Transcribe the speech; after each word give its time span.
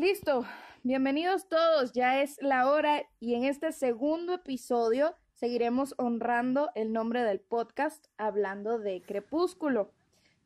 Listo, 0.00 0.46
bienvenidos 0.82 1.46
todos, 1.46 1.92
ya 1.92 2.22
es 2.22 2.38
la 2.40 2.70
hora 2.70 3.02
y 3.18 3.34
en 3.34 3.44
este 3.44 3.70
segundo 3.70 4.32
episodio 4.32 5.14
seguiremos 5.34 5.94
honrando 5.98 6.70
el 6.74 6.94
nombre 6.94 7.22
del 7.22 7.38
podcast 7.38 8.06
hablando 8.16 8.78
de 8.78 9.02
Crepúsculo. 9.02 9.92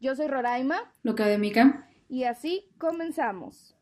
Yo 0.01 0.17
soy 0.17 0.27
Roraima. 0.27 0.93
Lo 1.05 1.13
académica. 1.13 1.89
Y 2.09 2.25
así 2.25 2.69
comenzamos. 2.79 3.77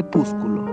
Crepúsculo. 0.00 0.64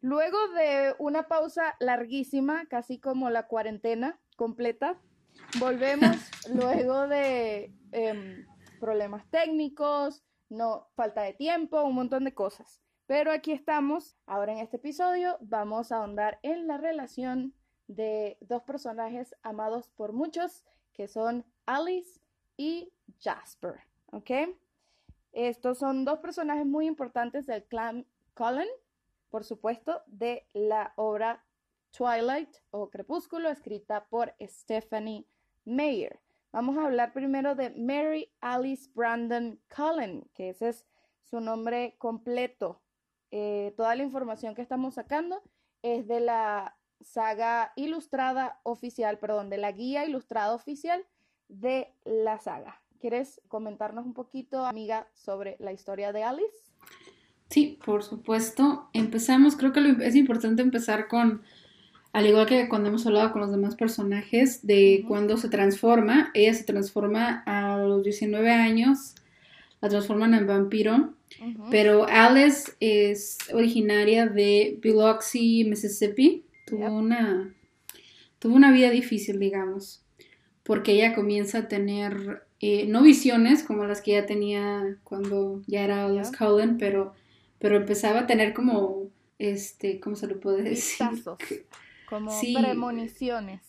Luego 0.00 0.38
de 0.54 0.94
una 0.98 1.26
pausa 1.26 1.74
larguísima, 1.80 2.66
casi 2.66 3.00
como 3.00 3.30
la 3.30 3.48
cuarentena 3.48 4.20
completa, 4.36 5.00
volvemos 5.58 6.16
luego 6.54 7.08
de 7.08 7.74
em, 7.90 8.46
problemas 8.78 9.28
técnicos, 9.30 10.22
no 10.48 10.88
falta 10.94 11.22
de 11.22 11.32
tiempo, 11.32 11.82
un 11.82 11.96
montón 11.96 12.24
de 12.24 12.34
cosas. 12.34 12.80
Pero 13.06 13.32
aquí 13.32 13.50
estamos. 13.50 14.16
Ahora 14.26 14.52
en 14.52 14.58
este 14.58 14.76
episodio 14.76 15.36
vamos 15.40 15.90
a 15.90 15.96
ahondar 15.96 16.38
en 16.42 16.68
la 16.68 16.76
relación 16.76 17.54
de 17.88 18.38
dos 18.40 18.62
personajes 18.62 19.34
amados 19.42 19.88
por 19.88 20.12
muchos, 20.12 20.64
que 20.92 21.08
son 21.08 21.44
Alice 21.66 22.20
y 22.56 22.92
Jasper. 23.20 23.80
¿Ok? 24.12 24.30
Estos 25.32 25.78
son 25.78 26.04
dos 26.04 26.18
personajes 26.20 26.66
muy 26.66 26.86
importantes 26.86 27.46
del 27.46 27.64
clan 27.64 28.06
Cullen, 28.34 28.68
por 29.30 29.44
supuesto, 29.44 30.02
de 30.06 30.46
la 30.52 30.92
obra 30.96 31.44
Twilight 31.90 32.50
o 32.70 32.90
Crepúsculo, 32.90 33.48
escrita 33.48 34.06
por 34.06 34.34
Stephanie 34.40 35.26
Meyer. 35.64 36.20
Vamos 36.52 36.78
a 36.78 36.86
hablar 36.86 37.12
primero 37.12 37.54
de 37.54 37.70
Mary 37.70 38.32
Alice 38.40 38.90
Brandon 38.94 39.60
Cullen, 39.74 40.28
que 40.34 40.50
ese 40.50 40.70
es 40.70 40.86
su 41.22 41.40
nombre 41.40 41.96
completo. 41.98 42.80
Eh, 43.30 43.74
toda 43.76 43.94
la 43.94 44.02
información 44.02 44.54
que 44.54 44.62
estamos 44.62 44.94
sacando 44.94 45.42
es 45.82 46.06
de 46.08 46.20
la 46.20 46.76
saga 47.02 47.72
ilustrada 47.76 48.60
oficial, 48.62 49.18
perdón, 49.18 49.50
de 49.50 49.58
la 49.58 49.72
guía 49.72 50.06
ilustrada 50.06 50.54
oficial 50.54 51.04
de 51.48 51.94
la 52.04 52.38
saga. 52.38 52.82
¿Quieres 53.00 53.40
comentarnos 53.46 54.04
un 54.04 54.12
poquito, 54.12 54.66
amiga, 54.66 55.06
sobre 55.14 55.56
la 55.60 55.72
historia 55.72 56.12
de 56.12 56.24
Alice? 56.24 56.56
Sí, 57.48 57.78
por 57.84 58.02
supuesto. 58.02 58.88
Empezamos, 58.92 59.56
creo 59.56 59.72
que 59.72 59.96
es 60.00 60.16
importante 60.16 60.62
empezar 60.62 61.06
con, 61.06 61.42
al 62.12 62.26
igual 62.26 62.46
que 62.46 62.68
cuando 62.68 62.88
hemos 62.88 63.06
hablado 63.06 63.30
con 63.30 63.40
los 63.40 63.52
demás 63.52 63.76
personajes, 63.76 64.66
de 64.66 65.04
cuando 65.06 65.36
se 65.36 65.48
transforma. 65.48 66.30
Ella 66.34 66.52
se 66.54 66.64
transforma 66.64 67.44
a 67.46 67.78
los 67.78 68.02
19 68.02 68.50
años, 68.50 69.14
la 69.80 69.88
transforman 69.88 70.34
en 70.34 70.46
vampiro. 70.48 71.14
Pero 71.70 72.06
Alice 72.08 72.72
es 72.80 73.38
originaria 73.52 74.26
de 74.26 74.76
Biloxi, 74.82 75.64
Mississippi. 75.64 76.44
Tuvo, 76.66 76.90
una, 76.90 77.54
tuvo 78.40 78.56
una 78.56 78.72
vida 78.72 78.90
difícil, 78.90 79.38
digamos, 79.38 80.02
porque 80.64 80.92
ella 80.92 81.14
comienza 81.14 81.58
a 81.58 81.68
tener 81.68 82.47
eh, 82.60 82.86
no 82.86 83.02
visiones 83.02 83.62
como 83.62 83.84
las 83.84 84.00
que 84.00 84.12
ya 84.12 84.26
tenía 84.26 84.96
cuando 85.04 85.62
ya 85.66 85.84
era 85.84 86.06
Alice 86.06 86.32
Cullen, 86.36 86.76
pero, 86.76 87.12
pero 87.58 87.76
empezaba 87.76 88.20
a 88.20 88.26
tener 88.26 88.52
como, 88.52 89.10
este, 89.38 90.00
¿cómo 90.00 90.16
se 90.16 90.26
lo 90.26 90.40
puede 90.40 90.62
decir? 90.62 91.06
como 92.08 92.32
premoniciones. 92.40 93.62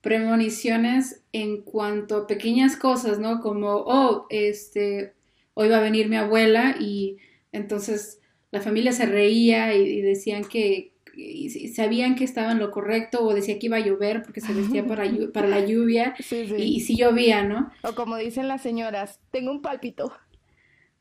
Premoniciones 0.00 1.22
en 1.32 1.62
cuanto 1.62 2.18
a 2.18 2.26
pequeñas 2.28 2.76
cosas, 2.76 3.18
¿no? 3.18 3.40
Como, 3.40 3.68
oh, 3.68 4.26
este, 4.30 5.14
hoy 5.54 5.68
va 5.68 5.78
a 5.78 5.82
venir 5.82 6.08
mi 6.08 6.16
abuela 6.16 6.76
y 6.78 7.16
entonces 7.50 8.20
la 8.52 8.60
familia 8.60 8.92
se 8.92 9.06
reía 9.06 9.74
y 9.74 10.00
decían 10.02 10.44
que, 10.44 10.92
y 11.18 11.68
sabían 11.68 12.14
que 12.14 12.22
estaba 12.22 12.52
en 12.52 12.60
lo 12.60 12.70
correcto 12.70 13.24
o 13.24 13.34
decía 13.34 13.58
que 13.58 13.66
iba 13.66 13.76
a 13.76 13.84
llover 13.84 14.22
porque 14.22 14.40
se 14.40 14.54
vestía 14.54 14.86
para, 14.86 15.04
para 15.32 15.48
la 15.48 15.64
lluvia 15.64 16.14
Y, 16.56 16.80
si 16.80 16.96
llovía, 16.96 17.42
¿no? 17.42 17.72
O 17.82 17.94
como 17.94 18.16
dicen 18.16 18.46
las 18.46 18.62
señoras, 18.62 19.18
tengo 19.32 19.50
un 19.50 19.60
pálpito. 19.60 20.12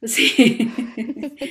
Sí. 0.01 0.71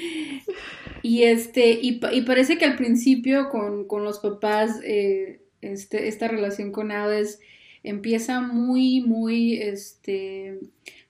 y 1.03 1.23
este, 1.23 1.79
y, 1.81 2.01
parece 2.23 2.59
que 2.59 2.65
al 2.65 2.77
principio 2.77 3.49
con, 3.51 4.05
los 4.05 4.19
papás, 4.19 4.81
eh, 4.85 5.43
este, 5.61 6.09
esta 6.09 6.27
relación 6.27 6.73
con 6.73 6.91
Alice 6.91 7.39
empieza 7.85 8.41
muy, 8.41 9.01
muy, 9.01 9.55
este, 9.59 10.59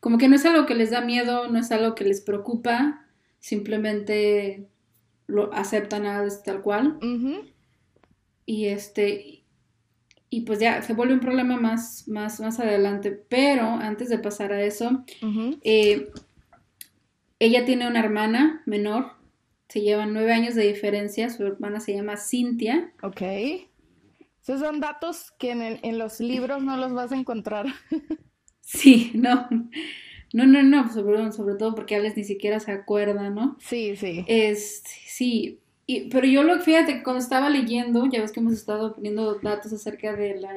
como 0.00 0.18
que 0.18 0.28
no 0.28 0.36
es 0.36 0.44
algo 0.44 0.66
que 0.66 0.74
les 0.74 0.90
da 0.90 1.00
miedo, 1.00 1.48
no 1.48 1.58
es 1.58 1.72
algo 1.72 1.94
que 1.94 2.04
les 2.04 2.20
preocupa, 2.20 3.06
simplemente 3.40 4.66
lo 5.26 5.52
aceptan 5.52 6.06
a 6.06 6.26
tal 6.44 6.62
cual. 6.62 6.98
Y 8.44 8.66
este, 8.66 9.44
y 10.30 10.42
pues 10.42 10.58
ya 10.58 10.82
se 10.82 10.94
vuelve 10.94 11.14
un 11.14 11.20
problema 11.20 11.56
más, 11.56 12.06
más, 12.08 12.40
más 12.40 12.60
adelante. 12.60 13.10
Pero 13.10 13.64
antes 13.64 14.08
de 14.08 14.18
pasar 14.18 14.52
a 14.52 14.62
eso, 14.62 15.04
eh, 15.62 16.10
ella 17.38 17.64
tiene 17.64 17.86
una 17.86 18.00
hermana 18.00 18.62
menor, 18.66 19.12
se 19.68 19.80
llevan 19.80 20.12
nueve 20.12 20.32
años 20.32 20.54
de 20.54 20.66
diferencia, 20.66 21.30
su 21.30 21.46
hermana 21.46 21.80
se 21.80 21.94
llama 21.94 22.16
Cintia. 22.16 22.92
Ok. 23.02 23.22
Esos 24.42 24.60
son 24.60 24.80
datos 24.80 25.32
que 25.38 25.50
en, 25.50 25.62
en 25.62 25.98
los 25.98 26.20
libros 26.20 26.62
no 26.62 26.76
los 26.76 26.92
vas 26.92 27.12
a 27.12 27.16
encontrar. 27.16 27.66
sí, 28.60 29.10
no. 29.14 29.48
No, 30.32 30.46
no, 30.46 30.62
no, 30.62 30.92
sobre, 30.92 31.32
sobre 31.32 31.54
todo 31.54 31.74
porque 31.74 31.96
Alex 31.96 32.16
ni 32.16 32.24
siquiera 32.24 32.60
se 32.60 32.72
acuerda, 32.72 33.30
¿no? 33.30 33.56
Sí, 33.60 33.96
sí. 33.96 34.24
Es, 34.26 34.82
sí, 35.06 35.60
y, 35.86 36.08
pero 36.08 36.26
yo 36.26 36.42
lo 36.42 36.60
fíjate, 36.60 37.02
cuando 37.02 37.22
estaba 37.22 37.48
leyendo, 37.48 38.06
ya 38.06 38.20
ves 38.20 38.32
que 38.32 38.40
hemos 38.40 38.52
estado 38.52 38.94
poniendo 38.94 39.36
datos 39.36 39.72
acerca 39.72 40.14
de 40.16 40.40
la 40.40 40.52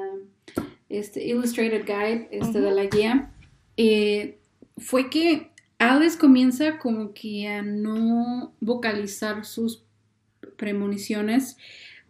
este, 0.90 1.26
Illustrated 1.28 1.86
Guide, 1.86 2.28
este, 2.32 2.62
de 2.62 2.72
la 2.72 2.86
guía, 2.86 3.32
eh, 3.78 4.40
fue 4.78 5.10
que 5.10 5.52
Alice 5.78 6.18
comienza 6.18 6.80
como 6.80 7.14
que 7.14 7.48
a 7.48 7.62
no 7.62 8.54
vocalizar 8.60 9.46
sus 9.46 9.84
premoniciones 10.58 11.58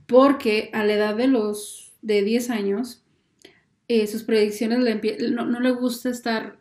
porque 0.07 0.71
a 0.73 0.83
la 0.83 0.93
edad 0.93 1.15
de 1.15 1.27
los 1.27 1.93
de 2.01 2.23
10 2.23 2.49
años, 2.49 3.03
eh, 3.87 4.07
sus 4.07 4.23
predicciones 4.23 4.79
no, 5.31 5.45
no, 5.45 5.59
le 5.59 5.71
gusta 5.71 6.09
estar 6.09 6.57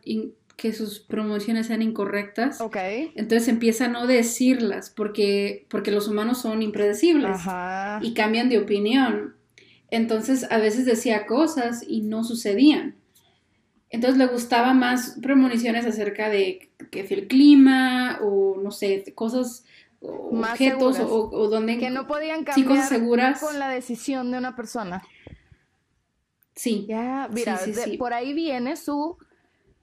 que 0.59 0.73
sus 0.73 0.99
promociones 0.99 1.69
sean 1.69 1.83
incorrectas. 1.83 2.61
Ok. 2.61 2.77
Entonces 3.15 3.47
empieza 3.47 3.85
a 3.85 3.89
no 3.89 4.09
decirlas 4.09 4.91
porque, 4.91 5.67
porque 5.71 5.93
los 5.93 6.09
humanos 6.09 6.43
son 6.43 6.63
impredecibles 6.63 7.41
y 8.03 8.13
cambian 8.13 8.49
de 8.49 8.59
opinión. 8.59 9.37
Entonces 9.93 10.51
a 10.51 10.59
veces 10.59 10.85
decía 10.85 11.27
cosas 11.27 11.85
y 11.87 12.01
no 12.01 12.25
sucedían. 12.25 12.97
Entonces 13.89 14.19
le 14.19 14.27
gustaba 14.27 14.75
más 14.75 15.17
premoniciones 15.23 15.87
acerca 15.87 16.29
de 16.29 16.71
que 16.91 17.03
el 17.03 17.29
clima 17.29 18.19
o 18.21 18.57
no 18.61 18.73
sé, 18.73 19.05
cosas 19.15 19.65
objetos 20.01 20.99
o, 20.99 21.49
donde 21.49 21.79
que 21.79 21.91
no 21.91 22.09
podían 22.09 22.43
cambiar 22.43 22.85
seguras. 22.85 23.41
con 23.41 23.61
la 23.61 23.69
decisión 23.69 24.33
de 24.33 24.39
una 24.39 24.57
persona. 24.57 25.05
Sí. 26.57 26.85
Ya, 26.89 27.29
mira, 27.33 27.61
por 27.97 28.13
ahí 28.13 28.35
viene 28.35 28.75
su 28.75 29.17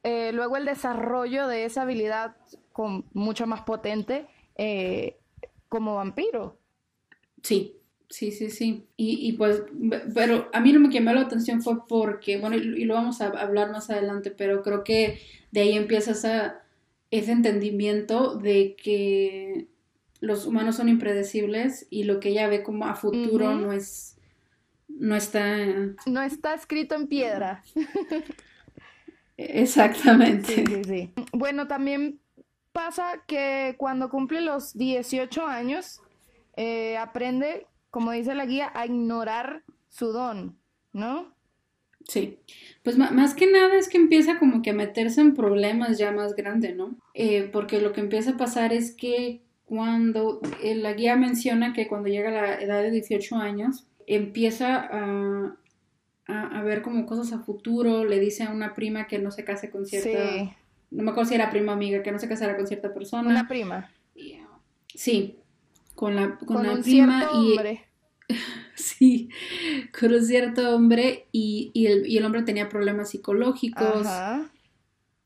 eh, 0.06 0.31
luego 0.34 0.56
el 0.56 0.66
desarrollo 0.66 1.48
de 1.48 1.66
esa 1.66 1.81
habilidad 1.81 2.36
con 2.72 3.06
mucho 3.13 3.48
más 3.48 3.63
potente 3.63 4.28
eh, 4.56 5.18
como 5.68 5.96
vampiro. 5.96 6.60
Sí, 7.42 7.78
sí, 8.07 8.31
sí, 8.31 8.52
sí. 8.52 8.86
Y, 8.98 9.34
pues, 9.34 9.63
pero 10.13 10.48
a 10.54 10.60
mí 10.60 10.72
lo 10.72 10.80
que 10.81 10.88
me 10.88 10.94
llamó 10.94 11.13
la 11.13 11.25
atención 11.25 11.63
fue 11.63 11.88
porque, 11.88 12.38
bueno, 12.38 12.56
y, 12.56 12.86
lo 12.86 12.94
vamos 12.94 13.19
a 13.19 13.30
hablar 13.30 13.72
más 13.72 13.90
adelante, 13.90 14.30
pero 14.30 14.62
creo 14.62 14.84
que 14.84 15.19
de 15.50 15.62
ahí 15.62 15.74
empieza 15.74 16.12
ese 17.10 17.31
entendimiento 17.31 18.36
de 18.36 18.75
que 18.75 19.69
los 20.19 20.46
humanos 20.46 20.75
son 20.75 20.88
impredecibles 20.88 21.88
y 21.90 22.04
lo 22.04 22.19
que 22.19 22.30
ella 22.30 22.48
ve 22.48 22.62
como 22.62 22.86
a 22.86 22.94
futuro 22.94 23.56
no 23.56 23.72
es 23.72 24.18
no 24.88 25.16
está 25.16 25.57
no 26.06 26.22
está 26.22 26.54
escrito 26.54 26.96
en 26.96 27.07
piedra 27.07 27.63
Exactamente. 29.63 30.55
Sí, 30.55 30.63
sí, 30.65 30.83
sí. 30.83 31.13
Bueno, 31.31 31.67
también 31.67 32.19
pasa 32.71 33.23
que 33.27 33.75
cuando 33.77 34.09
cumple 34.09 34.41
los 34.41 34.77
18 34.77 35.45
años, 35.47 36.01
eh, 36.57 36.97
aprende, 36.97 37.67
como 37.89 38.11
dice 38.11 38.35
la 38.35 38.45
guía, 38.45 38.71
a 38.73 38.85
ignorar 38.85 39.63
su 39.89 40.11
don, 40.11 40.57
¿no? 40.93 41.33
Sí, 42.07 42.37
pues 42.83 42.97
más 42.97 43.33
que 43.33 43.49
nada 43.49 43.75
es 43.75 43.89
que 43.89 43.97
empieza 43.97 44.37
como 44.37 44.61
que 44.61 44.69
a 44.69 44.73
meterse 44.73 45.21
en 45.21 45.33
problemas 45.33 45.97
ya 45.97 46.11
más 46.11 46.35
grandes, 46.35 46.75
¿no? 46.75 46.95
Eh, 47.15 47.49
porque 47.51 47.81
lo 47.81 47.93
que 47.93 48.01
empieza 48.01 48.31
a 48.31 48.37
pasar 48.37 48.73
es 48.73 48.91
que 48.91 49.41
cuando 49.65 50.39
eh, 50.61 50.75
la 50.75 50.93
guía 50.93 51.15
menciona 51.15 51.73
que 51.73 51.87
cuando 51.87 52.09
llega 52.09 52.29
a 52.29 52.31
la 52.31 52.61
edad 52.61 52.83
de 52.83 52.91
18 52.91 53.37
años, 53.37 53.87
empieza 54.05 54.87
a, 54.91 55.55
a, 56.27 56.63
ver 56.63 56.81
como 56.81 57.06
cosas 57.06 57.31
a 57.33 57.39
futuro, 57.39 58.04
le 58.04 58.19
dice 58.19 58.44
a 58.44 58.51
una 58.51 58.74
prima 58.74 59.07
que 59.07 59.19
no 59.19 59.31
se 59.31 59.44
case 59.44 59.69
con 59.69 59.86
cierta... 59.86 60.56
No 60.92 61.04
me 61.04 61.12
acuerdo 61.12 61.30
si 61.30 61.36
era 61.36 61.50
prima 61.50 61.74
amiga, 61.74 62.04
que 62.04 62.12
no 62.12 62.19
se 62.19 62.30
casara 62.30 62.56
con 62.56 62.68
cierta 62.68 62.94
persona. 62.94 63.30
Una 63.30 63.48
prima. 63.48 63.92
Sí, 64.94 65.38
con 65.94 66.16
la, 66.16 66.38
con, 66.38 66.66
la 66.66 66.81
prima 66.81 67.30
y... 67.36 67.56
sí, 68.75 69.30
con 69.98 70.13
un 70.13 70.24
cierto 70.24 70.75
hombre 70.75 71.27
y, 71.31 71.72
el, 71.86 72.25
hombre 72.25 72.44
tenía 72.44 72.69
problemas 72.69 73.10
psicológicos. 73.10 74.07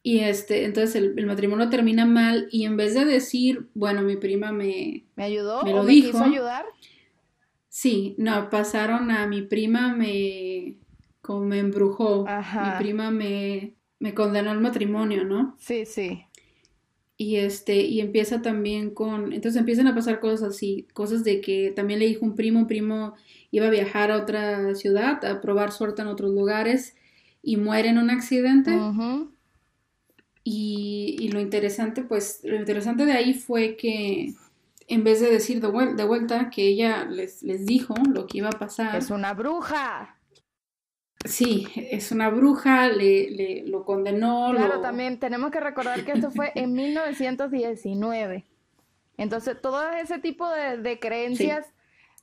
Y 0.01 0.19
este, 0.19 0.63
entonces 0.63 0.95
el, 0.95 1.25
matrimonio 1.25 1.69
termina 1.69 2.05
mal 2.05 2.47
y 2.51 2.65
en 2.65 2.77
vez 2.77 2.93
de 2.93 3.05
decir, 3.05 3.69
bueno, 3.73 4.01
mi 4.01 4.15
prima 4.15 4.51
me... 4.51 5.05
¿Me 5.15 5.23
ayudó? 5.25 5.61
Me 5.63 5.71
lo 5.71 5.85
dijo, 5.85 6.11
quiso 6.11 6.23
ayudar? 6.23 6.65
Sí, 7.67 8.15
no, 8.17 8.49
pasaron 8.49 9.11
a 9.11 9.27
mi 9.27 9.41
prima 9.41 9.93
me... 9.93 10.77
como 11.29 11.45
me 11.45 11.59
embrujó. 11.59 12.25
Mi 12.25 12.79
prima 12.79 13.11
me, 13.11 13.75
me 13.99 14.15
condenó 14.15 14.49
al 14.49 14.61
matrimonio, 14.61 15.25
¿no? 15.25 15.55
Sí, 15.59 15.85
sí. 15.85 16.25
Y 17.17 17.35
este, 17.35 17.81
y 17.81 18.01
empieza 18.01 18.41
también 18.41 18.95
con, 18.95 19.31
entonces 19.31 19.59
empiezan 19.59 19.85
a 19.85 19.93
pasar 19.93 20.21
cosas 20.21 20.55
así, 20.55 20.87
cosas 20.91 21.23
de 21.23 21.39
que 21.39 21.71
también 21.75 21.99
le 21.99 22.07
dijo 22.07 22.25
un 22.25 22.33
primo, 22.33 22.61
un 22.61 22.65
primo 22.65 23.13
iba 23.51 23.67
a 23.67 23.69
viajar 23.69 24.09
a 24.09 24.17
otra 24.17 24.73
ciudad, 24.73 25.23
a 25.23 25.39
probar 25.39 25.71
suerte 25.71 26.01
en 26.01 26.07
otros 26.07 26.31
lugares 26.31 26.95
y 27.43 27.57
muere 27.57 27.89
en 27.89 27.99
un 27.99 28.09
accidente. 28.09 28.71
y, 30.43 31.29
lo 31.31 31.39
interesante, 31.39 32.01
pues, 32.01 32.41
lo 32.43 32.55
interesante 32.55 33.05
de 33.05 33.11
ahí 33.11 33.35
fue 33.35 33.75
que 33.75 34.33
en 34.87 35.03
vez 35.03 35.21
de 35.21 35.29
decir 35.29 35.61
de, 35.61 35.67
vuelta 36.05 36.49
que 36.49 36.69
ella 36.69 37.05
les, 37.05 37.43
les 37.43 37.67
dijo 37.67 37.93
lo 38.11 38.25
que 38.25 38.39
iba 38.39 38.49
a 38.49 38.57
pasar. 38.57 38.95
Es 38.95 39.11
una 39.11 39.35
bruja. 39.35 40.15
Sí, 41.25 41.67
es 41.75 42.11
una 42.11 42.29
bruja, 42.29 42.87
le, 42.87 43.29
le 43.29 43.63
lo 43.67 43.83
condenó. 43.83 44.51
Claro, 44.51 44.79
también 44.79 45.19
tenemos 45.19 45.51
que 45.51 45.59
recordar 45.59 46.05
que 46.05 46.13
esto 46.13 46.31
fue 46.31 46.51
en 46.55 46.73
1919. 46.73 48.45
Entonces, 49.17 49.59
todo 49.61 49.91
ese 49.91 50.19
tipo 50.19 50.49
de, 50.49 50.97
creencias, 50.97 51.65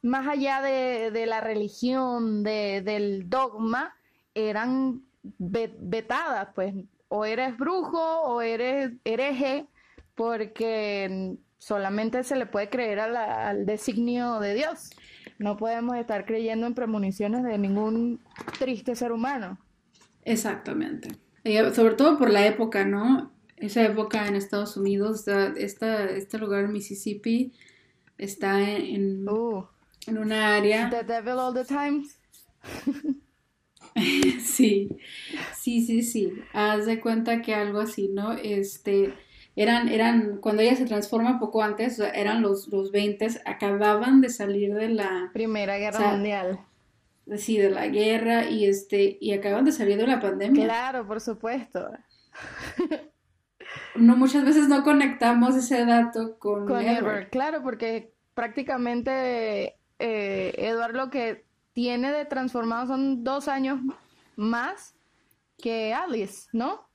más 0.01 0.27
allá 0.27 0.63
de, 0.63 1.27
la 1.27 1.43
religión, 1.43 2.43
de, 2.43 2.81
del 2.81 3.29
dogma, 3.29 3.95
eran 4.35 5.03
vetadas, 5.39 6.49
pues, 6.55 6.75
o 7.09 7.27
eres 7.27 7.57
brujo 7.59 8.23
o 8.23 8.41
eres 8.41 8.93
hereje, 9.05 9.67
porque 10.15 11.37
solamente 11.59 12.25
se 12.25 12.37
le 12.37 12.47
puede 12.47 12.71
creer 12.71 13.01
al 13.01 13.67
designio 13.67 14.41
de 14.41 14.55
Dios. 14.55 14.91
No 15.39 15.57
podemos 15.57 15.97
estar 15.97 16.25
creyendo 16.25 16.67
en 16.67 16.75
premoniciones 16.75 17.43
de 17.45 17.59
ningún 17.59 18.21
triste 18.59 18.95
ser 18.97 19.13
humano. 19.13 19.59
Exactamente. 20.25 21.11
sobre 21.75 21.95
todo 21.95 22.19
por 22.19 22.31
la 22.31 22.47
época, 22.47 22.85
¿no? 22.85 23.33
Esa 23.57 23.85
época 23.85 24.27
en 24.27 24.37
Estados 24.37 24.77
Unidos, 24.77 25.27
esta, 25.57 26.05
este 26.05 26.39
lugar 26.39 26.69
Mississippi 26.69 27.53
está 28.19 28.61
en, 28.71 29.29
uh. 29.29 29.67
en 30.07 30.19
una 30.19 30.55
área. 30.57 30.91
The 30.91 31.05
devil 31.05 31.39
all 31.39 31.55
the 31.55 31.65
time. 31.65 32.05
sí, 34.43 34.89
sí, 35.55 35.87
sí, 35.87 36.03
sí. 36.03 36.33
Haz 36.53 36.87
de 36.87 37.01
cuenta 37.01 37.41
que 37.41 37.55
algo 37.55 37.81
así, 37.81 38.09
¿no? 38.09 38.33
Este, 38.33 39.15
eran, 39.57 39.89
eran, 39.89 40.37
cuando 40.37 40.61
ella 40.61 40.77
se 40.77 40.85
transforma 40.85 41.41
poco 41.41 41.63
antes, 41.63 41.99
eran 41.99 42.43
los, 42.43 42.69
los 42.69 42.93
20, 42.93 43.41
acababan 43.47 44.21
de 44.21 44.29
salir 44.29 44.75
de 44.75 44.91
la 44.91 45.31
Primera 45.33 45.79
Guerra 45.79 46.13
Mundial. 46.13 46.61
Sí, 47.39 47.57
de 47.57 47.71
la 47.71 47.89
guerra 47.89 48.45
y 48.51 48.67
este, 48.67 49.17
y 49.19 49.33
acaban 49.33 49.65
de 49.65 49.73
salir 49.73 49.97
de 49.97 50.07
la 50.07 50.21
pandemia. 50.21 50.67
Claro, 50.67 51.07
por 51.07 51.23
supuesto. 51.23 51.91
no, 53.97 54.15
muchas 54.15 54.45
veces 54.45 54.69
no 54.69 54.85
conectamos 54.85 55.57
ese 55.57 55.87
dato 55.87 56.39
con, 56.39 56.67
con 56.67 56.83
Edward. 56.83 57.31
Claro, 57.31 57.63
porque 57.63 58.13
prácticamente 58.35 59.79
eh, 59.99 60.55
Edward 60.59 60.95
lo 60.95 61.09
que 61.09 61.47
tiene 61.73 62.13
de 62.13 62.27
transformado 62.27 62.89
son 62.89 63.25
dos 63.25 63.49
años 63.49 63.81
más 64.37 64.95
que 65.57 65.95
Alice, 65.95 66.47
¿no? 66.53 66.91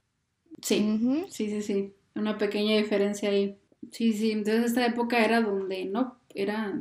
Sí, 0.62 1.26
sí, 1.28 1.50
sí, 1.50 1.62
sí 1.64 1.96
una 2.16 2.38
pequeña 2.38 2.78
diferencia 2.78 3.30
ahí. 3.30 3.58
Sí, 3.92 4.14
sí, 4.14 4.32
entonces 4.32 4.66
esta 4.66 4.86
época 4.86 5.24
era 5.24 5.42
donde 5.42 5.86
no 5.86 6.18
era 6.34 6.80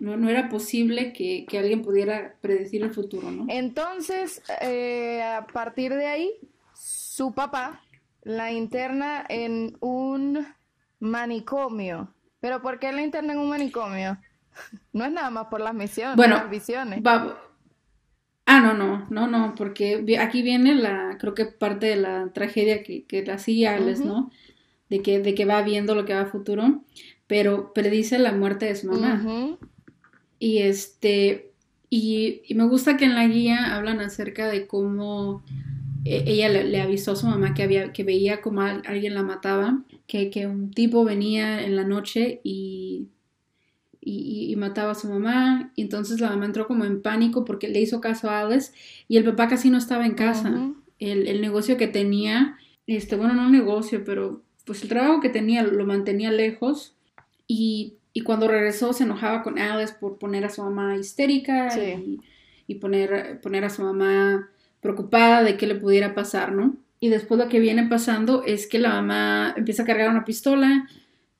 no, 0.00 0.16
no 0.16 0.28
era 0.28 0.48
posible 0.48 1.12
que, 1.12 1.46
alguien 1.56 1.82
pudiera 1.82 2.34
predecir 2.40 2.82
el 2.82 2.90
futuro, 2.90 3.30
¿no? 3.30 3.46
Entonces, 3.48 4.42
eh, 4.60 5.22
a 5.22 5.46
partir 5.46 5.94
de 5.94 6.06
ahí, 6.06 6.32
su 6.74 7.32
papá 7.32 7.82
la 8.22 8.52
interna 8.52 9.24
en 9.28 9.76
un 9.80 10.46
manicomio. 10.98 12.12
¿Pero 12.40 12.60
por 12.60 12.78
qué 12.78 12.92
la 12.92 13.02
interna 13.02 13.32
en 13.32 13.38
un 13.38 13.48
manicomio? 13.48 14.18
No 14.94 15.04
es 15.04 15.12
nada 15.12 15.28
más 15.28 15.48
por 15.48 15.60
las 15.60 15.74
misiones, 15.74 16.16
bueno, 16.16 16.36
las 16.36 16.48
visiones. 16.48 17.02
Ah, 18.46 18.60
no, 18.60 18.72
no, 18.72 19.06
no, 19.10 19.26
no, 19.26 19.54
porque 19.54 20.02
aquí 20.18 20.40
viene 20.40 20.74
la, 20.74 21.18
creo 21.20 21.34
que 21.34 21.44
parte 21.44 21.86
de 21.86 21.96
la 21.96 22.30
tragedia 22.32 22.82
que, 22.82 23.04
que 23.04 23.22
la 23.22 23.34
hacía 23.34 23.74
Alex, 23.74 24.00
¿no? 24.00 24.30
De 24.88 25.02
que, 25.02 25.20
de 25.20 25.34
que 25.34 25.44
va 25.44 25.62
viendo 25.62 25.94
lo 25.94 26.04
que 26.04 26.14
va 26.14 26.22
a 26.22 26.26
futuro, 26.26 26.82
pero 27.26 27.72
predice 27.72 28.18
la 28.18 28.32
muerte 28.32 28.66
de 28.66 28.76
su 28.76 28.88
mamá. 28.88 29.58
Y 30.38 30.58
este, 30.58 31.52
y, 31.90 32.42
me 32.54 32.64
gusta 32.64 32.96
que 32.96 33.04
en 33.04 33.14
la 33.14 33.26
guía 33.26 33.74
hablan 33.76 34.00
acerca 34.00 34.48
de 34.48 34.66
cómo 34.66 35.42
e, 36.04 36.24
ella 36.26 36.48
le, 36.48 36.80
avisó 36.80 37.12
a 37.12 37.16
su 37.16 37.26
mamá 37.26 37.54
que, 37.54 37.62
había, 37.62 37.92
que 37.92 38.04
veía 38.04 38.40
como 38.40 38.62
alguien 38.62 39.14
la 39.14 39.22
mataba, 39.22 39.82
que, 40.06 40.30
que, 40.30 40.46
un 40.46 40.70
tipo 40.70 41.04
venía 41.04 41.64
en 41.64 41.74
la 41.74 41.84
noche 41.84 42.40
y, 42.44 43.08
y, 44.00 44.54
mataba 44.56 44.92
a 44.92 44.94
su 44.94 45.08
mamá, 45.08 45.72
y 45.74 45.82
entonces 45.82 46.20
la 46.20 46.30
mamá 46.30 46.46
entró 46.46 46.66
como 46.66 46.84
en 46.84 47.02
pánico 47.02 47.44
porque 47.44 47.68
le 47.68 47.80
hizo 47.80 48.00
caso 48.00 48.30
a 48.30 48.40
Alice 48.40 48.72
y 49.08 49.16
el 49.16 49.24
papá 49.24 49.48
casi 49.48 49.70
no 49.70 49.78
estaba 49.78 50.06
en 50.06 50.14
casa. 50.14 50.72
el, 50.98 51.26
el, 51.26 51.40
negocio 51.40 51.76
que 51.76 51.88
tenía, 51.88 52.56
este, 52.86 53.16
bueno, 53.16 53.34
no 53.34 53.46
un 53.46 53.52
negocio, 53.52 54.02
pero 54.04 54.42
pues 54.66 54.82
el 54.82 54.88
trabajo 54.88 55.20
que 55.20 55.30
tenía 55.30 55.62
lo 55.62 55.86
mantenía 55.86 56.30
lejos 56.30 56.94
y, 57.46 57.94
cuando 58.24 58.48
regresó 58.48 58.94
se 58.94 59.04
enojaba 59.04 59.42
con 59.42 59.58
Alice 59.58 59.94
por 60.00 60.18
poner 60.18 60.44
a 60.44 60.48
su 60.48 60.62
mamá 60.62 60.96
histérica 60.96 61.68
y, 62.66 62.74
poner, 62.76 63.40
poner 63.42 63.64
a 63.64 63.70
su 63.70 63.82
mamá 63.82 64.48
preocupada 64.80 65.42
de 65.42 65.56
qué 65.56 65.66
le 65.66 65.74
pudiera 65.74 66.14
pasar, 66.14 66.52
¿no? 66.52 66.76
Y 66.98 67.08
después 67.08 67.38
lo 67.38 67.48
que 67.48 67.60
viene 67.60 67.86
pasando 67.86 68.42
es 68.42 68.66
que 68.66 68.78
la 68.78 68.88
mamá 68.88 69.54
empieza 69.56 69.82
a 69.82 69.86
cargar 69.86 70.10
una 70.10 70.24
pistola, 70.24 70.88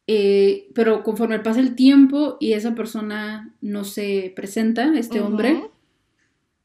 eh, 0.06 0.68
pero 0.74 1.02
conforme 1.02 1.38
pasa 1.38 1.60
el 1.60 1.74
tiempo 1.74 2.36
y 2.40 2.52
esa 2.52 2.74
persona 2.74 3.54
no 3.62 3.84
se 3.84 4.32
presenta, 4.36 4.92
este 4.96 5.20
hombre, 5.20 5.62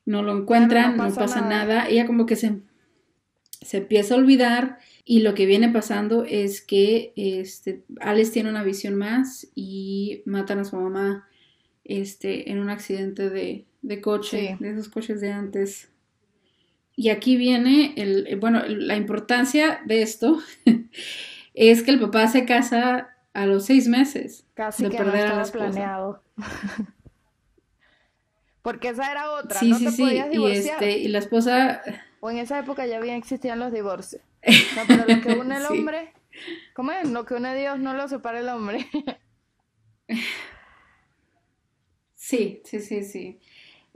no 0.05 0.23
lo 0.23 0.37
encuentran, 0.37 0.97
no 0.97 1.09
pasa, 1.13 1.41
nada. 1.41 1.87
ella 1.87 2.05
como 2.05 2.25
que 2.25 2.35
se, 2.35 2.59
se 3.61 3.77
empieza 3.77 4.13
a 4.13 4.17
olvidar 4.17 4.79
y 5.03 5.21
lo 5.21 5.33
que 5.33 5.45
viene 5.45 5.69
pasando 5.69 6.23
es 6.25 6.61
que 6.61 7.13
este, 7.15 7.83
Alice 7.99 8.31
tiene 8.31 8.49
una 8.49 8.63
visión 8.63 8.95
más 8.95 9.47
y 9.55 10.21
matan 10.25 10.59
a 10.59 10.65
su 10.65 10.75
mamá 10.75 11.27
este, 11.83 12.51
en 12.51 12.59
un 12.59 12.69
accidente 12.69 13.29
de, 13.29 13.65
coche, 14.01 14.57
de 14.59 14.71
esos 14.71 14.89
coches 14.89 15.21
de 15.21 15.31
antes. 15.31 15.89
Y 16.95 17.09
aquí 17.09 17.35
viene, 17.35 17.93
el, 17.97 18.37
bueno, 18.39 18.63
la 18.67 18.95
importancia 18.95 19.81
de 19.85 20.01
esto 20.01 20.39
es 21.53 21.81
que 21.83 21.91
el 21.91 21.99
papá 21.99 22.27
se 22.27 22.45
casa 22.45 23.15
a 23.33 23.45
los 23.45 23.65
seis 23.65 23.87
meses 23.87 24.45
Casi 24.53 24.83
de 24.83 24.91
perder 24.91 25.27
a 25.27 25.35
la 25.37 25.45
planeado. 25.45 26.21
Porque 28.61 28.89
esa 28.89 29.11
era 29.11 29.31
otra, 29.31 29.59
sí, 29.59 29.69
no 29.69 29.79
sí, 29.79 29.85
te 29.85 29.91
sí. 29.91 30.03
podías 30.03 30.29
divorciar. 30.29 30.83
Y, 30.83 30.85
este, 30.85 30.97
y 30.99 31.07
la 31.07 31.17
esposa... 31.17 31.81
O 32.19 32.29
en 32.29 32.37
esa 32.37 32.59
época 32.59 32.85
ya 32.85 32.99
bien 32.99 33.15
existían 33.15 33.57
los 33.57 33.73
divorcios. 33.73 34.21
No, 34.75 34.83
pero 34.87 35.05
lo 35.05 35.21
que 35.21 35.29
une 35.33 35.57
el 35.57 35.65
hombre, 35.65 36.13
¿cómo 36.73 36.91
es? 36.91 37.09
Lo 37.09 37.25
que 37.25 37.35
une 37.35 37.49
a 37.49 37.53
Dios 37.55 37.79
no 37.79 37.93
lo 37.93 38.07
separa 38.07 38.39
el 38.39 38.49
hombre. 38.49 38.87
sí, 42.15 42.61
sí, 42.65 42.79
sí, 42.79 43.03
sí. 43.03 43.39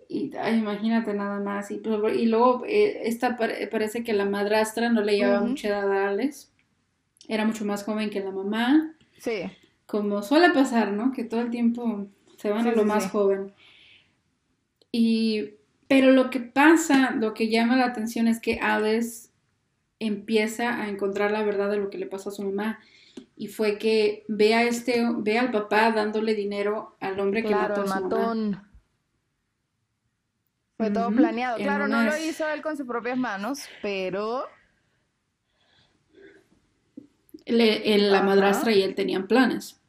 Y 0.09 0.31
imagínate 0.55 1.13
nada 1.13 1.39
más. 1.39 1.71
Y, 1.71 1.81
y 2.15 2.25
luego 2.27 2.63
eh, 2.67 3.01
esta 3.07 3.37
parece 3.37 4.03
que 4.03 4.13
la 4.13 4.25
madrastra 4.25 4.89
no 4.89 5.01
le 5.01 5.17
llevaba 5.17 5.41
mucha 5.41 5.69
edad 5.69 5.91
a 5.91 6.09
Alex. 6.09 6.51
Era 7.27 7.45
mucho 7.45 7.65
más 7.65 7.83
joven 7.85 8.11
que 8.11 8.19
la 8.21 8.31
mamá. 8.31 8.93
Sí. 9.17 9.43
Como 9.87 10.23
suele 10.23 10.51
pasar, 10.51 10.93
¿no? 10.93 11.11
Que 11.11 11.25
todo 11.25 11.41
el 11.41 11.51
tiempo 11.51 12.07
se 12.37 12.51
van 12.51 12.63
Sí, 12.63 12.67
a 12.67 12.73
lo 12.73 12.83
sí, 12.83 12.85
más 12.85 13.03
sí. 13.03 13.09
joven. 13.09 13.53
Y, 14.91 15.55
pero 15.87 16.11
lo 16.11 16.29
que 16.29 16.39
pasa, 16.39 17.11
lo 17.11 17.33
que 17.33 17.49
llama 17.49 17.75
la 17.75 17.85
atención 17.85 18.27
es 18.27 18.39
que 18.39 18.59
Alice 18.59 19.29
empieza 20.07 20.81
a 20.81 20.89
encontrar 20.89 21.31
la 21.31 21.43
verdad 21.43 21.69
de 21.69 21.77
lo 21.77 21.89
que 21.89 21.97
le 21.97 22.05
pasó 22.07 22.29
a 22.29 22.31
su 22.33 22.43
mamá. 22.43 22.79
Y 23.37 23.47
fue 23.47 23.77
que 23.77 24.23
ve 24.27 24.53
a 24.53 24.63
este, 24.63 25.05
ve 25.17 25.37
al 25.37 25.51
papá 25.51 25.91
dándole 25.91 26.35
dinero 26.35 26.95
al 26.99 27.19
hombre 27.19 27.43
que 27.43 27.55
mató 27.55 27.81
a 27.81 27.87
su 27.87 27.93
mamá. 27.93 28.01
matón. 28.01 28.67
Fue 30.77 30.91
todo 30.91 31.09
planeado. 31.11 31.57
en 31.57 31.63
Claro, 31.63 31.87
no 31.87 32.03
lo 32.03 32.17
hizo 32.17 32.47
él 32.49 32.61
con 32.61 32.75
sus 32.75 32.85
propias 32.85 33.17
manos, 33.17 33.59
pero 33.81 34.45
Le- 37.45 37.93
el- 37.95 38.11
la 38.11 38.23
madrastra 38.23 38.71
y 38.73 38.81
él 38.81 38.95
tenían 38.95 39.27
planes. 39.27 39.79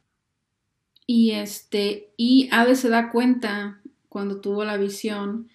Y 1.06 1.32
este, 1.32 2.12
y 2.16 2.48
Ave 2.52 2.74
se 2.76 2.88
da 2.88 3.10
cuenta 3.10 3.80
cuando 4.08 4.40
tuvo 4.40 4.64
la 4.64 4.76
visión 4.76 5.48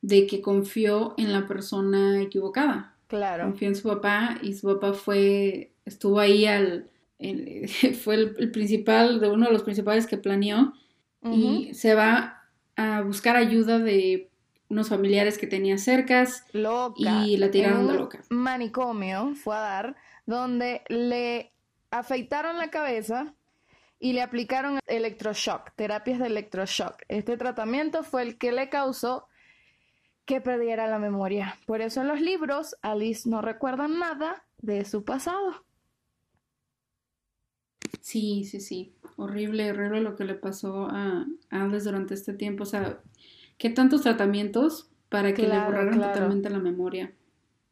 de 0.00 0.26
que 0.26 0.40
confió 0.40 1.14
en 1.18 1.32
la 1.32 1.46
persona 1.46 2.20
equivocada. 2.22 2.95
Claro. 3.06 3.44
Confió 3.44 3.68
en 3.68 3.76
su 3.76 3.88
papá 3.88 4.38
y 4.42 4.54
su 4.54 4.66
papá 4.66 4.92
fue, 4.92 5.72
estuvo 5.84 6.18
ahí 6.20 6.46
al, 6.46 6.90
fue 8.02 8.14
el, 8.14 8.34
el 8.38 8.50
principal, 8.50 9.20
de 9.20 9.28
uno 9.30 9.46
de 9.46 9.52
los 9.52 9.62
principales 9.62 10.06
que 10.06 10.16
planeó 10.18 10.72
y 11.22 11.74
se 11.74 11.94
va 11.94 12.44
a 12.76 13.00
buscar 13.00 13.34
ayuda 13.36 13.80
de 13.80 14.30
unos 14.68 14.88
familiares 14.88 15.38
que 15.38 15.46
tenía 15.48 15.76
cercas 15.78 16.44
Loca. 16.52 17.24
y 17.26 17.36
la 17.36 17.50
tiraron 17.50 17.80
En 17.82 17.86
de 17.88 17.94
loca. 17.94 18.20
manicomio 18.30 19.34
fue 19.34 19.56
a 19.56 19.60
dar 19.60 19.96
donde 20.26 20.82
le 20.88 21.52
afeitaron 21.90 22.58
la 22.58 22.70
cabeza 22.70 23.34
y 23.98 24.12
le 24.12 24.22
aplicaron 24.22 24.78
electroshock, 24.86 25.72
terapias 25.74 26.18
de 26.18 26.26
electroshock. 26.26 27.02
Este 27.08 27.36
tratamiento 27.36 28.02
fue 28.04 28.22
el 28.22 28.38
que 28.38 28.52
le 28.52 28.68
causó 28.68 29.26
que 30.26 30.40
perdiera 30.42 30.86
la 30.88 30.98
memoria. 30.98 31.58
Por 31.66 31.80
eso 31.80 32.00
en 32.02 32.08
los 32.08 32.20
libros 32.20 32.76
Alice 32.82 33.28
no 33.28 33.40
recuerda 33.42 33.88
nada 33.88 34.44
de 34.58 34.84
su 34.84 35.04
pasado. 35.04 35.64
Sí, 38.00 38.44
sí, 38.44 38.60
sí. 38.60 38.94
Horrible, 39.16 39.70
horrible 39.70 40.00
lo 40.00 40.16
que 40.16 40.24
le 40.24 40.34
pasó 40.34 40.88
a 40.90 41.26
Alice 41.50 41.84
durante 41.84 42.14
este 42.14 42.32
tiempo. 42.34 42.62
O 42.64 42.66
sea, 42.66 43.00
¿qué 43.58 43.70
tantos 43.70 44.02
tratamientos 44.02 44.90
para 45.08 45.34
que 45.34 45.46
le 45.48 45.58
borraran 45.58 45.94
claro. 45.94 46.12
totalmente 46.12 46.50
la 46.50 46.58
memoria? 46.58 47.14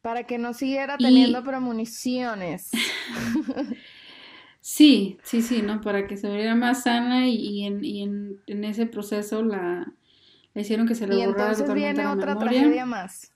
Para 0.01 0.23
que 0.25 0.37
no 0.37 0.53
siguiera 0.53 0.97
Y- 0.99 1.03
teniendo 1.03 1.43
premoniciones. 1.43 2.71
Sí, 4.61 5.19
sí, 5.23 5.41
sí, 5.43 5.61
¿no? 5.61 5.79
Para 5.81 6.07
que 6.07 6.17
se 6.17 6.29
viera 6.33 6.55
más 6.55 6.83
sana 6.83 7.27
y, 7.29 7.35
y 7.35 7.65
en, 7.65 7.83
y 7.85 8.01
en, 8.03 8.41
en 8.47 8.63
ese 8.63 8.87
proceso 8.87 9.43
la, 9.43 9.93
hicieron 10.61 10.87
que 10.87 10.95
se 10.95 11.07
le 11.07 11.15
Y 11.15 11.17
borrara 11.19 11.31
entonces 11.51 11.57
totalmente 11.65 11.93
viene 11.93 12.03
la 12.03 12.13
otra 12.13 12.33
memoria. 12.35 12.59
tragedia 12.61 12.85
más. 12.85 13.31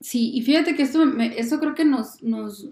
Sí, 0.00 0.30
y 0.34 0.42
fíjate 0.42 0.74
que 0.74 0.82
esto, 0.82 1.04
me- 1.04 1.38
esto 1.38 1.58
creo 1.60 1.74
que 1.74 1.84
nos, 1.84 2.22
nos, 2.22 2.70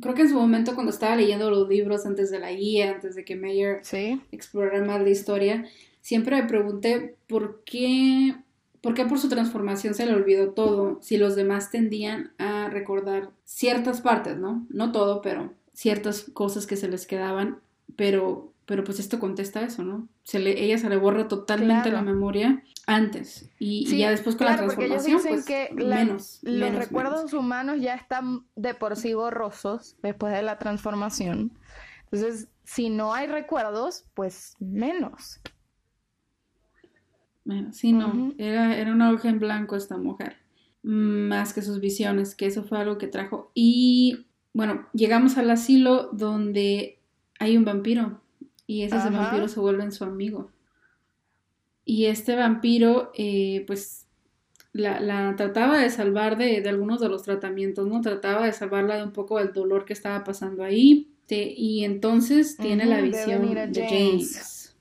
creo 0.00 0.14
que 0.14 0.22
en 0.22 0.28
su 0.28 0.34
momento 0.34 0.74
cuando 0.74 0.90
estaba 0.92 1.16
leyendo 1.16 1.50
los 1.50 1.68
libros 1.68 2.04
antes 2.04 2.30
de 2.30 2.38
la 2.40 2.52
guía, 2.52 2.90
antes 2.92 3.14
de 3.14 3.24
que 3.24 3.36
Meyer 3.36 3.80
Sí. 3.84 4.20
explorara 4.32 4.84
más 4.84 5.00
la 5.00 5.08
historia, 5.08 5.64
siempre 6.02 6.36
me 6.42 6.48
pregunté 6.48 7.16
por 7.26 7.62
qué, 7.64 8.34
por 8.82 8.92
qué 8.94 9.06
por 9.06 9.18
su 9.18 9.28
transformación 9.30 9.94
se 9.94 10.04
le 10.04 10.12
olvidó 10.14 10.50
todo, 10.50 10.98
si 11.00 11.16
los 11.16 11.36
demás 11.36 11.70
tendían 11.70 12.32
a 12.38 12.68
recordar 12.68 13.30
ciertas 13.44 14.02
partes, 14.02 14.36
¿no? 14.36 14.66
No 14.68 14.92
todo, 14.92 15.22
pero 15.22 15.54
ciertas 15.72 16.24
cosas 16.34 16.66
que 16.66 16.76
se 16.76 16.88
les 16.88 17.06
quedaban, 17.06 17.60
pero, 17.96 18.51
pero 18.66 18.84
pues 18.84 18.98
esto 19.00 19.18
contesta 19.18 19.60
eso, 19.62 19.82
¿no? 19.82 20.08
Se 20.22 20.38
le, 20.38 20.64
ella 20.64 20.78
se 20.78 20.88
le 20.88 20.96
borra 20.96 21.28
totalmente 21.28 21.90
Claro. 21.90 22.04
la 22.04 22.12
memoria 22.12 22.62
antes 22.86 23.50
y, 23.58 23.84
ya 23.96 24.10
después 24.10 24.36
con 24.36 24.46
claro, 24.46 24.62
la 24.62 24.66
porque 24.68 24.86
ellos 24.86 25.04
transformación, 25.04 25.42
dicen 25.44 25.68
pues 25.74 25.78
que 25.78 25.84
la- 25.84 25.96
menos, 25.96 26.38
los 26.42 26.54
menos, 26.70 26.78
recuerdos 26.78 27.16
menos. 27.16 27.32
humanos 27.34 27.80
ya 27.80 27.94
están 27.94 28.46
de 28.56 28.74
por 28.74 28.96
sí 28.96 29.14
borrosos 29.14 29.96
después 30.02 30.32
de 30.32 30.42
la 30.42 30.58
transformación. 30.58 31.52
Entonces, 32.04 32.48
si 32.64 32.88
no 32.90 33.12
hay 33.14 33.26
recuerdos, 33.26 34.04
pues 34.14 34.54
menos. 34.60 35.40
Bueno, 37.44 37.72
sí, 37.72 37.92
no, 37.92 38.32
era, 38.38 38.76
era 38.76 38.92
una 38.92 39.10
hoja 39.10 39.28
en 39.28 39.40
blanco 39.40 39.74
esta 39.74 39.96
mujer, 39.96 40.36
más 40.82 41.52
que 41.52 41.62
sus 41.62 41.80
visiones, 41.80 42.34
que 42.36 42.46
eso 42.46 42.62
fue 42.62 42.78
algo 42.78 42.98
que 42.98 43.08
trajo. 43.08 43.50
Y 43.54 44.26
bueno, 44.52 44.86
llegamos 44.92 45.36
al 45.38 45.50
asilo 45.50 46.10
donde 46.12 47.00
hay 47.40 47.56
un 47.56 47.64
vampiro 47.64 48.20
y 48.66 48.82
ese, 48.82 48.96
vampiro 48.96 49.48
se 49.48 49.60
vuelve 49.60 49.90
su 49.90 50.04
amigo. 50.04 50.50
Y 51.84 52.06
este 52.06 52.36
vampiro, 52.36 53.10
eh, 53.14 53.64
pues, 53.66 54.06
la, 54.72 55.00
la 55.00 55.34
trataba 55.36 55.78
de 55.78 55.90
salvar 55.90 56.38
de, 56.38 56.60
de 56.60 56.68
algunos 56.68 57.00
de 57.00 57.08
los 57.08 57.22
tratamientos, 57.22 57.86
¿no? 57.86 58.00
Trataba 58.00 58.46
de 58.46 58.52
salvarla 58.52 58.96
de 58.96 59.04
un 59.04 59.12
poco 59.12 59.38
del 59.38 59.52
dolor 59.52 59.84
que 59.84 59.92
estaba 59.92 60.24
pasando 60.24 60.62
ahí. 60.62 61.08
Te- 61.26 61.52
y 61.56 61.84
entonces 61.84 62.56
tiene 62.56 62.86
la 62.86 63.00
visión 63.00 63.54
de 63.54 63.86
James. 63.88 64.34
James. 64.34 64.76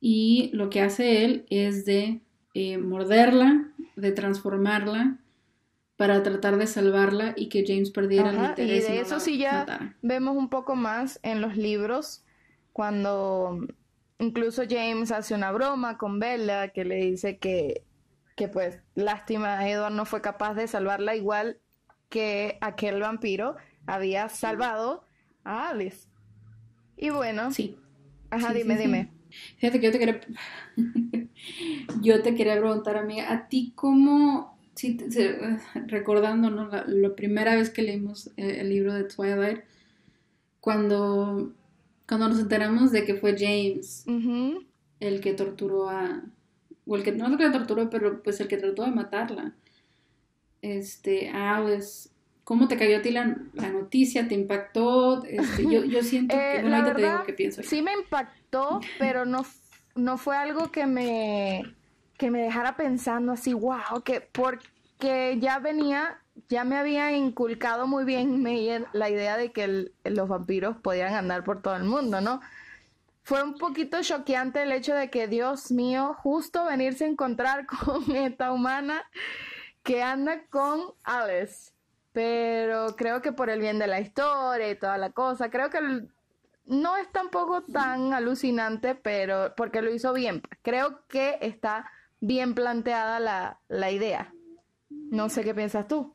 Y 0.00 0.50
lo 0.52 0.68
que 0.70 0.80
hace 0.80 1.24
él 1.24 1.46
es 1.48 1.84
de 1.86 2.20
eh, 2.54 2.78
morderla, 2.78 3.72
de 3.96 4.12
transformarla 4.12 5.18
para 5.96 6.22
tratar 6.22 6.56
de 6.58 6.66
salvarla 6.66 7.34
y 7.36 7.48
que 7.48 7.64
James 7.66 7.90
perdiera 7.90 8.30
el 8.30 8.36
Ajá, 8.36 8.54
y 8.60 8.80
interés 8.80 8.88
de 8.88 8.94
no 8.94 9.00
eso 9.00 9.20
sí 9.20 9.38
ya 9.38 9.52
matara. 9.58 9.96
vemos 10.02 10.36
un 10.36 10.48
poco 10.48 10.76
más 10.76 11.18
en 11.22 11.40
los 11.40 11.56
libros, 11.56 12.24
cuando 12.72 13.58
incluso 14.18 14.62
James 14.68 15.10
hace 15.10 15.34
una 15.34 15.50
broma 15.52 15.98
con 15.98 16.18
Bella 16.20 16.68
que 16.68 16.84
le 16.84 16.96
dice 16.96 17.38
que, 17.38 17.84
que 18.36 18.48
pues 18.48 18.80
lástima, 18.94 19.68
Edward 19.68 19.92
no 19.94 20.04
fue 20.06 20.22
capaz 20.22 20.54
de 20.54 20.68
salvarla 20.68 21.16
igual 21.16 21.60
que 22.08 22.58
aquel 22.60 23.00
vampiro 23.00 23.56
había 23.86 24.28
salvado 24.28 25.04
a 25.44 25.70
Alice. 25.70 26.08
Y 26.96 27.10
bueno, 27.10 27.56
Sí. 27.56 27.76
ajá, 28.30 28.52
sí, 28.52 28.54
dime, 28.54 28.76
sí, 28.76 28.78
sí. 28.78 28.88
dime. 28.88 29.14
Fíjate 29.58 29.80
que 29.80 29.86
yo 29.86 29.92
te 29.92 29.98
quería, 29.98 30.20
yo 32.02 32.22
te 32.22 32.34
quería 32.34 32.58
preguntar, 32.58 32.96
amiga, 32.96 33.32
¿a 33.32 33.48
ti 33.48 33.72
cómo, 33.76 34.53
recordando, 35.86 36.50
¿no? 36.50 36.68
La, 36.68 36.84
la 36.86 37.14
primera 37.14 37.54
vez 37.54 37.70
que 37.70 37.82
leímos 37.82 38.28
eh, 38.36 38.58
el 38.60 38.68
libro 38.68 38.94
de 38.94 39.04
Twilight, 39.04 39.60
cuando, 40.60 41.52
cuando 42.08 42.28
nos 42.28 42.40
enteramos 42.40 42.90
de 42.90 43.04
que 43.04 43.14
fue 43.14 43.36
James 43.38 44.04
el 45.00 45.20
que 45.20 45.34
torturó 45.34 45.90
a, 45.90 46.22
o 46.86 46.96
el 46.96 47.02
que, 47.02 47.12
no 47.12 47.26
el 47.26 47.36
que 47.36 47.44
la 47.44 47.52
torturó, 47.52 47.90
pero 47.90 48.22
pues 48.22 48.40
el 48.40 48.48
que 48.48 48.56
trató 48.56 48.84
de 48.84 48.90
matarla, 48.90 49.54
este, 50.62 51.28
a 51.28 51.56
Alice, 51.56 52.08
¿cómo 52.42 52.68
te 52.68 52.78
cayó 52.78 52.98
a 52.98 53.02
ti 53.02 53.10
la, 53.10 53.36
la 53.52 53.70
noticia? 53.70 54.26
¿Te 54.26 54.34
impactó? 54.34 55.24
Este, 55.24 55.64
yo, 55.64 55.84
yo 55.84 56.02
siento 56.02 56.34
que, 56.34 56.40
Eh, 56.40 56.60
bueno, 56.62 56.70
la 56.70 56.78
ahorita 56.78 56.96
te 56.96 57.02
digo 57.02 57.22
qué 57.26 57.32
pienso 57.34 57.62
sí 57.62 57.82
me 57.82 57.92
impactó, 57.92 58.80
pero 58.98 59.26
no, 59.26 59.44
no 59.94 60.16
fue 60.16 60.36
algo 60.36 60.70
que 60.70 60.86
me, 60.86 61.62
que 62.18 62.30
me 62.30 62.42
dejara 62.42 62.76
pensando 62.76 63.32
así, 63.32 63.54
wow, 63.54 64.02
que 64.04 64.20
porque 64.20 65.38
ya 65.40 65.58
venía, 65.58 66.20
ya 66.48 66.64
me 66.64 66.76
había 66.76 67.12
inculcado 67.12 67.86
muy 67.86 68.04
bien 68.04 68.42
Meyer 68.42 68.86
la 68.92 69.10
idea 69.10 69.36
de 69.36 69.52
que 69.52 69.92
los 70.04 70.28
vampiros 70.28 70.76
podían 70.76 71.14
andar 71.14 71.44
por 71.44 71.62
todo 71.62 71.76
el 71.76 71.84
mundo, 71.84 72.20
¿no? 72.20 72.40
Fue 73.24 73.42
un 73.42 73.54
poquito 73.56 74.02
choqueante 74.02 74.62
el 74.62 74.72
hecho 74.72 74.94
de 74.94 75.08
que, 75.08 75.28
Dios 75.28 75.70
mío, 75.70 76.14
justo 76.14 76.66
venirse 76.66 77.04
a 77.04 77.08
encontrar 77.08 77.66
con 77.84 78.14
esta 78.14 78.52
humana 78.52 79.02
que 79.82 80.02
anda 80.02 80.44
con 80.50 80.92
Alice. 81.02 81.72
Pero 82.12 82.94
creo 82.96 83.22
que 83.22 83.32
por 83.32 83.50
el 83.50 83.60
bien 83.60 83.78
de 83.78 83.86
la 83.86 84.00
historia 84.00 84.70
y 84.70 84.76
toda 84.76 84.98
la 84.98 85.10
cosa, 85.10 85.50
creo 85.50 85.70
que 85.70 85.80
no 86.66 86.96
es 86.96 87.10
tampoco 87.10 87.62
tan 87.62 88.12
alucinante, 88.12 88.94
pero 88.94 89.54
porque 89.56 89.82
lo 89.82 89.92
hizo 89.92 90.12
bien. 90.12 90.42
Creo 90.62 91.06
que 91.08 91.38
está 91.40 91.90
bien 92.26 92.54
planteada 92.54 93.20
la, 93.20 93.60
la 93.68 93.90
idea. 93.90 94.32
No 95.10 95.28
sé 95.28 95.42
qué 95.42 95.54
piensas 95.54 95.88
tú. 95.88 96.14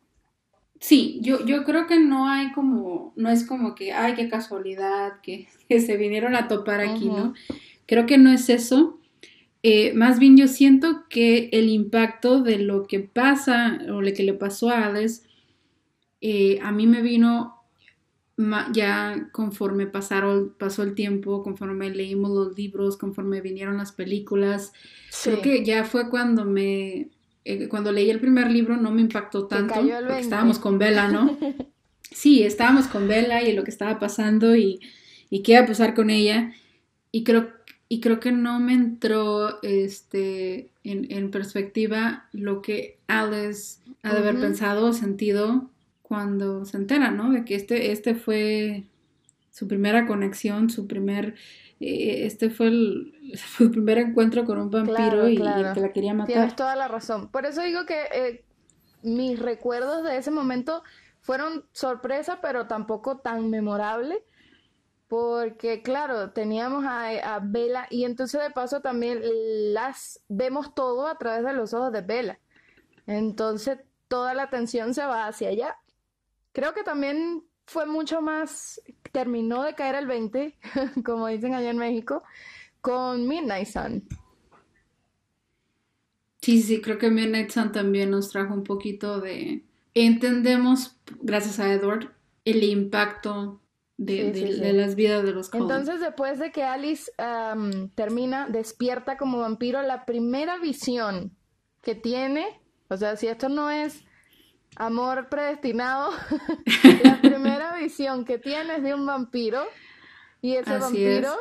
Sí, 0.79 1.19
yo, 1.21 1.45
yo 1.45 1.65
creo 1.65 1.87
que 1.87 1.99
no 1.99 2.29
hay 2.29 2.51
como, 2.53 3.13
no 3.17 3.29
es 3.29 3.45
como 3.45 3.75
que, 3.75 3.91
ay, 3.91 4.13
qué 4.15 4.29
casualidad, 4.29 5.19
que, 5.21 5.47
que 5.69 5.81
se 5.81 5.97
vinieron 5.97 6.35
a 6.35 6.47
topar 6.47 6.81
aquí, 6.81 7.05
¿no? 7.05 7.33
Creo 7.85 8.05
que 8.05 8.17
no 8.17 8.31
es 8.31 8.49
eso. 8.49 8.99
Eh, 9.61 9.93
más 9.93 10.19
bien 10.19 10.37
yo 10.37 10.47
siento 10.47 11.05
que 11.09 11.49
el 11.51 11.67
impacto 11.69 12.41
de 12.41 12.59
lo 12.59 12.87
que 12.87 13.01
pasa 13.01 13.79
o 13.89 14.01
lo 14.01 14.13
que 14.13 14.23
le 14.23 14.33
pasó 14.33 14.69
a 14.69 14.85
Alice, 14.85 15.23
eh, 16.21 16.59
a 16.61 16.71
mí 16.71 16.87
me 16.87 17.01
vino 17.01 17.58
ya 18.71 19.29
conforme 19.31 19.87
pasaron, 19.87 20.53
pasó 20.57 20.83
el 20.83 20.95
tiempo, 20.95 21.43
conforme 21.43 21.89
leímos 21.89 22.31
los 22.31 22.57
libros, 22.57 22.95
conforme 22.97 23.41
vinieron 23.41 23.77
las 23.77 23.91
películas. 23.91 24.71
Creo 25.23 25.41
que 25.41 25.65
ya 25.65 25.83
fue 25.83 26.09
cuando 26.09 26.45
me, 26.45 27.09
eh, 27.43 27.67
cuando 27.67 27.91
leí 27.91 28.09
el 28.09 28.19
primer 28.19 28.49
libro 28.49 28.77
no 28.77 28.91
me 28.91 29.01
impactó 29.01 29.45
tanto, 29.47 29.75
porque 29.75 29.91
20. 29.91 30.19
estábamos 30.19 30.59
con 30.59 30.79
Bella, 30.79 31.09
¿no? 31.09 31.37
sí, 32.11 32.43
estábamos 32.43 32.87
con 32.87 33.07
Bella 33.07 33.43
y 33.43 33.53
lo 33.53 33.63
que 33.63 33.71
estaba 33.71 33.99
pasando 33.99 34.55
y, 34.55 34.79
y 35.29 35.41
qué 35.41 35.53
iba 35.53 35.61
a 35.61 35.67
pasar 35.67 35.93
con 35.93 36.09
ella. 36.09 36.53
Y 37.11 37.23
creo, 37.25 37.49
y 37.89 37.99
creo 37.99 38.21
que 38.21 38.31
no 38.31 38.59
me 38.61 38.73
entró 38.73 39.61
este, 39.63 40.69
en, 40.85 41.11
en 41.11 41.29
perspectiva 41.29 42.29
lo 42.31 42.61
que 42.61 42.99
Alice 43.07 43.79
ha 44.01 44.13
de 44.13 44.19
haber 44.19 44.39
pensado 44.39 44.87
o 44.87 44.93
sentido 44.93 45.69
cuando 46.09 46.65
se 46.65 46.77
entera, 46.77 47.11
¿no? 47.11 47.31
De 47.31 47.45
que 47.45 47.55
este, 47.55 47.93
este 47.93 48.15
fue 48.15 48.89
su 49.51 49.67
primera 49.67 50.07
conexión, 50.07 50.69
su 50.69 50.87
primer, 50.87 51.35
eh, 51.79 52.25
este 52.25 52.49
fue 52.49 52.67
el, 52.67 53.13
su 53.57 53.71
primer 53.71 53.99
encuentro 53.99 54.45
con 54.45 54.59
un 54.59 54.71
vampiro 54.71 54.95
Claro, 54.95 55.29
y, 55.29 55.35
y 55.35 55.37
claro. 55.37 55.69
el 55.69 55.73
que 55.75 55.81
la 55.81 55.93
quería 55.93 56.13
Tienes 56.25 56.51
matar. 56.51 56.55
toda 56.57 56.75
la 56.75 56.89
razón. 56.89 57.29
Por 57.31 57.45
eso 57.45 57.61
digo 57.63 57.85
que 57.85 58.01
eh, 58.13 58.45
mis 59.03 59.39
recuerdos 59.39 60.03
de 60.03 60.17
ese 60.17 60.31
momento 60.31 60.83
fueron 61.21 61.65
sorpresa, 61.73 62.39
pero 62.41 62.67
tampoco 62.67 63.19
tan 63.19 63.49
memorable. 63.49 64.23
Porque, 65.07 65.81
claro, 65.81 66.31
teníamos 66.31 66.85
a, 66.85 67.35
a 67.35 67.39
Bella 67.43 67.87
y 67.89 68.05
entonces 68.05 68.41
de 68.43 68.51
paso 68.51 68.81
también 68.81 69.21
las 69.73 70.21
vemos 70.29 70.75
todo 70.75 71.07
a 71.07 71.17
través 71.17 71.43
de 71.45 71.53
los 71.53 71.73
ojos 71.73 71.91
de 71.91 72.01
Bella. 72.01 72.39
Entonces 73.07 73.79
toda 74.07 74.35
la 74.35 74.43
atención 74.43 74.93
se 74.93 75.03
va 75.05 75.27
hacia 75.27 75.49
allá. 75.49 75.77
Creo 76.51 76.73
que 76.73 76.83
también 76.83 77.43
fue 77.65 77.85
mucho 77.85 78.21
más, 78.21 78.81
terminó 79.11 79.63
de 79.63 79.75
caer 79.75 79.95
el 79.95 80.07
20, 80.07 80.57
como 81.05 81.27
dicen 81.27 81.53
allá 81.53 81.69
en 81.69 81.77
México, 81.77 82.23
con 82.81 83.27
Midnight 83.27 83.67
Sun. 83.67 84.07
Sí, 86.41 86.61
sí, 86.61 86.81
creo 86.81 86.97
que 86.97 87.09
Midnight 87.09 87.51
Sun 87.51 87.71
también 87.71 88.11
nos 88.11 88.29
trajo 88.29 88.53
un 88.53 88.63
poquito 88.63 89.19
de... 89.19 89.65
Entendemos, 89.93 90.97
gracias 91.21 91.59
a 91.59 91.71
Edward, 91.73 92.11
el 92.45 92.63
impacto 92.63 93.61
de, 93.97 94.33
Sí, 94.33 94.39
de- 94.41 94.47
sí, 94.47 94.53
sí. 94.53 94.59
de 94.61 94.73
las 94.73 94.95
vidas 94.95 95.23
de 95.23 95.33
los 95.33 95.49
Cullen. 95.49 95.63
Entonces, 95.69 95.99
después 95.99 96.39
de 96.39 96.51
que 96.51 96.63
Alice 96.63 97.11
termina, 97.95 98.47
despierta 98.47 99.17
como 99.17 99.39
vampiro, 99.39 99.81
la 99.81 100.05
primera 100.05 100.57
visión 100.59 101.35
que 101.81 101.95
tiene, 101.95 102.45
o 102.87 102.95
sea, 102.97 103.15
si 103.17 103.27
esto 103.27 103.49
no 103.49 103.69
es 103.69 104.03
amor 104.75 105.29
predestinado, 105.29 106.11
la 107.03 107.21
primera 107.21 107.75
visión 107.75 108.25
que 108.25 108.37
tiene 108.37 108.77
es 108.77 108.83
de 108.83 108.93
un 108.93 109.05
vampiro, 109.05 109.63
y 110.41 110.55
ese 110.55 110.71
Así 110.71 110.83
vampiro 110.83 111.33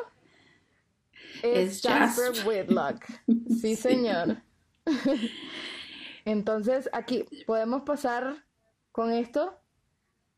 es, 1.42 1.76
Es 1.76 1.82
Jasper. 1.82 2.47
Whitlock. 2.47 3.04
Sí, 3.61 3.76
señor. 3.76 4.42
Entonces, 6.25 6.88
aquí 6.92 7.25
podemos 7.47 7.82
pasar 7.82 8.44
con 8.92 9.12
esto 9.12 9.54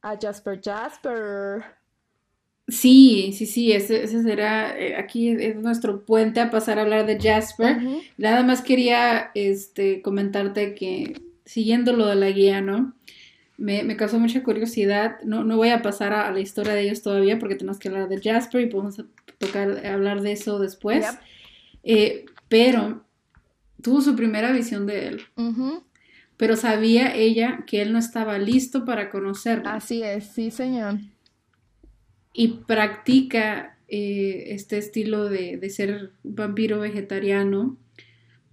a 0.02 0.16
Jasper 0.20 0.60
Jasper. 0.62 1.64
Sí, 2.68 3.32
sí, 3.36 3.46
sí, 3.46 3.72
ese, 3.72 4.04
ese 4.04 4.22
será, 4.22 4.78
eh, 4.78 4.96
aquí 4.96 5.30
es, 5.30 5.40
es 5.40 5.56
nuestro 5.56 6.04
puente 6.04 6.40
a 6.40 6.50
pasar 6.50 6.78
a 6.78 6.82
hablar 6.82 7.06
de 7.06 7.18
Jasper. 7.18 7.78
Nada 8.16 8.42
más 8.44 8.62
quería 8.62 9.32
este, 9.34 10.02
comentarte 10.02 10.74
que, 10.74 11.20
siguiendo 11.50 11.92
lo 11.92 12.06
de 12.06 12.14
la 12.14 12.30
guía, 12.30 12.60
¿no? 12.60 12.94
Me, 13.56 13.82
me 13.82 13.96
causó 13.96 14.18
mucha 14.20 14.42
curiosidad. 14.44 15.16
No, 15.24 15.42
no 15.42 15.56
voy 15.56 15.70
a 15.70 15.82
pasar 15.82 16.12
a, 16.12 16.28
a 16.28 16.32
la 16.32 16.40
historia 16.40 16.74
de 16.74 16.82
ellos 16.82 17.02
todavía 17.02 17.38
porque 17.40 17.56
tenemos 17.56 17.78
que 17.80 17.88
hablar 17.88 18.08
de 18.08 18.20
Jasper 18.22 18.60
y 18.62 18.66
podemos 18.66 19.02
tocar, 19.38 19.84
hablar 19.84 20.22
de 20.22 20.32
eso 20.32 20.58
después. 20.60 21.04
Yep. 21.04 21.20
Eh, 21.82 22.24
pero 22.48 23.04
tuvo 23.82 24.00
su 24.00 24.14
primera 24.14 24.52
visión 24.52 24.86
de 24.86 25.08
él. 25.08 25.20
Pero 26.36 26.56
sabía 26.56 27.14
ella 27.14 27.64
que 27.66 27.82
él 27.82 27.92
no 27.92 27.98
estaba 27.98 28.38
listo 28.38 28.84
para 28.84 29.10
conocerlo. 29.10 29.68
Así 29.70 30.02
es, 30.02 30.26
sí, 30.28 30.50
señor. 30.50 30.98
y 32.32 32.48
practica 32.66 33.76
eh, 33.88 34.44
este 34.54 34.78
estilo 34.78 35.28
de, 35.28 35.56
de 35.56 35.70
ser 35.70 36.12
vampiro 36.22 36.78
vegetariano 36.80 37.76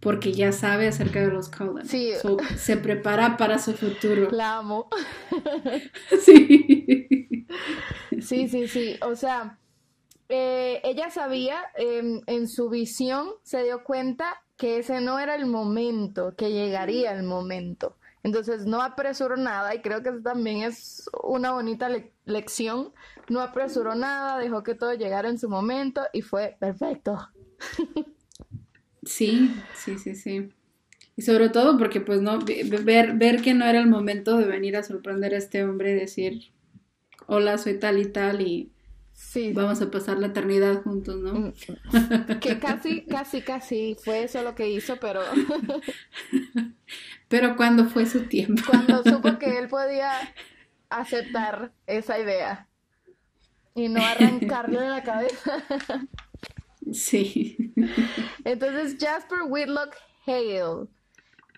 porque 0.07 0.31
ya 0.31 0.53
sabe 0.53 0.87
acerca 0.87 1.19
de 1.19 1.27
los 1.27 1.49
Cullen. 1.49 1.85
Sí. 1.85 2.13
So, 2.21 2.37
se 2.55 2.77
prepara 2.77 3.35
para 3.35 3.59
su 3.59 3.73
futuro. 3.73 4.29
La 4.31 4.59
amo. 4.59 4.87
Sí. 6.21 7.45
Sí, 8.21 8.47
sí, 8.47 8.69
sí. 8.69 8.97
O 9.01 9.17
sea, 9.17 9.59
eh, 10.29 10.79
ella 10.85 11.09
sabía, 11.11 11.57
em, 11.75 12.21
en 12.25 12.47
su 12.47 12.69
visión, 12.69 13.31
se 13.43 13.63
dio 13.63 13.83
cuenta 13.83 14.41
que 14.55 14.77
ese 14.79 15.01
no 15.01 15.19
era 15.19 15.35
el 15.35 15.45
momento, 15.45 16.33
que 16.37 16.51
llegaría 16.53 17.11
el 17.11 17.23
momento. 17.23 17.97
Entonces 18.23 18.65
no 18.65 18.81
apresuró 18.81 19.35
nada 19.35 19.75
y 19.75 19.81
creo 19.81 20.01
que 20.03 20.09
eso 20.09 20.21
también 20.21 20.63
es 20.63 21.09
una 21.21 21.51
bonita 21.51 21.89
le- 21.89 22.13
lección. 22.23 22.93
No 23.27 23.41
apresuró 23.41 23.93
nada, 23.95 24.37
dejó 24.39 24.63
que 24.63 24.73
todo 24.73 24.93
llegara 24.93 25.27
en 25.27 25.37
su 25.37 25.49
momento 25.49 26.01
y 26.13 26.21
fue 26.21 26.55
perfecto. 26.61 27.27
Sí, 29.07 29.51
sí, 29.73 29.97
sí, 29.97 30.15
sí. 30.15 30.49
Y 31.17 31.23
sobre 31.23 31.49
todo 31.49 31.77
porque 31.77 32.01
pues 32.01 32.21
no, 32.21 32.39
ve- 32.41 32.63
ver, 32.83 33.15
ver 33.15 33.41
que 33.41 33.53
no 33.53 33.65
era 33.65 33.79
el 33.79 33.87
momento 33.89 34.37
de 34.37 34.45
venir 34.45 34.77
a 34.77 34.83
sorprender 34.83 35.33
a 35.35 35.37
este 35.39 35.63
hombre 35.63 35.91
y 35.91 35.95
decir, 35.95 36.51
hola, 37.27 37.57
soy 37.57 37.79
tal 37.79 37.99
y 37.99 38.07
tal 38.07 38.41
y 38.41 38.71
Sí. 39.13 39.53
vamos 39.53 39.81
a 39.81 39.91
pasar 39.91 40.19
la 40.19 40.27
eternidad 40.27 40.83
juntos, 40.83 41.17
¿no? 41.17 41.33
Mm, 41.33 41.53
Que 42.39 42.59
casi, 42.59 43.07
casi, 43.07 43.43
casi 43.43 43.95
fue 44.03 44.23
eso 44.23 44.41
lo 44.43 44.55
que 44.55 44.69
hizo, 44.69 44.99
pero 44.99 45.21
Pero 47.29 47.55
cuando 47.55 47.85
fue 47.85 48.05
su 48.05 48.21
tiempo. 48.27 48.63
cuando 48.63 49.03
supo 49.03 49.37
que 49.39 49.57
él 49.59 49.67
podía 49.67 50.35
aceptar 50.89 51.73
esa 51.87 52.19
idea 52.19 52.69
y 53.75 53.87
no 53.89 54.05
arrancarle 54.05 54.89
la 54.89 55.03
cabeza. 55.03 55.63
Sí. 56.93 57.73
Entonces, 58.43 58.97
Jasper 58.99 59.39
Whitlock 59.47 59.95
Hale. 60.25 60.87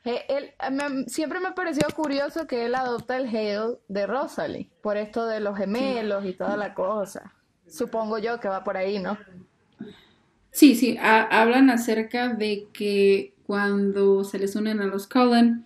Él- 0.06 0.52
me- 0.72 1.04
siempre 1.08 1.40
me 1.40 1.50
ha 1.50 1.56
parecido 1.56 1.90
curioso 1.96 2.48
que 2.48 2.66
él 2.66 2.74
adopta 2.76 3.18
el 3.18 3.28
Hale 3.28 3.78
de 3.88 4.08
Rosalie, 4.08 4.70
por 4.82 4.98
esto 4.98 5.26
de 5.28 5.40
los 5.40 5.58
gemelos 5.58 6.26
y 6.26 6.34
toda 6.34 6.56
la 6.58 6.74
cosa. 6.74 7.34
Supongo 7.68 8.18
yo 8.18 8.40
que 8.40 8.48
va 8.48 8.64
por 8.64 8.78
ahí, 8.78 8.98
¿no? 9.00 9.18
Sí, 10.52 10.74
sí, 10.76 10.98
ha- 11.00 11.42
hablan 11.42 11.70
acerca 11.70 12.30
de 12.30 12.68
que 12.74 13.36
cuando 13.46 14.24
se 14.24 14.40
les 14.40 14.56
unen 14.56 14.80
a 14.82 14.86
los 14.88 15.06
Cullen, 15.08 15.66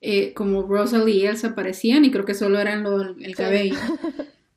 eh, 0.00 0.32
como 0.34 0.62
Rosalie 0.62 1.14
y 1.16 1.26
él 1.26 1.36
se 1.36 1.50
parecían, 1.50 2.04
y 2.04 2.10
creo 2.10 2.24
que 2.24 2.34
solo 2.34 2.58
eran 2.60 2.82
lo- 2.84 3.00
el 3.02 3.26
Sí. 3.26 3.32
cabello. 3.34 3.78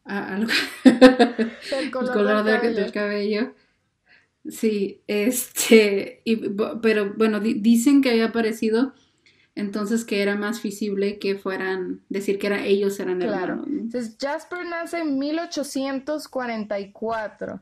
A- 0.04 0.36
a 0.36 0.38
lo- 0.40 0.48
El 0.84 1.52
el 1.82 1.92
color 1.92 2.44
cabello. 2.46 2.76
del 2.76 2.92
cabello. 2.92 3.54
Sí, 4.50 5.02
este, 5.08 6.22
y, 6.26 6.36
pero 6.82 7.14
bueno, 7.18 7.40
di- 7.40 7.56
dicen 7.56 8.02
que 8.02 8.12
había 8.12 8.26
aparecido, 8.26 8.94
entonces 9.56 10.06
que 10.06 10.22
era 10.22 10.36
más 10.36 10.62
visible 10.62 11.18
que 11.18 11.36
fueran, 11.36 12.02
decir 12.10 12.38
que 12.38 12.48
era, 12.48 12.64
ellos 12.66 13.00
eran 13.00 13.20
Claro. 13.20 13.54
hermanos, 13.54 13.68
¿no? 13.68 13.80
Entonces, 13.82 14.18
Jasper 14.20 14.66
nace 14.68 15.00
en 15.00 15.18
1844 15.18 17.62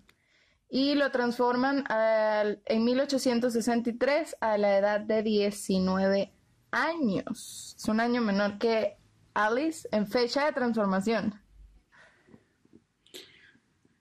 y 0.70 0.96
lo 0.96 1.12
transforman 1.12 1.84
al- 1.92 2.62
en 2.66 2.84
1863 2.84 4.36
a 4.42 4.58
la 4.58 4.78
edad 4.78 5.00
de 5.02 5.22
19 5.24 6.32
años. 6.72 7.76
Es 7.78 7.88
un 7.88 8.00
año 8.00 8.22
menor 8.22 8.58
que 8.58 8.98
Alice 9.36 9.88
en 9.92 10.08
fecha 10.08 10.46
de 10.46 10.52
transformación. 10.54 11.36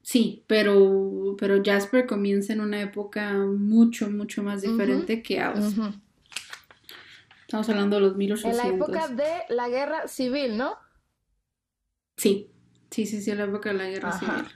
Sí, 0.02 0.44
pero, 0.48 1.36
pero 1.38 1.62
Jasper 1.64 2.06
comienza 2.06 2.52
en 2.52 2.60
una 2.60 2.80
época 2.80 3.34
mucho, 3.34 4.10
mucho 4.10 4.42
más 4.42 4.62
diferente 4.62 5.22
que 5.22 5.40
Alice. 5.40 5.78
Ujú. 5.80 5.92
Estamos 7.42 7.68
hablando 7.68 7.96
de 7.96 8.02
los 8.02 8.12
En 8.12 8.18
1800. 8.18 8.56
la 8.56 8.68
época 8.68 9.08
de 9.08 9.54
la 9.54 9.68
guerra 9.68 10.08
civil, 10.08 10.56
¿no? 10.58 10.74
Sí, 12.16 12.50
sí, 12.90 13.06
sí, 13.06 13.22
sí, 13.22 13.30
en 13.30 13.38
la 13.38 13.44
época 13.44 13.70
de 13.70 13.78
la 13.78 13.88
guerra 13.88 14.08
Ajá. 14.10 14.18
civil. 14.18 14.52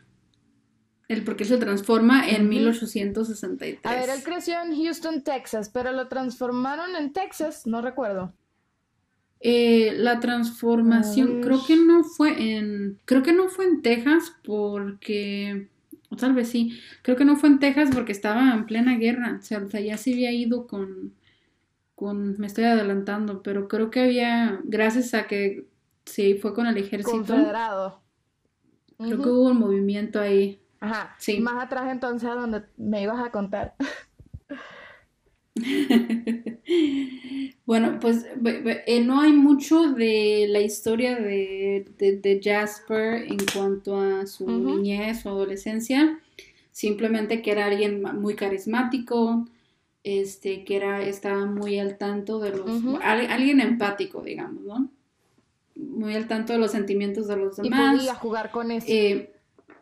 Él, 1.09 1.23
porque 1.23 1.45
él 1.45 1.49
se 1.49 1.59
transforma 1.59 2.29
en 2.29 2.43
Ujú. 2.43 2.49
1863. 2.51 3.81
A 3.85 3.95
ver, 3.95 4.09
él 4.11 4.25
creció 4.25 4.61
en 4.61 4.75
Houston, 4.75 5.23
Texas, 5.23 5.69
pero 5.73 5.93
lo 5.93 6.09
transformaron 6.09 6.97
en 6.97 7.13
Texas, 7.13 7.67
no 7.67 7.81
recuerdo. 7.83 8.33
Eh, 9.41 9.93
la 9.97 10.19
transformación, 10.19 11.43
creo 11.43 11.61
que 11.67 11.77
no 11.77 12.05
fue 12.05 12.57
en, 12.57 12.99
creo 13.05 13.23
que 13.23 13.33
no 13.33 13.49
fue 13.49 13.67
en 13.67 13.83
Texas 13.83 14.35
porque, 14.43 15.69
o 16.09 16.17
tal 16.17 16.33
vez 16.33 16.49
sí, 16.49 16.79
creo 17.03 17.17
que 17.17 17.27
no 17.27 17.37
fue 17.37 17.51
en 17.51 17.59
Texas 17.59 17.91
porque 17.93 18.13
estaba 18.13 18.55
en 18.55 18.65
plena 18.65 18.97
guerra, 18.97 19.37
o 19.39 19.43
sea, 19.43 19.59
o 19.59 19.69
sea, 19.69 19.81
ya 19.81 19.99
se 19.99 20.13
había 20.13 20.33
ido 20.33 20.67
con, 20.67 21.13
con, 21.95 22.39
me 22.39 22.47
estoy 22.47 22.65
adelantando, 22.65 23.43
pero 23.43 23.69
creo 23.69 23.91
que 23.91 24.01
había, 24.01 24.59
gracias 24.65 25.13
a 25.13 25.27
que 25.27 25.67
sí 26.07 26.35
fue 26.35 26.55
con 26.55 26.67
el 26.67 26.79
ejército, 26.79 27.11
Confederado. 27.11 28.01
creo 28.97 29.23
que 29.23 29.29
hubo 29.29 29.51
un 29.51 29.59
movimiento 29.59 30.19
ahí. 30.19 30.61
Ajá. 30.81 31.15
Sí. 31.19 31.41
Más 31.41 31.63
atrás 31.63 31.91
entonces 31.91 32.29
a 32.29 32.35
donde 32.35 32.63
me 32.77 33.03
ibas 33.03 33.25
a 33.25 33.31
contar. 33.31 33.75
bueno, 37.67 37.99
pues 38.01 38.27
eh, 38.87 39.01
no 39.01 39.21
hay 39.21 39.33
mucho 39.33 39.93
de 39.93 40.47
la 40.49 40.61
historia 40.61 41.17
de, 41.17 42.41
Jasper 42.43 43.31
en 43.31 43.39
cuanto 43.53 43.99
a 43.99 44.27
su 44.27 44.47
niñez 44.47 45.25
o 45.27 45.31
adolescencia. 45.31 46.21
Simplemente 46.73 47.41
que 47.41 47.53
era 47.53 47.67
alguien 47.67 48.03
muy 48.03 48.35
carismático, 48.35 49.47
este, 50.05 50.65
que 50.65 50.77
era, 50.77 51.03
estaba 51.03 51.47
muy 51.47 51.79
al 51.79 51.97
tanto 51.97 52.39
de 52.39 52.51
los, 52.51 52.69
alguien 53.03 53.61
empático, 53.61 54.23
digamos, 54.23 54.63
¿no? 54.63 54.91
Muy 55.75 56.15
al 56.15 56.29
tanto 56.29 56.53
de 56.53 56.59
los 56.59 56.73
sentimientos 56.73 57.29
de 57.29 57.37
los 57.37 57.57
demás. 57.57 57.95
Y 57.95 57.99
podía 57.99 58.15
jugar 58.15 58.51
con 58.51 58.71
eso. 58.71 58.87
Eh, 58.89 59.33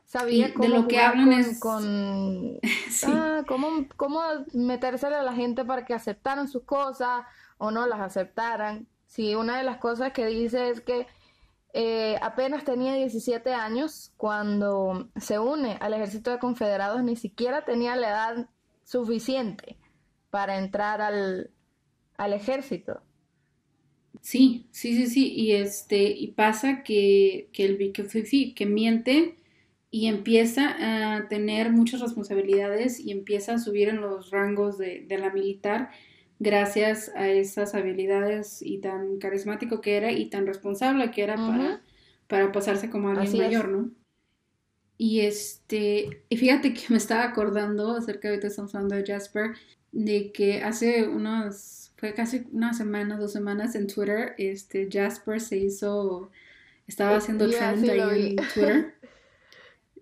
Sabía 0.04 0.52
cómo 0.54 0.68
de 0.68 0.74
lo 0.74 0.88
que 0.88 1.00
hablan 1.00 1.30
con, 1.30 1.40
es... 1.40 1.60
con... 1.60 2.60
ah, 3.06 3.42
cómo, 3.46 3.86
cómo 3.96 4.20
metérsele 4.52 5.16
a 5.16 5.22
la 5.22 5.34
gente 5.34 5.64
para 5.64 5.84
que 5.84 5.94
aceptaran 5.94 6.48
sus 6.48 6.62
cosas 6.64 7.22
o 7.58 7.70
no 7.70 7.86
las 7.86 8.00
aceptaran. 8.00 8.86
Sí, 9.06 9.34
una 9.34 9.58
de 9.58 9.64
las 9.64 9.78
cosas 9.78 10.12
que 10.12 10.26
dice 10.26 10.70
es 10.70 10.80
que 10.80 11.06
eh, 11.72 12.16
apenas 12.22 12.64
tenía 12.64 12.94
17 12.94 13.52
años 13.52 14.12
cuando 14.16 15.10
se 15.16 15.38
une 15.40 15.76
al 15.80 15.94
ejército 15.94 16.30
de 16.30 16.38
confederados, 16.38 17.02
ni 17.02 17.16
siquiera 17.16 17.64
tenía 17.64 17.96
la 17.96 18.08
edad 18.08 18.48
suficiente 18.84 19.76
para 20.30 20.58
entrar 20.58 21.00
al, 21.00 21.50
al 22.16 22.32
ejército. 22.32 23.02
Sí, 24.20 24.68
sí, 24.70 24.94
sí, 24.94 25.06
sí, 25.06 25.32
y 25.34 25.52
este, 25.52 26.04
y 26.04 26.28
pasa 26.28 26.82
que, 26.82 27.48
que 27.52 27.64
el 27.64 27.92
que, 27.92 28.54
que 28.54 28.66
miente 28.66 29.36
y 29.94 30.08
empieza 30.08 30.74
a 30.80 31.28
tener 31.28 31.70
muchas 31.70 32.00
responsabilidades 32.00 32.98
y 32.98 33.12
empieza 33.12 33.54
a 33.54 33.58
subir 33.60 33.88
en 33.88 34.00
los 34.00 34.32
rangos 34.32 34.76
de, 34.76 35.06
la 35.08 35.30
militar 35.30 35.90
gracias 36.40 37.12
a 37.14 37.28
esas 37.28 37.76
habilidades 37.76 38.60
y 38.60 38.78
tan 38.78 39.18
carismático 39.20 39.80
que 39.80 39.96
era 39.96 40.10
y 40.10 40.28
tan 40.30 40.48
responsable 40.48 41.12
que 41.12 41.22
era 41.22 41.36
para, 41.36 41.80
para 42.26 42.50
pasarse 42.50 42.90
como 42.90 43.10
alguien 43.10 43.38
mayor, 43.38 43.68
¿no? 43.68 43.90
Y 44.98 45.20
este, 45.20 46.24
y 46.28 46.36
fíjate 46.38 46.74
que 46.74 46.86
me 46.88 46.96
estaba 46.96 47.22
acordando 47.22 47.92
acerca 47.92 48.28
de 48.28 48.40
que 48.40 48.48
estamos 48.48 48.74
hablando 48.74 48.96
de 48.96 49.04
Jasper, 49.06 49.52
de 49.92 50.32
que 50.32 50.60
hace 50.64 51.06
unos, 51.06 51.92
fue 51.98 52.14
casi 52.14 52.48
una 52.50 52.74
semana, 52.74 53.16
dos 53.16 53.32
semanas 53.32 53.76
en 53.76 53.86
Twitter, 53.86 54.34
este, 54.38 54.88
Jasper 54.90 55.40
se 55.40 55.56
hizo, 55.56 56.32
estaba 56.88 57.18
haciendo 57.18 57.48
trend 57.48 57.88
ahí 57.88 58.30
en 58.30 58.36
Twitter. 58.52 58.94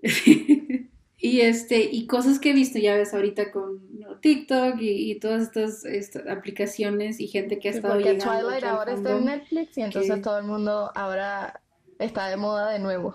y 1.18 1.40
este, 1.40 1.82
y 1.82 2.06
cosas 2.06 2.38
que 2.38 2.50
he 2.50 2.54
visto, 2.54 2.78
ya 2.78 2.96
ves, 2.96 3.14
ahorita 3.14 3.50
con 3.52 3.80
TikTok 4.20 4.76
y, 4.80 5.18
todas 5.20 5.56
estas, 5.84 6.26
aplicaciones 6.26 7.20
y 7.20 7.28
gente 7.28 7.58
que 7.58 7.68
ha 7.68 7.72
estado 7.72 7.94
porque 7.94 8.14
Twilight 8.14 8.64
ahora 8.64 8.94
está 8.94 9.16
en 9.16 9.24
Netflix 9.24 9.78
y 9.78 9.82
entonces 9.82 10.22
todo 10.22 10.38
el 10.38 10.44
mundo 10.44 10.90
ahora 10.94 11.60
está 11.98 12.28
de 12.28 12.36
moda 12.36 12.70
de 12.70 12.78
nuevo. 12.78 13.14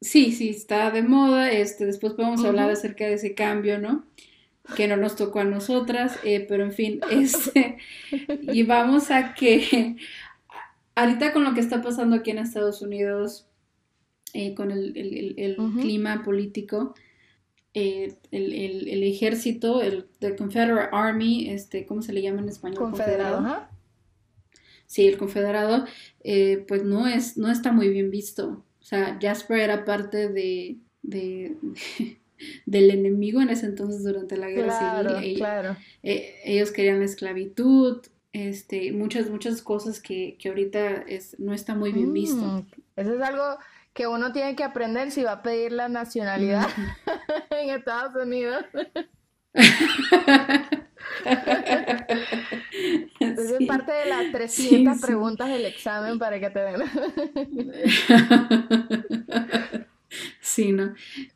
Sí, 0.00 0.32
sí, 0.32 0.50
está 0.50 0.90
de 0.90 1.02
moda. 1.02 1.50
Este, 1.52 1.86
después 1.86 2.14
podemos 2.14 2.44
hablar 2.44 2.70
acerca 2.70 3.04
de 3.04 3.14
ese 3.14 3.34
cambio, 3.34 3.78
¿no? 3.78 4.04
Que 4.76 4.88
no 4.88 4.96
nos 4.96 5.16
tocó 5.16 5.40
a 5.40 5.44
nosotras, 5.44 6.18
eh, 6.24 6.44
pero 6.48 6.64
en 6.64 6.72
fin, 6.72 7.00
este, 7.10 7.78
y 8.42 8.64
vamos 8.64 9.10
a 9.10 9.34
que 9.34 9.96
ahorita 10.94 11.32
con 11.32 11.44
lo 11.44 11.54
que 11.54 11.60
está 11.60 11.82
pasando 11.82 12.16
aquí 12.16 12.30
en 12.30 12.38
Estados 12.38 12.82
Unidos, 12.82 13.46
eh, 14.34 14.54
con 14.54 14.70
el, 14.70 15.56
clima 15.80 16.22
político, 16.24 16.94
eh, 17.74 18.14
el, 18.30 19.02
ejército, 19.02 19.82
el 19.82 20.06
Confederate 20.38 20.88
Army, 20.92 21.50
este, 21.50 21.84
¿cómo 21.84 22.02
se 22.02 22.12
le 22.12 22.22
llama 22.22 22.40
en 22.40 22.48
español? 22.48 22.78
Confederado. 22.78 23.66
Sí, 24.86 25.06
el 25.06 25.16
confederado, 25.16 25.86
eh, 26.22 26.64
pues 26.68 26.84
no 26.84 27.06
es, 27.06 27.38
no 27.38 27.50
está 27.50 27.72
muy 27.72 27.88
bien 27.88 28.10
visto. 28.10 28.64
O 28.80 28.84
sea, 28.84 29.18
Jasper 29.20 29.58
era 29.58 29.84
parte 29.84 30.28
de, 30.28 30.76
de, 31.02 31.56
del 32.66 32.90
enemigo 32.90 33.40
en 33.40 33.50
ese 33.50 33.66
entonces 33.66 34.02
durante 34.02 34.36
la 34.36 34.48
guerra 34.48 35.02
civil. 35.20 35.36
claro. 35.36 35.76
ellos 36.02 36.72
querían 36.72 36.98
la 36.98 37.06
esclavitud, 37.06 38.02
este, 38.32 38.92
muchas, 38.92 39.28
muchas 39.30 39.60
cosas 39.60 40.00
que, 40.00 40.36
que 40.38 40.48
ahorita 40.48 41.02
es, 41.02 41.38
no 41.38 41.52
está 41.52 41.74
muy 41.74 41.92
bien 41.92 42.12
visto. 42.12 42.36
Mm, 42.36 42.66
eso 42.96 43.14
es 43.14 43.20
algo 43.20 43.58
que 43.92 44.06
uno 44.06 44.32
tiene 44.32 44.56
que 44.56 44.64
aprender 44.64 45.10
si 45.10 45.22
va 45.22 45.32
a 45.32 45.42
pedir 45.42 45.72
la 45.72 45.88
nacionalidad 45.88 46.66
en 47.50 47.68
Estados 47.70 48.14
Unidos. 48.14 48.64
Entonces 53.20 53.60
es 53.60 53.66
parte 53.66 53.92
de 53.92 54.06
las 54.06 54.32
300 54.32 54.98
preguntas 55.00 55.48
del 55.48 55.66
examen 55.66 56.18
para 56.18 56.40
que 56.40 56.48
te 56.50 56.60
den. 56.60 56.82
sí, 60.40 60.72
¿no? 60.72 60.94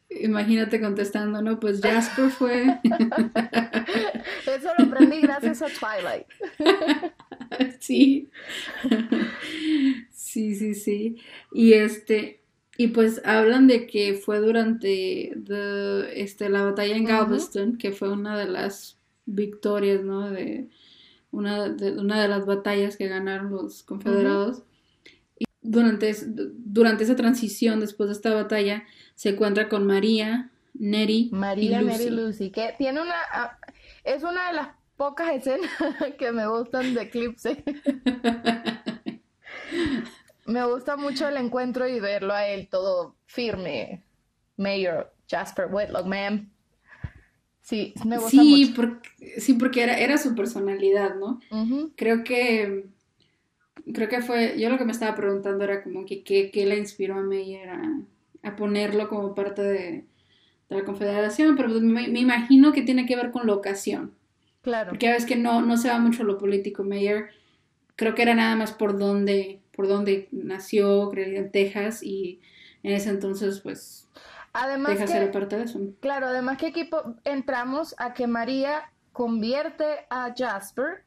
Imagínate 0.09 0.81
contestando, 0.81 1.43
¿no? 1.43 1.61
Pues 1.61 1.83
Jasper 1.83 2.31
fue. 2.31 2.81
Eso 4.47 4.71
lo 4.79 4.85
aprendí 4.85 5.21
gracias 5.21 5.61
a 5.63 5.67
Twilight. 5.67 6.27
sí. 7.81 8.31
Sí, 10.11 10.55
sí, 10.55 10.75
sí. 10.75 11.17
Y 11.53 11.75
este, 11.75 12.41
y 12.79 12.89
pues 12.89 13.23
hablan 13.25 13.67
de 13.67 13.87
que 13.87 14.15
fue 14.15 14.39
durante 14.39 15.33
este, 16.21 16.49
la 16.49 16.63
batalla 16.63 16.97
en 16.97 17.05
Galveston, 17.05 17.79
que 17.79 17.93
fue 17.93 18.11
una 18.11 18.39
de 18.39 18.47
las 18.47 18.99
victorias, 19.25 20.03
¿no? 20.03 20.31
De 20.31 20.69
una 21.31 21.69
de, 21.69 21.93
una 21.93 22.21
de 22.21 22.29
las 22.29 22.47
batallas 22.47 22.97
que 22.97 23.09
ganaron 23.09 23.51
los 23.51 23.83
confederados. 23.83 24.63
Y 25.39 25.45
durante, 25.63 26.15
durante 26.27 27.05
esa 27.05 27.17
transición, 27.17 27.81
después 27.81 28.09
de 28.09 28.15
esta 28.15 28.35
batalla, 28.35 28.85
se 29.15 29.31
encuentra 29.31 29.69
con 29.69 29.87
María, 29.87 30.51
Neri 30.75 31.31
María, 31.33 31.81
y 31.81 31.85
Lucy. 31.85 31.99
Neri 31.99 32.11
Lucy, 32.11 32.51
que 32.51 32.75
tiene 32.79 33.01
una... 33.01 33.15
Ah, 33.33 33.59
es 34.05 34.23
una 34.23 34.49
de 34.49 34.55
las 34.55 34.69
pocas 34.97 35.35
escenas 35.35 35.71
que 36.19 36.33
me 36.33 36.47
gustan 36.47 36.95
de 36.95 37.03
Eclipse. 37.03 37.65
Me 40.47 40.65
gusta 40.65 40.97
mucho 40.97 41.29
el 41.29 41.37
encuentro 41.37 41.89
y 41.89 42.01
verlo 42.01 42.33
a 42.33 42.47
él 42.47 42.69
todo 42.69 43.17
firme. 43.27 44.03
Mayor 44.57 45.13
Jasper 45.29 45.69
Whitlock, 45.71 46.07
ma'am. 46.07 46.51
Sí, 47.61 47.95
me 48.05 48.17
gusta 48.17 48.31
sí, 48.31 48.73
Porque, 48.77 49.41
sí, 49.41 49.55
porque 49.55 49.83
era, 49.83 49.99
era 49.99 50.19
su 50.19 50.35
personalidad, 50.35 51.17
¿no? 51.17 51.41
Creo 51.97 52.23
que 52.23 52.87
creo 53.93 54.09
que 54.09 54.21
fue, 54.21 54.59
yo 54.59 54.69
lo 54.71 54.79
que 54.79 54.85
me 54.85 54.93
estaba 54.93 55.15
preguntando 55.15 55.65
era 55.65 55.83
como 55.83 56.05
que 56.05 56.23
qué 56.23 56.67
la 56.67 56.77
inspiró 56.77 57.17
a 57.17 57.23
Mayer 57.23 57.69
a, 57.71 58.57
ponerlo 58.57 59.09
como 59.09 59.35
parte 59.35 59.63
de, 59.63 60.05
la 60.69 60.85
confederación, 60.85 61.57
pero 61.57 61.69
pues 61.69 61.81
me, 61.81 62.03
imagino 62.19 62.73
que 62.73 62.83
tiene 62.83 63.07
que 63.07 63.17
ver 63.17 63.31
con 63.31 63.47
la 63.47 63.55
ocasión. 63.55 64.13
Claro. 64.63 64.91
Porque 64.91 65.09
a 65.09 65.13
veces 65.13 65.27
que 65.27 65.37
no, 65.37 65.63
no 65.63 65.77
se 65.77 65.89
va 65.89 65.99
mucho 65.99 66.25
lo 66.25 66.39
político, 66.39 66.83
Mayer. 66.83 67.31
Creo 67.95 68.15
que 68.15 68.23
era 68.23 68.35
nada 68.35 68.57
más 68.57 68.73
por 68.73 68.99
dónde, 68.99 69.61
por 69.77 69.87
donde 69.89 70.29
nació, 70.33 71.11
creció 71.11 71.39
en 71.39 71.53
Texas 71.53 72.03
y 72.03 72.41
en 72.83 72.95
ese 72.95 73.11
entonces 73.11 73.61
pues 73.61 74.09
además 74.53 74.97
Texas 74.97 75.11
era 75.11 75.31
parte 75.31 75.57
de 75.57 75.65
eso. 75.65 75.81
Claro, 76.01 76.27
además 76.27 76.59
que 76.59 76.69
equipo 76.69 77.15
entramos 77.25 77.95
a 77.99 78.15
que 78.15 78.27
María 78.27 78.91
convierte 79.13 80.07
a 80.11 80.35
Jasper 80.37 81.05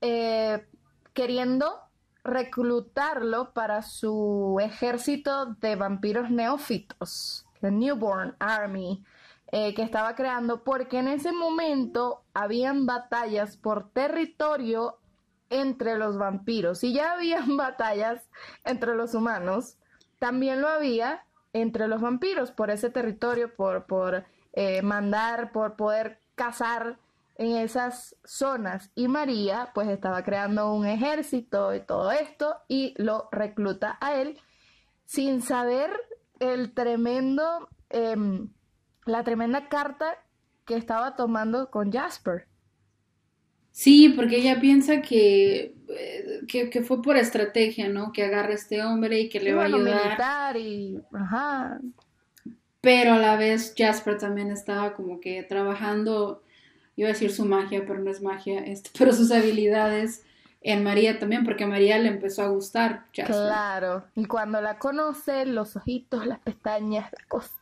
eh, 0.00 0.64
queriendo 1.12 1.80
reclutarlo 2.24 3.52
para 3.52 3.82
su 3.82 4.58
ejército 4.60 5.46
de 5.60 5.76
vampiros 5.76 6.30
neófitos, 6.30 7.46
the 7.60 7.70
Newborn 7.70 8.36
Army, 8.38 9.02
eh, 9.50 9.74
que 9.74 9.82
estaba 9.82 10.14
creando, 10.14 10.62
porque 10.62 10.98
en 10.98 11.08
ese 11.08 11.32
momento 11.32 12.22
habían 12.34 12.86
batallas 12.86 13.56
por 13.56 13.90
territorio 13.90 14.97
entre 15.50 15.96
los 15.96 16.18
vampiros. 16.18 16.78
Si 16.78 16.92
ya 16.92 17.12
habían 17.12 17.56
batallas 17.56 18.28
entre 18.64 18.94
los 18.94 19.14
humanos, 19.14 19.78
también 20.18 20.60
lo 20.60 20.68
había 20.68 21.24
entre 21.52 21.88
los 21.88 22.00
vampiros 22.00 22.50
por 22.50 22.70
ese 22.70 22.90
territorio, 22.90 23.54
por, 23.54 23.86
por 23.86 24.24
eh, 24.52 24.82
mandar, 24.82 25.52
por 25.52 25.76
poder 25.76 26.20
cazar 26.34 26.98
en 27.36 27.56
esas 27.56 28.16
zonas. 28.24 28.90
Y 28.94 29.08
María 29.08 29.70
pues 29.72 29.88
estaba 29.88 30.24
creando 30.24 30.72
un 30.72 30.86
ejército 30.86 31.74
y 31.74 31.80
todo 31.80 32.10
esto 32.10 32.56
y 32.66 32.94
lo 32.96 33.28
recluta 33.30 33.96
a 34.00 34.14
él 34.14 34.38
sin 35.06 35.40
saber 35.40 35.90
el 36.40 36.74
tremendo, 36.74 37.68
em, 37.88 38.50
la 39.06 39.24
tremenda 39.24 39.68
carta 39.68 40.18
que 40.64 40.76
estaba 40.76 41.16
tomando 41.16 41.70
con 41.70 41.92
Jasper. 41.92 42.47
Sí, 43.78 44.08
porque 44.08 44.38
ella 44.38 44.58
piensa 44.58 45.02
que, 45.02 45.72
eh, 45.88 46.40
que, 46.48 46.82
fue 46.82 47.00
por 47.00 47.16
estrategia, 47.16 47.88
¿no? 47.88 48.10
Que 48.10 48.24
agarre 48.24 48.54
a 48.54 48.56
este 48.56 48.82
hombre 48.82 49.20
y 49.20 49.28
que 49.28 49.38
le 49.38 49.54
va 49.54 49.62
a 49.62 49.66
ayudar. 49.66 50.56
y... 50.56 51.00
Ajá. 51.12 51.78
Pero 52.80 53.12
a 53.12 53.18
la 53.18 53.36
vez 53.36 53.76
Jasper 53.78 54.18
también 54.18 54.50
estaba 54.50 54.94
como 54.94 55.20
que 55.20 55.44
trabajando 55.44 56.42
iba 56.96 57.08
a 57.08 57.12
decir 57.12 57.30
su 57.30 57.44
magia, 57.44 57.84
pero 57.86 58.00
no 58.00 58.10
es 58.10 58.20
magia, 58.20 58.64
este, 58.64 58.90
pero 58.98 59.12
sus 59.12 59.30
habilidades 59.30 60.24
en 60.60 60.82
María 60.82 61.20
también, 61.20 61.44
porque 61.44 61.62
a 61.62 61.68
María 61.68 62.00
le 62.00 62.08
empezó 62.08 62.42
a 62.42 62.48
gustar 62.48 63.04
Jasper. 63.14 63.26
Claro, 63.26 64.04
y 64.16 64.24
cuando 64.24 64.60
la 64.60 64.80
conoce, 64.80 65.46
los 65.46 65.76
ojitos, 65.76 66.26
las 66.26 66.40
pestañas, 66.40 67.12
la 67.12 67.24
cosa. 67.28 67.54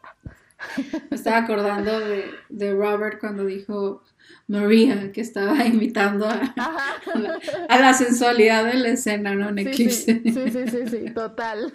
Me 1.10 1.16
estaba 1.16 1.36
acordando 1.36 2.00
de, 2.00 2.30
de 2.48 2.72
Robert 2.72 3.20
cuando 3.20 3.44
dijo 3.44 4.02
María, 4.48 5.10
que 5.12 5.20
estaba 5.20 5.64
imitando 5.66 6.26
a, 6.26 6.54
a, 6.56 7.18
la, 7.18 7.38
a, 7.68 7.78
la, 7.78 7.94
sensualidad 7.94 8.64
de 8.64 8.74
la 8.74 8.88
escena, 8.90 9.34
¿no? 9.34 9.48
En 9.48 9.58
Eclipse. 9.58 10.22
Sí, 10.22 10.32
sí, 10.32 10.50
sí, 10.50 10.68
sí, 10.68 10.88
sí, 10.88 11.10
total. 11.12 11.72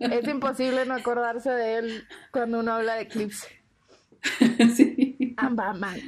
es 0.00 0.28
imposible 0.28 0.86
no 0.86 0.94
acordarse 0.94 1.50
de 1.50 1.78
él 1.78 2.04
cuando 2.30 2.60
uno 2.60 2.72
habla 2.72 2.94
de 2.94 3.02
Eclipse. 3.02 3.46
Sí. 4.74 5.34
Ambaman. 5.36 6.00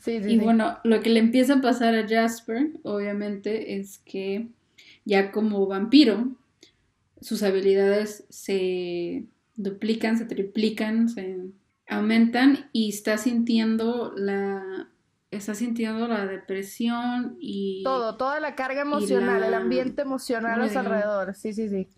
Sí, 0.00 0.22
sí, 0.22 0.32
y 0.32 0.38
bueno, 0.38 0.78
lo 0.84 1.00
que 1.00 1.08
le 1.10 1.20
empieza 1.20 1.54
a 1.54 1.60
pasar 1.62 1.94
a 1.94 2.06
Jasper, 2.06 2.72
obviamente, 2.82 3.76
es 3.78 3.98
que 3.98 4.48
ya 5.04 5.32
como 5.32 5.66
vampiro, 5.66 6.36
sus 7.20 7.42
habilidades 7.42 8.24
se 8.28 9.24
duplican, 9.56 10.18
se 10.18 10.26
triplican, 10.26 11.08
se 11.08 11.38
aumentan 11.88 12.70
y 12.72 12.88
está 12.88 13.18
sintiendo 13.18 14.12
la 14.16 14.88
está 15.30 15.54
sintiendo 15.54 16.06
la 16.06 16.26
depresión 16.26 17.36
y 17.40 17.82
todo, 17.82 18.16
toda 18.16 18.38
la 18.40 18.54
carga 18.54 18.82
emocional, 18.82 19.40
la... 19.40 19.48
el 19.48 19.54
ambiente 19.54 20.02
emocional 20.02 20.62
a 20.62 20.68
su 20.68 20.78
alrededor. 20.78 21.34
Sí, 21.34 21.52
sí, 21.52 21.68
sí. 21.68 21.88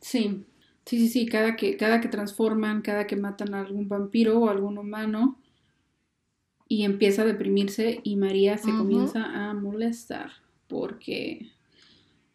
Sí. 0.00 0.44
Sí, 0.86 0.98
sí, 1.00 1.08
sí, 1.08 1.26
cada 1.26 1.56
que 1.56 1.76
cada 1.76 2.00
que 2.00 2.06
transforman, 2.06 2.80
cada 2.80 3.08
que 3.08 3.16
matan 3.16 3.54
a 3.54 3.60
algún 3.60 3.88
vampiro 3.88 4.38
o 4.38 4.48
algún 4.48 4.78
humano 4.78 5.36
y 6.68 6.84
empieza 6.84 7.22
a 7.22 7.24
deprimirse 7.24 8.00
y 8.04 8.14
María 8.14 8.56
se 8.56 8.70
uh 8.70 8.74
-huh. 8.74 8.78
comienza 8.78 9.24
a 9.24 9.52
molestar 9.52 10.30
porque 10.68 11.50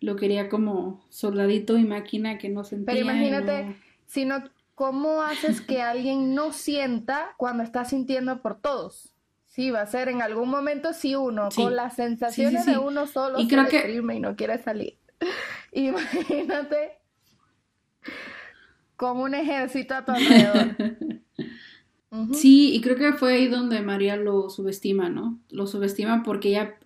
lo 0.01 0.17
quería 0.17 0.49
como 0.49 1.05
soldadito 1.09 1.77
y 1.77 1.85
máquina 1.85 2.37
que 2.37 2.49
no 2.49 2.65
sentía. 2.65 2.93
Pero 2.93 3.05
imagínate, 3.05 3.65
no... 3.65 3.75
si 4.05 4.25
no, 4.25 4.43
¿cómo 4.82 5.22
haces 5.22 5.62
que 5.62 5.80
alguien 5.80 6.34
no 6.34 6.52
sienta 6.52 7.36
cuando 7.38 7.62
está 7.62 7.86
sintiendo 7.86 8.41
por 8.41 8.60
todos? 8.60 9.13
Sí, 9.46 9.70
va 9.70 9.82
a 9.82 9.86
ser 9.86 10.10
en 10.10 10.24
algún 10.24 10.50
momento 10.50 10.91
sí 10.94 11.13
uno, 11.13 11.52
sí. 11.52 11.62
con 11.62 11.76
las 11.76 11.98
sensaciones 11.98 12.65
sí, 12.65 12.72
de 12.72 12.78
uno 12.80 13.06
solo 13.06 13.39
y 13.39 13.48
creo 13.48 13.67
que... 13.67 13.91
y 13.91 14.20
no 14.20 14.36
quiere 14.36 14.58
salir. 14.58 14.98
Imagínate 15.72 16.98
como 18.96 19.24
un 19.24 19.36
ejército 19.36 19.94
a 19.94 20.04
tu 20.04 20.13
alrededor. 20.13 20.76
uh 22.10 22.15
-huh. 22.15 22.34
Sí, 22.34 22.74
y 22.74 22.82
creo 22.82 22.96
que 22.96 23.13
fue 23.13 23.34
ahí 23.34 23.48
donde 23.50 23.82
María 23.82 24.15
lo 24.15 24.50
subestima, 24.50 25.10
¿no? 25.10 25.39
Lo 25.50 25.67
subestima 25.67 26.24
porque 26.24 26.50
ella 26.50 26.80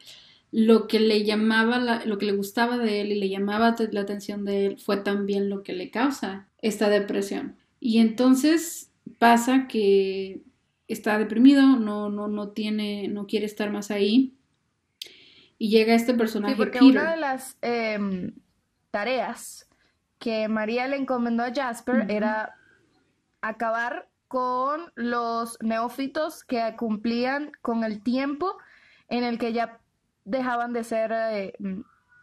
lo 0.51 0.87
que 0.87 0.99
le 0.99 1.23
llamaba, 1.23 1.79
la, 1.79 2.05
lo 2.05 2.17
que 2.17 2.25
le 2.25 2.33
gustaba 2.33 2.77
de 2.77 3.01
él 3.01 3.13
y 3.13 3.19
le 3.19 3.29
llamaba 3.29 3.73
la 3.91 4.01
atención 4.01 4.43
de 4.43 4.65
él 4.65 4.77
fue 4.79 4.97
también 4.97 5.49
lo 5.49 5.63
que 5.63 5.71
le 5.73 5.91
causa 5.91 6.49
esta 6.61 6.89
depresión. 6.89 7.55
Y 7.85 7.99
entonces 7.99 8.91
pasa 9.19 9.67
que 9.67 10.41
está 10.87 11.19
deprimido, 11.19 11.61
no, 11.77 12.09
no, 12.09 12.27
no 12.27 12.49
tiene, 12.49 13.07
no 13.09 13.27
quiere 13.27 13.45
estar 13.45 13.69
más 13.69 13.91
ahí. 13.91 14.35
Y 15.59 15.69
llega 15.69 15.93
este 15.93 16.15
personaje. 16.15 16.55
Sí, 16.55 16.57
porque 16.57 16.79
Peter. 16.79 16.89
una 16.89 17.11
de 17.11 17.17
las 17.17 17.59
eh, 17.61 18.31
tareas 18.89 19.69
que 20.17 20.47
María 20.47 20.87
le 20.87 20.95
encomendó 20.95 21.43
a 21.43 21.53
Jasper 21.53 21.95
uh 21.95 21.99
-huh. 21.99 22.11
era 22.11 22.55
acabar 23.41 24.09
con 24.27 24.91
los 24.95 25.59
neófitos 25.61 26.43
que 26.43 26.75
cumplían 26.75 27.51
con 27.61 27.83
el 27.83 28.01
tiempo 28.01 28.57
en 29.09 29.23
el 29.23 29.37
que 29.37 29.53
ya 29.53 29.79
dejaban 30.23 30.73
de 30.73 30.83
ser, 30.83 31.11
eh, 31.13 31.53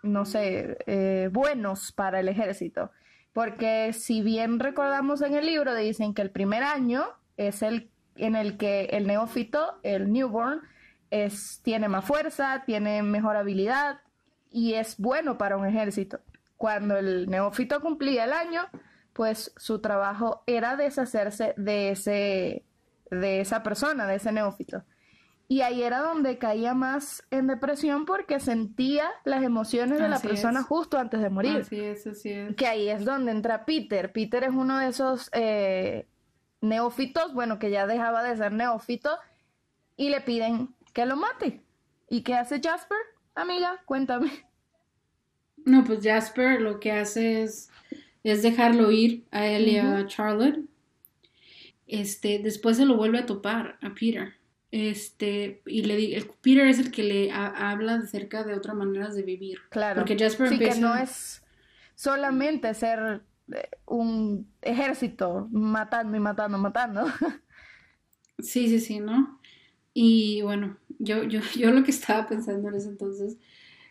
no 0.03 0.25
sé, 0.25 0.77
eh, 0.89 1.29
buenos 1.33 1.93
para 1.93 2.19
el 2.19 2.27
ejército. 2.27 2.91
Porque 3.33 3.93
si 3.93 4.23
bien 4.23 4.59
recordamos 4.61 5.23
en 5.23 5.35
el 5.35 5.47
libro, 5.47 5.75
dicen 5.75 6.15
que 6.15 6.23
el 6.23 6.31
primer 6.31 6.63
año 6.63 7.07
es 7.37 7.63
el 7.63 7.93
en 8.17 8.37
el 8.37 8.57
que 8.57 8.85
el 8.93 9.07
neófito, 9.07 9.79
el 9.83 10.13
newborn, 10.13 10.61
es, 11.11 11.61
tiene 11.63 11.89
más 11.89 12.05
fuerza, 12.05 12.63
tiene 12.67 13.03
mejor 13.03 13.37
habilidad 13.37 14.01
y 14.51 14.75
es 14.75 14.99
bueno 14.99 15.39
para 15.39 15.57
un 15.57 15.67
ejército. 15.67 16.21
Cuando 16.57 16.97
el 16.97 17.29
neófito 17.29 17.81
cumplía 17.81 18.25
el 18.25 18.33
año, 18.33 18.63
pues 19.13 19.53
su 19.57 19.81
trabajo 19.81 20.43
era 20.47 20.77
deshacerse 20.77 21.55
de, 21.57 21.91
ese, 21.91 22.65
de 23.11 23.41
esa 23.41 23.63
persona, 23.63 24.07
de 24.07 24.17
ese 24.17 24.33
neófito. 24.33 24.85
Y 25.49 25.61
ahí 25.61 25.83
era 25.83 25.99
donde 26.01 26.39
caía 26.39 26.73
más 26.73 27.25
en 27.31 27.47
depresión 27.47 28.07
porque 28.07 28.41
sentía 28.41 29.11
las 29.25 29.43
emociones 29.43 29.99
de 29.99 30.07
así 30.07 30.27
la 30.27 30.31
persona 30.31 30.61
es. 30.61 30.67
justo 30.67 30.99
antes 30.99 31.21
de 31.21 31.29
morir. 31.29 31.59
Así 31.59 31.79
es, 31.79 32.07
así 32.07 32.31
es. 32.31 32.57
Que 32.57 32.67
ahí 32.67 32.89
es 32.89 33.05
donde 33.05 33.33
entra 33.33 33.67
Peter. 33.67 34.13
Peter 34.13 34.45
es 34.45 34.51
uno 34.51 34.79
de 34.79 34.89
esos 34.89 35.29
eh, 35.35 36.07
neófitos, 36.63 37.35
bueno, 37.35 37.59
que 37.59 37.71
ya 37.71 37.87
dejaba 37.87 38.23
de 38.23 38.37
ser 38.37 38.53
neófito, 38.53 39.11
y 39.97 40.09
le 40.09 40.23
piden 40.23 40.75
que 40.95 41.05
lo 41.05 41.17
mate. 41.17 41.61
¿Y 42.09 42.23
qué 42.23 42.35
hace 42.35 42.61
Jasper? 42.61 42.99
Amiga, 43.35 43.81
cuéntame. 43.85 44.31
No, 45.65 45.85
pues 45.85 46.01
Jasper 46.03 46.61
lo 46.61 46.81
que 46.81 46.93
hace 46.93 47.43
es, 47.43 47.71
es 48.25 48.43
dejarlo 48.43 48.91
ir 48.91 49.25
a 49.31 49.47
él 49.47 49.69
y 49.69 49.79
uh 49.79 49.85
-huh. 49.85 50.05
a 50.05 50.07
Charlotte. 50.07 50.61
Este, 51.87 52.39
después 52.39 52.79
se 52.79 52.87
lo 52.87 52.97
vuelve 52.97 53.19
a 53.19 53.27
topar 53.27 53.79
a 53.83 53.91
Peter. 53.95 54.35
Este, 54.73 55.61
y 55.67 55.83
le 55.83 55.97
dice, 55.97 56.31
Peter 56.41 56.67
es 56.67 56.79
el 56.79 56.91
que 56.91 57.03
le 57.03 57.31
ha, 57.31 57.71
habla 57.71 57.97
acerca 57.97 58.43
de 58.43 58.55
otras 58.55 58.75
maneras 58.75 59.15
de 59.15 59.23
vivir. 59.23 59.59
Claro. 59.69 60.01
Porque 60.01 60.19
Jasper 60.19 60.49
sí, 60.49 60.55
empieza... 60.55 60.75
que 60.75 60.81
no 60.81 60.97
es 60.97 61.43
solamente 61.95 62.73
ser 62.73 63.21
eh, 63.55 63.69
un 63.87 64.51
ejército 64.63 65.47
matando 65.53 66.17
y 66.17 66.21
matando, 66.21 66.59
matando. 66.59 67.05
Sí, 68.39 68.67
sí, 68.67 68.81
sí, 68.81 68.99
¿no? 68.99 69.39
Y 69.95 70.43
bueno, 70.43 70.77
yo, 70.99 71.23
yo, 71.23 71.41
yo 71.57 71.71
lo 71.71 71.85
que 71.85 71.93
estaba 71.93 72.27
pensando 72.27 72.71
en 72.71 72.75
ese 72.75 72.89
entonces, 72.89 73.39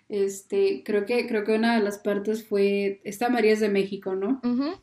este, 0.10 0.84
creo 0.84 1.06
que, 1.06 1.26
creo 1.28 1.46
que 1.46 1.56
una 1.56 1.76
de 1.76 1.82
las 1.82 2.00
partes 2.00 2.46
fue, 2.46 3.00
esta 3.06 3.30
María 3.30 3.54
es 3.54 3.62
de 3.62 3.70
México, 3.70 4.16
¿no? 4.16 4.42
Uh 4.44 4.48
-huh. 4.48 4.82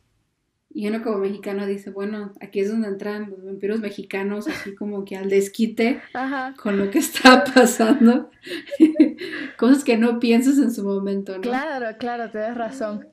Y 0.70 0.86
uno 0.86 1.02
como 1.02 1.18
mexicano 1.18 1.66
dice, 1.66 1.90
bueno, 1.90 2.32
aquí 2.40 2.60
es 2.60 2.70
donde 2.70 2.88
entran 2.88 3.30
los 3.30 3.42
vampiros 3.44 3.80
mexicanos, 3.80 4.46
así 4.48 4.74
como 4.74 5.04
que 5.04 5.16
al 5.16 5.30
desquite 5.30 6.00
Ajá. 6.12 6.54
con 6.62 6.78
lo 6.78 6.90
que 6.90 6.98
está 6.98 7.42
pasando. 7.54 8.30
Cosas 9.56 9.82
que 9.82 9.96
no 9.96 10.20
piensas 10.20 10.58
en 10.58 10.70
su 10.72 10.84
momento, 10.84 11.34
¿no? 11.36 11.40
Claro, 11.40 11.96
claro, 11.98 12.30
tienes 12.30 12.56
razón. 12.56 13.08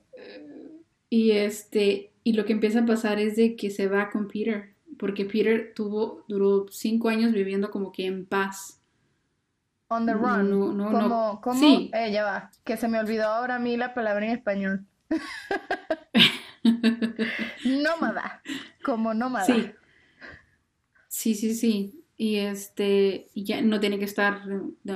Y 1.08 1.30
este, 1.32 2.12
y 2.24 2.34
lo 2.34 2.44
que 2.44 2.52
empieza 2.52 2.80
a 2.80 2.86
pasar 2.86 3.18
es 3.18 3.36
de 3.36 3.56
que 3.56 3.70
se 3.70 3.88
va 3.88 4.10
con 4.10 4.28
Peter, 4.28 4.74
porque 4.98 5.24
Peter 5.24 5.72
tuvo, 5.74 6.24
duró 6.28 6.66
cinco 6.70 7.08
años 7.08 7.32
viviendo 7.32 7.70
como 7.70 7.90
que 7.90 8.06
en 8.06 8.26
paz. 8.26 8.80
On 9.88 10.04
the 10.04 10.12
run. 10.12 10.50
No, 10.50 10.72
no, 10.72 11.40
como, 11.40 11.54
no. 11.54 11.54
Sí. 11.60 11.90
eh, 11.94 12.10
ya 12.12 12.24
va, 12.24 12.50
que 12.64 12.76
se 12.76 12.88
me 12.88 12.98
olvidó 12.98 13.26
ahora 13.28 13.54
a 13.56 13.58
mí 13.60 13.76
la 13.76 13.94
palabra 13.94 14.26
en 14.26 14.32
español. 14.32 14.84
nómada, 17.86 18.42
como 18.84 19.14
nómada. 19.14 19.44
Sí. 19.44 19.70
Sí, 21.08 21.34
sí, 21.34 21.54
sí. 21.54 22.02
Y 22.18 22.36
este, 22.36 23.28
ya 23.34 23.60
no 23.60 23.78
tienen 23.78 23.98
que 23.98 24.04
estar 24.06 24.42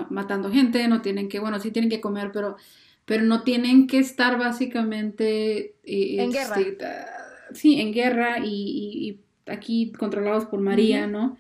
matando 0.09 0.50
gente, 0.50 0.88
no 0.88 1.03
tienen 1.03 1.29
que, 1.29 1.38
bueno, 1.38 1.59
sí 1.61 1.70
tienen 1.70 1.90
que 1.90 2.00
comer, 2.00 2.31
pero, 2.33 2.57
pero 3.05 3.24
no 3.24 3.42
tienen 3.42 3.87
que 3.87 3.98
estar 3.98 4.38
básicamente 4.38 5.76
eh, 5.85 6.22
en 6.22 6.35
este, 6.35 6.64
guerra. 6.64 7.07
Sí, 7.53 7.81
en 7.81 7.92
guerra 7.92 8.38
y, 8.38 8.44
y, 8.44 9.09
y 9.09 9.20
aquí 9.50 9.92
controlados 9.92 10.46
por 10.46 10.61
María, 10.61 11.07
uh 11.07 11.09
-huh. 11.09 11.11
¿no? 11.11 11.37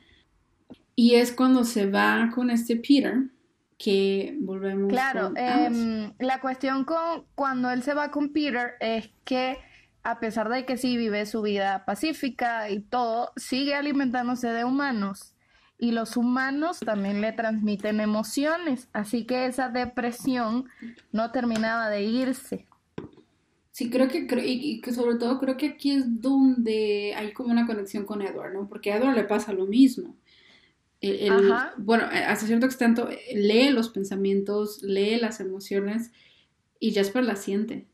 Y 0.96 1.14
es 1.14 1.32
cuando 1.32 1.64
se 1.64 1.90
va 1.90 2.30
con 2.34 2.50
este 2.50 2.76
Peter 2.76 3.30
que 3.78 4.36
volvemos. 4.40 4.90
Claro, 4.90 5.32
eh, 5.34 6.12
la 6.18 6.40
cuestión 6.40 6.84
con 6.84 7.24
cuando 7.34 7.70
él 7.70 7.82
se 7.82 7.94
va 7.94 8.10
con 8.10 8.34
Peter 8.34 8.72
es 8.80 9.08
que 9.24 9.56
a 10.02 10.20
pesar 10.20 10.48
de 10.48 10.64
que 10.64 10.76
sí 10.76 10.96
vive 10.96 11.26
su 11.26 11.42
vida 11.42 11.84
pacífica 11.84 12.70
y 12.70 12.80
todo, 12.80 13.32
sigue 13.36 13.74
alimentándose 13.74 14.48
de 14.48 14.64
humanos. 14.64 15.34
Y 15.78 15.92
los 15.92 16.16
humanos 16.16 16.80
también 16.80 17.20
le 17.20 17.32
transmiten 17.32 18.00
emociones. 18.00 18.88
Así 18.92 19.24
que 19.24 19.46
esa 19.46 19.68
depresión 19.68 20.66
no 21.10 21.32
terminaba 21.32 21.88
de 21.88 22.04
irse. 22.04 22.66
Sí, 23.70 23.88
creo 23.88 24.08
que, 24.08 24.26
y 24.44 24.80
que 24.82 24.92
sobre 24.92 25.16
todo 25.16 25.38
creo 25.38 25.56
que 25.56 25.68
aquí 25.68 25.92
es 25.92 26.20
donde 26.20 27.14
hay 27.16 27.32
como 27.32 27.50
una 27.50 27.66
conexión 27.66 28.04
con 28.04 28.20
Edward, 28.20 28.52
¿no? 28.52 28.68
Porque 28.68 28.92
a 28.92 28.96
Edward 28.96 29.16
le 29.16 29.24
pasa 29.24 29.52
lo 29.52 29.66
mismo. 29.66 30.16
El, 31.00 31.32
el, 31.32 31.52
bueno, 31.78 32.04
hasta 32.04 32.46
cierto 32.46 32.66
extent 32.66 32.98
lee 33.32 33.70
los 33.70 33.88
pensamientos, 33.88 34.82
lee 34.82 35.16
las 35.18 35.40
emociones 35.40 36.12
y 36.78 36.92
Jasper 36.92 37.24
las 37.24 37.42
siente. 37.42 37.86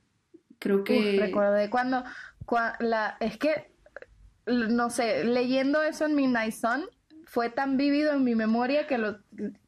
Creo 0.59 0.85
que... 0.85 1.15
Uf, 1.15 1.21
recuerdo 1.21 1.71
cuando, 1.71 2.05
cuando 2.45 2.77
la, 2.81 3.17
es 3.21 3.37
que, 3.39 3.73
no 4.47 4.91
sé, 4.91 5.25
leyendo 5.25 5.83
eso 5.83 6.07
en 6.07 6.15
Midnight 6.15 6.55
Sun, 6.55 6.87
fue 7.27 7.51
tan 7.51 7.77
vívido 7.77 8.13
en 8.13 8.25
mi 8.25 8.35
memoria 8.35 8.87
que 8.87 8.99
lo, 8.99 9.19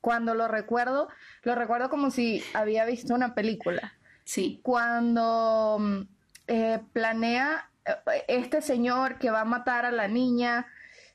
cuando 0.00 0.34
lo 0.34 0.48
recuerdo, 0.48 1.08
lo 1.42 1.54
recuerdo 1.54 1.90
como 1.90 2.10
si 2.10 2.42
había 2.54 2.84
visto 2.84 3.14
una 3.14 3.34
película. 3.34 3.92
Sí. 4.24 4.60
Cuando 4.62 5.76
mm, 5.80 6.00
eh, 6.46 6.80
planea 6.92 7.68
eh, 7.84 8.24
este 8.28 8.62
señor 8.62 9.18
que 9.18 9.30
va 9.30 9.40
a 9.40 9.44
matar 9.44 9.84
a 9.84 9.90
la 9.90 10.08
niña, 10.08 10.66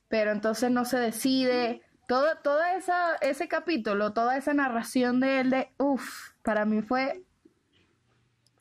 pero 0.09 0.31
entonces 0.31 0.69
no 0.69 0.85
se 0.85 0.99
decide. 0.99 1.81
Todo, 2.07 2.37
toda 2.43 2.75
esa, 2.75 3.15
ese 3.21 3.47
capítulo, 3.47 4.13
toda 4.13 4.37
esa 4.37 4.53
narración 4.53 5.21
de 5.21 5.39
él 5.39 5.49
de, 5.49 5.69
uff, 5.77 6.31
para 6.43 6.65
mí 6.65 6.81
fue 6.81 7.23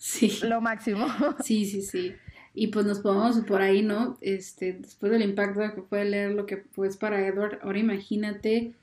Sí. 0.04 0.40
lo 0.42 0.60
máximo. 0.60 1.06
Sí, 1.44 1.64
sí, 1.64 1.80
sí. 1.82 2.14
Y 2.54 2.66
pues 2.66 2.84
nos 2.84 2.98
ponemos 3.00 3.38
por 3.46 3.62
ahí, 3.62 3.82
¿no? 3.82 4.18
Este, 4.20 4.72
después 4.72 5.12
del 5.12 5.22
impacto 5.22 5.60
que 5.74 5.82
fue 5.82 6.04
leer 6.04 6.32
lo 6.32 6.44
que 6.44 6.56
pues 6.56 6.96
para 6.96 7.24
Edward, 7.26 7.60
ahora 7.62 7.78
imagínate 7.78 8.74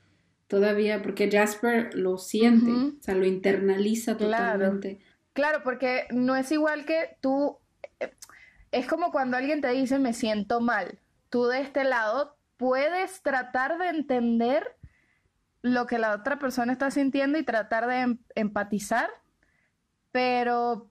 todavía, 0.48 1.02
porque 1.02 1.30
Jasper 1.30 1.94
lo 1.94 2.16
siente, 2.18 2.70
o 2.72 3.02
sea, 3.02 3.14
lo 3.14 3.26
internaliza 3.26 4.16
Claro. 4.16 4.52
totalmente. 4.58 4.98
Claro, 5.34 5.60
porque 5.62 6.06
no 6.10 6.34
es 6.36 6.50
igual 6.50 6.84
que 6.86 7.16
tú, 7.20 7.58
eh, 8.00 8.12
es 8.72 8.86
como 8.88 9.12
cuando 9.12 9.36
alguien 9.36 9.60
te 9.60 9.68
dice 9.68 9.98
me 9.98 10.14
siento 10.14 10.60
mal. 10.60 10.98
Tú 11.28 11.44
de 11.46 11.60
este 11.60 11.84
lado 11.84 12.36
puedes 12.56 13.22
tratar 13.22 13.78
de 13.78 13.88
entender 13.90 14.74
lo 15.62 15.86
que 15.86 15.98
la 15.98 16.14
otra 16.14 16.38
persona 16.38 16.72
está 16.72 16.90
sintiendo 16.90 17.38
y 17.38 17.44
tratar 17.44 17.86
de 17.86 18.00
em- 18.00 18.18
empatizar, 18.34 19.08
pero 20.12 20.89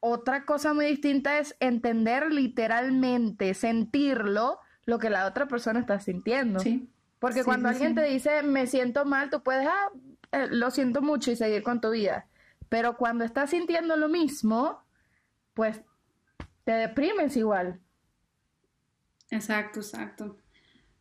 otra 0.00 0.44
cosa 0.44 0.74
muy 0.74 0.86
distinta 0.86 1.38
es 1.38 1.56
entender 1.60 2.32
literalmente, 2.32 3.54
sentirlo, 3.54 4.58
lo 4.86 4.98
que 4.98 5.10
la 5.10 5.26
otra 5.26 5.46
persona 5.46 5.80
está 5.80 6.00
sintiendo. 6.00 6.58
Sí. 6.60 6.88
Porque 7.18 7.40
Sí, 7.40 7.44
cuando 7.44 7.68
sí, 7.68 7.74
alguien 7.74 7.94
te 7.94 8.02
dice 8.04 8.42
me 8.42 8.66
siento 8.66 9.04
mal, 9.04 9.30
tú 9.30 9.42
puedes, 9.42 9.66
ah, 9.66 9.90
eh, 10.32 10.48
lo 10.50 10.70
siento 10.70 11.02
mucho 11.02 11.30
y 11.30 11.36
seguir 11.36 11.62
con 11.62 11.80
tu 11.80 11.90
vida. 11.90 12.26
Pero 12.68 12.96
cuando 12.96 13.24
estás 13.24 13.50
sintiendo 13.50 13.96
lo 13.96 14.08
mismo, 14.08 14.82
pues 15.54 15.82
te 16.64 16.72
deprimes 16.72 17.36
igual. 17.36 17.80
Exacto, 19.30 19.80
exacto. 19.80 20.36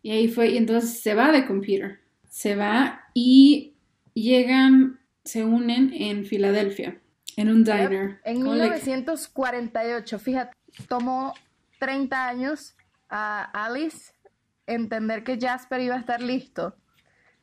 Y 0.01 0.11
ahí 0.11 0.27
fue, 0.27 0.49
y 0.49 0.57
entonces 0.57 1.01
se 1.01 1.13
va 1.13 1.31
de 1.31 1.45
computer. 1.45 1.99
Se 2.27 2.55
va 2.55 3.03
y 3.13 3.75
llegan, 4.13 4.99
se 5.23 5.43
unen 5.43 5.91
en 5.93 6.25
Filadelfia, 6.25 7.01
en 7.41 7.49
un 7.49 7.63
diner. 7.63 8.19
En 8.23 8.37
¿Cómo 8.41 8.53
le- 8.55 8.63
1948, 8.63 10.19
fíjate, 10.19 10.53
tomó 10.87 11.33
30 11.79 12.27
años 12.27 12.75
a 13.09 13.43
Alice 13.65 14.13
entender 14.67 15.23
que 15.23 15.37
Jasper 15.39 15.81
iba 15.81 15.95
a 15.95 15.99
estar 15.99 16.21
listo 16.21 16.75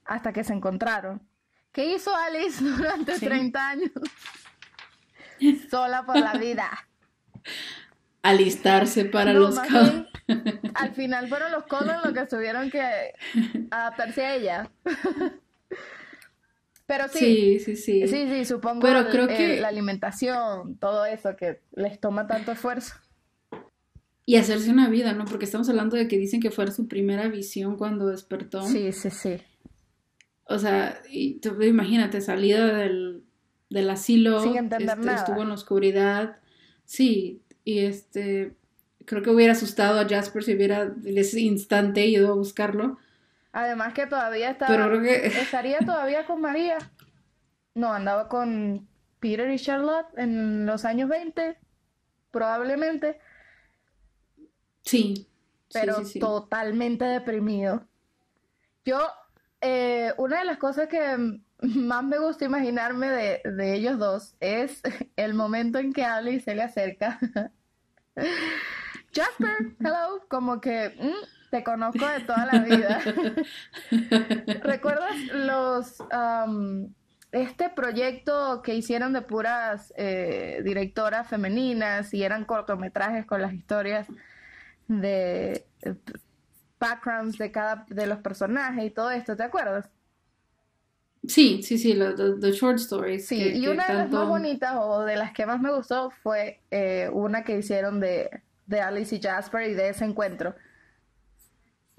hasta 0.04 0.32
que 0.32 0.44
se 0.44 0.52
encontraron. 0.52 1.20
¿Qué 1.72 1.94
hizo 1.94 2.14
Alice 2.14 2.62
durante 2.76 3.16
Sí. 3.18 3.26
30 3.26 3.68
años? 3.68 3.90
Sola 5.70 6.04
por 6.04 6.18
la 6.18 6.35
vida. 6.35 6.70
alistarse 8.22 9.04
para 9.04 9.32
No, 9.32 9.40
los 9.40 9.61
bien, 9.62 10.09
al 10.74 10.94
final 10.94 11.28
fueron 11.28 11.52
los 11.52 11.64
Conan 11.64 12.00
los 12.02 12.12
que 12.12 12.26
tuvieron 12.26 12.70
que 12.70 13.12
adaptarse 13.70 14.24
a 14.26 14.35
ella. 14.35 14.70
Pero 16.87 17.09
sí, 17.09 17.18
Sí, 17.18 17.59
sí, 17.61 17.77
sí. 17.77 18.07
sí, 18.09 18.29
sí, 18.29 18.44
supongo 18.44 18.81
Pero 18.81 19.01
el- 19.01 19.09
creo 19.09 19.29
el- 19.29 19.37
que- 19.37 19.61
la 19.61 19.68
alimentación, 19.68 20.77
todo 20.79 21.05
eso 21.05 21.35
que 21.37 21.61
les 21.75 22.01
toma 22.01 22.27
tanto 22.27 22.53
esfuerzo. 22.53 22.94
Y 24.25 24.37
hacerse 24.37 24.70
una 24.70 24.88
vida, 24.88 25.12
¿no? 25.12 25.25
Porque 25.25 25.44
estamos 25.44 25.68
hablando 25.68 25.96
de 25.96 26.09
que 26.09 26.18
dicen 26.18 26.40
que 26.40 26.51
fue 26.51 26.70
su 26.72 26.88
primera 26.88 27.29
visión 27.29 27.77
cuando 27.77 28.07
despertó. 28.09 28.62
Sí, 28.66 28.92
sí, 28.92 29.11
sí. 29.11 29.37
O 30.44 30.59
sea, 30.59 31.01
y 31.11 31.35
tú 31.40 31.61
imagínate, 31.62 32.20
salida 32.20 32.66
del, 32.77 33.22
del 33.70 33.90
asilo, 33.90 34.40
Sin 34.42 34.57
entender 34.57 34.90
este, 34.96 35.07
nada. 35.07 35.18
estuvo 35.18 35.42
en 35.42 35.49
la 35.49 35.55
oscuridad. 35.55 36.37
Sí, 36.85 37.40
y 37.64 37.79
este, 37.81 38.53
creo 39.05 39.22
que 39.22 39.31
hubiera 39.31 39.53
asustado 39.53 39.99
a 40.01 40.09
Jasper 40.09 40.42
si 40.44 40.55
hubiera 40.55 40.83
en 40.83 41.18
ese 41.18 41.40
instante 41.40 42.07
ido 42.07 42.33
a 42.33 42.37
buscarlo. 42.37 42.99
Además 43.56 43.94
que 43.94 44.06
todavía 44.06 44.50
estaba, 44.50 44.70
Pero 44.70 44.88
creo 44.88 45.00
que, 45.02 45.26
estaría 45.40 45.78
todavía 45.78 46.26
con 46.26 46.42
María. 46.42 46.76
No, 47.74 47.90
andaba 47.90 48.28
con 48.28 48.86
Peter 49.18 49.50
y 49.50 49.58
Charlotte 49.58 50.08
en 50.18 50.66
los 50.66 50.84
años 50.84 51.08
20, 51.08 51.56
probablemente, 52.30 53.18
sí, 54.82 55.26
pero 55.72 55.96
sí, 56.00 56.04
sí, 56.04 56.12
sí. 56.12 56.18
totalmente 56.18 57.06
deprimido. 57.06 57.86
Yo, 58.84 59.00
eh, 59.62 60.12
una 60.18 60.40
de 60.40 60.44
las 60.44 60.58
cosas 60.58 60.88
que 60.88 61.40
más 61.62 62.04
me 62.04 62.18
gusta 62.18 62.44
imaginarme 62.44 63.08
de, 63.08 63.40
de 63.42 63.74
ellos 63.74 63.98
dos 63.98 64.36
es 64.38 64.82
el 65.16 65.32
momento 65.32 65.78
en 65.78 65.94
que 65.94 66.04
Alice 66.04 66.44
se 66.44 66.54
le 66.54 66.62
acerca. 66.62 67.18
Jasper, 69.14 69.76
hello, 69.80 70.26
como 70.28 70.60
que 70.60 70.94
"Mm, 71.00 71.36
te 71.50 71.62
conozco 71.64 72.06
de 72.06 72.20
toda 72.20 72.46
la 72.46 72.59
vida. 72.61 73.00
¿Recuerdas 74.62 75.16
los 75.35 76.02
am, 76.11 76.88
este 77.32 77.68
proyecto 77.70 78.62
que 78.62 78.74
hicieron 78.74 79.12
de 79.12 79.22
puras 79.22 79.92
eh, 79.96 80.61
directoras 80.64 81.28
femeninas 81.28 82.12
y 82.14 82.22
eran 82.22 82.44
cortometrajes 82.44 83.26
con 83.26 83.42
las 83.42 83.52
historias 83.52 84.06
de 84.88 85.66
eh, 85.82 85.94
backgrounds 86.78 87.38
de 87.38 87.50
cada 87.50 87.87
de 87.88 88.06
los 88.06 88.18
personajes 88.18 88.85
y 88.85 88.90
todo 88.90 89.11
esto, 89.11 89.37
¿te 89.37 89.42
acuerdas? 89.42 89.88
Sí, 91.26 91.62
sí, 91.64 91.76
sí, 91.76 91.94
los 91.94 92.14
short 92.54 92.78
stories. 92.78 93.26
Sí, 93.26 93.37
que- 93.38 93.48
y 93.56 93.62
que 93.62 93.70
una 93.70 93.87
de 93.88 93.94
las 93.94 94.11
más 94.11 94.28
bonitas 94.28 94.74
o 94.78 95.00
de 95.04 95.16
las 95.16 95.32
que 95.32 95.44
más 95.44 95.61
me 95.61 95.72
gustó 95.72 96.11
fue 96.11 96.61
eh, 96.70 97.11
una 97.12 97.42
que 97.42 97.59
hicieron 97.59 97.98
de, 97.98 98.42
de 98.66 98.80
Alice 98.80 99.16
y 99.16 99.20
Jasper 99.20 99.70
y 99.70 99.74
de 99.74 99.88
ese 99.88 100.04
encuentro. 100.04 100.54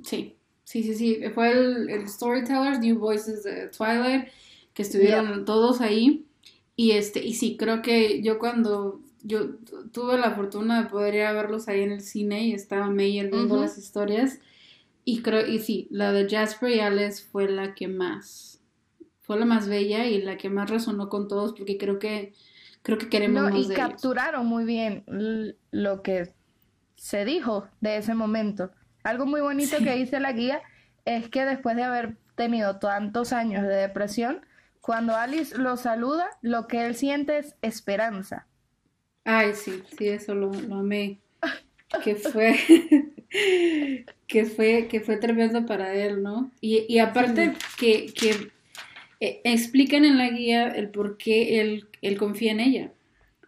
Sí, 0.03 0.37
sí, 0.63 0.83
sí, 0.83 0.93
sí. 0.95 1.21
Fue 1.33 1.51
el, 1.51 1.89
el 1.89 2.07
Storytellers, 2.07 2.79
New 2.79 2.99
Voices 2.99 3.43
de 3.43 3.69
Twilight, 3.69 4.29
que 4.73 4.83
estuvieron 4.83 5.45
todos 5.45 5.81
ahí. 5.81 6.27
Y 6.75 6.91
este, 6.91 7.23
y 7.25 7.33
sí, 7.33 7.57
creo 7.57 7.81
que 7.81 8.21
yo 8.21 8.37
cuando 8.39 9.01
yo 9.23 9.55
tu- 9.57 9.89
tuve 9.89 10.17
la 10.17 10.35
fortuna 10.35 10.83
de 10.83 10.89
poder 10.89 11.15
ir 11.15 11.21
a 11.23 11.33
verlos 11.33 11.67
ahí 11.67 11.81
en 11.81 11.91
el 11.91 12.01
cine 12.01 12.43
y 12.47 12.53
estaba 12.53 12.89
Meyer 12.89 13.31
viendo 13.31 13.55
Ujú. 13.55 13.57
las 13.57 13.77
historias. 13.77 14.39
Y 15.05 15.21
creo, 15.23 15.47
y 15.47 15.59
sí, 15.59 15.87
la 15.91 16.11
de 16.13 16.29
Jasper 16.29 16.69
y 16.71 16.79
Alice 16.81 17.23
fue 17.31 17.49
la 17.49 17.75
que 17.75 17.87
más, 17.87 18.61
fue 19.21 19.39
la 19.39 19.45
más 19.45 19.67
bella 19.69 20.05
y 20.07 20.21
la 20.21 20.37
que 20.37 20.49
más 20.49 20.69
resonó 20.69 21.09
con 21.09 21.27
todos, 21.29 21.53
porque 21.53 21.77
creo 21.77 21.99
que, 21.99 22.33
creo 22.83 22.97
que 22.99 23.09
queremos 23.09 23.43
No, 23.43 23.49
más 23.49 23.67
y 23.67 23.69
de 23.69 23.79
ellos. 23.81 24.11
capturaron 24.13 24.45
muy 24.47 24.63
bien 24.65 25.03
lo 25.71 26.01
que 26.01 26.33
se 26.95 27.25
dijo 27.25 27.67
de 27.81 27.97
ese 27.97 28.15
momento. 28.15 28.71
Algo 29.07 29.25
muy 29.25 29.41
bonito 29.41 29.77
Sí. 29.77 29.83
que 29.83 29.95
dice 29.95 30.19
la 30.19 30.33
guía 30.33 30.61
es 31.05 31.29
que 31.29 31.45
después 31.45 31.75
de 31.75 31.83
haber 31.83 32.17
tenido 32.35 32.79
tantos 32.79 33.33
años 33.33 33.63
de 33.63 33.75
depresión, 33.75 34.45
cuando 34.81 35.15
Alice 35.15 35.57
lo 35.57 35.77
saluda, 35.77 36.29
lo 36.41 36.67
que 36.67 36.85
él 36.85 36.95
siente 36.95 37.37
es 37.39 37.55
esperanza. 37.61 38.47
Ay, 39.25 39.53
sí, 39.55 39.83
sí, 39.97 40.07
eso 40.07 40.33
lo, 40.35 40.51
lo 40.61 40.75
amé. 40.77 41.19
Que 42.03 42.15
fue, 42.15 42.55
que 44.27 44.45
fue, 44.45 44.87
que 44.89 45.01
fue 45.01 45.17
tremendo 45.17 45.65
para 45.65 45.93
él, 45.95 46.21
¿no? 46.23 46.51
Y, 46.61 46.85
y 46.87 46.99
aparte 46.99 47.53
que, 47.77 48.07
que 48.13 48.51
eh, 49.21 49.41
explican 49.45 50.05
en 50.05 50.17
la 50.17 50.29
guía 50.29 50.67
el 50.69 50.89
por 50.91 51.17
qué 51.17 51.61
él, 51.61 51.87
él 52.01 52.17
confía 52.17 52.51
en 52.53 52.59
ella. 52.61 52.91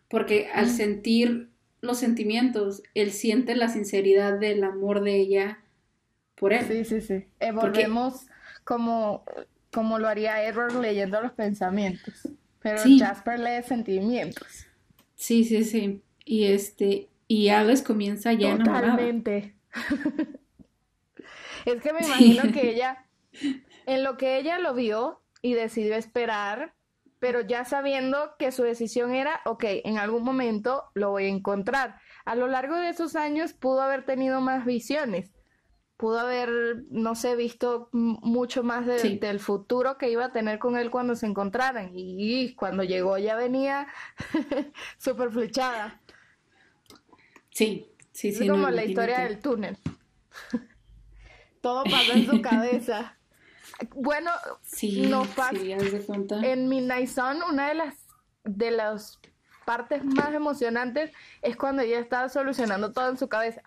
Porque 0.09 0.49
al 0.53 0.67
Mm. 0.67 0.69
sentir 0.69 1.48
los 1.81 1.97
sentimientos, 1.97 2.83
él 2.93 3.11
siente 3.11 3.55
la 3.55 3.69
sinceridad 3.69 4.37
del 4.39 4.63
amor 4.63 5.01
de 5.01 5.15
ella 5.15 5.59
por 6.35 6.53
él. 6.53 6.65
Sí, 6.67 6.85
sí, 6.85 7.01
sí. 7.01 7.13
Eh, 7.39 7.51
Porque- 7.53 7.87
volvemos 7.87 8.27
como, 8.63 9.23
como 9.71 9.99
lo 9.99 10.07
haría 10.07 10.43
Edward 10.45 10.75
leyendo 10.79 11.21
los 11.21 11.31
pensamientos. 11.31 12.27
Pero 12.61 12.77
Sí. 12.79 12.99
Jasper 12.99 13.39
lee 13.39 13.63
sentimientos. 13.65 14.65
Sí, 15.15 15.43
sí, 15.45 15.63
sí. 15.63 16.01
Y 16.25 16.45
este, 16.45 17.07
y 17.27 17.49
Alice 17.49 17.83
comienza 17.83 18.33
ya 18.33 18.49
enamorada. 18.51 18.91
Totalmente. 18.91 19.55
Es 21.65 21.81
que 21.81 21.93
me 21.93 22.03
Sí. 22.03 22.07
imagino 22.33 22.51
que 22.53 22.69
ella, 22.75 23.05
en 23.85 24.03
lo 24.03 24.17
que 24.17 24.37
ella 24.37 24.59
lo 24.59 24.73
vio 24.73 25.21
y 25.41 25.53
decidió 25.53 25.95
esperar, 25.95 26.73
pero 27.19 27.41
ya 27.41 27.65
sabiendo 27.65 28.35
que 28.39 28.51
su 28.51 28.63
decisión 28.63 29.13
era, 29.13 29.41
ok, 29.45 29.63
en 29.83 29.97
algún 29.97 30.23
momento 30.23 30.85
lo 30.93 31.11
voy 31.11 31.25
a 31.25 31.29
encontrar. 31.29 31.99
A 32.25 32.35
lo 32.35 32.47
largo 32.47 32.75
de 32.77 32.89
esos 32.89 33.15
años 33.15 33.53
pudo 33.53 33.81
haber 33.81 34.05
tenido 34.05 34.39
más 34.41 34.65
visiones, 34.65 35.31
pudo 35.97 36.19
haber, 36.19 36.49
no 36.89 37.15
sé, 37.15 37.35
visto 37.35 37.89
mucho 37.91 38.63
más 38.63 38.85
de- 38.85 38.99
Sí. 38.99 39.17
del 39.17 39.39
futuro 39.41 39.97
que 39.97 40.09
iba 40.09 40.25
a 40.25 40.31
tener 40.31 40.57
con 40.59 40.77
él 40.77 40.89
cuando 40.89 41.15
se 41.15 41.25
encontraran. 41.25 41.91
Y 41.93 42.55
cuando 42.55 42.83
llegó 42.83 43.17
ya 43.17 43.35
venía 43.35 43.87
súper 44.97 45.29
flechada. 45.29 45.99
Sí, 47.49 47.91
sí, 48.13 48.29
Es 48.29 48.37
sí, 48.37 48.47
como 48.47 48.63
no, 48.63 48.69
la 48.71 48.85
historia 48.85 49.19
del 49.19 49.39
túnel. 49.39 49.77
Todo 51.61 51.83
pasó 51.83 52.13
en 52.13 52.25
su 52.25 52.41
cabeza. 52.41 53.17
Bueno, 53.95 54.31
Sí, 54.61 55.07
no 55.07 55.23
pasa. 55.23 55.51
sí, 55.59 55.73
haz 55.73 55.91
de 55.91 55.99
cuenta. 56.05 56.39
en 56.45 56.67
Midnight 56.69 57.07
Sun, 57.09 57.41
una 57.49 57.69
de 57.69 57.75
las 57.75 57.95
de 58.43 58.71
las 58.71 59.19
partes 59.65 60.03
más 60.03 60.33
emocionantes 60.33 61.11
es 61.41 61.55
cuando 61.55 61.81
ella 61.83 61.99
estaba 61.99 62.29
solucionando 62.29 62.91
todo 62.91 63.09
en 63.09 63.17
su 63.17 63.27
cabeza 63.29 63.61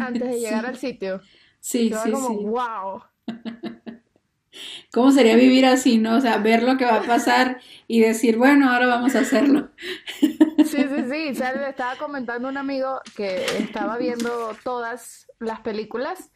antes 0.00 0.22
de 0.28 0.40
llegar 0.40 0.62
Sí. 0.62 0.68
al 0.68 0.76
sitio. 0.76 1.20
Sí, 1.60 1.90
Yo 1.90 2.02
sí, 2.02 2.10
como, 2.12 2.28
sí. 2.28 2.44
wow. 2.44 3.02
¿Cómo 4.92 5.10
sería 5.10 5.36
vivir 5.36 5.66
así, 5.66 5.98
no? 5.98 6.16
O 6.16 6.20
sea, 6.20 6.38
ver 6.38 6.62
lo 6.62 6.76
que 6.76 6.84
va 6.84 6.96
a 6.96 7.02
pasar 7.02 7.60
y 7.86 8.00
decir, 8.00 8.36
bueno, 8.36 8.70
ahora 8.70 8.86
vamos 8.86 9.14
a 9.14 9.20
hacerlo. 9.20 9.70
Sí, 10.20 10.82
sí, 10.82 11.04
sí. 11.10 11.28
O 11.30 11.34
sea, 11.34 11.52
le 11.54 11.70
estaba 11.70 11.96
comentando 11.96 12.48
a 12.48 12.50
un 12.50 12.56
amigo 12.56 13.00
que 13.16 13.44
estaba 13.58 13.96
viendo 13.96 14.54
todas 14.64 15.26
las 15.38 15.60
películas 15.60 16.30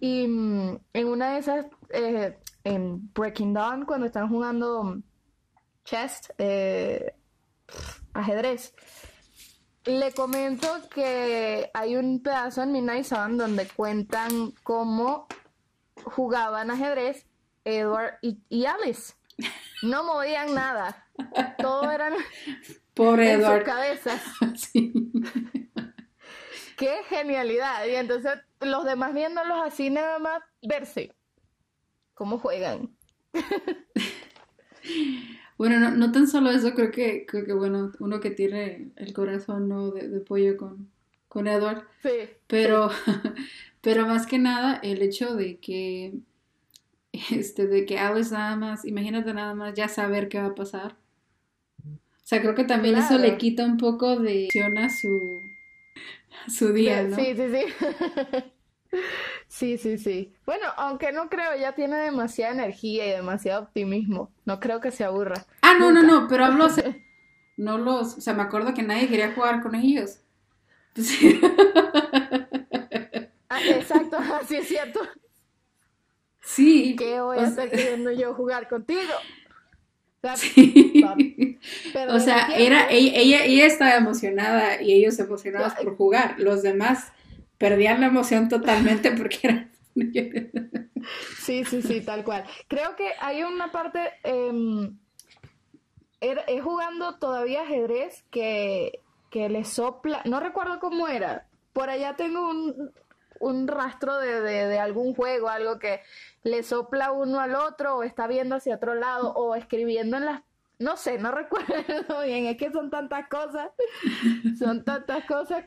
y 0.00 0.26
mm, 0.26 0.78
en 0.92 1.08
una 1.08 1.32
de 1.32 1.38
esas, 1.38 1.66
eh, 1.90 2.38
en 2.64 3.12
Breaking 3.12 3.52
Dawn, 3.52 3.84
cuando 3.84 4.06
están 4.06 4.28
jugando 4.28 4.98
chess, 5.84 6.32
eh, 6.38 7.14
ajedrez, 8.14 8.74
le 9.84 10.12
comento 10.12 10.68
que 10.92 11.70
hay 11.72 11.96
un 11.96 12.20
pedazo 12.22 12.62
en 12.62 12.72
Midnight 12.72 13.04
Sun 13.04 13.36
donde 13.36 13.68
cuentan 13.68 14.52
cómo 14.62 15.26
jugaban 16.04 16.70
ajedrez 16.70 17.26
Edward 17.66 18.14
y, 18.22 18.38
y 18.48 18.64
Alice. 18.64 19.14
No 19.82 20.04
movían 20.04 20.54
nada. 20.54 21.06
Todo 21.58 21.90
era 21.90 22.10
Pobre 22.94 23.32
en 23.32 23.44
sus 23.44 23.62
cabezas. 23.64 24.22
Sí. 24.56 24.92
¡Qué 26.78 26.98
genialidad! 27.08 27.86
Y 27.86 27.94
entonces 27.94 28.32
los 28.60 28.84
demás 28.84 29.14
viéndolos 29.14 29.58
así 29.62 29.90
nada 29.90 30.18
más 30.18 30.42
verse 30.62 31.14
cómo 32.14 32.38
juegan. 32.38 32.90
Bueno, 35.58 35.80
no, 35.80 35.90
no 35.90 36.12
tan 36.12 36.28
solo 36.28 36.50
eso, 36.50 36.74
creo 36.74 36.90
que, 36.90 37.24
creo 37.24 37.46
que 37.46 37.54
bueno, 37.54 37.90
uno 37.98 38.20
que 38.20 38.30
tiene 38.30 38.90
el 38.96 39.14
corazón 39.14 39.70
¿no? 39.70 39.90
de, 39.90 40.06
de 40.06 40.20
pollo 40.20 40.54
con, 40.58 40.90
con 41.28 41.48
Edward, 41.48 41.88
Sí, 42.02 42.28
pero, 42.46 42.90
pero 43.80 44.06
más 44.06 44.26
que 44.26 44.38
nada 44.38 44.78
el 44.82 45.00
hecho 45.00 45.34
de 45.34 45.58
que, 45.58 46.12
este, 47.30 47.66
de 47.66 47.86
que 47.86 47.98
Alice 47.98 48.32
nada 48.32 48.56
más, 48.56 48.84
imagínate 48.84 49.34
nada 49.34 49.54
más 49.54 49.74
ya 49.74 49.88
saber 49.88 50.28
qué 50.28 50.38
va 50.40 50.46
a 50.48 50.54
pasar. 50.54 50.96
O 52.24 52.28
sea, 52.28 52.42
creo 52.42 52.54
que 52.54 52.64
también 52.64 52.96
eso 52.98 53.08
Claro. 53.14 53.22
le 53.22 53.38
quita 53.38 53.64
un 53.64 53.76
poco 53.78 54.16
de 54.20 54.48
a 54.76 54.90
su, 54.90 55.40
a 56.46 56.50
su 56.50 56.72
día, 56.72 57.02
¿no? 57.02 57.16
Sí, 57.16 57.34
sí, 57.34 57.48
sí. 57.50 57.64
Sí, 59.48 59.78
sí, 59.78 59.98
sí. 59.98 60.34
Bueno, 60.44 60.66
aunque 60.76 61.12
no 61.12 61.28
creo, 61.28 61.52
ella 61.52 61.74
tiene 61.74 61.96
demasiada 61.98 62.52
energía 62.52 63.06
y 63.06 63.10
demasiado 63.10 63.62
optimismo. 63.62 64.32
No 64.44 64.60
creo 64.60 64.80
que 64.80 64.90
se 64.90 65.04
aburra. 65.04 65.46
Ah, 65.62 65.74
no, 65.78 65.90
no, 65.92 66.02
Nunca. 66.02 66.06
no, 66.06 66.28
pero 66.28 66.44
hablo, 66.44 66.68
no 67.56 67.78
los, 67.78 68.18
o 68.18 68.20
sea, 68.20 68.34
me 68.34 68.42
acuerdo 68.42 68.74
que 68.74 68.82
nadie 68.82 69.08
quería 69.08 69.32
jugar 69.34 69.62
con 69.62 69.74
ellos. 69.74 70.20
Pues, 70.94 71.10
Ah, 73.48 73.62
exacto, 73.68 74.16
así 74.40 74.56
es 74.56 74.68
cierto. 74.68 75.00
Sí, 76.46 76.96
¿Qué 76.96 77.20
voy 77.20 77.38
o 77.38 77.50
sea- 77.50 77.68
queriendo 77.68 78.10
yo 78.12 78.32
jugar 78.34 78.68
contigo? 78.68 79.00
O 80.18 80.20
sea, 80.22 80.36
sí. 80.36 81.04
O 82.08 82.18
sea, 82.20 82.48
era, 82.56 82.88
ella, 82.90 83.12
ella, 83.18 83.44
ella 83.44 83.66
estaba 83.66 83.94
emocionada 83.96 84.80
y 84.80 84.92
ellos 84.94 85.18
emocionados 85.18 85.74
Ya, 85.76 85.82
por 85.82 85.96
jugar. 85.96 86.36
Los 86.38 86.62
demás 86.62 87.12
perdían 87.58 88.00
la 88.00 88.06
emoción 88.06 88.48
totalmente 88.48 89.10
porque 89.16 89.38
eran... 89.42 89.72
Sí, 91.38 91.64
sí, 91.64 91.82
sí, 91.82 92.00
tal 92.00 92.24
cual. 92.24 92.44
Creo 92.68 92.96
que 92.96 93.12
hay 93.20 93.42
una 93.42 93.70
parte, 93.70 94.00
em, 94.24 94.96
era- 96.20 96.42
es 96.42 96.62
jugando 96.62 97.18
todavía 97.18 97.62
ajedrez 97.62 98.24
que, 98.30 99.00
que 99.30 99.48
le 99.48 99.64
sopla, 99.64 100.22
no 100.24 100.40
recuerdo 100.40 100.80
cómo 100.80 101.08
era, 101.08 101.46
por 101.72 101.88
allá 101.90 102.16
tengo 102.16 102.48
un, 102.50 102.90
un 103.40 103.68
rastro 103.68 104.18
de, 104.18 104.40
de, 104.40 104.66
de 104.66 104.78
algún 104.78 105.14
juego, 105.14 105.48
algo 105.48 105.78
que 105.78 106.00
le 106.42 106.62
sopla 106.62 107.12
uno 107.12 107.40
al 107.40 107.54
otro 107.54 107.96
o 107.96 108.02
está 108.02 108.26
viendo 108.26 108.56
hacia 108.56 108.76
otro 108.76 108.94
lado 108.94 109.32
o 109.34 109.54
escribiendo 109.54 110.16
en 110.16 110.26
las... 110.26 110.42
No 110.78 110.96
sé, 110.96 111.18
no 111.18 111.30
recuerdo 111.32 112.22
bien, 112.24 112.46
es 112.46 112.56
que 112.56 112.70
son 112.70 112.90
tantas 112.90 113.28
cosas, 113.28 113.70
son 114.58 114.84
tantas 114.84 115.24
cosas 115.24 115.64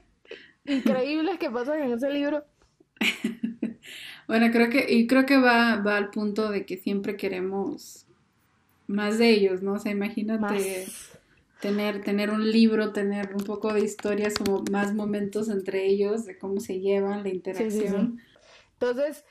increíbles 0.66 1.40
que 1.40 1.50
pasan 1.50 1.82
en 1.82 1.94
ese 1.94 2.10
libro. 2.10 2.46
Bueno, 4.28 4.52
creo 4.52 4.70
que, 4.70 4.86
y 4.88 5.08
creo 5.08 5.26
que 5.26 5.38
va, 5.38 5.78
va 5.78 5.98
al 5.98 6.12
punto 6.12 6.52
de 6.52 6.64
que 6.64 6.78
siempre 6.78 7.18
queremos 7.18 8.06
más 8.86 9.18
de 9.18 9.32
ellos, 9.32 9.64
¿no? 9.64 9.74
O 9.74 9.80
sea, 9.80 9.92
imagínate 9.92 10.40
Más. 10.40 11.19
Tener, 11.60 12.04
tener 12.04 12.30
un 12.30 12.50
libro, 12.52 12.94
tener 12.94 13.36
un 13.36 13.44
poco 13.44 13.74
de 13.74 13.82
historias, 13.82 14.36
como 14.36 14.64
más 14.72 14.94
momentos 14.94 15.50
entre 15.50 15.86
ellos, 15.86 16.26
de 16.26 16.38
cómo 16.38 16.60
se 16.60 16.80
llevan, 16.80 17.20
la 17.20 17.24
sí, 17.24 17.30
sí. 17.30 17.36
interacción. 17.36 18.20
Entonces, 18.74 19.26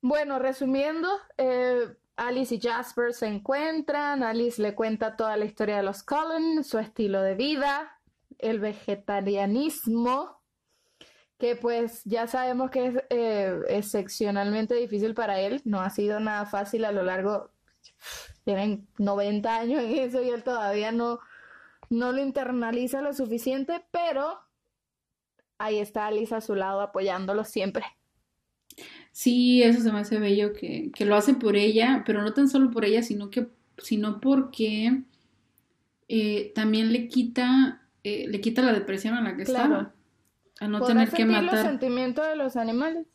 bueno, 0.00 0.38
resumiendo, 0.38 1.08
eh, 1.36 1.96
Alice 2.16 2.54
y 2.54 2.60
Jasper 2.60 3.12
se 3.12 3.26
encuentran, 3.26 4.22
Alice 4.22 4.62
le 4.62 4.74
cuenta 4.74 5.16
toda 5.16 5.36
la 5.36 5.46
historia 5.46 5.78
de 5.78 5.82
los 5.82 6.02
Cullen, 6.02 6.62
su 6.62 6.78
estilo 6.78 7.22
de 7.22 7.34
vida, 7.34 7.98
el 8.38 8.60
vegetarianismo, 8.60 10.40
que 11.38 11.56
pues 11.56 12.02
ya 12.04 12.26
sabemos 12.28 12.70
que 12.70 12.86
es 12.86 12.94
eh, 13.10 13.58
excepcionalmente 13.68 14.74
difícil 14.74 15.14
para 15.14 15.40
él, 15.40 15.60
no 15.64 15.80
ha 15.80 15.90
sido 15.90 16.20
nada 16.20 16.46
fácil 16.46 16.84
a 16.84 16.92
lo 16.92 17.02
largo, 17.02 17.50
tienen 18.44 18.86
90 18.98 19.56
años 19.56 19.82
en 19.82 19.98
eso 19.98 20.22
y 20.22 20.28
él 20.28 20.44
todavía 20.44 20.92
no, 20.92 21.18
no 21.90 22.12
lo 22.12 22.20
internaliza 22.22 23.00
lo 23.02 23.12
suficiente, 23.14 23.84
pero 23.90 24.40
ahí 25.58 25.78
está 25.80 26.06
Alice 26.06 26.32
a 26.34 26.40
su 26.40 26.54
lado 26.54 26.80
apoyándolo 26.80 27.42
siempre. 27.44 27.84
Sí, 29.12 29.62
eso 29.62 29.80
se 29.80 29.92
me 29.92 30.00
hace 30.00 30.18
bello 30.18 30.52
que, 30.52 30.90
que 30.94 31.04
lo 31.04 31.14
hace 31.16 31.34
por 31.34 31.56
ella, 31.56 32.02
pero 32.06 32.22
no 32.22 32.34
tan 32.34 32.48
solo 32.48 32.70
por 32.70 32.84
ella, 32.84 33.02
sino 33.02 33.30
que, 33.30 33.48
sino 33.78 34.20
porque 34.20 35.02
eh, 36.08 36.52
también 36.54 36.92
le 36.92 37.08
quita, 37.08 37.88
eh, 38.04 38.26
le 38.28 38.40
quita 38.40 38.62
la 38.62 38.72
depresión 38.72 39.14
a 39.14 39.22
la 39.22 39.36
que 39.36 39.42
Claro. 39.42 39.78
estaba, 39.82 39.94
a 40.60 40.68
no 40.68 40.82
¿Podrá 40.82 40.84
tener 40.84 41.12
que 41.12 41.24
los 41.42 41.60
matar. 41.60 41.60
sentimientos 41.60 42.26
de 42.28 42.36
los 42.36 42.56
animales? 42.56 43.06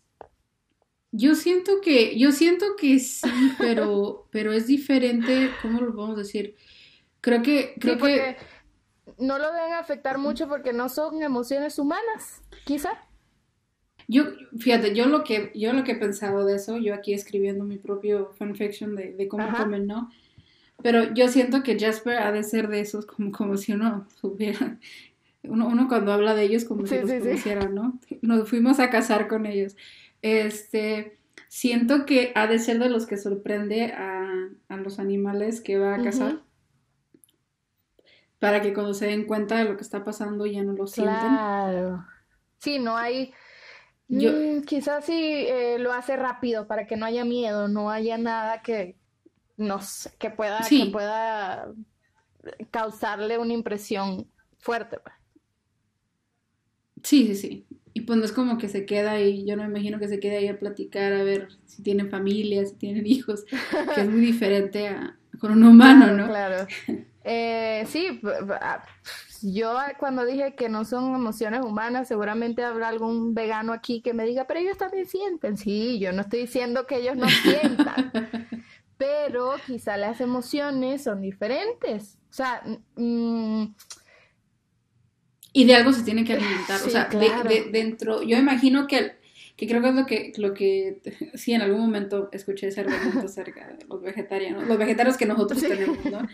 Yo 1.11 1.33
siento 1.35 1.81
que, 1.81 2.17
yo 2.19 2.31
siento 2.31 2.65
que 2.77 2.99
sí, 2.99 3.55
pero, 3.59 4.27
pero 4.31 4.53
es 4.53 4.67
diferente, 4.67 5.57
¿cómo 5.61 5.81
lo 5.81 5.95
podemos 5.95 6.17
decir? 6.17 6.55
Creo 7.21 7.41
que, 7.43 7.77
Sí, 7.81 7.95
creo 7.95 7.99
que, 7.99 8.37
no 9.19 9.37
lo 9.37 9.51
deben 9.53 9.73
afectar 9.73 10.17
mucho 10.17 10.47
porque 10.47 10.73
no 10.73 10.89
son 10.89 11.21
emociones 11.21 11.79
humanas, 11.79 12.41
quizá. 12.65 12.91
yo, 14.07 14.23
fíjate, 14.57 14.95
yo 14.95 15.05
lo 15.05 15.23
que, 15.23 15.51
yo 15.55 15.73
lo 15.73 15.83
que 15.83 15.91
he 15.93 15.95
pensado 15.95 16.45
de 16.45 16.55
eso, 16.55 16.77
yo 16.77 16.93
aquí 16.95 17.13
escribiendo 17.13 17.63
mi 17.63 17.77
propio 17.77 18.31
fanfiction 18.33 18.95
de, 18.95 19.13
de 19.13 19.27
cómo 19.27 19.43
Ajá. 19.49 19.63
comen, 19.63 19.85
¿no? 19.87 20.09
Pero 20.81 21.13
yo 21.13 21.27
siento 21.27 21.61
que 21.63 21.77
Jasper 21.79 22.17
ha 22.19 22.31
de 22.31 22.43
ser 22.43 22.69
de 22.69 22.79
esos, 22.81 23.05
como, 23.05 23.31
como 23.31 23.57
si 23.57 23.73
uno 23.73 24.07
supiera, 24.19 24.79
uno, 25.43 25.67
uno 25.67 25.87
cuando 25.87 26.11
habla 26.13 26.33
de 26.35 26.43
ellos 26.43 26.65
como 26.65 26.85
si 26.87 26.97
los 26.99 27.09
sí, 27.09 27.17
sí. 27.17 27.23
conociera, 27.23 27.69
¿no? 27.69 27.99
Nos 28.21 28.49
fuimos 28.49 28.79
a 28.79 28.89
casar 28.89 29.27
con 29.27 29.45
ellos. 29.45 29.75
Este, 30.21 31.17
siento 31.47 32.05
que 32.05 32.31
ha 32.35 32.47
de 32.47 32.59
ser 32.59 32.79
de 32.79 32.89
los 32.89 33.05
que 33.07 33.17
sorprende 33.17 33.93
a, 33.93 34.49
a 34.69 34.77
los 34.77 34.99
animales 34.99 35.61
que 35.61 35.77
va 35.77 35.95
a 35.95 36.01
cazar. 36.01 36.41
Para 38.39 38.61
que 38.61 38.73
cuando 38.73 38.93
se 38.93 39.07
den 39.07 39.25
cuenta 39.25 39.57
de 39.59 39.65
lo 39.65 39.77
que 39.77 39.83
está 39.83 40.03
pasando 40.03 40.45
ya 40.45 40.63
no 40.63 40.73
lo 40.73 40.87
sienten. 40.87 41.47
Claro. 41.47 42.05
Sí, 42.59 42.79
no 42.79 42.97
hay... 42.97 43.33
Yo- 44.09 44.31
Mm, 44.31 44.63
quizás 44.63 45.05
sí 45.05 45.13
eh, 45.47 45.77
lo 45.79 45.93
hace 45.93 46.17
rápido 46.17 46.67
para 46.67 46.87
que 46.87 46.97
no 46.97 47.05
haya 47.05 47.25
miedo, 47.25 47.67
no 47.67 47.91
haya 47.91 48.17
nada 48.17 48.61
que, 48.63 48.97
no 49.57 49.81
sé, 49.81 50.11
que 50.19 50.31
pueda, 50.31 50.69
Sí. 50.69 50.77
que 50.77 50.85
pueda 50.87 51.67
causarle 52.71 53.37
una 53.37 53.53
impresión 53.53 54.31
fuerte. 54.59 54.99
pues. 54.99 55.15
Sí, 57.03 57.27
sí, 57.27 57.35
sí. 57.35 57.67
Y 57.93 58.01
pues 58.01 58.19
no 58.19 58.25
es 58.25 58.31
como 58.31 58.57
que 58.57 58.67
se 58.69 58.85
queda 58.85 59.11
ahí, 59.13 59.45
yo 59.45 59.55
no 59.55 59.63
me 59.63 59.69
imagino 59.69 59.99
que 59.99 60.07
se 60.07 60.19
quede 60.19 60.37
ahí 60.37 60.47
a 60.47 60.59
platicar, 60.59 61.13
a 61.13 61.23
ver 61.23 61.49
si 61.65 61.81
tienen 61.83 62.09
familia, 62.09 62.65
si 62.65 62.75
tienen 62.75 63.05
hijos, 63.07 63.45
que 63.91 64.01
es 64.01 64.09
muy 64.09 64.21
diferente 64.21 64.87
a 64.87 65.15
con 65.39 65.51
un 65.51 65.63
humano, 65.63 66.11
Claro, 66.11 66.11
¿no? 66.11 66.31
claro. 66.31 66.67
Eh, 67.23 67.85
sí, 67.87 68.19
ah, 68.61 68.83
yo 69.41 69.75
cuando 69.99 70.25
dije 70.25 70.55
que 70.55 70.69
no 70.69 70.85
son 70.85 71.15
emociones 71.15 71.61
humanas, 71.65 72.07
seguramente 72.07 72.63
habrá 72.63 72.87
algún 72.89 73.33
vegano 73.33 73.73
aquí 73.73 74.01
que 74.01 74.13
me 74.13 74.25
diga, 74.25 74.45
pero 74.47 74.59
ellos 74.59 74.77
también 74.77 75.05
sienten. 75.05 75.57
Sí, 75.57 75.99
yo 75.99 76.11
no 76.13 76.21
estoy 76.21 76.41
diciendo 76.41 76.87
que 76.87 76.97
ellos 76.97 77.17
no 77.17 77.27
sientan, 77.43 78.11
pero 78.97 79.55
quizá 79.65 79.97
las 79.97 80.21
emociones 80.21 81.03
son 81.03 81.21
diferentes. 81.21 82.17
O 82.29 82.33
sea, 82.33 82.63
mm, 82.95 83.65
Y 85.51 85.65
de 85.65 85.75
algo 85.75 85.91
se 85.93 86.03
tiene 86.03 86.23
que 86.23 86.33
alimentar, 86.33 86.81
o 86.83 86.89
sea, 86.89 87.05
de- 87.05 87.17
claro. 87.27 87.49
de- 87.49 87.69
dentro, 87.71 88.21
yo 88.21 88.37
imagino 88.37 88.85
que, 88.87 89.17
que 89.57 89.67
creo 89.67 89.81
que 89.81 89.89
es 89.89 89.95
lo 89.95 90.05
que, 90.05 90.31
lo 90.37 90.53
que 90.53 91.01
sí, 91.35 91.53
en 91.53 91.61
algún 91.61 91.81
momento 91.81 92.29
escuché 92.31 92.67
ese 92.67 92.81
argumento 92.81 93.25
acerca 93.25 93.67
de 93.67 93.85
los 93.87 94.01
vegetarianos, 94.01 94.67
los 94.67 94.77
vegetarianos 94.77 95.17
que 95.17 95.25
nosotros 95.25 95.65
tenemos, 95.65 96.05
¿no? 96.05 96.27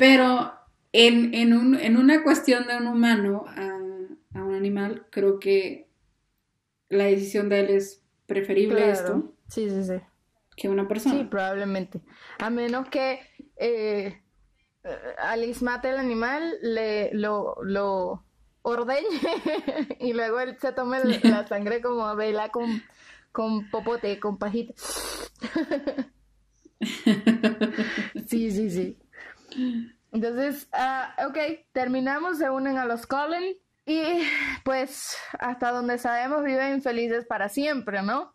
Pero 0.00 0.52
en, 0.92 1.34
en, 1.34 1.52
un, 1.52 1.74
en 1.74 1.98
una 1.98 2.22
cuestión 2.22 2.66
de 2.66 2.78
un 2.78 2.86
humano 2.86 3.44
a, 3.46 3.66
a, 4.38 4.42
un 4.42 4.54
animal, 4.54 5.06
creo 5.10 5.38
que 5.38 5.90
la 6.88 7.04
decisión 7.04 7.50
de 7.50 7.60
él 7.60 7.68
es 7.68 8.02
preferible 8.24 8.90
esto. 8.90 9.34
Sí, 9.48 9.68
sí, 9.68 9.84
sí. 9.84 10.00
Que 10.56 10.70
una 10.70 10.88
persona. 10.88 11.16
Sí, 11.16 11.24
probablemente. 11.24 12.00
A 12.38 12.48
menos 12.48 12.88
que 12.88 13.20
eh, 13.56 14.22
Alice 15.18 15.62
mate 15.62 15.90
el 15.90 15.98
animal, 15.98 16.50
le, 16.62 17.12
lo, 17.12 17.56
lo 17.62 18.24
ordeñe 18.62 19.04
y 20.00 20.14
luego 20.14 20.40
él 20.40 20.56
se 20.58 20.72
tome 20.72 20.98
la 21.22 21.46
sangre 21.48 21.82
como 21.82 22.16
vela 22.16 22.48
con, 22.48 22.82
con 23.32 23.70
popote, 23.70 24.18
con 24.18 24.38
pajita. 24.38 24.72
sí, 28.26 28.50
sí, 28.50 28.70
sí. 28.70 28.98
Entonces, 30.12 30.68
uh, 30.72 31.28
ok, 31.28 31.38
terminamos, 31.72 32.38
se 32.38 32.50
unen 32.50 32.78
a 32.78 32.84
los 32.84 33.06
Cullen 33.06 33.56
y 33.86 34.02
pues 34.64 35.16
hasta 35.38 35.70
donde 35.70 35.98
sabemos 35.98 36.44
viven 36.44 36.82
felices 36.82 37.24
para 37.26 37.48
siempre, 37.48 38.02
¿no? 38.02 38.32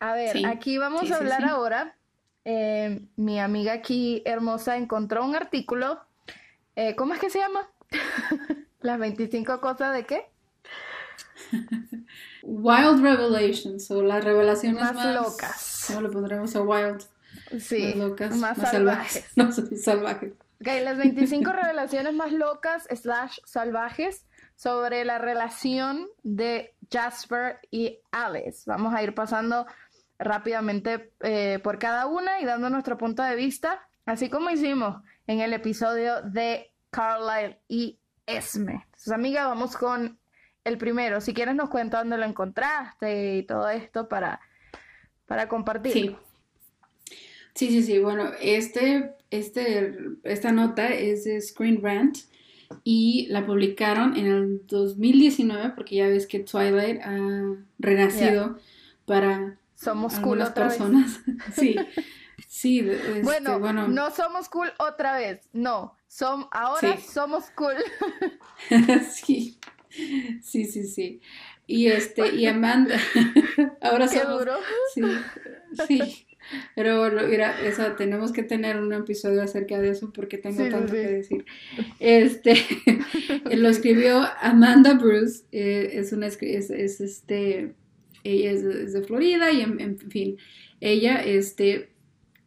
A 0.00 0.12
ver, 0.12 0.46
aquí 0.46 0.78
vamos 0.78 1.10
a 1.10 1.16
hablar 1.16 1.44
ahora. 1.44 1.96
Eh, 2.44 3.02
mi 3.16 3.40
amiga 3.40 3.72
aquí 3.72 4.22
hermosa 4.24 4.76
encontró 4.76 5.24
un 5.24 5.34
artículo. 5.34 6.00
Eh, 6.76 6.94
¿Cómo 6.96 7.14
es 7.14 7.20
que 7.20 7.30
se 7.30 7.40
llama? 7.40 7.68
Las 8.80 8.98
25 8.98 9.60
cosas 9.60 9.94
de 9.94 10.06
qué? 10.06 10.26
Wild 12.42 13.02
Revelations, 13.02 13.90
o 13.90 14.02
las 14.02 14.24
revelaciones 14.24 14.80
más, 14.80 14.94
más 14.94 15.14
locas. 15.14 15.84
¿Cómo 15.88 16.00
le 16.02 16.08
pondremos 16.08 16.54
a 16.56 16.62
wild? 16.62 17.02
Sí, 17.58 17.82
más 17.82 17.96
locas, 17.96 18.36
más, 18.36 18.58
más 18.58 18.70
salvajes. 18.70 19.30
Salvajes. 19.82 20.32
Ok, 20.60 20.66
las 20.82 20.98
25 20.98 21.52
revelaciones 21.52 22.14
más 22.14 22.32
locas 22.32 22.88
slash 22.90 23.38
salvajes 23.44 24.26
sobre 24.56 25.04
la 25.04 25.18
relación 25.18 26.08
de 26.24 26.74
Jasper 26.90 27.60
y 27.70 28.00
Alice. 28.10 28.64
Vamos 28.66 28.92
a 28.92 29.00
ir 29.04 29.14
pasando 29.14 29.66
rápidamente 30.18 31.12
eh, 31.20 31.60
por 31.62 31.78
cada 31.78 32.06
una 32.06 32.40
y 32.40 32.44
dando 32.44 32.70
nuestro 32.70 32.98
punto 32.98 33.22
de 33.22 33.36
vista, 33.36 33.88
así 34.04 34.28
como 34.28 34.50
hicimos 34.50 35.00
en 35.28 35.38
el 35.38 35.52
episodio 35.52 36.22
de 36.22 36.74
Carlisle 36.90 37.60
y 37.68 38.00
Esme. 38.26 38.82
Entonces, 38.84 39.12
amiga, 39.12 39.46
vamos 39.46 39.76
con 39.76 40.18
el 40.64 40.76
primero. 40.76 41.20
Si 41.20 41.34
quieres 41.34 41.54
nos 41.54 41.70
cuenta 41.70 41.98
dónde 41.98 42.18
lo 42.18 42.24
encontraste 42.24 43.36
y 43.36 43.46
todo 43.46 43.68
esto 43.68 44.08
para, 44.08 44.40
para 45.26 45.48
compartir. 45.48 45.92
Sí. 45.92 46.16
Sí, 47.58 47.70
sí, 47.70 47.82
sí. 47.82 47.98
Bueno, 47.98 48.30
este, 48.40 49.16
este, 49.32 49.98
esta 50.22 50.52
nota 50.52 50.86
es 50.90 51.24
de 51.24 51.40
Screen 51.40 51.82
Rant 51.82 52.18
y 52.84 53.26
la 53.30 53.44
publicaron 53.44 54.16
en 54.16 54.26
el 54.26 54.66
2019 54.68 55.70
porque 55.74 55.96
ya 55.96 56.06
ves 56.06 56.28
que 56.28 56.38
Twilight 56.38 57.00
ha 57.02 57.56
renacido 57.80 58.60
para 59.06 59.58
somos 59.74 60.20
cool 60.20 60.40
otra 60.40 60.68
personas. 60.68 61.18
sí. 61.52 61.74
Sí, 62.46 62.78
este, 62.78 63.22
bueno, 63.22 63.58
bueno, 63.58 63.88
no 63.88 64.12
somos 64.12 64.48
cool 64.48 64.72
otra 64.78 65.18
vez, 65.18 65.48
no, 65.52 65.96
som, 66.06 66.46
ahora 66.52 66.96
somos 67.00 67.50
cool. 67.56 67.74
sí, 69.10 69.58
sí, 70.42 70.64
sí, 70.64 70.86
sí. 70.86 71.20
Y 71.66 71.88
este, 71.88 72.36
y 72.36 72.46
Amanda, 72.46 73.00
ahora 73.82 74.06
Qué 74.06 74.20
somos, 74.20 74.38
duro. 74.38 74.54
Sí, 74.94 75.02
sí. 75.88 76.27
Pero 76.74 77.10
mira, 77.28 77.60
eso, 77.60 77.82
tenemos 77.96 78.32
que 78.32 78.42
tener 78.42 78.76
un 78.78 78.92
episodio 78.92 79.42
acerca 79.42 79.78
de 79.80 79.90
eso 79.90 80.12
porque 80.12 80.38
tengo 80.38 80.68
tanto 80.68 80.92
que 80.92 80.98
decir. 80.98 81.44
Este, 82.00 82.54
lo 83.56 83.68
escribió 83.68 84.24
Amanda 84.40 84.94
Bruce, 84.94 85.44
eh, 85.52 85.90
es 85.94 86.12
una, 86.12 86.26
es, 86.26 86.40
es, 86.40 87.00
este, 87.00 87.74
ella 88.24 88.50
es 88.50 88.92
de, 88.92 89.02
Florida 89.02 89.52
y 89.52 89.60
en, 89.62 89.98
fin, 89.98 90.36
ella, 90.80 91.22
este, 91.24 91.90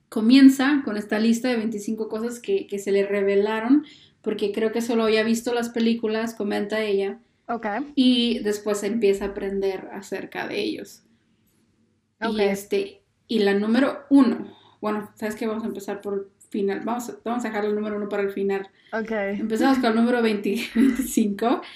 comienza 0.10 0.82
con 0.84 0.98
esta 0.98 1.20
lista 1.20 1.50
de 1.50 1.58
25 1.58 2.10
cosas 2.10 2.40
que, 2.40 2.68
que, 2.68 2.80
se 2.80 2.92
le 2.92 3.06
revelaron 3.06 3.86
porque 4.22 4.52
creo 4.52 4.72
que 4.72 4.82
solo 4.82 5.04
había 5.04 5.24
visto 5.24 5.54
las 5.54 5.70
películas, 5.70 6.36
comenta 6.36 6.82
ella. 6.82 7.20
Ok. 7.48 7.66
Y 7.96 8.40
después 8.40 8.84
empieza 8.84 9.26
a 9.26 9.28
aprender 9.30 9.90
acerca 9.92 10.48
de 10.48 10.60
ellos. 10.60 11.04
Okay. 12.22 12.46
Y 12.46 12.50
este, 12.50 13.01
y 13.32 13.40
la 13.40 13.54
número 13.54 14.04
uno, 14.10 14.46
bueno, 14.82 15.10
¿sabes 15.16 15.36
qué? 15.36 15.48
Vamos 15.48 15.64
a 15.64 15.68
empezar 15.68 16.02
por 16.02 16.14
el 16.16 16.26
final. 16.50 16.82
Vamos 16.84 17.08
a, 17.08 17.16
vamos 17.24 17.46
a 17.46 17.48
dejar 17.48 17.64
el 17.64 17.74
número 17.74 17.96
uno 17.96 18.10
para 18.10 18.24
el 18.24 18.32
final. 18.32 18.70
Ok. 18.92 19.10
Empezamos 19.10 19.78
con 19.78 19.92
el 19.92 19.96
número 19.96 20.22
20, 20.22 20.70
25. 20.76 21.62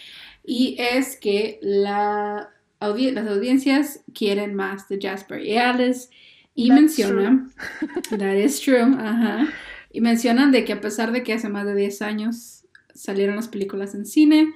Y 0.47 0.75
es 0.77 1.15
que 1.15 1.57
la 1.61 2.49
las 2.81 3.27
audiencias 3.27 4.03
quieren 4.13 4.53
más 4.53 4.89
de 4.89 4.99
Jasper 5.01 5.43
y 5.43 5.57
Alice. 5.57 6.09
Y 6.53 6.67
That's 6.67 6.81
menciona, 6.81 7.49
that 8.09 8.35
is 8.35 8.59
true, 8.59 8.93
ajá. 8.99 9.47
Y 9.93 10.01
mencionan 10.01 10.51
de 10.51 10.65
que 10.65 10.73
a 10.73 10.81
pesar 10.81 11.13
de 11.13 11.23
que 11.23 11.33
hace 11.33 11.47
más 11.47 11.65
de 11.65 11.73
10 11.73 12.01
años 12.01 12.65
salieron 12.93 13.37
las 13.37 13.47
películas 13.47 13.95
en 13.95 14.05
cine, 14.05 14.53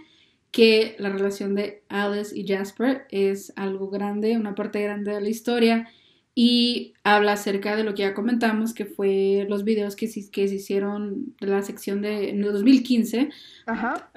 que 0.52 0.98
la 1.00 1.10
relación 1.10 1.56
de 1.56 1.82
Alice 1.88 2.38
y 2.38 2.46
Jasper 2.46 3.08
es 3.10 3.54
algo 3.56 3.90
grande, 3.90 4.36
una 4.36 4.54
parte 4.54 4.84
grande 4.84 5.14
de 5.14 5.22
la 5.22 5.30
historia 5.30 5.88
y 6.42 6.94
habla 7.04 7.34
acerca 7.34 7.76
de 7.76 7.84
lo 7.84 7.94
que 7.94 8.04
ya 8.04 8.14
comentamos, 8.14 8.74
que 8.74 8.86
fue 8.86 9.46
los 9.50 9.66
videos 9.66 9.98
que, 9.98 10.10
que 10.32 10.48
se 10.48 10.56
hicieron 10.56 11.36
de 11.42 11.48
la 11.48 11.62
sección 11.64 12.02
de 12.02 12.30
en 12.30 12.42
2015. 12.42 13.30
Ajá. 13.66 14.10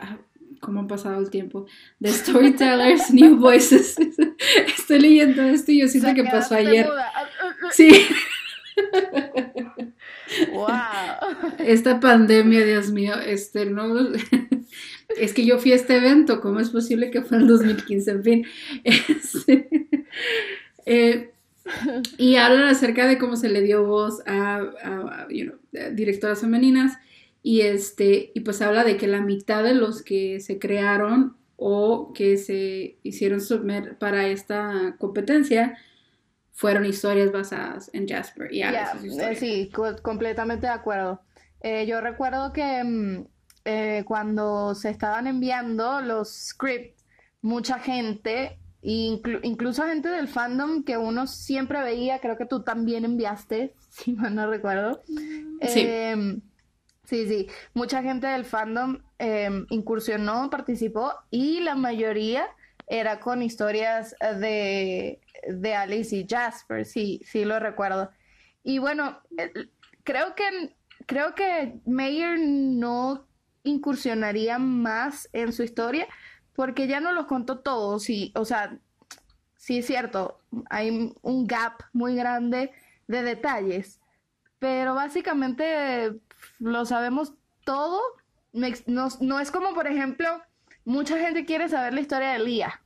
¿Cómo 0.61 0.83
ha 0.83 0.87
pasado 0.87 1.21
el 1.21 1.31
tiempo? 1.31 1.67
The 2.01 2.13
Storytellers, 2.13 3.11
New 3.13 3.39
Voices. 3.39 3.97
Estoy 4.79 5.01
leyendo 5.01 5.43
esto 5.43 5.73
y 5.73 5.81
yo 5.81 5.89
siento 5.89 6.15
que 6.15 6.23
pasó 6.23 6.55
ayer. 6.55 6.89
Sí. 7.73 7.91
wow. 10.53 10.69
Esta 11.59 11.99
pandemia, 11.99 12.65
Dios 12.65 12.93
mío, 12.93 13.15
este 13.19 13.67
no 13.67 14.13
es 15.17 15.35
que 15.35 15.45
yo 15.45 15.59
fui 15.59 15.73
a 15.73 15.75
este 15.75 15.97
evento, 15.97 16.41
¿cómo 16.41 16.61
es 16.61 16.71
posible 16.71 17.11
que 17.11 17.23
fue 17.23 17.39
en 17.39 17.49
2015? 17.49 18.11
En 18.13 18.23
fin. 18.23 18.47
Este, 18.85 19.69
eh, 20.87 21.32
y 22.19 22.37
hablan 22.37 22.65
acerca 22.65 23.07
de 23.07 23.19
cómo 23.19 23.37
se 23.37 23.49
le 23.49 23.63
dio 23.63 23.85
voz 23.87 24.23
a, 24.27 24.57
a, 24.57 25.27
you 25.31 25.45
know, 25.45 25.59
directoras 25.95 26.41
femeninas 26.41 26.99
y 27.43 27.63
este 27.63 28.31
y 28.35 28.41
pues 28.41 28.63
habla 28.63 28.85
de 28.85 28.97
que 28.97 29.07
la 29.07 29.21
mitad 29.21 29.63
de 29.63 29.75
los 29.75 30.03
que 30.03 30.41
se 30.41 30.59
crearon 30.59 31.37
o 31.57 32.13
que 32.13 32.37
se 32.37 32.99
hicieron 33.03 33.41
submer 33.41 33.97
para 33.99 34.27
esta 34.27 34.97
competencia 34.99 35.79
fueron 36.53 36.85
historias 36.85 37.33
basadas 37.33 37.91
en 37.93 38.07
Jasper 38.07 38.53
y. 38.53 38.59
Yeah, 38.59 38.95
sí, 39.35 39.71
co 39.73 39.97
completamente 40.03 40.67
de 40.67 40.73
acuerdo. 40.73 41.21
Eh, 41.61 41.87
yo 41.87 42.01
recuerdo 42.01 42.53
que 42.53 42.85
mm, 42.85 43.27
eh, 43.65 44.05
cuando 44.07 44.75
se 44.75 44.91
estaban 44.91 45.27
enviando 45.27 46.01
los 46.01 46.29
scripts, 46.31 47.05
mucha 47.41 47.79
gente 47.79 48.59
Inclu 48.83 49.39
incluso 49.43 49.85
gente 49.85 50.09
del 50.09 50.27
fandom 50.29 50.83
que 50.83 50.97
uno 50.99 51.27
siempre 51.27 51.83
veía, 51.83 52.19
creo 52.19 52.37
que 52.37 52.47
tú 52.47 52.63
también 52.63 53.05
enviaste, 53.05 53.75
si 53.89 54.13
mal 54.13 54.35
no 54.35 54.51
recuerdo. 54.51 55.01
Sí. 55.07 55.81
Eh, 55.81 56.41
sí, 57.05 57.29
sí. 57.29 57.47
Mucha 57.75 58.03
gente 58.03 58.27
del 58.27 58.45
fandom 58.45 58.99
eh, 59.19 59.65
incursionó, 59.71 60.51
participó 60.51 61.13
y 61.31 61.61
la 61.61 61.75
mayoría 61.75 62.47
era 62.89 63.21
con 63.21 63.43
historias 63.43 64.17
de, 64.21 65.21
de 65.49 65.75
Alice 65.75 66.15
y 66.15 66.27
Jasper, 66.29 66.85
sí, 66.85 67.23
sí 67.25 67.45
lo 67.45 67.59
recuerdo. 67.59 68.11
Y 68.65 68.79
bueno, 68.79 69.21
creo 70.05 70.35
que 70.35 70.75
creo 71.07 71.35
que 71.35 71.81
Mayer 71.87 72.39
no 72.39 73.27
incursionaría 73.65 74.59
más 74.59 75.29
en 75.33 75.53
su 75.53 75.63
historia, 75.63 76.07
porque 76.55 76.87
ya 76.87 77.01
no 77.01 77.13
los 77.13 77.27
contó 77.27 77.61
todos 77.61 78.09
y, 78.11 78.33
o 78.35 78.45
sea, 78.45 78.79
sí 79.57 79.79
es 79.79 79.87
cierto, 79.87 80.41
hay 80.71 81.15
un 81.23 81.47
gap 81.47 81.83
muy 81.93 82.15
grande 82.15 82.73
de 83.07 83.23
detalles, 83.23 84.01
pero 84.59 84.95
básicamente 84.95 86.21
lo 86.59 86.85
sabemos 86.85 87.35
todo. 87.65 88.01
No, 88.53 89.09
no 89.21 89.41
es 89.41 89.51
como, 89.51 89.75
por 89.75 89.87
ejemplo, 89.87 90.43
mucha 90.85 91.19
gente 91.19 91.45
quiere 91.45 91.69
saber 91.69 91.95
la 91.95 92.01
historia 92.01 92.33
de 92.33 92.39
Lía. 92.41 92.81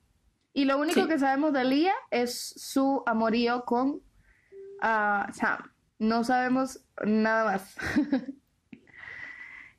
Y 0.53 0.65
lo 0.65 0.79
único 0.79 1.03
Sí. 1.03 1.09
que 1.09 1.19
sabemos 1.19 1.53
de 1.53 1.65
Lía 1.65 1.93
es 2.11 2.55
su 2.57 3.03
amorío 3.05 3.65
con 3.65 4.01
ah, 4.81 5.29
Sam. 5.33 5.71
No 5.99 6.25
sabemos 6.25 6.81
nada 7.05 7.45
más. 7.45 7.77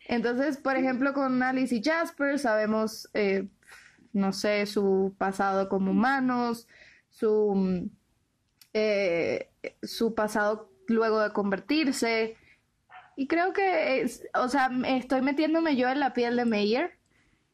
Entonces, 0.07 0.57
por 0.57 0.77
ejemplo, 0.77 1.13
con 1.13 1.41
Alice 1.43 1.75
y 1.75 1.83
Jasper 1.83 2.39
sabemos, 2.39 3.09
eh, 3.13 3.47
no 4.17 4.33
sé, 4.33 4.65
su 4.65 5.15
pasado 5.17 5.69
como 5.69 5.91
humanos, 5.91 6.67
su, 7.09 7.53
mm, 7.55 7.89
eh, 8.73 9.51
su 9.83 10.15
pasado 10.15 10.71
luego 10.87 11.21
de 11.21 11.31
convertirse. 11.33 12.37
Y 13.15 13.27
creo 13.27 13.53
que, 13.53 14.01
es, 14.01 14.27
o 14.35 14.49
sea, 14.49 14.69
estoy 14.87 15.21
metiéndome 15.21 15.75
yo 15.75 15.89
en 15.89 15.99
la 15.99 16.13
piel 16.13 16.35
de 16.37 16.45
Meyer 16.45 16.97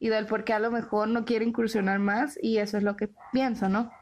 y 0.00 0.08
del 0.10 0.26
por 0.26 0.44
qué 0.44 0.52
a 0.54 0.60
lo 0.60 0.70
mejor 0.70 1.08
no 1.08 1.24
quiere 1.24 1.44
incursionar 1.46 1.98
más 2.00 2.38
y 2.42 2.58
eso 2.58 2.78
es 2.78 2.84
lo 2.84 2.96
que 2.96 3.10
pienso, 3.32 3.68
¿no? 3.68 3.92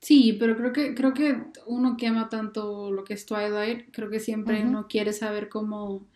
Sí, 0.00 0.36
pero 0.38 0.56
creo 0.56 0.72
que, 0.72 0.94
creo 0.94 1.14
que 1.14 1.44
uno 1.66 1.96
que 1.96 2.06
ama 2.06 2.28
tanto 2.28 2.92
lo 2.92 3.04
que 3.04 3.14
es 3.14 3.24
Twilight, 3.26 3.90
creo 3.92 4.10
que 4.10 4.20
siempre 4.20 4.60
Ujú. 4.60 4.68
uno 4.68 4.86
quiere 4.86 5.12
saber 5.14 5.48
cómo, 5.48 6.06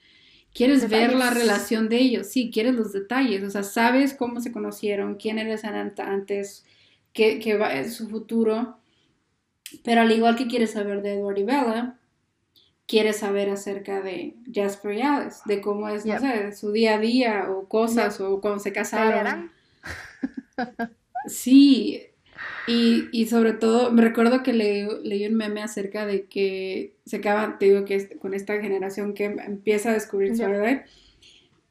quieres 0.58 0.88
ver 0.88 1.14
la 1.14 1.30
relación 1.30 1.88
de 1.88 1.98
ellos, 1.98 2.26
sí, 2.26 2.50
quieres 2.52 2.74
los 2.74 2.92
detalles, 2.92 3.44
o 3.44 3.50
sea, 3.50 3.62
sabes 3.62 4.12
cómo 4.12 4.40
se 4.40 4.50
conocieron, 4.50 5.14
quién 5.14 5.38
eres 5.38 5.64
antes, 5.64 6.64
qué, 7.12 7.38
qué 7.38 7.56
va 7.56 7.74
es 7.74 7.94
su 7.94 8.08
futuro, 8.08 8.76
pero 9.84 10.00
al 10.00 10.10
igual 10.10 10.34
que 10.34 10.48
quieres 10.48 10.72
saber 10.72 11.00
de 11.00 11.14
Edward 11.14 11.38
y 11.38 11.44
Bella, 11.44 11.98
quieres 12.86 13.18
saber 13.18 13.50
acerca 13.50 14.00
de 14.00 14.34
Jasper 14.52 14.94
y 14.94 15.02
Alice, 15.02 15.42
de 15.44 15.60
cómo 15.60 15.88
es, 15.88 16.04
no 16.04 16.18
sé, 16.18 16.50
su 16.50 16.72
día 16.72 16.96
a 16.96 16.98
día 16.98 17.46
o 17.50 17.68
cosas 17.68 18.20
o 18.20 18.40
cuando 18.40 18.58
se 18.58 18.72
casaron. 18.72 19.12
¿Pelearán? 19.12 19.52
Sí, 21.28 22.00
y, 22.66 23.08
y 23.12 23.26
sobre 23.26 23.54
todo, 23.54 23.90
me 23.92 24.02
recuerdo 24.02 24.42
que 24.42 24.52
leí, 24.52 24.86
leí 25.02 25.26
un 25.26 25.34
meme 25.36 25.62
acerca 25.62 26.06
de 26.06 26.26
que 26.26 26.96
se 27.06 27.16
acaba, 27.16 27.58
te 27.58 27.66
digo 27.66 27.84
que 27.84 27.94
es- 27.96 28.10
con 28.20 28.34
esta 28.34 28.60
generación 28.60 29.14
que 29.14 29.24
empieza 29.26 29.90
a 29.90 29.94
descubrir 29.94 30.34
Ya. 30.34 30.46
Twilight, 30.46 30.82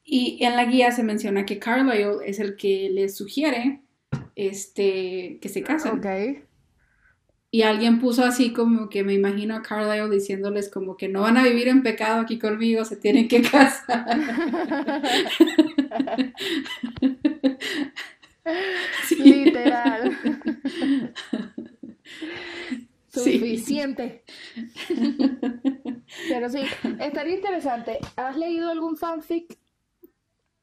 y 0.05 0.43
en 0.43 0.55
la 0.55 0.65
guía 0.65 0.91
se 0.91 1.03
menciona 1.03 1.45
que 1.45 1.59
Carlisle 1.59 2.17
es 2.25 2.39
el 2.39 2.55
que 2.57 2.89
les 2.91 3.15
sugiere 3.17 3.81
este, 4.35 5.39
que 5.41 5.49
se 5.49 5.63
casen. 5.63 6.01
Y 7.49 7.61
alguien 7.63 7.99
puso 7.99 8.23
así 8.25 8.51
como 8.53 8.89
que 8.89 9.03
me 9.03 9.13
imagino 9.13 9.55
a 9.55 9.61
Carlisle 9.61 10.09
diciéndoles 10.13 10.69
como 10.69 10.97
que 10.97 11.07
no 11.07 11.21
van 11.21 11.37
a 11.37 11.43
vivir 11.43 11.69
en 11.69 11.81
pecado 11.81 12.21
aquí 12.21 12.39
conmigo, 12.39 12.83
se 12.85 12.97
tienen 12.97 13.27
que 13.29 13.41
casar. 13.41 14.05
Sí. 19.07 19.15
Literal. 19.23 20.17
Sí. 23.09 23.39
Suficiente. 23.39 24.23
Pero 26.29 26.49
sí, 26.49 26.59
estaría 26.99 27.35
interesante. 27.35 27.97
¿Has 28.15 28.37
leído 28.37 28.69
algún 28.69 28.95
fanfic? 28.95 29.57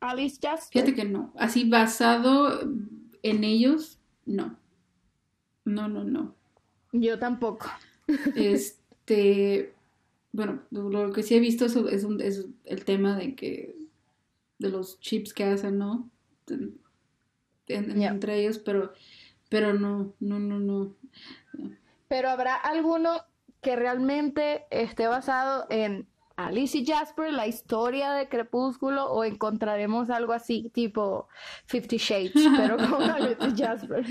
Alice 0.00 0.38
Jasper. 0.40 0.82
Fíjate 0.84 0.94
que 0.94 1.08
no. 1.08 1.32
Así 1.36 1.68
basado 1.68 2.60
en 3.22 3.42
ellos, 3.44 3.98
no. 4.26 4.56
No, 5.64 5.88
no, 5.88 6.04
no. 6.04 6.34
Yo 6.92 7.18
tampoco. 7.18 7.66
Este, 8.36 9.72
bueno, 10.30 10.62
lo 10.70 11.10
que 11.12 11.22
sí 11.24 11.34
he 11.34 11.40
visto 11.40 11.64
es, 11.64 11.74
es, 11.74 12.04
un- 12.04 12.20
es 12.20 12.46
el 12.66 12.84
tema 12.84 13.16
de 13.16 13.34
que, 13.34 13.74
de 14.58 14.68
los 14.68 15.00
chips 15.00 15.32
que 15.34 15.44
hacen, 15.44 15.78
¿no? 15.78 16.08
En- 17.68 17.90
en- 17.92 18.00
Ya. 18.00 18.08
Entre 18.08 18.38
ellos, 18.40 18.58
pero, 18.58 18.92
pero 19.48 19.72
no, 19.74 20.14
no, 20.20 20.38
no, 20.38 20.58
no. 20.60 20.94
Pero 22.08 22.28
habrá 22.30 22.54
alguno 22.56 23.22
que 23.60 23.76
realmente 23.76 24.64
esté 24.70 25.06
basado 25.06 25.66
en 25.70 26.06
Alice 26.36 26.76
y 26.76 26.84
Jasper, 26.84 27.32
la 27.32 27.46
historia 27.46 28.10
de 28.12 28.28
Crepúsculo, 28.28 29.06
o 29.10 29.24
encontraremos 29.24 30.10
algo 30.10 30.32
así, 30.32 30.70
tipo 30.74 31.28
Fifty 31.66 31.96
Shades, 31.96 32.32
pero 32.56 32.76
con 32.76 33.02
Alice 33.10 33.38
y 33.46 33.56
Jasper. 33.56 34.04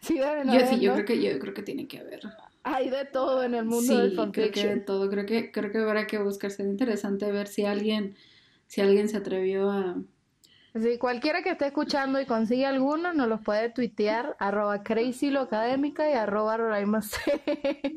Sí, 0.00 0.14
deben 0.18 0.46
Yo 0.46 0.52
haber, 0.54 0.66
sí, 0.68 0.80
yo 0.80 0.90
¿no? 0.90 0.94
creo 0.94 1.06
que, 1.06 1.22
yo 1.22 1.38
creo 1.38 1.54
que 1.54 1.62
tiene 1.62 1.86
que 1.88 1.98
haber. 1.98 2.20
Hay 2.62 2.90
de 2.90 3.04
todo 3.06 3.42
en 3.42 3.54
el 3.56 3.64
mundo 3.64 3.98
del 3.98 4.10
Sí, 4.10 4.16
creo 4.16 4.32
que 4.32 4.40
de 4.40 4.46
fanfiction. 4.52 4.84
todo. 4.84 5.10
Creo 5.10 5.26
que, 5.26 5.50
creo 5.50 5.72
que 5.72 5.78
habrá 5.78 6.06
que 6.06 6.18
buscar. 6.18 6.52
Sería 6.52 6.70
interesante 6.70 7.30
ver 7.32 7.48
si 7.48 7.64
alguien, 7.64 8.14
si 8.68 8.80
alguien 8.80 9.08
se 9.08 9.16
atrevió 9.16 9.68
a, 9.72 9.96
Sí, 10.74 10.96
cualquiera 10.98 11.42
que 11.42 11.50
esté 11.50 11.66
escuchando 11.66 12.20
y 12.20 12.24
consiga 12.24 12.70
alguno, 12.70 13.12
nos 13.12 13.28
los 13.28 13.42
puede 13.42 13.68
tuitear, 13.68 14.36
arroba 14.38 14.82
crazylocadémica 14.82 16.10
y 16.10 16.14
arroba 16.14 16.56
Roraima 16.56 17.02
C. 17.02 17.18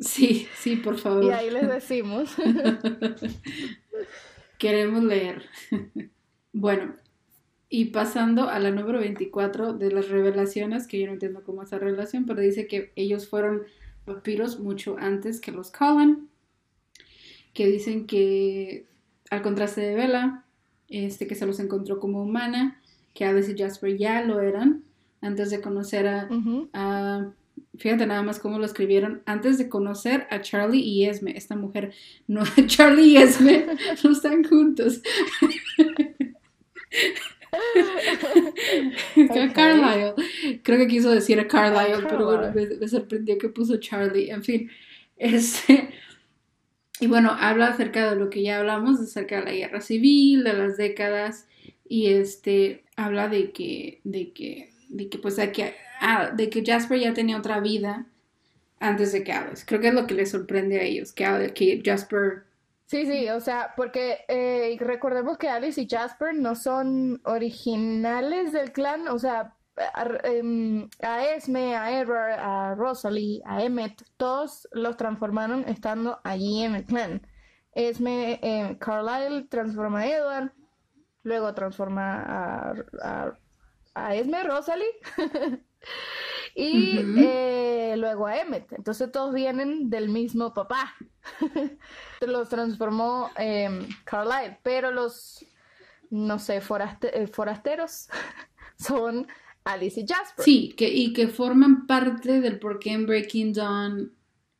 Sí, 0.02 0.48
sí, 0.58 0.76
por 0.76 0.98
favor. 0.98 1.24
Y 1.24 1.32
ahí 1.32 1.50
les 1.50 1.70
decimos. 1.70 2.36
Queremos 4.58 5.04
leer. 5.04 5.44
Bueno, 6.52 6.96
y 7.70 7.86
pasando 7.86 8.50
a 8.50 8.60
la 8.60 8.72
número 8.72 9.00
24 9.00 9.74
de 9.74 9.92
las 9.92 10.10
revelaciones, 10.10 10.88
que 10.88 11.00
yo 11.00 11.08
no 11.08 11.14
entiendo 11.14 11.44
cómo 11.44 11.64
es 11.64 11.70
esa 11.70 11.80
relación, 11.80 12.26
pero 12.26 12.42
dice 12.42 12.68
que 12.68 12.92
ellos 12.96 13.28
fueron 13.28 13.64
vampiros 14.06 14.60
mucho 14.60 14.98
antes 15.00 15.42
que 15.42 15.52
los 15.52 15.72
Cullen, 15.72 16.30
que 17.54 17.68
dicen 17.68 18.06
que 18.06 18.86
al 19.30 19.42
contraste 19.42 19.82
de 19.82 19.96
Bella, 19.96 20.45
este 20.90 21.28
que 21.28 21.36
se 21.36 21.46
los 21.46 21.60
encontró 21.60 22.00
como 22.00 22.22
humana, 22.22 22.82
que 23.14 23.26
Alice 23.26 23.52
y 23.52 23.58
Jasper 23.58 23.98
ya 23.98 24.22
lo 24.22 24.42
eran 24.42 24.84
antes 25.22 25.50
de 25.50 25.62
conocer 25.62 26.08
a, 26.08 27.32
fíjate 27.78 28.06
nada 28.06 28.22
más 28.22 28.40
cómo 28.40 28.60
lo 28.60 28.66
escribieron, 28.66 29.24
antes 29.26 29.58
de 29.58 29.70
conocer 29.70 30.28
a 30.30 30.42
Charlie 30.42 30.82
y 30.82 31.06
Esme, 31.06 31.36
esta 31.36 31.56
mujer, 31.56 31.94
no, 32.28 32.44
Charlie 32.68 33.14
y 33.14 33.18
Esme 33.18 33.66
no 34.04 34.12
están 34.12 34.44
juntos. 34.44 35.02
Ok. 39.30 39.54
Carlisle, 39.54 40.14
creo 40.62 40.78
que 40.78 40.88
quiso 40.88 41.10
decir 41.10 41.40
a 41.40 41.48
Carlisle, 41.48 42.04
Ah, 42.04 42.08
pero 42.10 42.26
bueno, 42.26 42.52
me, 42.54 42.68
me 42.78 42.88
sorprendió 42.88 43.38
que 43.38 43.50
puso 43.50 43.78
Charlie, 43.78 44.30
en 44.30 44.44
fin, 44.44 44.70
este, 45.18 45.90
y 47.00 47.08
bueno, 47.08 47.32
habla 47.40 47.68
acerca 47.68 48.10
de 48.10 48.16
lo 48.18 48.30
que 48.30 48.44
ya 48.44 48.60
hablamos, 48.60 49.00
acerca 49.00 49.38
de 49.40 49.46
la 49.46 49.52
guerra 49.54 49.82
civil, 49.82 50.44
de 50.44 50.54
las 50.54 50.78
décadas, 50.78 51.48
y 51.88 52.08
este, 52.08 52.86
habla 52.96 53.28
de 53.30 53.52
que, 53.52 54.02
de 54.04 54.32
que, 54.34 54.72
de 54.90 55.10
que 55.10 55.18
pues 55.20 55.36
de 55.36 55.52
que, 55.52 55.76
ah, 56.02 56.34
que 56.38 56.64
Jasper 56.66 57.00
ya 57.00 57.14
tenía 57.14 57.38
otra 57.38 57.60
vida 57.60 58.08
antes 58.80 59.12
de 59.14 59.24
que 59.24 59.32
Alice. 59.34 59.66
Creo 59.68 59.82
que 59.82 59.90
es 59.90 59.94
lo 59.96 60.08
que 60.08 60.16
les 60.16 60.32
sorprende 60.32 60.80
a 60.80 60.84
ellos, 60.84 61.14
que, 61.14 61.26
Ale- 61.26 61.54
que 61.54 61.82
Jasper, 61.86 62.46
Sí, 62.88 63.06
sí, 63.08 63.30
o 63.30 63.40
sea, 63.42 63.74
porque 63.76 64.20
eh, 64.28 64.78
recordemos 64.80 65.38
que 65.40 65.50
Alice 65.50 65.82
y 65.82 65.88
Jasper 65.90 66.36
no 66.36 66.54
son 66.56 67.20
originales 67.26 68.52
del 68.54 68.72
clan, 68.72 69.08
o 69.08 69.18
sea, 69.18 69.55
a, 69.78 70.04
em, 70.24 70.88
a 71.02 71.26
Esme, 71.26 71.76
a 71.76 72.00
Edward, 72.00 72.40
a 72.40 72.76
Rosalie, 72.76 73.42
a 73.46 73.64
Emmett, 73.64 74.04
todos 74.18 74.68
los 74.72 74.96
transformaron 74.98 75.64
estando 75.68 76.20
allí 76.24 76.64
en 76.64 76.76
el 76.76 76.86
clan. 76.86 77.28
Esme, 77.74 78.40
eh, 78.42 78.78
Carlisle 78.80 79.48
transforma 79.50 80.00
a 80.02 80.08
Edward, 80.08 80.54
luego 81.24 81.54
transforma 81.54 82.22
a, 82.24 82.74
a, 83.04 83.34
a 83.96 84.16
Esme, 84.16 84.44
Rosalie, 84.44 84.86
y 86.56 87.00
eh, 87.18 87.96
luego 87.98 88.28
a 88.28 88.38
Emmett. 88.38 88.72
Entonces 88.74 89.12
todos 89.12 89.34
vienen 89.34 89.90
del 89.90 90.10
mismo 90.10 90.54
papá. 90.54 90.94
los 92.22 92.50
transformó 92.50 93.30
em, 93.36 93.88
Carlisle, 94.06 94.60
pero 94.64 94.92
los, 94.92 95.46
no 96.10 96.40
sé, 96.40 96.62
foraste- 96.62 97.12
eh, 97.14 97.28
forasteros 97.28 98.08
son 98.78 99.28
Alice 99.66 100.00
y 100.00 100.06
Jasper. 100.08 100.46
sí, 100.46 100.74
que, 100.78 100.90
y 100.94 101.12
que 101.14 101.28
forman 101.28 101.88
parte 101.88 102.40
del 102.42 102.60
por 102.60 102.80
qué 102.80 102.92
en 102.92 103.06
Breaking 103.08 103.54
Dawn 103.54 104.14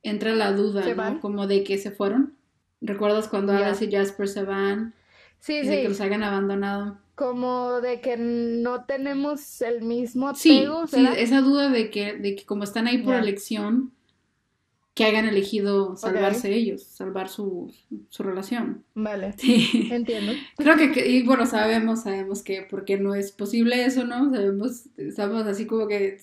entra 0.04 0.34
la 0.36 0.52
duda, 0.52 0.84
¿Se 0.84 0.96
¿no? 0.96 0.96
van? 0.96 1.20
Como 1.20 1.48
de 1.48 1.64
que 1.64 1.78
se 1.78 1.92
fueron. 1.92 2.36
¿Recuerdas 2.82 3.28
cuando. 3.28 3.54
Alice 3.54 3.86
y 3.86 3.92
Jasper 3.92 4.28
se 4.28 4.44
van 4.44 4.94
Sí, 5.40 5.62
y 5.62 5.68
de 5.68 5.82
que 5.82 5.82
sí, 5.84 5.88
los 5.90 6.02
hayan 6.02 6.24
abandonado? 6.24 6.98
como 7.16 7.80
de 7.82 8.02
que 8.02 8.18
no 8.18 8.84
tenemos 8.86 9.62
el 9.62 9.82
mismo 9.84 10.34
Sí, 10.36 10.58
apego, 10.58 10.86
sí, 10.88 10.98
¿será? 10.98 11.14
esa 11.14 11.42
duda 11.42 11.70
de 11.70 11.90
que, 11.90 12.14
de 12.18 12.36
que 12.36 12.46
como 12.46 12.64
están 12.66 12.88
ahí 12.88 12.98
por 12.98 13.16
elección, 13.16 13.94
que 14.96 15.04
hayan 15.06 15.26
elegido 15.26 15.96
salvarse 15.98 16.54
ellos, 16.54 16.82
salvar 16.84 17.30
su, 17.30 17.72
su 18.10 18.24
relación. 18.24 18.84
Vale, 18.96 19.34
Sí. 19.38 19.90
entiendo. 19.92 20.32
Creo 20.58 20.78
que, 20.78 20.92
que- 20.92 21.08
y 21.08 21.24
bueno, 21.24 21.46
sabemos, 21.46 22.04
sabemos 22.04 22.42
que 22.42 22.66
porque 22.70 22.98
no 22.98 23.14
es 23.14 23.32
posible 23.32 23.86
eso, 23.86 24.06
¿no? 24.06 24.32
Sabemos, 24.32 24.88
estamos 24.98 25.46
así 25.46 25.68
como 25.68 25.88
que 25.88 26.18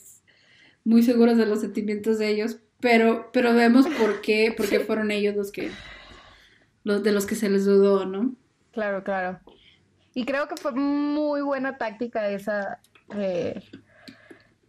muy 0.85 1.03
seguros 1.03 1.37
de 1.37 1.47
los 1.47 1.61
sentimientos 1.61 2.19
de 2.19 2.29
ellos, 2.31 2.57
pero, 2.81 3.31
pero 3.33 3.55
vemos 3.55 3.87
por 3.87 4.21
qué, 4.23 4.53
por 4.57 4.69
qué 4.69 4.81
fueron 4.89 5.11
ellos 5.13 5.37
los 5.37 5.53
que, 5.53 5.71
los 6.83 7.03
de 7.03 7.13
los 7.13 7.27
que 7.27 7.35
se 7.37 7.49
les 7.51 7.65
dudó, 7.67 8.07
¿no? 8.07 8.35
Claro, 8.73 9.05
claro. 9.05 9.39
Y 10.15 10.25
creo 10.25 10.49
que 10.49 10.57
fue 10.57 10.73
muy 10.73 11.43
buena 11.43 11.77
táctica 11.79 12.29
esa. 12.31 12.81
eh, 13.17 13.61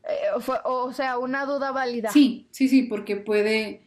eh, 0.04 0.40
fue- 0.42 0.60
o 0.66 0.92
sea, 0.94 1.18
una 1.18 1.46
duda 1.46 1.72
válida. 1.72 2.10
Sí, 2.12 2.48
sí, 2.52 2.68
sí, 2.68 2.84
porque 2.84 3.16
puede, 3.18 3.84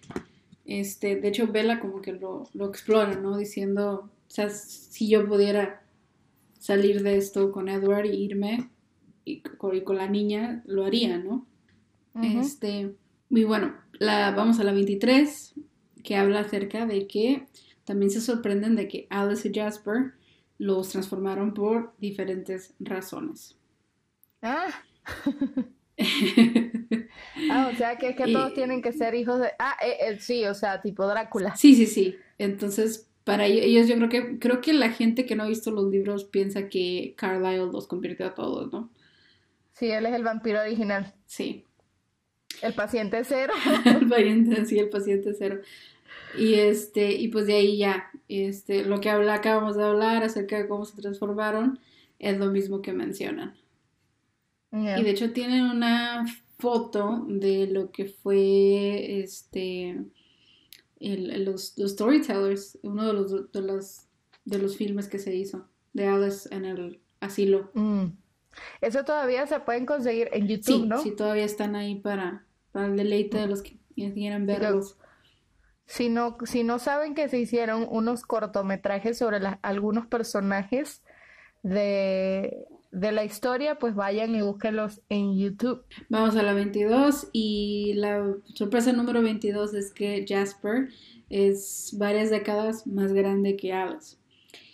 este, 0.64 1.16
de 1.16 1.28
hecho, 1.28 1.46
Bella 1.48 1.80
como 1.80 2.00
que 2.00 2.12
lo, 2.12 2.48
lo 2.54 2.66
explora, 2.68 3.14
¿no? 3.16 3.36
Diciendo, 3.36 4.10
o 4.26 4.30
sea, 4.30 4.48
si 4.50 5.08
yo 5.08 5.26
pudiera 5.28 5.82
salir 6.58 7.02
de 7.02 7.16
esto 7.16 7.52
con 7.52 7.68
Edward 7.68 8.06
y 8.06 8.24
irme 8.24 8.70
y 9.24 9.40
con, 9.40 9.76
y 9.76 9.82
con 9.82 9.96
la 9.96 10.08
niña, 10.08 10.62
lo 10.66 10.84
haría, 10.84 11.18
¿no? 11.18 11.46
Este, 12.22 12.94
Y 13.28 13.44
bueno, 13.44 13.74
la, 13.92 14.30
vamos 14.30 14.58
a 14.58 14.64
la 14.64 14.72
23, 14.72 15.54
que 16.02 16.16
habla 16.16 16.40
acerca 16.40 16.86
de 16.86 17.06
que 17.06 17.46
también 17.84 18.10
se 18.10 18.20
sorprenden 18.22 18.74
de 18.74 18.88
que 18.88 19.06
Alice 19.10 19.46
y 19.48 19.52
Jasper 19.54 20.14
los 20.58 20.88
transformaron 20.88 21.52
por 21.52 21.92
diferentes 21.98 22.72
razones. 22.80 23.56
Ah. 24.40 24.68
ah, 27.51 27.70
o 27.72 27.76
sea 27.76 27.97
que 27.97 28.11
es 28.11 28.16
que 28.16 28.30
todos 28.30 28.53
tienen 28.55 28.82
que 28.82 28.92
ser 28.92 29.14
hijos 29.14 29.40
de. 29.40 29.51
Ah, 29.59 29.76
eh, 29.82 29.97
eh, 30.01 30.18
sí, 30.20 30.44
o 30.44 30.55
sea, 30.55 30.80
tipo 30.82 31.07
Drácula. 31.07 31.57
Sí, 31.57 31.74
sí, 31.74 31.86
sí. 31.86 32.16
Entonces, 32.38 33.09
para 33.24 33.47
ellos, 33.47 33.88
yo 33.88 33.97
creo 33.97 34.09
que 34.09 34.38
creo 34.38 34.61
que 34.61 34.72
la 34.72 34.90
gente 34.90 35.26
que 35.26 35.36
no 35.36 35.44
ha 35.44 35.49
visto 35.49 35.70
los 35.70 35.90
libros 35.90 36.24
piensa 36.24 36.68
que 36.68 37.14
Carlyle 37.16 37.72
los 37.72 37.86
convirtió 37.86 38.26
a 38.26 38.34
todos, 38.34 38.72
¿no? 38.72 38.90
Sí, 39.72 39.90
él 39.90 40.07
es 40.07 40.14
el 40.14 40.22
vampiro 40.22 40.61
original. 40.61 41.14
Sí. 41.26 41.64
El 42.62 42.74
paciente 42.74 43.22
cero. 43.24 43.53
el 43.84 44.09
paciente, 44.09 44.64
sí, 44.64 44.78
el 44.78 44.88
paciente 44.88 45.34
cero. 45.36 45.61
Y 46.38 46.55
este, 46.55 47.12
y 47.12 47.28
pues 47.28 47.47
de 47.47 47.55
ahí 47.55 47.78
ya, 47.78 48.11
este, 48.28 48.84
lo 48.84 49.01
que 49.01 49.11
habla, 49.11 49.34
acabamos 49.34 49.76
de 49.76 49.84
hablar 49.84 50.22
acerca 50.22 50.57
de 50.57 50.68
cómo 50.68 50.84
se 50.84 51.01
transformaron, 51.01 51.78
es 52.18 52.38
lo 52.38 52.47
mismo 52.47 52.82
que 52.82 52.92
mencionan. 52.92 53.55
Y 54.72 55.02
de 55.02 55.10
hecho 55.10 55.32
tienen 55.32 55.64
una 55.64 56.26
foto 56.58 57.24
de 57.28 57.66
lo 57.66 57.90
que 57.90 58.06
fue 58.06 59.20
este 59.22 59.96
los, 60.98 61.74
storytellers, 61.78 62.78
uno 62.82 63.06
de 63.06 63.12
los, 63.12 63.52
de 63.52 63.62
los 63.62 64.06
de 64.46 64.58
los 64.58 64.76
filmes 64.76 65.08
que 65.08 65.18
se 65.18 65.34
hizo 65.34 65.68
de 65.92 66.06
Alice 66.06 66.48
en 66.54 66.64
el 66.64 67.00
asilo. 67.20 67.70
Mm. 67.74 68.06
Eso 68.80 69.04
todavía 69.04 69.46
se 69.46 69.60
pueden 69.60 69.84
conseguir 69.84 70.30
en 70.32 70.46
YouTube, 70.46 70.86
¿no? 70.86 71.02
Sí, 71.02 71.10
todavía 71.10 71.44
están 71.44 71.76
ahí 71.76 71.96
para, 71.96 72.46
para 72.72 72.86
el 72.86 72.96
deleite 72.96 73.38
de 73.38 73.46
los 73.48 73.62
que 73.62 73.78
quieran 73.94 74.46
verlos. 74.46 74.96
Si 75.84 76.08
no, 76.08 76.38
si 76.44 76.64
no 76.64 76.78
saben 76.78 77.14
que 77.14 77.28
se 77.28 77.38
hicieron 77.38 77.86
unos 77.88 78.22
cortometrajes 78.22 79.18
sobre 79.18 79.38
algunos 79.62 80.06
personajes 80.06 81.02
de, 81.62 82.66
de 82.97 83.12
la 83.12 83.24
historia, 83.24 83.78
pues 83.78 83.94
vayan 83.94 84.34
y 84.34 84.40
búsquenlos 84.40 85.03
en 85.11 85.36
YouTube. 85.36 85.84
Vamos 86.09 86.34
a 86.34 86.42
la 86.42 86.55
22 86.55 87.28
y 87.30 87.92
la 87.97 88.26
sorpresa 88.55 88.92
número 88.92 89.20
22 89.20 89.74
es 89.74 89.92
que 89.92 90.24
Jasper 90.26 90.88
es 91.28 91.94
varias 91.99 92.30
décadas 92.30 92.86
más 92.86 93.12
grande 93.12 93.55
que 93.57 93.74
Alice. 93.74 94.16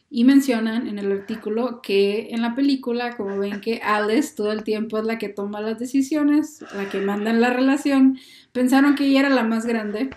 Y 0.09 0.23
mencionan 0.23 0.87
en 0.87 1.01
el 1.01 1.11
artículo 1.11 1.81
que 1.83 2.29
en 2.31 2.43
la 2.43 2.55
película, 2.55 3.17
como 3.17 3.39
ven 3.39 3.61
que 3.61 3.81
Alice 3.83 4.37
todo 4.37 4.53
el 4.53 4.63
tiempo 4.63 4.99
es 4.99 5.05
la 5.05 5.19
que 5.19 5.29
toma 5.29 5.61
las 5.61 5.81
decisiones, 5.81 6.65
la 6.77 6.89
que 6.89 7.01
manda 7.01 7.31
en 7.31 7.41
la 7.41 7.51
relación, 7.51 8.19
pensaron 8.53 8.95
que 8.95 9.07
ella 9.07 9.21
era 9.21 9.31
la 9.31 9.43
más 9.43 9.67
grande, 9.67 10.11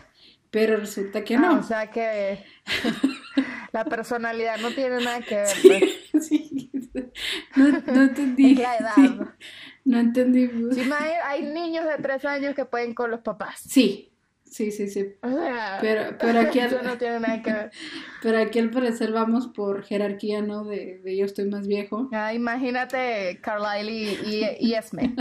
pero 0.52 0.78
resulta 0.78 1.24
que 1.24 1.38
no. 1.38 1.56
Ah, 1.56 1.60
o 1.60 1.64
sea 1.64 1.90
que 1.90 2.44
la 3.72 3.86
personalidad 3.86 4.60
no 4.60 4.70
tiene 4.72 5.04
nada 5.04 5.22
que 5.22 5.36
ver. 5.38 5.48
Pues. 5.64 5.92
Sí, 6.28 6.45
No, 7.56 7.68
no, 7.70 8.04
entendí. 8.04 8.56
la 8.56 8.78
edad. 8.78 9.36
No 9.84 10.00
entendí. 10.00 10.50
Sí, 10.74 10.82
hay, 11.24 11.44
niños 11.44 11.86
de 11.86 12.02
tres 12.02 12.26
años 12.26 12.56
que 12.56 12.66
pueden 12.66 12.94
con 12.94 13.12
los 13.12 13.22
papás. 13.22 13.62
Sí, 13.68 14.12
sí, 14.44 14.72
sí, 14.72 14.88
sí. 14.88 15.14
O 15.22 15.30
sea, 15.30 15.78
pero, 15.80 16.18
pero 16.18 16.40
aquí 16.40 16.60
eso 16.60 16.82
no 16.82 16.98
tiene 16.98 17.20
nada 17.20 17.42
que 17.42 17.54
ver. 17.54 17.72
Pero 18.22 18.40
aquí 18.40 18.60
al 18.60 18.72
parecer 18.72 19.12
vamos 19.12 19.48
por 19.48 19.84
jerarquía, 19.84 20.42
¿no? 20.42 20.64
De, 20.66 21.00
de 21.04 21.16
yo 21.16 21.26
estoy 21.26 21.46
más 21.46 21.68
viejo. 21.68 22.10
Ah, 22.12 22.34
imagínate 22.34 23.40
Carlyle 23.42 23.92
y, 23.92 24.58
y, 24.60 24.74
Esme. 24.74 25.14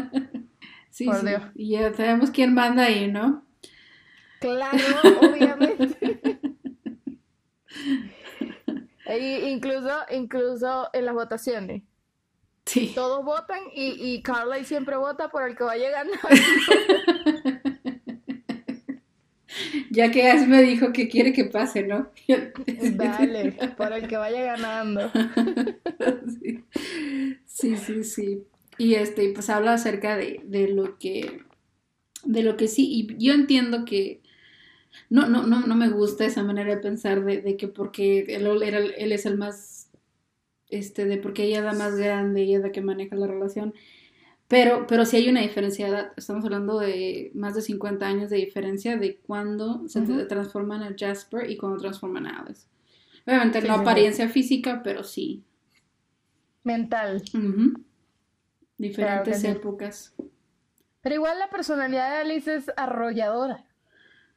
Sí, 0.91 1.07
por 1.07 1.25
Dios. 1.25 1.43
Y 1.55 1.71
ya 1.71 1.93
sabemos 1.93 2.31
quién 2.31 2.55
manda 2.55 2.85
ahí, 2.85 3.11
¿no? 3.11 3.45
Claro, 4.41 4.79
obviamente. 5.21 6.31
E 9.07 9.49
incluso, 9.51 9.91
incluso 10.11 10.89
en 10.93 11.05
las 11.07 11.15
votaciones. 11.15 11.83
Sí. 12.65 12.93
Todos 12.95 13.25
votan 13.25 13.61
y, 13.75 14.15
y 14.15 14.23
Carly 14.23 14.65
siempre 14.65 14.97
vota 14.97 15.29
por 15.29 15.49
el 15.49 15.57
que 15.57 15.65
va 15.65 15.77
llegando. 15.77 16.15
ya 19.91 20.11
que 20.11 20.35
me 20.47 20.63
dijo 20.63 20.93
que 20.93 21.09
quiere 21.09 21.33
que 21.33 21.45
pase, 21.45 21.83
¿no? 21.85 22.11
Dale, 22.95 23.53
por 23.77 23.93
el 23.93 24.09
que 24.09 24.17
vaya 24.17 24.43
ganando. 24.43 25.11
sí, 27.47 27.77
sí, 27.77 28.05
sí. 28.05 28.45
Y 28.79 28.95
este, 28.95 29.29
pues 29.33 29.51
habla 29.51 29.75
acerca 29.75 30.17
de, 30.17 30.41
de 30.45 30.69
lo 30.69 30.99
que, 30.99 31.43
de 32.25 32.43
lo 32.43 32.57
que 32.57 32.67
sí, 32.67 32.89
y 32.91 33.25
yo 33.25 33.35
entiendo 33.35 33.85
que 33.85 34.24
no, 35.11 35.29
no, 35.29 35.47
no, 35.47 35.61
no 35.61 35.75
me 35.75 35.89
gusta 35.89 36.25
esa 36.25 36.43
manera 36.43 36.75
de 36.75 36.81
pensar 36.81 37.25
de, 37.25 37.57
que 37.57 37.69
porque 37.69 38.21
él, 38.29 38.63
era, 38.63 38.79
él 38.79 39.13
es 39.13 39.27
el 39.27 39.37
más, 39.37 39.91
este, 40.69 41.05
de 41.05 41.19
porque 41.19 41.45
ella 41.45 41.59
es 41.59 41.65
la 41.65 41.73
más 41.73 41.97
grande, 41.97 42.43
ella 42.43 42.59
es 42.59 42.63
la 42.63 42.73
que 42.73 42.81
maneja 42.81 43.17
la 43.17 43.27
relación. 43.27 43.75
Pero, 44.47 44.87
pero 44.87 45.07
sí 45.07 45.17
hay 45.17 45.29
una 45.29 45.41
diferencia 45.41 45.87
de 45.87 45.93
edad. 45.93 46.13
Estamos 46.17 46.45
hablando 46.45 46.79
de 46.79 47.31
más 47.35 47.55
de 47.55 47.63
50 47.63 48.07
años 48.07 48.31
de 48.31 48.37
diferencia 48.37 48.97
de 48.97 49.17
cuando 49.17 49.89
se 49.89 50.03
transforman 50.27 50.83
a 50.83 50.95
Jasper 50.97 51.51
y 51.51 51.57
cuando 51.57 51.79
transforman 51.79 52.27
a 52.27 52.41
Alice. 52.41 52.67
Obviamente 53.27 53.63
no 53.63 53.75
apariencia 53.75 54.29
física, 54.29 54.83
pero 54.85 55.03
sí. 55.03 55.43
Mental. 56.63 57.23
Diferentes 58.77 59.45
épocas. 59.45 60.15
Pero 61.01 61.15
igual 61.15 61.39
la 61.39 61.49
personalidad 61.49 62.11
de 62.11 62.17
Alice 62.19 62.55
es 62.55 62.71
arrolladora. 62.77 63.65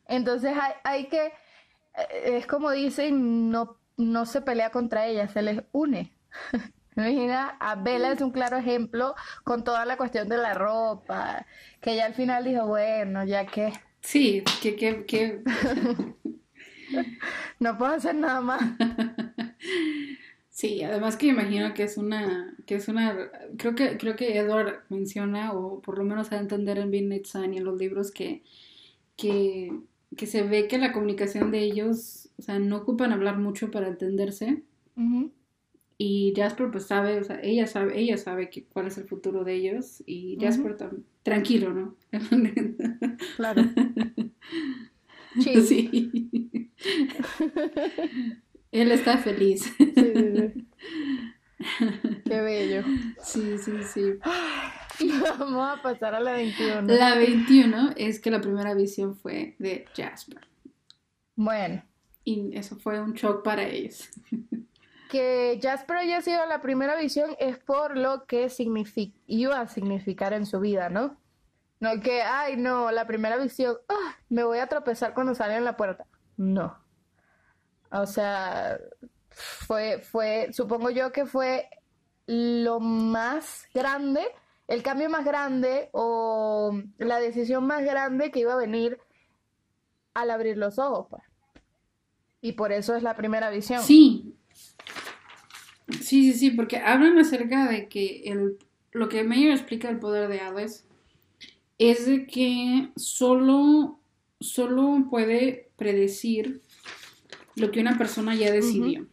Entonces 0.08 0.53
hay, 0.60 0.74
hay 0.84 1.08
que, 1.08 1.26
eh, 1.26 2.38
es 2.38 2.47
como 2.47 2.72
dicen, 2.72 3.49
no, 3.49 3.78
no 3.97 4.26
se 4.26 4.41
pelea 4.41 4.72
contra 4.72 5.08
ella, 5.08 5.28
se 5.28 5.41
les 5.41 5.64
une. 5.72 6.14
Imagina, 6.95 7.58
a 7.60 7.76
Bella 7.76 8.12
es 8.12 8.22
un 8.22 8.32
claro 8.32 8.58
ejemplo 8.58 9.14
con 9.43 9.64
toda 9.64 9.86
la 9.86 9.97
cuestión 9.97 10.28
de 10.30 10.38
la 10.38 10.55
ropa, 10.55 11.45
que 11.80 11.93
ella 11.93 12.08
al 12.08 12.16
final 12.16 12.43
dijo, 12.43 12.66
bueno, 12.66 13.24
ya 13.24 13.45
que... 13.45 13.72
Sí, 14.01 14.43
que... 14.64 14.76
que, 14.76 15.05
que... 15.05 15.43
no 17.60 17.78
puedo 17.78 17.93
hacer 17.93 18.16
nada 18.16 18.41
más. 18.41 18.62
Sí, 20.58 20.82
además 20.82 21.18
que 21.18 21.28
imagino 21.28 21.76
que 21.76 21.84
es 21.84 21.97
una, 21.97 22.58
que 22.66 22.74
es 22.74 22.88
una, 22.88 23.30
creo 23.60 23.76
que, 23.76 23.95
creo 23.99 24.16
que 24.16 24.39
Edward 24.39 24.86
menciona, 24.89 25.53
o 25.53 25.84
por 25.84 25.99
lo 25.99 26.03
menos 26.03 26.32
a 26.32 26.39
entender 26.39 26.80
en 26.80 26.89
Midnight 26.89 27.28
Sun 27.28 27.53
y 27.53 27.58
en 27.58 27.64
los 27.64 27.78
libros 27.78 28.10
que, 28.10 28.41
que 29.16 29.72
que 30.16 30.26
se 30.26 30.43
ve 30.43 30.68
que 30.68 30.78
la 30.78 30.93
comunicación 30.93 31.51
de 31.51 31.60
ellos, 31.60 32.30
o 32.38 32.41
sea, 32.41 32.60
no 32.60 32.78
ocupan 32.78 33.12
hablar 33.12 33.38
mucho 33.38 33.72
para 33.72 33.88
entenderse. 33.88 34.64
Y 35.99 36.34
Jasper 36.36 36.72
pues 36.72 36.86
sabe, 36.86 37.20
o 37.20 37.24
sea, 37.24 37.39
ella 37.41 37.68
sabe, 37.68 37.99
ella 37.99 38.18
sabe 38.18 38.49
que, 38.49 38.66
cuál 38.66 38.88
es 38.88 38.97
el 38.97 39.05
futuro 39.05 39.43
de 39.43 39.55
ellos 39.55 40.03
y 40.05 40.38
Jasper 40.39 40.76
tranquilo, 41.24 41.74
¿no? 41.74 41.95
claro. 43.36 43.64
Sí. 45.39 46.10
Él 48.72 48.91
está 48.91 49.20
feliz. 49.20 49.72
Sí, 49.78 49.93
sí, 49.95 50.68
Qué 52.26 52.41
bello. 52.41 52.84
Sí, 53.22 53.58
sí, 53.58 53.72
sí. 53.93 54.14
Vamos 55.39 55.78
a 55.78 55.82
pasar 55.82 56.16
a 56.16 56.20
la 56.20 56.34
21. 56.34 56.82
La 56.82 57.16
21 57.16 57.93
es 57.97 58.20
que 58.20 58.32
la 58.32 58.41
primera 58.41 58.74
visión 58.74 59.16
fue 59.16 59.47
de 59.58 59.86
Jasper. 59.95 60.47
Bueno. 61.36 61.84
Y 62.24 62.58
eso 62.58 62.76
fue 62.76 62.99
un 62.99 63.14
shock 63.14 63.43
para 63.43 63.64
ellos. 63.64 64.10
Que 65.10 65.58
Jasper 65.64 65.95
haya 65.95 66.22
sido 66.22 66.45
la 66.47 66.62
primera 66.62 66.97
visión 66.97 67.34
es 67.39 67.58
por 67.58 67.95
lo 67.95 68.26
que 68.26 68.51
iba 69.26 69.62
a 69.62 69.68
significar 69.70 70.34
en 70.34 70.45
su 70.45 70.60
vida, 70.60 70.89
¿no? 70.89 71.16
No 71.80 72.01
que, 72.01 72.24
ay, 72.24 72.58
no, 72.58 72.91
la 72.91 73.08
primera 73.08 73.38
visión, 73.38 73.78
ah, 73.88 74.18
me 74.28 74.43
voy 74.43 74.58
a 74.58 74.68
tropezar 74.68 75.14
cuando 75.14 75.34
sale 75.34 75.55
en 75.55 75.64
la 75.64 75.78
puerta. 75.78 76.05
No. 76.36 76.78
O 77.91 78.05
sea, 78.05 78.80
fue, 79.30 79.99
fue, 79.99 80.49
supongo 80.51 80.89
yo 80.89 81.14
que 81.14 81.26
fue 81.26 81.70
lo 82.26 82.80
más 82.80 83.68
grande, 83.74 84.28
el 84.68 84.84
cambio 84.84 85.10
más 85.10 85.24
grande 85.24 85.89
o 85.93 86.78
la 86.97 87.20
decisión 87.20 87.66
más 87.66 87.84
grande 87.84 88.32
que 88.32 88.39
iba 88.39 88.53
a 88.53 88.58
venir 88.58 88.99
al 90.22 90.32
abrir 90.32 90.57
los 90.57 90.80
ojos. 90.80 91.07
Pues. 91.09 91.24
Y 92.41 92.53
por 92.53 92.72
eso 92.72 92.95
es 92.95 93.03
la 93.03 93.15
primera 93.15 93.49
visión. 93.49 93.82
Sí. 93.82 94.34
Sí, 96.01 96.32
sí, 96.32 96.34
sí, 96.34 96.51
porque 96.51 96.78
hablan 96.78 97.18
acerca 97.18 97.70
de 97.70 97.88
que 97.88 98.24
el, 98.26 98.57
lo 98.91 99.07
que 99.07 99.24
Mayer 99.24 99.51
explica 99.51 99.89
el 99.89 99.99
poder 99.99 100.28
de 100.28 100.41
Hades 100.41 100.86
es 101.78 102.05
de 102.05 102.26
que 102.28 102.89
solo, 102.95 103.99
solo 104.39 105.07
puede 105.09 105.70
predecir 105.78 106.61
lo 107.55 107.72
que 107.72 107.80
una 107.80 107.97
persona 107.97 108.36
ya 108.36 108.51
decidió 108.51 109.07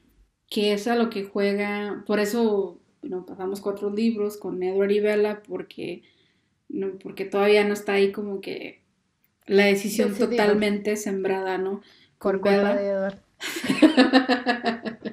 que 0.55 0.73
es 0.73 0.87
a 0.87 0.95
lo 0.95 1.11
que 1.11 1.25
juega, 1.25 2.05
por 2.07 2.21
eso 2.21 2.79
no 3.03 3.27
pasamos 3.27 3.61
cuatro 3.61 3.91
libros 3.91 4.37
con 4.37 4.63
Edward 4.63 4.93
y 4.93 5.01
Bella, 5.01 5.43
porque, 5.43 6.05
no, 6.69 6.93
porque 7.03 7.25
todavía 7.25 7.65
no 7.65 7.75
está 7.75 7.95
ahí 7.95 8.13
como 8.13 8.41
que 8.41 8.84
la 9.47 9.67
decisión 9.67 10.15
totalmente 10.15 10.97
sembrada, 10.97 11.59
¿no? 11.59 11.83
Edward. 12.21 13.19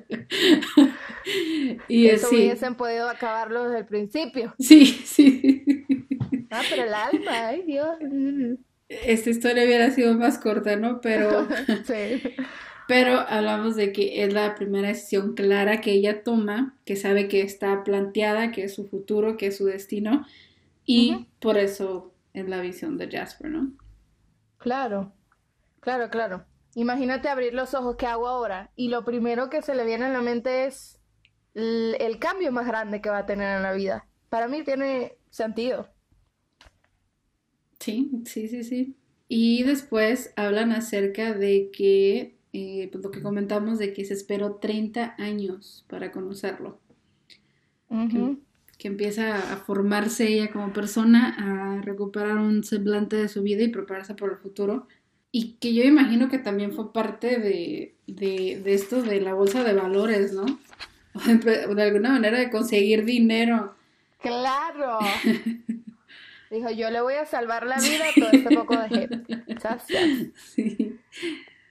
y 1.88 2.08
Eso 2.08 2.30
hubiesen 2.30 2.76
podido 2.76 3.10
acabarlo 3.10 3.66
desde 3.66 3.80
el 3.80 3.86
principio. 3.86 4.56
Sí, 4.60 4.86
sí. 4.86 5.64
Ah, 6.54 6.64
pero 6.70 6.84
el 6.84 6.94
alma, 6.94 7.48
ay 7.48 7.64
Dios. 7.66 7.96
Esta 8.90 9.30
historia 9.30 9.64
hubiera 9.64 9.90
sido 9.92 10.14
más 10.16 10.38
corta, 10.38 10.76
¿no? 10.76 11.00
Pero. 11.00 11.48
sí. 11.86 12.22
Pero 12.90 13.22
hablamos 13.22 13.78
de 13.78 13.94
que 13.94 14.26
es 14.26 14.34
la 14.34 14.54
primera 14.56 14.90
decisión 14.90 15.34
clara 15.34 15.80
que 15.80 15.94
ella 15.94 16.26
toma, 16.26 16.76
que 16.84 16.98
sabe 16.98 17.30
que 17.30 17.40
está 17.40 17.86
planteada, 17.86 18.52
que 18.52 18.66
es 18.66 18.76
su 18.76 18.86
futuro, 18.86 19.38
que 19.38 19.48
es 19.48 19.56
su 19.56 19.66
destino, 19.66 20.26
y 20.86 21.28
por 21.40 21.58
eso 21.58 22.12
es 22.34 22.50
la 22.50 22.60
visión 22.60 22.98
de 22.98 23.10
Jasper, 23.10 23.50
¿no? 23.50 23.72
Claro, 24.62 25.12
claro, 25.80 26.10
claro. 26.10 26.46
Imagínate 26.76 27.28
abrir 27.28 27.54
los 27.54 27.74
ojos 27.74 27.96
que 27.96 28.06
hago 28.06 28.28
ahora 28.28 28.72
y 28.76 28.90
lo 28.90 29.04
primero 29.04 29.50
que 29.50 29.64
se 29.64 29.76
le 29.76 29.86
viene 29.86 30.06
a 30.06 30.10
la 30.10 30.22
mente 30.22 30.66
es 30.66 31.02
el, 31.56 32.18
cambio 32.20 32.52
más 32.52 32.68
grande 32.68 33.02
que 33.02 33.10
va 33.10 33.20
a 33.20 33.26
tener 33.26 33.58
en 33.58 33.64
la 33.64 33.74
vida. 33.74 34.08
Para 34.30 34.48
mí 34.48 34.64
tiene 34.64 35.18
sentido. 35.32 35.90
Sí, 37.80 38.12
sí, 38.26 38.48
sí, 38.48 38.64
sí. 38.64 38.96
Y 39.28 39.64
después 39.64 40.32
hablan 40.36 40.72
acerca 40.72 41.34
de 41.34 41.72
que, 41.72 42.38
eh, 42.54 42.88
pues 42.92 43.04
lo 43.04 43.10
que 43.10 43.24
comentamos, 43.24 43.80
de 43.80 43.94
que 43.94 44.06
se 44.06 44.14
esperó 44.14 44.58
30 44.58 45.16
años 45.18 45.86
para 45.90 46.12
conocerlo. 46.12 46.80
Que, 48.82 48.88
empieza 48.88 49.54
a 49.54 49.58
formarse 49.58 50.28
ella 50.28 50.52
como 50.52 50.74
persona, 50.74 51.36
a 51.78 51.82
recuperar 51.82 52.38
un 52.38 52.64
semblante 52.64 53.16
de 53.16 53.30
su 53.30 53.44
vida 53.44 53.64
y 53.64 53.68
prepararse 53.68 54.16
por 54.16 54.32
el 54.32 54.38
futuro 54.38 54.88
y 55.32 55.54
que 55.54 55.74
yo 55.74 55.84
imagino 55.84 56.30
que 56.30 56.40
también 56.40 56.74
fue 56.74 56.92
parte 56.92 57.40
de, 57.40 57.96
esto 58.66 59.02
de 59.02 59.22
la 59.22 59.34
bolsa 59.34 59.64
de 59.64 59.74
valores, 59.74 60.34
¿no? 60.34 60.46
De 61.76 61.84
alguna 61.84 62.12
manera 62.12 62.40
de 62.40 62.50
conseguir 62.50 63.04
dinero. 63.04 63.76
Claro. 64.22 65.00
Dijo, 66.52 66.70
yo 66.70 66.90
le 66.90 67.02
voy 67.02 67.14
a 67.16 67.26
salvar 67.26 67.66
la 67.66 67.78
vida 67.78 68.06
a 68.10 68.20
todo 68.20 68.30
este 68.32 68.56
poco 68.56 68.78
de 68.78 68.90
gente. 68.90 69.38
Sí. 70.56 71.00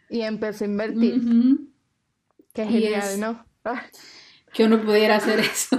Y 0.08 0.20
empezó 0.20 0.64
a 0.64 0.68
invertir. 0.68 1.20
Qué 2.52 2.66
genial, 2.66 3.20
¿no? 3.20 3.44
Que 4.52 4.64
uno 4.64 4.80
pudiera 4.80 5.16
hacer 5.16 5.40
eso. 5.40 5.76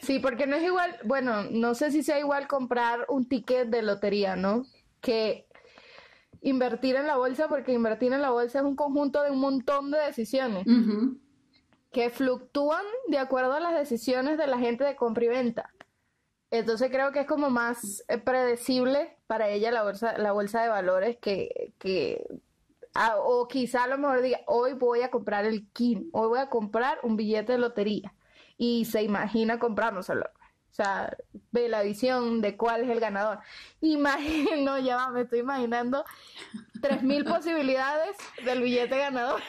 Sí, 0.00 0.20
porque 0.20 0.46
no 0.46 0.56
es 0.56 0.62
igual, 0.62 0.96
bueno, 1.04 1.44
no 1.50 1.74
sé 1.74 1.90
si 1.90 2.02
sea 2.02 2.18
igual 2.20 2.46
comprar 2.46 3.06
un 3.08 3.28
ticket 3.28 3.68
de 3.68 3.82
lotería, 3.82 4.36
¿no? 4.36 4.64
Que 5.00 5.46
invertir 6.42 6.94
en 6.94 7.08
la 7.08 7.16
bolsa, 7.16 7.48
porque 7.48 7.72
invertir 7.72 8.12
en 8.12 8.22
la 8.22 8.30
bolsa 8.30 8.60
es 8.60 8.64
un 8.64 8.76
conjunto 8.76 9.22
de 9.22 9.32
un 9.32 9.40
montón 9.40 9.90
de 9.90 9.98
decisiones 9.98 10.64
que 11.92 12.10
fluctúan 12.10 12.84
de 13.08 13.18
acuerdo 13.18 13.54
a 13.54 13.60
las 13.60 13.74
decisiones 13.74 14.38
de 14.38 14.46
la 14.46 14.58
gente 14.58 14.84
de 14.84 14.94
compra 14.94 15.24
y 15.24 15.28
venta. 15.28 15.70
Entonces 16.50 16.90
creo 16.90 17.10
que 17.10 17.20
es 17.20 17.26
como 17.26 17.50
más 17.50 18.04
eh, 18.08 18.18
predecible 18.18 19.16
para 19.26 19.48
ella 19.48 19.72
la 19.72 19.82
bolsa, 19.82 20.16
la 20.18 20.32
bolsa 20.32 20.62
de 20.62 20.68
valores 20.68 21.16
que, 21.18 21.72
que 21.78 22.24
ah, 22.96 23.16
o 23.18 23.46
quizá 23.48 23.84
a 23.84 23.86
lo 23.86 23.98
mejor 23.98 24.22
diga, 24.22 24.40
hoy 24.46 24.72
voy 24.74 25.02
a 25.02 25.10
comprar 25.10 25.44
el 25.44 25.68
KIN, 25.72 26.08
hoy 26.12 26.28
voy 26.28 26.38
a 26.38 26.48
comprar 26.48 26.98
un 27.02 27.16
billete 27.16 27.52
de 27.52 27.58
lotería 27.58 28.14
y 28.58 28.84
se 28.86 29.02
imagina 29.02 29.58
comprándoselo. 29.58 30.24
O 30.24 30.74
sea, 30.76 31.16
ve 31.52 31.70
la 31.70 31.82
visión 31.82 32.42
de 32.42 32.56
cuál 32.56 32.84
es 32.84 32.90
el 32.90 33.00
ganador. 33.00 33.38
Imagino, 33.80 34.78
ya 34.80 35.08
me 35.08 35.22
estoy 35.22 35.38
imaginando 35.38 36.04
3.000 36.80 37.24
posibilidades 37.34 38.16
del 38.44 38.60
billete 38.60 38.98
ganador. 38.98 39.40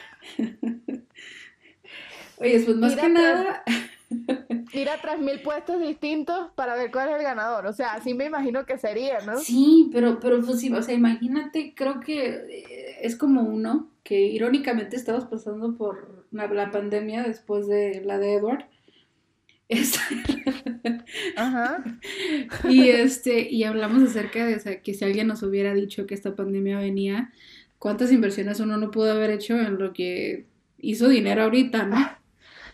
Oye, 2.38 2.60
pues 2.60 2.76
más 2.76 2.96
que 2.96 3.08
nada... 3.08 3.62
Ir 4.72 4.88
a 4.88 5.00
3.000 5.00 5.42
puestos 5.42 5.80
distintos 5.80 6.50
para 6.54 6.74
ver 6.74 6.90
cuál 6.90 7.08
es 7.10 7.16
el 7.16 7.22
ganador. 7.22 7.66
O 7.66 7.72
sea, 7.72 7.94
así 7.94 8.14
me 8.14 8.26
imagino 8.26 8.66
que 8.66 8.78
sería, 8.78 9.20
¿no? 9.20 9.38
Sí, 9.38 9.90
pero, 9.92 10.18
pero 10.20 10.42
pues 10.42 10.60
sí, 10.60 10.72
o 10.72 10.82
sea, 10.82 10.94
imagínate, 10.94 11.74
creo 11.74 12.00
que 12.00 12.26
eh, 12.26 12.96
es 13.02 13.16
como 13.16 13.42
uno 13.42 13.90
que 14.02 14.20
irónicamente 14.20 14.96
estamos 14.96 15.24
pasando 15.24 15.76
por 15.76 16.26
la 16.30 16.70
pandemia 16.70 17.22
después 17.22 17.66
de 17.66 18.02
la 18.04 18.18
de 18.18 18.34
Edward 18.34 18.64
Ajá. 21.36 21.84
Y 22.68 22.88
este, 22.88 23.50
y 23.50 23.64
hablamos 23.64 24.02
acerca 24.02 24.46
de 24.46 24.80
que 24.82 24.94
si 24.94 25.04
alguien 25.04 25.26
nos 25.26 25.42
hubiera 25.42 25.74
dicho 25.74 26.06
que 26.06 26.14
esta 26.14 26.34
pandemia 26.34 26.78
venía, 26.78 27.32
cuántas 27.78 28.12
inversiones 28.12 28.60
uno 28.60 28.76
no 28.78 28.90
pudo 28.90 29.12
haber 29.12 29.30
hecho 29.30 29.58
en 29.58 29.78
lo 29.78 29.92
que 29.92 30.46
hizo 30.78 31.08
dinero 31.08 31.42
ahorita, 31.42 31.84
¿no? 31.84 31.96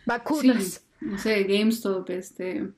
Vacunas. 0.07 0.84
No 1.05 1.19
sé, 1.19 1.45
GameStop, 1.45 2.11
este. 2.11 2.69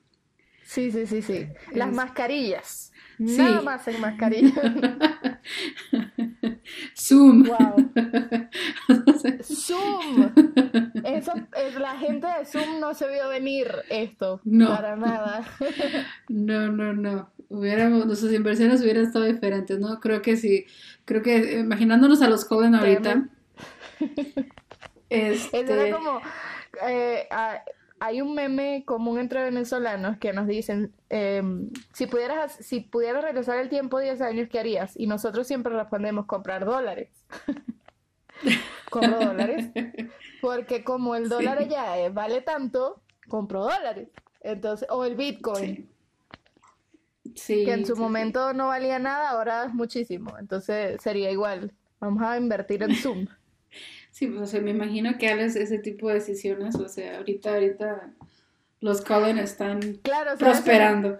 Sí, 0.63 0.91
sí, 0.91 1.07
sí, 1.07 1.21
sí. 1.21 1.47
Las 1.73 1.93
mascarillas. 1.93 2.91
Nada 3.17 3.61
más 3.61 3.87
en 3.87 4.01
mascarilla. 4.01 4.61
Zoom. 6.95 7.43
Wow. 7.43 7.91
Zoom. 9.41 10.33
Eso, 11.03 11.33
la 11.79 11.97
gente 11.97 12.27
de 12.27 12.45
Zoom 12.45 12.79
no 12.79 12.93
se 12.93 13.07
vio 13.09 13.29
venir 13.29 13.71
esto. 13.89 14.41
No. 14.43 14.67
Para 14.67 14.95
nada. 14.97 15.47
no, 16.27 16.71
no, 16.71 16.93
no. 16.93 17.31
Hubiéramos, 17.49 18.05
nuestras 18.05 18.33
inversiones 18.33 18.81
hubieran 18.81 19.05
estado 19.05 19.25
diferentes, 19.25 19.79
¿no? 19.79 19.99
Creo 19.99 20.21
que 20.21 20.35
sí. 20.35 20.65
Creo 21.05 21.21
que 21.23 21.59
imaginándonos 21.59 22.21
a 22.21 22.27
los 22.27 22.45
Colen 22.45 22.75
ahorita. 22.75 23.29
este... 25.09 25.59
Era 25.59 25.95
como. 25.95 26.21
Eh, 26.87 27.27
hay 27.99 28.21
un 28.21 28.33
meme 28.35 28.83
común 28.85 29.19
entre 29.19 29.43
venezolanos 29.43 30.17
que 30.17 30.33
nos 30.33 30.47
dicen, 30.47 30.93
em, 31.09 31.69
si, 31.93 32.07
pudieras, 32.07 32.53
si 32.53 32.81
pudieras 32.81 33.23
regresar 33.23 33.57
el 33.59 33.69
tiempo 33.69 33.99
10 33.99 34.21
años, 34.21 34.49
¿qué 34.49 34.59
harías? 34.59 34.93
Y 34.97 35.07
nosotros 35.07 35.47
siempre 35.47 35.73
respondemos, 35.73 36.25
comprar 36.25 36.65
dólares. 36.65 37.09
compro 38.89 39.19
dólares. 39.19 39.69
Porque 40.41 40.83
como 40.83 41.15
el 41.15 41.29
dólar 41.29 41.67
ya 41.67 41.97
eh, 41.99 42.09
vale 42.09 42.41
tanto, 42.41 43.01
compro 43.27 43.63
dólares. 43.63 44.09
Entonces, 44.41 44.87
o 44.91 45.03
el 45.05 45.15
Bitcoin. 45.15 45.89
Sí. 47.35 47.65
que 47.65 47.73
en 47.73 47.85
su 47.85 47.95
momento 47.95 48.53
no 48.53 48.67
valía 48.67 48.99
nada, 48.99 49.31
ahora 49.31 49.65
es 49.65 49.73
muchísimo. 49.73 50.37
Entonces 50.39 51.01
sería 51.01 51.29
igual. 51.29 51.73
Vamos 51.99 52.23
a 52.23 52.37
invertir 52.37 52.83
en 52.83 52.95
Zoom. 52.95 53.27
Sí, 54.17 54.25
pues, 54.25 54.41
o 54.41 54.45
sea, 54.47 54.61
me 54.61 54.71
imagino 54.71 55.15
que 55.19 55.27
hagas 55.27 55.55
ese 55.55 55.77
tipo 55.77 56.07
de 56.07 56.15
decisiones, 56.15 56.73
o 56.73 56.89
sea, 56.89 57.17
ahorita, 57.17 57.53
ahorita 57.53 58.09
los 58.79 59.01
Cullen 59.01 59.37
están 59.37 59.79
prosperando. 60.39 61.19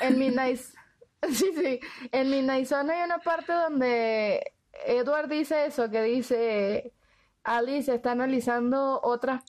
En, 0.00 0.18
mi 0.18 0.28
nice, 0.30 0.72
sí, 1.30 1.44
sí, 1.54 1.78
en 2.10 2.30
mi 2.30 2.40
nice 2.40 2.64
zona 2.64 2.94
hay 2.94 3.04
una 3.04 3.18
parte 3.18 3.52
donde 3.52 4.54
Edward 4.86 5.28
dice 5.28 5.66
eso, 5.66 5.90
que 5.90 6.02
dice, 6.04 6.94
Alice 7.44 7.94
está 7.94 8.12
analizando 8.12 8.98
otras 9.02 9.42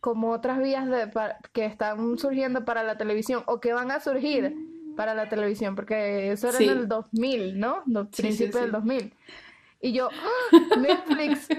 como 0.00 0.30
otras 0.30 0.58
vías 0.58 0.88
de, 0.88 1.10
que 1.52 1.66
están 1.66 2.16
surgiendo 2.16 2.64
para 2.64 2.82
la 2.82 2.96
televisión 2.96 3.42
o 3.44 3.60
que 3.60 3.74
van 3.74 3.90
a 3.90 4.00
surgir 4.00 4.56
para 4.96 5.14
la 5.14 5.28
televisión, 5.28 5.74
porque 5.74 6.32
eso 6.32 6.48
era 6.48 6.58
en 6.60 6.70
el 6.70 6.88
2000, 6.88 7.60
¿no? 7.60 7.82
Los 7.84 8.08
principios 8.08 8.62
del 8.62 8.72
2000. 8.72 9.12
Y 9.80 9.92
yo, 9.92 10.08
¡Ah! 10.12 10.76
Netflix. 10.78 11.48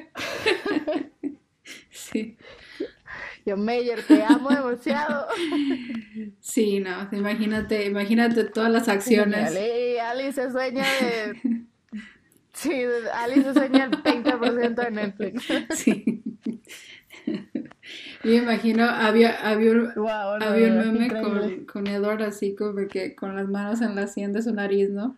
Sí. 1.92 2.38
Yo, 3.46 3.56
Meyer, 3.56 4.02
te 4.04 4.24
amo 4.24 4.50
demasiado. 4.50 5.28
Sí, 6.40 6.80
no, 6.80 7.08
imagínate, 7.12 7.86
imagínate 7.86 8.46
todas 8.46 8.72
las 8.72 8.90
acciones. 8.90 9.56
Alice 10.02 10.34
se 10.34 10.52
sueña 10.52 10.84
de... 10.84 11.66
Sí, 12.54 12.84
Alice 13.14 13.54
sueña 13.54 13.86
el 13.86 13.92
30% 13.92 14.76
de 14.76 14.92
Netflix. 14.92 15.48
Sí. 15.78 16.24
Yo 18.24 18.34
imagino, 18.34 18.86
había, 18.86 19.48
había, 19.48 19.72
un, 19.72 19.94
había 20.42 20.68
un 20.68 20.94
meme 20.94 21.22
con, 21.22 21.66
con 21.66 21.88
Edward 21.88 22.24
así 22.24 22.56
como 22.56 22.88
que 22.88 23.16
con 23.16 23.36
las 23.36 23.48
manos 23.48 23.82
en 23.82 23.96
la 23.96 24.08
sien 24.08 24.34
de 24.34 24.42
su 24.42 24.54
nariz, 24.54 24.90
¿no? 24.90 25.18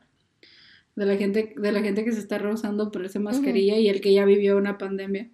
De 1.02 1.08
la 1.08 1.18
gente, 1.18 1.56
de 1.58 1.72
la 1.72 1.82
gente 1.82 2.06
que 2.06 2.12
se 2.12 2.20
está 2.20 2.38
rehusando 2.38 2.92
por 2.92 3.04
esa 3.04 3.20
mascarilla 3.20 3.76
y 3.76 3.90
el 3.90 4.02
que 4.02 4.14
ya 4.14 4.24
vivió 4.24 4.56
una 4.56 4.78
pandemia. 4.78 5.32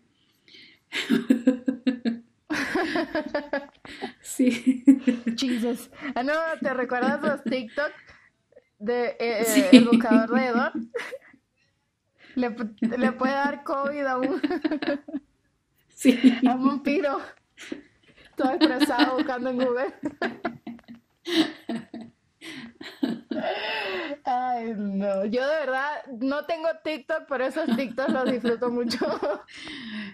sí. 4.22 4.86
Jesus. 5.38 5.90
Ah, 6.16 6.24
no, 6.24 6.32
¿te 6.62 6.74
recuerdas 6.74 7.22
los 7.22 7.44
TikTok 7.44 7.92
de 8.80 9.08
eh, 9.20 9.44
eh, 9.46 9.70
el 9.74 9.90
buscador 9.90 10.32
de 10.32 10.46
Edward? 10.46 10.74
Le, 12.36 12.56
le, 12.98 13.12
puede 13.14 13.34
dar 13.34 13.64
COVID 13.64 14.06
a 14.06 14.18
un, 14.20 14.40
sí. 15.90 16.38
a 16.48 16.54
un 16.54 16.68
vampiro. 16.68 17.20
Todo 18.36 18.52
estresado 18.52 19.18
buscando 19.18 19.50
en 19.50 19.58
Google. 19.58 19.94
Yo 25.30 25.48
de 25.48 25.60
verdad 25.60 26.06
no 26.20 26.46
tengo 26.46 26.68
TikTok, 26.84 27.24
pero 27.30 27.46
esos 27.46 27.76
TikToks 27.76 28.14
los 28.14 28.32
disfruto 28.32 28.70
mucho. 28.70 29.06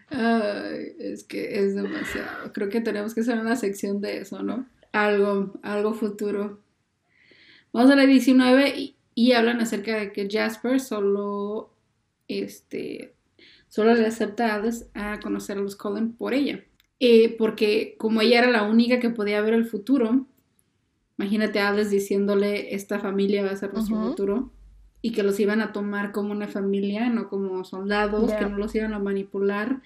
Ay, 0.09 0.93
es 0.99 1.23
que 1.23 1.59
es 1.59 1.75
demasiado. 1.75 2.51
Creo 2.53 2.69
que 2.69 2.81
tenemos 2.81 3.13
que 3.13 3.21
hacer 3.21 3.39
una 3.39 3.55
sección 3.55 4.01
de 4.01 4.19
eso, 4.19 4.43
¿no? 4.43 4.67
Algo, 4.91 5.53
algo 5.63 5.93
futuro. 5.93 6.59
Vamos 7.71 7.91
a 7.91 7.95
la 7.95 8.05
19 8.05 8.69
y, 8.77 8.95
y 9.15 9.31
hablan 9.31 9.61
acerca 9.61 9.97
de 9.97 10.11
que 10.11 10.27
Jasper 10.29 10.79
solo, 10.79 11.71
este, 12.27 13.15
solo 13.67 13.95
le 13.95 14.05
acepta 14.05 14.61
a 14.93 15.19
conocer 15.19 15.57
a 15.57 15.61
los 15.61 15.75
Cullen 15.75 16.13
por 16.13 16.33
ella. 16.33 16.63
Eh, 16.99 17.35
porque 17.37 17.95
como 17.97 18.21
ella 18.21 18.39
era 18.39 18.51
la 18.51 18.63
única 18.63 18.99
que 18.99 19.09
podía 19.09 19.41
ver 19.41 19.53
el 19.53 19.65
futuro, 19.65 20.27
imagínate 21.17 21.59
a 21.59 21.69
Alice 21.69 21.89
diciéndole, 21.89 22.73
esta 22.75 22.99
familia 22.99 23.43
va 23.43 23.51
a 23.51 23.55
ser 23.55 23.73
nuestro 23.73 24.01
futuro, 24.01 24.51
y 25.01 25.11
que 25.11 25.23
los 25.23 25.39
iban 25.39 25.61
a 25.61 25.73
tomar 25.73 26.11
como 26.11 26.31
una 26.31 26.47
familia, 26.47 27.09
no 27.09 27.27
como 27.29 27.63
soldados, 27.65 28.31
que 28.33 28.45
no 28.45 28.57
los 28.57 28.73
iban 28.75 28.93
a 28.93 28.99
manipular, 28.99 29.81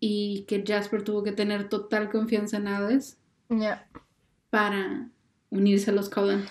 y 0.00 0.44
que 0.48 0.64
Jasper 0.66 1.02
tuvo 1.02 1.22
que 1.22 1.32
tener 1.32 1.68
total 1.68 2.10
confianza 2.10 2.56
en 2.56 2.68
Alice 2.68 3.16
Ya. 3.48 3.88
para 4.50 5.10
unirse 5.50 5.90
a 5.90 5.94
los 5.94 6.08
Cullen. 6.08 6.44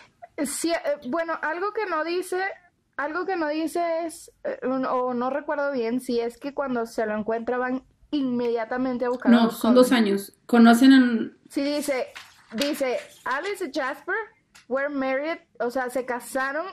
Sí, 0.45 0.71
eh, 0.71 0.75
bueno, 1.09 1.33
algo 1.41 1.73
que 1.73 1.85
no 1.89 2.03
dice, 2.03 2.41
algo 2.97 3.25
que 3.25 3.35
no 3.35 3.47
dice 3.47 4.05
es, 4.05 4.31
eh, 4.43 4.59
o 4.67 5.13
no 5.13 5.29
recuerdo 5.29 5.71
bien, 5.71 5.99
si 6.01 6.19
es 6.19 6.37
que 6.37 6.53
cuando 6.53 6.85
se 6.85 7.05
lo 7.05 7.17
encuentran 7.17 7.59
van 7.59 7.83
inmediatamente 8.11 9.05
a 9.05 9.09
buscar 9.09 9.33
a 9.33 9.35
No, 9.35 9.43
los 9.45 9.57
son 9.57 9.73
dos 9.73 9.91
años. 9.91 10.37
Conocen 10.45 10.93
en... 10.93 11.37
Sí, 11.49 11.63
dice, 11.63 12.07
dice, 12.53 12.97
Alice 13.25 13.65
y 13.65 13.71
Jasper 13.73 14.15
were 14.67 14.89
married, 14.89 15.39
o 15.59 15.69
sea, 15.71 15.89
se 15.89 16.05
casaron 16.05 16.65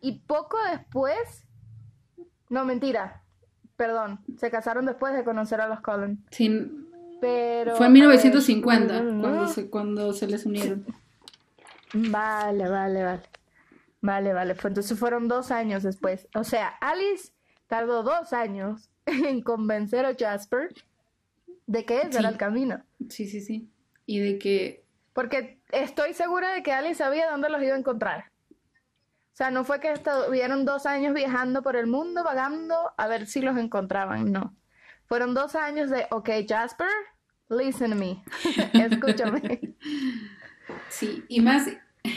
y 0.00 0.20
poco 0.20 0.56
después, 0.70 1.46
no, 2.48 2.64
mentira, 2.64 3.22
perdón, 3.76 4.20
se 4.38 4.50
casaron 4.50 4.86
después 4.86 5.14
de 5.14 5.24
conocer 5.24 5.60
a 5.60 5.68
los 5.68 5.80
Cullen, 5.80 6.24
sin- 6.30 6.86
pero... 7.20 7.76
Fue 7.76 7.86
en 7.86 7.92
a 7.92 7.94
ver, 7.94 8.02
1950 8.02 9.02
no, 9.02 9.02
no, 9.02 9.12
no. 9.12 9.20
cuando 9.22 9.48
se, 9.48 9.70
cuando 9.70 10.12
se 10.12 10.26
les 10.26 10.44
unieron. 10.46 10.84
Vale, 11.94 12.68
vale, 12.68 13.02
vale. 13.02 13.22
Vale, 14.02 14.32
vale. 14.32 14.54
Fue, 14.54 14.68
entonces 14.68 14.98
fueron 14.98 15.26
dos 15.28 15.50
años 15.50 15.82
después. 15.82 16.28
O 16.34 16.44
sea, 16.44 16.68
Alice 16.80 17.32
tardó 17.68 18.02
dos 18.02 18.32
años 18.32 18.90
en 19.06 19.40
convencer 19.42 20.04
a 20.04 20.14
Jasper 20.14 20.74
de 21.66 21.84
que 21.84 22.00
ese 22.02 22.12
Sí. 22.12 22.18
era 22.18 22.28
el 22.28 22.36
camino. 22.36 22.82
Sí, 23.08 23.26
sí, 23.26 23.40
sí. 23.40 23.70
Y 24.04 24.18
de 24.20 24.38
que... 24.38 24.84
Porque 25.16 25.58
estoy 25.72 26.12
segura 26.12 26.52
de 26.52 26.62
que 26.62 26.72
Alice 26.72 26.96
sabía 26.96 27.30
dónde 27.30 27.48
los 27.48 27.62
iba 27.62 27.74
a 27.74 27.78
encontrar. 27.78 28.26
O 28.52 29.36
sea, 29.36 29.50
no 29.50 29.64
fue 29.64 29.80
que 29.80 29.90
estuvieron 29.90 30.66
dos 30.66 30.84
años 30.84 31.14
viajando 31.14 31.62
por 31.62 31.74
el 31.74 31.86
mundo, 31.86 32.22
vagando, 32.22 32.74
a 32.98 33.06
ver 33.08 33.26
si 33.26 33.40
los 33.40 33.56
encontraban. 33.56 34.30
No. 34.30 34.54
Fueron 35.06 35.32
dos 35.32 35.54
años 35.54 35.88
de, 35.88 36.06
ok, 36.10 36.28
Jasper, 36.46 36.88
listen 37.48 37.92
to 37.92 37.96
me. 37.96 38.22
Escúchame. 38.74 39.74
Sí, 40.90 41.24
y 41.28 41.40
más, 41.40 41.64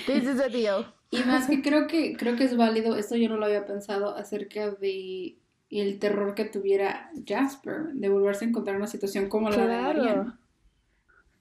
This 0.06 0.24
is 0.26 0.38
the 0.38 0.50
deal. 0.50 0.94
y 1.10 1.24
más 1.24 1.48
que 1.48 1.62
creo 1.62 1.88
que 1.88 2.18
creo 2.18 2.36
que 2.36 2.44
es 2.44 2.58
válido, 2.58 2.98
esto 2.98 3.16
yo 3.16 3.30
no 3.30 3.38
lo 3.38 3.46
había 3.46 3.66
pensado 3.66 4.14
acerca 4.18 4.72
de 4.72 5.38
el 5.70 6.00
terror 6.00 6.36
que 6.36 6.44
tuviera 6.46 7.12
Jasper 7.26 7.94
de 7.94 8.10
volverse 8.10 8.44
a 8.44 8.50
encontrar 8.50 8.76
en 8.76 8.82
una 8.82 8.92
situación 8.92 9.30
como 9.30 9.50
la 9.50 9.56
de 9.58 9.66
Claro. 9.68 10.00
Mariana 10.00 10.40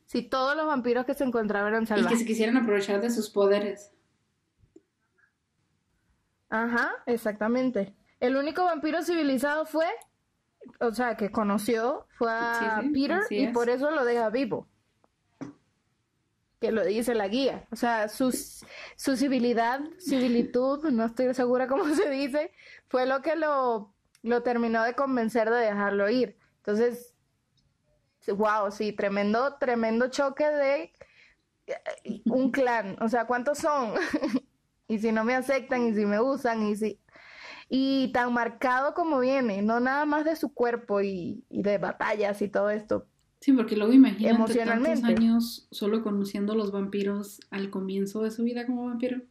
Si 0.08 0.22
todos 0.22 0.56
los 0.56 0.66
vampiros 0.66 1.06
que 1.06 1.14
se 1.14 1.24
encontraban 1.24 1.72
eran 1.74 1.86
y 1.90 1.94
que 1.94 1.94
salvajes. 1.94 2.18
se 2.18 2.26
quisieran 2.26 2.56
aprovechar 2.56 3.00
de 3.00 3.10
sus 3.10 3.30
poderes. 3.30 3.92
Ajá, 6.50 6.92
exactamente. 7.06 7.94
El 8.20 8.36
único 8.36 8.64
vampiro 8.64 9.02
civilizado 9.02 9.66
fue, 9.66 9.86
o 10.80 10.92
sea, 10.92 11.16
que 11.16 11.30
conoció, 11.30 12.06
fue 12.18 12.30
a 12.32 12.82
Sí, 12.82 12.90
sí, 12.90 12.90
Peter 12.90 13.26
y 13.36 13.44
es. 13.44 13.52
por 13.52 13.70
eso 13.70 13.90
lo 13.90 14.04
deja 14.04 14.30
vivo. 14.30 14.68
Que 16.60 16.72
lo 16.72 16.84
dice 16.84 17.14
la 17.14 17.28
guía. 17.28 17.68
O 17.70 17.76
sea, 17.76 18.08
su, 18.08 18.32
su 18.96 19.16
civilidad, 19.16 19.80
civilitud, 20.00 20.84
no 20.90 21.04
estoy 21.04 21.32
segura 21.34 21.68
cómo 21.68 21.84
se 21.94 22.10
dice, 22.10 22.52
fue 22.88 23.06
lo 23.06 23.22
que 23.22 23.36
lo, 23.36 23.94
lo 24.22 24.42
terminó 24.42 24.82
de 24.84 24.94
convencer 24.94 25.50
de 25.50 25.58
dejarlo 25.60 26.10
ir. 26.10 26.36
Entonces, 26.58 27.07
wow, 28.32 28.70
sí, 28.70 28.92
tremendo, 28.92 29.56
tremendo 29.58 30.08
choque 30.08 30.46
de 30.46 30.92
eh, 32.04 32.22
un 32.26 32.50
clan. 32.50 32.96
O 33.00 33.08
sea, 33.08 33.26
¿cuántos 33.26 33.58
son? 33.58 33.94
y 34.88 34.98
si 34.98 35.12
no 35.12 35.24
me 35.24 35.34
aceptan 35.34 35.86
y 35.88 35.94
si 35.94 36.06
me 36.06 36.20
usan 36.20 36.66
y 36.68 36.76
si 36.76 37.00
y 37.68 38.12
tan 38.12 38.32
marcado 38.32 38.94
como 38.94 39.20
viene, 39.20 39.62
no 39.62 39.80
nada 39.80 40.06
más 40.06 40.24
de 40.24 40.36
su 40.36 40.52
cuerpo 40.54 41.00
y, 41.02 41.44
y 41.50 41.62
de 41.62 41.78
batallas 41.78 42.40
y 42.42 42.48
todo 42.48 42.70
esto. 42.70 43.06
Sí, 43.40 43.52
porque 43.52 43.76
luego 43.76 43.92
imagínate 43.92 44.26
tantos 44.26 44.40
Emocionalmente. 44.40 45.14
años 45.14 45.68
solo 45.70 46.02
conociendo 46.02 46.54
a 46.54 46.56
los 46.56 46.72
vampiros 46.72 47.40
al 47.50 47.70
comienzo 47.70 48.22
de 48.22 48.30
su 48.30 48.42
vida 48.42 48.66
como 48.66 48.86
vampiro. 48.86 49.22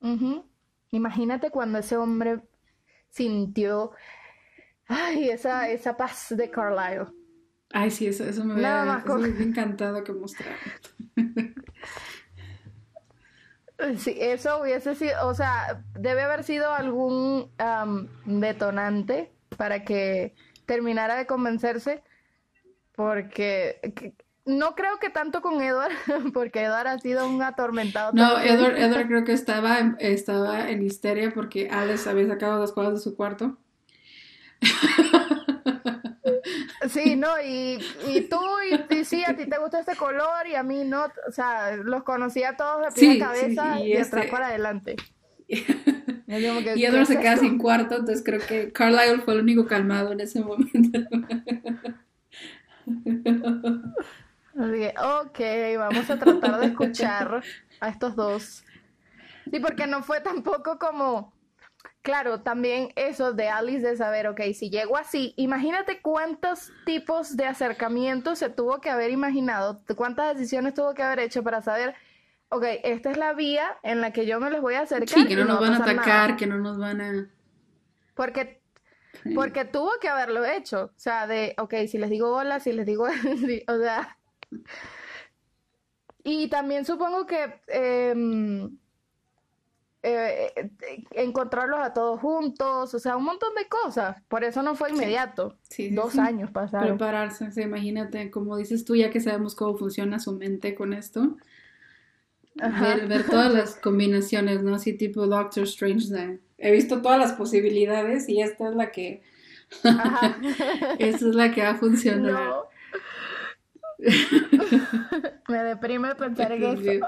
Ujú. 0.00 0.44
Imagínate 0.90 1.50
cuando 1.50 1.78
ese 1.78 1.96
hombre 1.96 2.42
sintió 3.10 3.92
ay, 4.92 5.30
esa, 5.30 5.68
esa 5.68 5.96
paz 5.96 6.26
de 6.30 6.50
Carlisle. 6.50 7.06
Ay, 7.70 7.90
sí, 7.90 8.06
eso, 8.06 8.24
eso 8.24 8.44
me 8.44 8.54
hubiera, 8.54 9.02
encantado 9.40 10.04
que 10.04 10.12
mostraran. 10.12 10.58
Sí, 13.98 14.16
eso 14.20 14.62
hubiese 14.62 14.94
sido, 14.94 15.26
o 15.26 15.34
sea, 15.34 15.82
debe 15.98 16.22
haber 16.22 16.44
sido 16.44 16.72
algún 16.72 17.50
am, 17.58 18.06
detonante 18.24 19.32
para 19.56 19.84
que 19.84 20.34
terminara 20.66 21.16
de 21.16 21.26
convencerse, 21.26 22.02
porque 22.94 23.80
que- 23.96 24.14
no 24.44 24.74
creo 24.76 24.98
que 25.00 25.10
tanto 25.10 25.40
con 25.40 25.60
Edward, 25.60 25.92
porque 26.34 26.62
Edward 26.62 26.86
ha 26.86 26.98
sido 26.98 27.26
un 27.28 27.42
atormentado. 27.42 28.12
No. 28.12 28.38
Edward, 28.38 28.76
Edward 28.76 29.06
creo 29.08 29.24
que 29.24 29.32
estaba, 29.42 29.80
en- 29.80 29.96
estaba 29.98 30.70
en 30.70 30.82
histeria 30.82 31.32
porque 31.34 31.68
Alex 31.68 32.06
había 32.06 32.28
sacado 32.28 32.60
las 32.60 32.70
cosas 32.72 32.94
de 32.94 33.00
su 33.00 33.16
cuarto. 33.16 33.58
Sí, 36.88 37.16
no, 37.16 37.28
y, 37.40 37.78
y 38.08 38.22
tú, 38.28 38.40
y, 38.68 38.94
y 38.94 39.04
sí, 39.04 39.22
a 39.24 39.36
ti 39.36 39.46
te 39.46 39.58
gusta 39.58 39.80
este 39.80 39.94
color 39.96 40.46
y 40.50 40.56
a 40.56 40.62
mí 40.62 40.84
no, 40.84 41.04
o 41.28 41.32
sea, 41.32 41.76
los 41.76 42.02
conocía 42.02 42.56
todos 42.56 42.82
de 42.82 42.92
pie 42.92 43.12
Sí, 43.12 43.22
a 43.22 43.26
cabeza 43.26 43.76
sí, 43.78 43.82
y 43.84 43.92
y, 43.92 43.96
atrás 43.96 44.24
este- 44.24 44.30
para 44.32 44.46
adelante. 44.48 44.96
Y 46.28 46.40
yo 46.40 46.54
como 46.54 46.64
que, 46.64 46.72
Y 46.76 46.80
¿qué 46.80 46.86
Edward 46.86 47.06
se 47.06 47.18
queda 47.20 47.36
sin 47.36 47.58
cuarto, 47.58 47.96
entonces 47.96 48.24
creo 48.24 48.40
que 48.40 48.72
Carlisle 48.72 49.20
fue 49.22 49.34
el 49.34 49.40
único 49.40 49.66
calmado 49.66 50.12
en 50.12 50.20
ese 50.20 50.40
momento. 50.40 50.98
Ok, 54.54 55.40
vamos 55.78 56.10
a 56.10 56.18
tratar 56.18 56.60
de 56.60 56.66
escuchar 56.66 57.42
a 57.80 57.88
estos 57.88 58.16
dos. 58.16 58.64
Sí, 59.50 59.60
porque 59.60 59.86
no 59.86 60.02
fue 60.02 60.20
tampoco 60.20 60.78
como, 60.78 61.32
claro, 62.02 62.40
también 62.40 62.92
eso 62.96 63.32
de 63.32 63.48
Alice 63.48 63.86
de 63.86 63.96
saber, 63.96 64.26
ok, 64.26 64.40
si 64.54 64.70
llego 64.70 64.96
así, 64.96 65.34
imagínate 65.36 66.00
cuántos 66.02 66.72
tipos 66.84 67.36
de 67.36 67.46
acercamientos 67.46 68.38
se 68.40 68.50
tuvo 68.50 68.80
que 68.80 68.90
haber 68.90 69.10
imaginado, 69.10 69.80
cuántas 69.96 70.36
decisiones 70.36 70.74
tuvo 70.74 70.94
que 70.94 71.02
haber 71.02 71.20
hecho 71.20 71.42
para 71.42 71.62
saber, 71.62 71.94
ok, 72.48 72.64
esta 72.84 73.10
es 73.10 73.16
la 73.16 73.32
vía 73.32 73.78
en 73.82 74.00
la 74.00 74.12
que 74.12 74.26
yo 74.26 74.40
me 74.40 74.50
les 74.50 74.60
voy 74.60 74.74
a 74.74 74.80
acercar 74.80 75.18
Sí, 75.18 75.26
que 75.26 75.36
no 75.36 75.44
nos 75.44 75.56
va 75.56 75.60
van 75.60 75.74
a 75.74 75.78
nada. 75.78 75.92
atacar, 75.92 76.36
que 76.36 76.46
no 76.46 76.58
nos 76.58 76.78
van 76.78 77.00
a... 77.00 77.30
Porque, 78.14 78.60
porque 79.34 79.64
tuvo 79.64 79.90
que 80.00 80.08
haberlo 80.08 80.44
hecho. 80.44 80.92
O 80.94 80.98
sea, 80.98 81.26
de, 81.26 81.54
ok, 81.58 81.74
si 81.88 81.98
les 81.98 82.10
digo 82.10 82.30
hola, 82.36 82.60
si 82.60 82.72
les 82.72 82.84
digo, 82.84 83.04
o 83.68 83.78
sea. 83.78 84.18
Y 86.24 86.48
también 86.48 86.84
supongo 86.84 87.26
que 87.26 87.60
em, 87.68 88.66
eh, 88.66 88.68
eh, 90.02 90.52
encontrarlos 91.12 91.80
a 91.80 91.92
todos 91.92 92.20
juntos, 92.20 92.92
o 92.92 92.98
sea, 92.98 93.16
un 93.16 93.24
montón 93.24 93.54
de 93.54 93.68
cosas. 93.68 94.16
Por 94.28 94.42
eso 94.44 94.62
no 94.62 94.74
fue 94.74 94.90
inmediato. 94.90 95.56
Sí, 95.62 95.88
sí, 95.88 95.94
Dos 95.94 96.14
sí. 96.14 96.18
años 96.18 96.50
pasaron. 96.50 96.88
Prepararse, 96.98 97.50
imagínate, 97.62 98.30
como 98.30 98.56
dices 98.56 98.84
tú, 98.84 98.96
ya 98.96 99.10
que 99.10 99.20
sabemos 99.20 99.54
cómo 99.54 99.76
funciona 99.76 100.18
su 100.18 100.32
mente 100.32 100.74
con 100.74 100.92
esto, 100.92 101.36
Ajá. 102.60 102.96
ver, 102.96 103.06
ver 103.06 103.26
todas 103.26 103.52
las 103.52 103.76
combinaciones, 103.82 104.62
¿no? 104.62 104.74
Así 104.74 104.94
tipo 104.96 105.26
Doctor 105.26 105.64
Strange, 105.64 106.08
de, 106.08 106.40
he 106.58 106.72
visto 106.72 107.00
todas 107.00 107.18
las 107.18 107.32
posibilidades 107.32 108.28
y 108.28 108.40
esta 108.42 108.68
es 108.68 108.74
la 108.74 108.90
que, 108.90 109.22
Ajá. 109.84 110.38
esta 110.98 111.28
es 111.28 111.34
la 111.34 111.52
que 111.52 111.62
va 111.62 111.70
a 111.70 111.76
funcionar. 111.76 112.32
No. 112.32 112.71
Me 115.48 115.58
deprime 115.62 116.14
pensar 116.14 116.52
en 116.52 116.62
eso. 116.64 117.06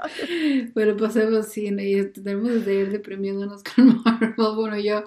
Bueno, 0.73 0.97
pasemos 0.97 1.47
cine 1.47 1.89
y 1.89 2.05
tenemos 2.11 2.65
de 2.65 2.75
ir 2.75 2.91
deprimiéndonos 2.91 3.63
con 3.75 4.01
Marvel, 4.03 4.33
bueno, 4.55 4.77
yo. 4.77 5.03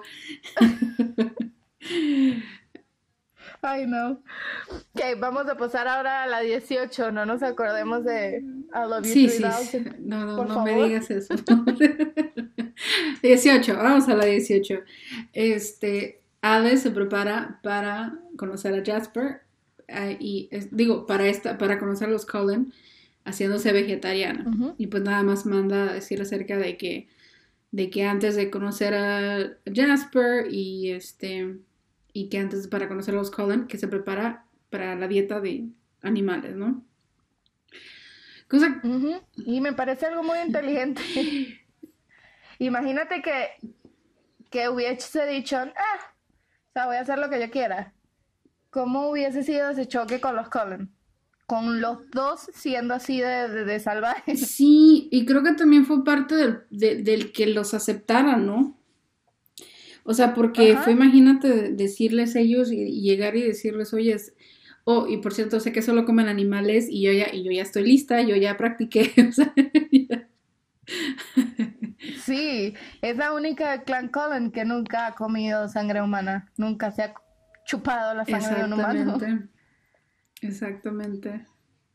Ay, 3.61 3.87
no. 3.87 4.21
Ok, 4.69 5.01
vamos 5.19 5.47
a 5.47 5.57
pasar 5.57 5.87
ahora 5.87 6.23
a 6.23 6.27
la 6.27 6.39
18. 6.39 7.11
No 7.11 7.25
nos 7.25 7.43
acordemos 7.43 8.05
de 8.05 8.37
I 8.37 8.89
Love 8.89 9.05
You 9.05 9.11
Sí, 9.13 9.29
sí, 9.29 9.41
3000. 9.41 9.65
sí. 9.65 9.83
No, 9.99 10.25
no, 10.25 10.37
por 10.37 10.47
no 10.47 10.63
me 10.63 10.83
digas 10.83 11.09
eso. 11.11 11.33
18, 13.21 13.75
vamos 13.75 14.07
a 14.07 14.15
la 14.15 14.25
18. 14.25 14.75
Este, 15.33 16.21
Alice 16.41 16.77
se 16.77 16.91
prepara 16.91 17.59
para 17.61 18.17
conocer 18.37 18.73
a 18.73 18.83
Jasper 18.85 19.41
y 20.19 20.47
es- 20.51 20.75
digo, 20.75 21.05
para 21.05 21.27
esta, 21.27 21.57
para 21.57 21.79
conocer 21.79 22.07
a 22.09 22.11
los 22.11 22.25
Cullen 22.25 22.73
haciéndose 23.25 23.71
vegetariana. 23.73 24.45
Y 24.77 24.87
pues 24.87 25.03
nada 25.03 25.23
más 25.23 25.45
manda 25.45 25.89
a 25.89 25.93
decir 25.93 26.21
acerca 26.21 26.57
de 26.57 26.77
que 26.77 27.07
de 27.71 27.91
que 27.91 28.03
antes 28.05 28.35
de 28.35 28.49
conocer 28.49 28.95
a 28.95 29.57
Jasper 29.71 30.47
y 30.51 30.91
este 30.91 31.57
y 32.13 32.29
que 32.29 32.39
antes 32.39 32.67
para 32.67 32.87
conocer 32.87 33.13
a 33.13 33.17
los 33.17 33.29
Cullen 33.29 33.67
que 33.67 33.77
se 33.77 33.87
prepara 33.87 34.45
para 34.71 34.95
la 34.95 35.07
dieta 35.07 35.39
de 35.39 35.65
animales, 36.01 36.55
¿no? 36.55 36.83
Cosa 38.47 38.79
Y 39.45 39.61
me 39.61 39.73
parece 39.73 40.07
algo 40.07 40.23
muy 40.23 40.39
inteligente. 40.39 41.01
Imagínate 42.59 43.21
que, 43.21 43.49
que 44.49 44.67
hubiese 44.69 45.25
dicho, 45.27 45.57
ah, 45.57 45.99
o 46.01 46.71
sea, 46.73 46.85
voy 46.87 46.95
a 46.97 47.01
hacer 47.01 47.19
lo 47.19 47.29
que 47.29 47.39
yo 47.39 47.51
quiera. 47.51 47.93
¿Cómo 48.71 49.09
hubiese 49.11 49.43
sido 49.43 49.69
ese 49.69 49.87
choque 49.87 50.19
con 50.19 50.35
los 50.35 50.49
Cullen? 50.49 50.91
Con 51.45 51.81
los 51.81 52.09
dos 52.11 52.49
siendo 52.53 52.93
así 52.95 53.19
de, 53.21 53.47
de, 53.49 53.65
de 53.65 53.79
salvajes. 53.79 54.47
Sí, 54.47 55.07
y 55.11 55.25
creo 55.25 55.43
que 55.43 55.53
también 55.53 55.85
fue 55.85 56.03
parte 56.03 56.35
del, 56.35 56.59
de- 56.71 56.95
del 57.03 57.31
que 57.31 57.45
los 57.47 57.73
aceptaran, 57.75 58.45
¿no? 58.45 58.77
O 60.03 60.13
sea, 60.13 60.33
porque 60.33 60.75
Ajá. 60.75 60.77
fue, 60.77 60.93
imagínate, 60.93 61.71
decirles 61.73 62.35
ellos 62.35 62.71
y, 62.71 62.77
y 62.81 63.01
llegar 63.01 63.35
y 63.35 63.41
decirles, 63.43 63.93
oye, 63.93 64.13
es- 64.13 64.33
oh, 64.85 65.07
y 65.07 65.17
por 65.17 65.33
cierto, 65.33 65.59
sé 65.59 65.71
que 65.71 65.81
solo 65.81 66.05
comen 66.05 66.27
animales 66.27 66.87
y 66.89 67.01
yo 67.03 67.11
ya, 67.11 67.33
y 67.33 67.43
yo 67.43 67.51
ya 67.51 67.63
estoy 67.63 67.83
lista, 67.83 68.21
yo 68.21 68.35
ya 68.35 68.57
practiqué, 68.57 69.11
o 69.29 69.31
sea, 69.31 69.53
ya. 69.91 70.27
Sí, 72.13 72.75
es 73.01 73.17
la 73.17 73.33
única 73.33 73.83
Clan 73.83 74.09
Cullen 74.09 74.51
que 74.51 74.65
nunca 74.65 75.07
ha 75.07 75.15
comido 75.15 75.67
sangre 75.69 76.01
humana. 76.01 76.51
Nunca 76.57 76.91
se 76.91 77.03
ha 77.03 77.13
chupado 77.69 78.15
la 78.15 78.25
sangre 78.25 78.55
de 78.55 78.63
un 78.65 78.73
humano. 78.73 79.17
Exactamente. 80.41 81.45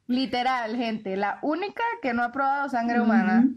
Literal, 0.06 0.76
gente, 0.76 1.16
la 1.16 1.38
única 1.42 1.82
que 2.00 2.12
no 2.14 2.22
ha 2.22 2.30
probado 2.30 2.68
sangre 2.68 3.00
humana. 3.00 3.48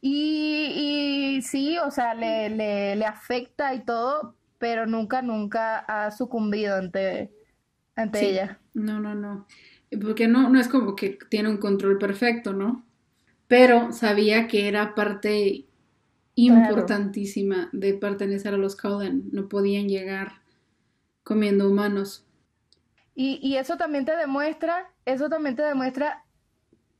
Y, 0.00 1.36
y 1.38 1.42
sí, 1.42 1.78
o 1.78 1.90
sea, 1.90 2.14
le, 2.14 2.50
le, 2.50 2.94
le 2.94 3.04
afecta 3.06 3.74
y 3.74 3.84
todo, 3.84 4.36
pero 4.58 4.86
nunca, 4.86 5.22
nunca 5.22 5.78
ha 5.78 6.10
sucumbido 6.12 6.76
ante, 6.76 7.32
ante 7.96 8.18
Sí. 8.20 8.26
ella. 8.26 8.60
No, 8.74 9.00
no, 9.00 9.14
no. 9.14 9.46
Porque 10.00 10.28
no, 10.28 10.48
no 10.50 10.60
es 10.60 10.68
como 10.68 10.94
que 10.94 11.18
tiene 11.30 11.48
un 11.48 11.56
control 11.56 11.98
perfecto, 11.98 12.52
¿no? 12.52 12.84
Pero 13.48 13.90
sabía 13.92 14.46
que 14.46 14.68
era 14.68 14.94
parte 14.94 15.66
importantísima 16.34 17.70
de 17.72 17.94
pertenecer 17.94 18.54
a 18.54 18.58
los 18.58 18.76
Cullen. 18.76 19.30
No 19.32 19.48
podían 19.48 19.88
llegar 19.88 20.42
comiendo 21.26 21.68
humanos. 21.68 22.24
Y, 23.16 23.40
y 23.42 23.56
eso 23.56 23.76
también 23.76 24.04
te 24.04 24.14
demuestra, 24.16 24.92
eso 25.04 25.28
también 25.28 25.56
te 25.56 25.62
demuestra 25.62 26.22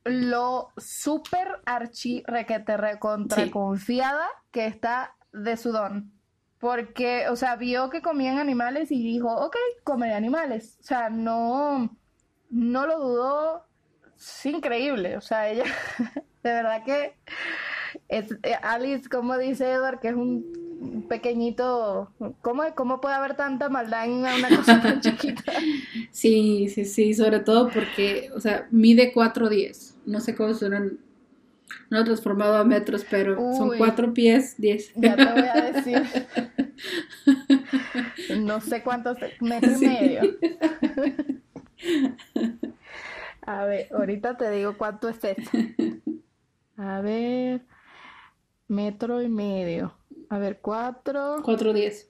lo 0.03 0.69
súper 0.77 1.47
archi 1.65 2.23
requete 2.27 2.75
recontra 2.75 3.45
Sí. 3.45 3.49
confiada 3.51 4.27
que 4.51 4.65
está 4.65 5.15
de 5.31 5.55
su 5.55 5.71
don. 5.71 6.11
Porque, 6.59 7.29
o 7.29 7.37
sea, 7.37 7.55
vio 7.55 7.89
que 7.89 8.01
comían 8.01 8.37
animales 8.37 8.91
y 8.91 9.01
dijo, 9.01 9.29
ok, 9.33 9.55
comeré 9.85 10.13
animales. 10.15 10.77
O 10.81 10.83
sea, 10.83 11.09
no, 11.09 11.95
no 12.49 12.85
lo 12.87 12.99
dudó. 12.99 13.65
Es 14.17 14.45
increíble. 14.45 15.15
O 15.15 15.21
sea, 15.21 15.47
ella, 15.49 15.63
de 16.43 16.51
verdad 16.51 16.83
que 16.83 17.15
es, 18.09 18.31
eh, 18.43 18.55
Alice, 18.61 19.07
como 19.07 19.37
dice 19.37 19.71
Edward, 19.71 19.99
que 20.01 20.09
es 20.09 20.15
un 20.15 20.66
pequeñito, 21.07 22.11
¿cómo, 22.41 22.63
cómo 22.75 23.01
puede 23.01 23.15
haber 23.15 23.35
tanta 23.35 23.69
maldad 23.69 24.05
en 24.05 24.11
una 24.13 24.49
cosa 24.55 24.81
tan 24.81 25.01
chiquita? 25.01 25.53
Sí, 26.11 26.69
sí, 26.69 26.85
sí, 26.85 27.13
sobre 27.13 27.39
todo 27.39 27.69
porque, 27.69 28.29
o 28.35 28.39
sea, 28.39 28.67
mide 28.71 29.13
4'10. 29.13 29.95
No 30.05 30.19
sé 30.19 30.35
cómo 30.35 30.53
suenan. 30.53 30.99
No 31.89 31.99
he 31.99 32.03
transformado 32.03 32.55
a 32.57 32.63
metros, 32.63 33.05
pero 33.09 33.35
son 33.55 33.69
Uy. 33.69 33.77
4 33.77 34.13
pies 34.13 34.55
10. 34.57 34.93
Ya 34.95 35.15
te 35.15 35.25
voy 35.25 35.43
a 35.43 35.71
decir. 35.71 36.01
No 38.39 38.61
sé 38.61 38.83
cuántos 38.83 39.17
metros 39.39 39.81
y 39.81 39.87
medio. 39.87 40.21
A 43.41 43.65
ver, 43.65 43.87
ahorita 43.93 44.37
te 44.37 44.51
digo 44.51 44.77
cuánto 44.77 45.07
es 45.09 45.23
esto. 45.23 45.57
A 46.75 47.01
ver, 47.01 47.65
metro 48.67 49.21
y 49.21 49.29
medio. 49.29 49.93
A 50.29 50.37
ver, 50.37 50.59
cuatro. 50.61 51.37
4'10. 51.43 52.07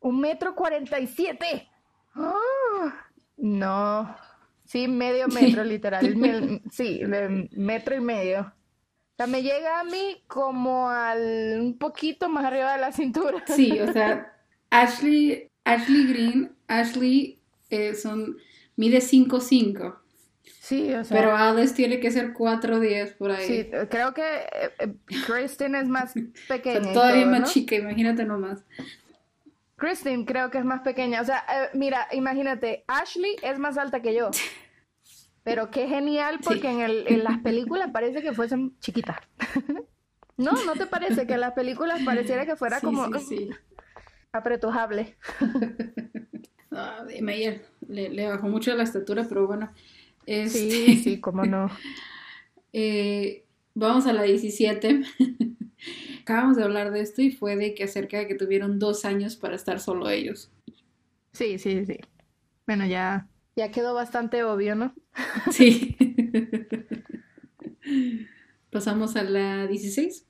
Un 0.00 0.20
metro 0.20 0.54
cuarenta 0.54 0.98
y 1.00 1.06
siete. 1.06 1.68
¡Ah! 2.14 3.06
No. 3.36 4.16
Sí, 4.64 4.88
medio 4.88 5.28
metro, 5.28 5.64
literal. 5.64 6.60
Sí, 6.70 7.00
metro 7.52 7.94
y 7.94 8.00
medio. 8.00 8.40
O 8.40 9.14
sea, 9.16 9.26
me 9.26 9.42
llega 9.42 9.80
a 9.80 9.84
mí 9.84 10.22
como 10.26 10.88
al 10.88 11.58
un 11.60 11.78
poquito 11.78 12.28
más 12.28 12.44
arriba 12.44 12.72
de 12.72 12.80
la 12.80 12.92
cintura. 12.92 13.44
Sí, 13.46 13.78
o 13.78 13.92
sea, 13.92 14.34
Ashley, 14.70 15.50
Ashley 15.64 16.06
Green, 16.06 16.56
Ashley 16.66 17.38
eh, 17.68 17.94
son, 17.94 18.38
mide 18.76 18.98
5'5", 18.98 19.98
Sí, 20.72 20.90
o 20.94 21.04
sea. 21.04 21.14
pero 21.18 21.36
Alice 21.36 21.74
tiene 21.74 22.00
que 22.00 22.10
ser 22.10 22.32
4'10 22.32 23.16
por 23.18 23.30
ahí. 23.30 23.46
Sí, 23.46 23.70
creo 23.90 24.14
que 24.14 24.22
eh, 24.22 24.70
eh, 24.78 24.94
Kristen 25.26 25.74
es 25.74 25.86
más 25.86 26.14
O 26.16 26.48
pequeña. 26.48 26.82
sea, 26.84 26.92
todavía 26.94 27.22
todo, 27.24 27.30
más 27.32 27.40
¿no? 27.40 27.46
chica, 27.46 27.74
imagínate 27.76 28.24
nomás. 28.24 28.64
Kristen 29.76 30.24
creo 30.24 30.50
que 30.50 30.56
es 30.58 30.64
más 30.64 30.80
pequeña. 30.80 31.20
O 31.20 31.24
sea, 31.24 31.44
eh, 31.48 31.68
mira, 31.74 32.06
imagínate, 32.12 32.84
Ashley 32.86 33.36
es 33.42 33.58
más 33.58 33.76
alta 33.76 34.00
que 34.00 34.14
yo. 34.14 34.30
Pero 35.44 35.70
qué 35.70 35.88
genial 35.88 36.38
porque 36.42 36.60
Sí. 36.62 36.66
en, 36.68 36.80
el- 36.80 37.04
en 37.06 37.24
las 37.24 37.38
películas 37.42 37.90
parece 37.92 38.22
que 38.22 38.32
fuesen 38.32 38.78
chiquitas. 38.78 39.18
¿No? 40.38 40.52
¿No 40.64 40.72
te 40.74 40.86
parece 40.86 41.26
que 41.26 41.34
en 41.34 41.40
las 41.40 41.52
películas 41.52 42.00
pareciera 42.06 42.46
que 42.46 42.56
fuera 42.56 42.80
Sí, 42.80 42.86
como 42.86 43.06
sí, 43.18 43.24
sí. 43.28 43.50
apretujable? 44.32 45.16
Ah, 46.70 47.04
Meyer 47.20 47.66
le, 47.86 48.08
le 48.08 48.28
bajó 48.28 48.48
mucho 48.48 48.74
la 48.74 48.84
estatura, 48.84 49.26
pero 49.28 49.46
bueno. 49.46 49.70
Este, 50.26 50.58
Sí, 50.58 50.96
sí, 50.96 51.20
cómo 51.20 51.44
no. 51.44 51.70
eh, 52.72 53.44
vamos 53.74 54.06
a 54.06 54.12
la 54.12 54.22
17. 54.22 55.02
Acabamos 56.22 56.56
de 56.56 56.62
hablar 56.62 56.92
de 56.92 57.00
esto 57.00 57.22
y 57.22 57.32
fue 57.32 57.56
de 57.56 57.74
que 57.74 57.84
acerca 57.84 58.18
de 58.18 58.28
que 58.28 58.34
tuvieron 58.34 58.78
dos 58.78 59.04
años 59.04 59.36
para 59.36 59.56
estar 59.56 59.80
solo 59.80 60.08
ellos. 60.08 60.50
Sí, 61.32 61.58
sí, 61.58 61.84
sí. 61.84 61.98
Bueno, 62.66 62.86
ya, 62.86 63.28
ya 63.56 63.70
quedó 63.70 63.94
bastante 63.94 64.44
obvio, 64.44 64.74
¿no? 64.74 64.94
Sí. 65.50 65.96
Pasamos 68.70 69.16
a 69.16 69.24
la 69.24 69.66
16. 69.66 70.26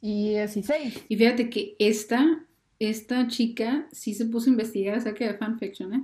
Y 0.00 0.30
16. 0.30 1.06
Y 1.08 1.16
fíjate 1.16 1.48
que 1.48 1.74
esta, 1.78 2.46
esta 2.78 3.26
chica 3.26 3.88
sí 3.90 4.14
se 4.14 4.26
puso 4.26 4.50
a 4.50 4.52
investigar 4.52 4.98
acerca 4.98 5.26
de 5.26 5.34
fanfiction, 5.34 5.94
¿eh? 5.94 6.02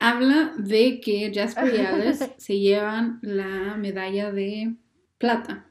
Habla 0.00 0.52
de 0.56 1.00
que 1.00 1.32
Jasper 1.34 1.74
y 1.74 1.80
Alice 1.80 2.34
se 2.38 2.58
llevan 2.58 3.18
la 3.22 3.76
medalla 3.76 4.30
de 4.32 4.74
plata 5.18 5.66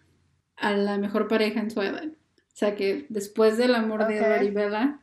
a 0.58 0.74
la 0.74 0.98
mejor 0.98 1.28
pareja 1.28 1.60
en 1.60 1.70
Twilight. 1.70 2.14
O 2.14 2.60
sea 2.60 2.76
que 2.76 3.06
después 3.10 3.58
del 3.58 3.76
amor 3.76 4.08
de 4.08 4.20
Ok. 4.20 4.26
Edward 4.26 4.44
y 4.44 4.52
Bella, 4.52 5.00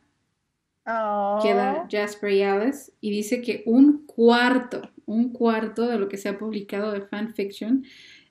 Oh. 0.87 1.39
queda 1.41 1.87
Jasper 1.89 2.29
y 2.31 2.43
Alice 2.43 2.91
y 3.01 3.09
dice 3.09 3.41
que 3.41 3.63
un 3.65 4.05
cuarto, 4.05 4.91
un 5.07 5.33
cuarto 5.33 5.87
de 5.87 5.97
lo 5.97 6.07
que 6.07 6.17
se 6.17 6.29
ha 6.29 6.37
publicado 6.37 6.91
de 6.91 7.01
fanfiction 7.01 7.83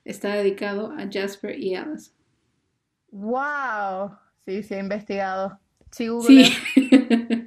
está 0.05 0.35
dedicado 0.35 0.93
a 0.97 1.09
Jasper 1.11 1.59
y 1.59 1.75
Alice. 1.75 2.11
Wow. 3.11 4.11
Sí, 4.45 4.63
sí, 4.63 4.73
he 4.73 4.79
investigado. 4.79 5.59
Sí, 5.91 6.07
Google. 6.07 6.45
Sí. 6.45 6.87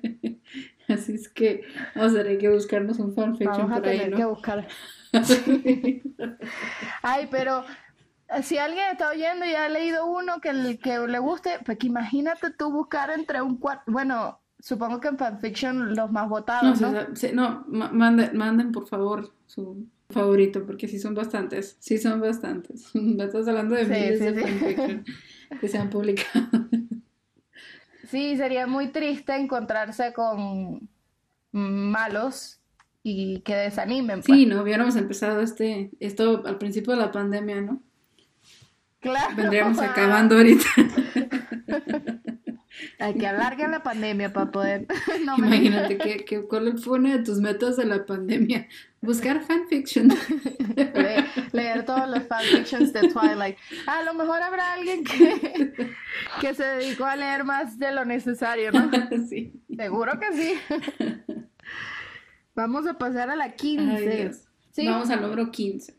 Así 1.09 1.15
es 1.15 1.29
que 1.31 1.63
vamos 1.95 2.13
a 2.15 2.19
tener 2.19 2.37
que 2.37 2.51
buscarnos 2.51 2.99
un 2.99 3.15
fanfiction 3.15 3.49
Vamos 3.67 3.73
a 3.73 3.81
por 3.81 3.89
ahí, 3.89 3.99
tener 3.99 4.15
que 4.15 4.25
¿no? 4.25 4.31
buscar. 4.31 4.69
Ay, 7.03 7.29
pero 7.31 7.65
si 8.43 8.59
alguien 8.59 8.85
está 8.93 9.09
oyendo 9.09 9.47
y 9.47 9.55
ha 9.55 9.71
leído 9.71 10.05
uno 10.05 10.39
que, 10.43 10.51
el- 10.51 10.79
que 10.79 10.99
le 10.99 11.19
guste, 11.19 11.61
pues 11.65 11.79
que 11.79 11.87
imagínate 11.87 12.51
tú 12.51 12.71
buscar 12.71 13.11
entre 13.11 13.41
un 13.41 13.57
cuarto. 13.57 13.91
Bueno, 13.91 14.39
supongo 14.59 15.01
que 15.01 15.09
en 15.09 15.17
fanfiction 15.17 15.95
los 15.97 16.13
más 16.13 16.25
No, 16.25 16.29
votados, 16.29 16.81
¿no? 16.83 16.93
no, 17.33 17.65
ma- 17.69 17.91
manden, 17.91 18.37
manden 18.37 18.71
por 18.71 18.87
favor 18.87 19.33
su 19.47 19.87
favorito, 20.11 20.67
porque 20.67 20.89
sí 20.89 20.99
son 20.99 21.15
bastantes, 21.15 21.79
sí 21.81 21.97
son 21.97 22.21
bastantes. 22.21 22.91
Estás 22.95 23.49
hablando 23.49 23.77
de 23.77 23.85
Sí, 23.87 23.91
miles 23.93 24.19
sí, 24.19 24.25
de 24.27 24.35
sí. 24.35 24.41
fanfiction 24.43 25.05
que 25.59 25.69
se 25.69 25.79
han 25.79 25.89
publicado. 25.89 26.49
Sí, 28.11 28.37
sería 28.39 28.67
muy 28.67 28.89
triste 28.89 29.35
encontrarse 29.37 30.13
con 30.15 30.89
malos 31.59 32.61
y 33.03 33.41
que 33.41 33.55
desanimen. 33.55 34.23
Sí, 34.23 34.47
no 34.47 34.63
hubiéramos 34.63 34.97
empezado 34.97 35.41
este, 35.41 35.91
esto 36.01 36.43
al 36.47 36.59
principio 36.59 36.93
de 36.95 37.01
la 37.01 37.13
pandemia, 37.13 37.61
¿no? 37.61 37.83
Claro. 39.01 39.37
Vendríamos 39.37 39.79
acabando 39.79 40.37
ahorita. 40.37 40.67
Hay 43.01 43.15
que 43.15 43.27
alargar 43.27 43.71
la 43.71 43.83
pandemia 43.83 44.33
para 44.33 44.51
poder. 44.51 44.87
No 45.25 45.37
me- 45.37 45.47
Imagínate 45.49 45.99
que, 45.99 46.25
que 46.25 46.43
cuál 46.43 46.79
fue 46.79 46.99
una 46.99 47.17
de 47.17 47.23
tus 47.25 47.39
metas 47.41 47.77
de 47.77 47.85
la 47.87 48.05
pandemia. 48.07 48.69
Buscar 49.01 49.41
fanfiction. 49.43 50.09
Le- 50.77 51.25
leer 51.53 51.85
todos 51.85 52.09
los 52.09 52.23
fanfictions 52.25 52.93
de 52.93 53.09
Twilight. 53.09 53.57
A 53.87 54.03
lo 54.03 54.15
mejor 54.15 54.43
habrá 54.43 54.75
alguien 54.75 55.05
que, 55.05 55.73
que 56.41 56.55
se 56.55 56.65
dedicó 56.65 57.05
a 57.05 57.17
leer 57.17 57.45
más 57.45 57.79
de 57.79 57.93
lo 57.93 58.05
necesario, 58.05 58.71
¿no? 58.73 58.91
sí. 59.29 59.53
Seguro 59.77 60.13
que 60.19 60.33
sí. 60.33 60.55
Vamos 62.59 62.89
a 62.89 62.99
pasar 62.99 63.31
a 63.31 63.37
la 63.37 63.53
15. 63.55 63.97
Ay, 63.97 64.17
Dios. 64.25 64.39
Sí. 64.73 64.85
Vamos 64.85 65.11
al 65.11 65.23
número 65.23 65.53
15. 65.53 65.95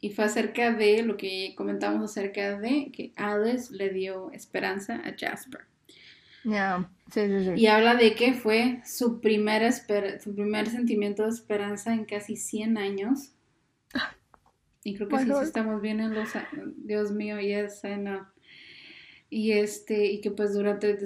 Y 0.00 0.08
fue 0.08 0.24
acerca 0.24 0.72
de 0.72 1.02
lo 1.02 1.18
que 1.18 1.52
comentamos 1.54 2.10
acerca 2.10 2.58
de 2.58 2.90
que 2.90 3.12
Alice 3.14 3.74
le 3.74 3.90
dio 3.90 4.30
esperanza 4.32 5.02
a 5.04 5.14
Jasper. 5.14 5.60
Sí, 7.12 7.20
sí, 7.26 7.44
sí. 7.44 7.50
Y 7.60 7.66
habla 7.66 7.94
de 7.94 8.14
que 8.14 8.32
fue 8.32 8.80
su, 8.86 9.20
primera 9.20 9.68
esper- 9.68 10.18
su 10.18 10.34
primer 10.34 10.66
sentimiento 10.70 11.24
de 11.24 11.28
esperanza 11.28 11.92
en 11.92 12.06
casi 12.06 12.36
100 12.36 12.78
años. 12.78 13.32
Y 14.82 14.94
creo 14.94 15.08
que 15.08 15.18
sí, 15.18 15.30
estamos 15.42 15.82
bien 15.82 16.00
en 16.00 16.14
los... 16.14 16.30
Dios 16.78 17.12
mío, 17.12 17.38
yes, 17.38 17.84
I 17.84 17.96
know. 17.96 18.22
Y 19.28 19.52
este, 19.52 20.06
y 20.06 20.22
que 20.22 20.30
pues 20.30 20.54
durante 20.54 20.98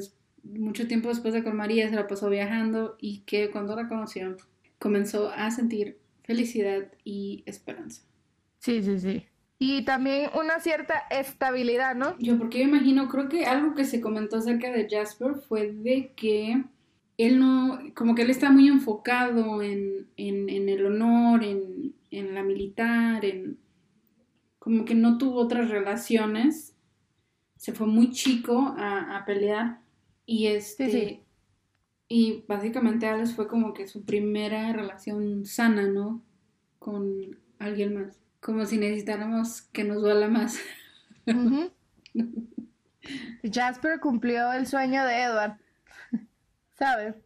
mucho 0.44 0.86
tiempo 0.86 1.08
después 1.08 1.34
de 1.34 1.42
con 1.42 1.56
María 1.56 1.88
se 1.88 1.96
la 1.96 2.06
pasó 2.06 2.30
viajando 2.30 2.96
y 3.00 3.22
que 3.22 3.50
cuando 3.50 3.74
la 3.74 3.88
conoció 3.88 4.36
comenzó 4.78 5.30
a 5.30 5.50
sentir 5.50 5.98
felicidad 6.24 6.92
y 7.04 7.42
esperanza. 7.46 8.02
Sí, 8.58 8.82
sí, 8.82 8.98
sí. 8.98 9.26
Y 9.58 9.84
también 9.84 10.30
una 10.38 10.60
cierta 10.60 11.04
estabilidad, 11.10 11.94
¿no? 11.94 12.18
Yo, 12.18 12.38
porque 12.38 12.58
yo 12.58 12.64
imagino, 12.64 13.08
creo 13.08 13.28
que 13.28 13.46
algo 13.46 13.74
que 13.74 13.84
se 13.84 14.00
comentó 14.00 14.36
acerca 14.36 14.70
de 14.70 14.86
Jasper 14.88 15.36
fue 15.36 15.72
de 15.72 16.12
que 16.14 16.64
él 17.16 17.38
no, 17.38 17.78
como 17.94 18.14
que 18.14 18.22
él 18.22 18.30
está 18.30 18.50
muy 18.50 18.68
enfocado 18.68 19.62
en, 19.62 20.08
en, 20.16 20.50
en 20.50 20.68
el 20.68 20.84
honor, 20.84 21.42
en, 21.42 21.94
en 22.10 22.34
la 22.34 22.42
militar, 22.42 23.24
en 23.24 23.58
como 24.58 24.84
que 24.84 24.94
no 24.94 25.16
tuvo 25.16 25.36
otras 25.40 25.70
relaciones, 25.70 26.74
se 27.56 27.72
fue 27.72 27.86
muy 27.86 28.10
chico 28.10 28.74
a, 28.76 29.16
a 29.16 29.24
pelear 29.24 29.80
y 30.26 30.48
este, 30.48 30.90
Sí, 30.90 30.98
sí. 30.98 31.25
Y 32.08 32.44
básicamente 32.46 33.06
Alex 33.06 33.34
fue 33.34 33.48
como 33.48 33.72
que 33.72 33.88
su 33.88 34.04
primera 34.04 34.72
relación 34.72 35.44
sana, 35.44 35.88
¿no? 35.88 36.22
Con 36.78 37.38
alguien 37.58 37.94
más, 37.94 38.20
como 38.40 38.64
si 38.64 38.78
necesitáramos 38.78 39.62
que 39.62 39.84
nos 39.84 40.02
duela 40.02 40.28
más. 40.28 40.58
Jasper 43.52 44.00
cumplió 44.00 44.52
el 44.52 44.66
sueño 44.66 45.04
de 45.04 45.22
Edward. 45.22 45.58
¿Sabes? 46.78 47.16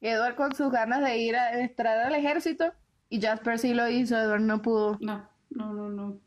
Edward 0.00 0.36
con 0.36 0.54
sus 0.54 0.70
ganas 0.70 1.02
de 1.02 1.18
ir 1.18 1.34
a 1.34 1.60
entrar 1.60 1.98
al 1.98 2.14
ejército 2.14 2.72
y 3.08 3.20
Jasper 3.20 3.58
sí 3.58 3.74
lo 3.74 3.88
hizo, 3.88 4.16
Edward 4.16 4.42
no 4.42 4.62
pudo. 4.62 4.98
No, 5.00 5.28
no, 5.50 5.72
no, 5.72 5.88
no. 5.88 6.20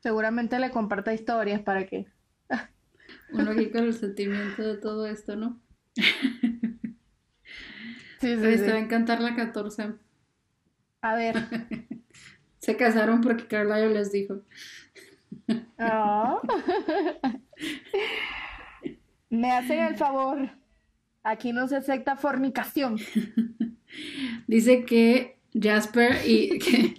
Seguramente 0.00 0.58
le 0.58 0.70
comparta 0.70 1.14
historias 1.14 1.60
para 1.60 1.86
que... 1.86 2.06
Uno 3.32 3.52
aquí 3.52 3.70
con 3.70 3.84
el 3.84 3.94
sentimiento 3.94 4.62
de 4.62 4.76
todo 4.78 5.06
esto, 5.06 5.36
¿no? 5.36 5.60
Sí, 8.26 8.34
sí, 8.34 8.58
sí. 8.58 8.64
te 8.64 8.72
va 8.72 8.78
a 8.78 8.80
encantar 8.80 9.20
la 9.20 9.36
14. 9.36 9.92
A 11.00 11.14
ver. 11.14 11.36
Se 12.58 12.76
casaron 12.76 13.20
porque 13.20 13.46
Carlisle 13.46 13.94
les 13.94 14.10
dijo. 14.10 14.42
Ah. 15.78 16.40
Me 19.30 19.52
hacen 19.52 19.78
el 19.78 19.96
favor. 19.96 20.50
Aquí 21.22 21.52
no 21.52 21.68
se 21.68 21.76
acepta 21.76 22.16
fornicación. 22.16 22.98
Dice 24.48 24.84
que 24.84 25.38
Jasper 25.54 26.22
y 26.26 26.58
que, 26.58 26.94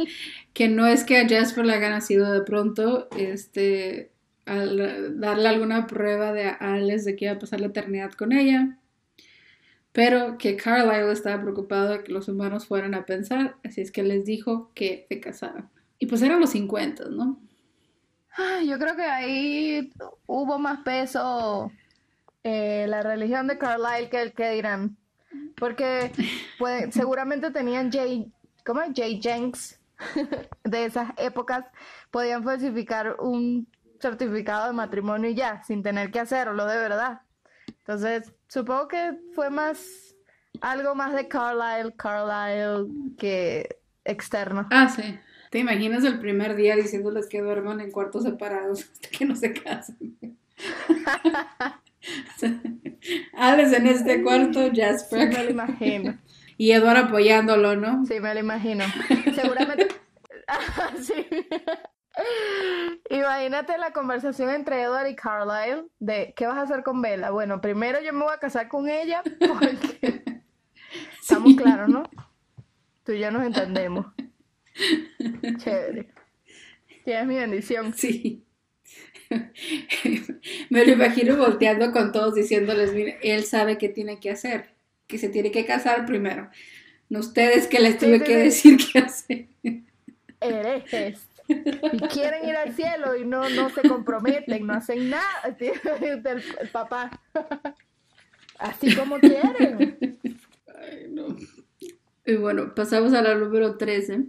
que 0.53 0.69
no 0.69 0.87
es 0.87 1.03
que 1.03 1.17
a 1.17 1.27
Jasper 1.27 1.65
le 1.65 1.73
haya 1.73 1.89
nacido 1.89 2.31
de 2.31 2.41
pronto, 2.41 3.09
este, 3.17 4.11
al 4.45 5.19
darle 5.19 5.49
alguna 5.49 5.87
prueba 5.87 6.31
de 6.31 6.45
a 6.45 6.53
Alex 6.53 7.03
de 7.03 7.17
que 7.17 7.25
iba 7.25 7.33
a 7.33 7.39
pasar 7.39 7.59
la 7.59 7.67
eternidad 7.67 8.13
con 8.13 8.31
ella, 8.31 8.77
pero 9.97 10.37
que 10.37 10.55
Carlisle 10.55 11.11
estaba 11.11 11.41
preocupado 11.41 11.89
de 11.89 12.03
que 12.03 12.11
los 12.11 12.27
humanos 12.29 12.67
fueran 12.67 12.93
a 12.93 13.03
pensar, 13.07 13.55
así 13.65 13.81
es 13.81 13.91
que 13.91 14.03
les 14.03 14.25
dijo 14.25 14.71
que 14.75 15.07
se 15.09 15.19
casaran. 15.19 15.71
Y 15.97 16.05
pues 16.05 16.21
eran 16.21 16.39
los 16.39 16.51
50, 16.51 17.05
¿no? 17.09 17.41
Ay, 18.37 18.67
Yo 18.67 18.77
creo 18.77 18.95
que 18.95 19.01
ahí 19.01 19.91
hubo 20.27 20.59
más 20.59 20.81
peso 20.81 21.71
eh, 22.43 22.85
la 22.87 23.01
religión 23.01 23.47
de 23.47 23.57
Carlyle 23.57 24.07
que 24.11 24.21
el 24.21 24.33
que 24.33 24.51
dirán. 24.51 24.97
Porque 25.55 26.11
puede- 26.59 26.91
seguramente 26.91 27.49
tenían 27.49 27.91
Jay, 27.91 28.31
¿cómo 28.63 28.81
es? 28.81 28.91
Jay 28.95 29.19
Jenks 29.19 29.79
de 30.63 30.85
esas 30.85 31.09
épocas. 31.17 31.65
Podían 32.11 32.43
falsificar 32.43 33.15
un 33.19 33.67
certificado 33.99 34.67
de 34.67 34.73
matrimonio 34.73 35.31
y 35.31 35.33
ya, 35.33 35.63
sin 35.63 35.81
tener 35.81 36.11
que 36.11 36.19
hacerlo 36.19 36.67
de 36.67 36.77
verdad. 36.77 37.21
Entonces, 37.87 38.33
supongo 38.49 38.89
que 38.89 39.17
fue 39.33 39.49
más 39.49 40.13
algo 40.59 40.93
más 40.93 41.13
de 41.13 41.29
Carlyle, 41.29 41.95
Carlyle 41.95 42.85
que 43.17 43.77
externo. 44.03 44.67
Ah, 44.71 44.89
sí. 44.89 45.17
¿Te 45.51 45.59
imaginas 45.59 46.03
el 46.03 46.19
primer 46.19 46.57
día 46.57 46.75
diciéndoles 46.75 47.27
que 47.27 47.41
duerman 47.41 47.79
en 47.79 47.91
cuartos 47.91 48.23
separados 48.23 48.81
hasta 48.91 49.07
que 49.07 49.23
no 49.23 49.37
se 49.37 49.53
casen? 49.53 50.17
Alex 53.33 53.71
en 53.71 53.87
este 53.87 54.21
cuarto, 54.21 54.65
Sí, 54.65 54.71
me 54.71 54.75
lo 54.77 54.83
Jasper 54.83 55.49
imagino. 55.49 56.17
y 56.57 56.71
Edward 56.71 56.97
apoyándolo, 56.97 57.77
¿no? 57.77 58.05
Sí, 58.05 58.19
me 58.19 58.33
lo 58.33 58.41
imagino. 58.41 58.83
Seguramente. 59.33 59.87
Ah, 60.49 60.91
sí. 60.99 61.25
Imagínate 63.09 63.77
la 63.77 63.91
conversación 63.91 64.49
entre 64.49 64.81
Edward 64.81 65.07
y 65.07 65.15
Carlyle 65.15 65.85
de 65.99 66.33
¿qué 66.35 66.45
vas 66.45 66.57
a 66.57 66.61
hacer 66.63 66.83
con 66.83 67.01
Bella? 67.01 67.29
Bueno, 67.29 67.61
primero 67.61 67.99
yo 68.01 68.13
me 68.13 68.23
voy 68.23 68.33
a 68.33 68.39
casar 68.39 68.67
con 68.67 68.89
ella 68.89 69.21
porque 69.39 70.23
estamos 71.21 71.55
claros, 71.55 71.89
¿no? 71.89 72.03
Tú 73.03 73.13
y 73.13 73.19
yo 73.19 73.31
nos 73.31 73.45
entendemos. 73.45 74.07
Chévere. 75.57 76.09
Tienes 77.05 77.25
mi 77.25 77.35
bendición. 77.35 77.93
Sí. 77.93 78.43
Me 80.69 80.85
lo 80.85 80.91
imagino 80.91 81.37
volteando 81.37 81.91
con 81.91 82.11
todos 82.11 82.35
diciéndoles, 82.35 82.93
mire, 82.93 83.19
él 83.21 83.43
sabe 83.45 83.77
qué 83.77 83.89
tiene 83.89 84.19
que 84.19 84.31
hacer, 84.31 84.69
que 85.05 85.17
se 85.17 85.29
tiene 85.29 85.51
que 85.51 85.65
casar 85.65 86.05
primero. 86.05 86.49
No 87.09 87.19
ustedes 87.19 87.67
que 87.67 87.79
les 87.79 87.97
tuve 87.97 88.19
sí, 88.19 88.25
que 88.25 88.37
decir 88.37 88.77
qué 88.77 88.99
hacer. 88.99 89.47
Herejes. 90.41 91.27
Y 91.47 91.99
quieren 92.07 92.47
ir 92.47 92.55
al 92.55 92.73
cielo 92.73 93.15
y 93.15 93.25
no, 93.25 93.49
no 93.49 93.69
se 93.69 93.87
comprometen, 93.87 94.65
no 94.67 94.73
hacen 94.73 95.09
nada. 95.09 95.23
El, 95.59 96.43
el 96.59 96.69
papá. 96.71 97.09
Así 98.59 98.95
como 98.95 99.19
quieren. 99.19 100.19
Ay, 100.67 101.07
no. 101.09 101.35
Y 102.25 102.35
bueno, 102.35 102.75
pasamos 102.75 103.13
a 103.13 103.21
la 103.21 103.35
número 103.35 103.77
13, 103.77 104.25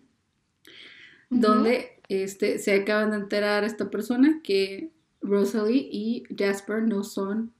donde 1.30 2.00
este, 2.08 2.58
se 2.58 2.74
acaban 2.74 3.10
de 3.10 3.16
enterar 3.16 3.64
esta 3.64 3.90
persona 3.90 4.40
que 4.44 4.92
Rosalie 5.20 5.88
y 5.90 6.24
Jasper 6.36 6.82
no 6.82 7.02
son, 7.02 7.52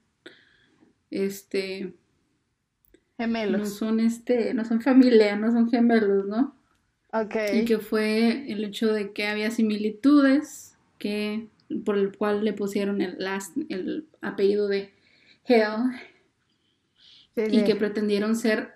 este, 1.11 1.93
no 3.17 3.25
Gemelos. 3.25 3.73
son, 3.73 3.99
este, 3.99 4.53
no 4.53 4.63
son 4.63 4.81
familia, 4.81 5.35
no 5.35 5.51
son 5.51 5.69
gemelos, 5.69 6.25
¿no? 6.25 6.55
Y 7.55 7.65
que 7.65 7.79
fue 7.79 8.51
el 8.51 8.63
hecho 8.63 8.93
de 8.93 9.11
que 9.13 9.27
había 9.27 9.51
similitudes 9.51 10.77
que 10.97 11.47
por 11.85 11.97
el 11.97 12.15
cual 12.15 12.43
le 12.43 12.53
pusieron 12.53 13.01
el 13.01 13.15
last, 13.19 13.55
el 13.69 14.07
apellido 14.21 14.67
de 14.67 14.91
Sí, 17.35 17.41
y 17.51 17.63
que 17.63 17.75
pretendieron 17.75 18.35
ser 18.35 18.73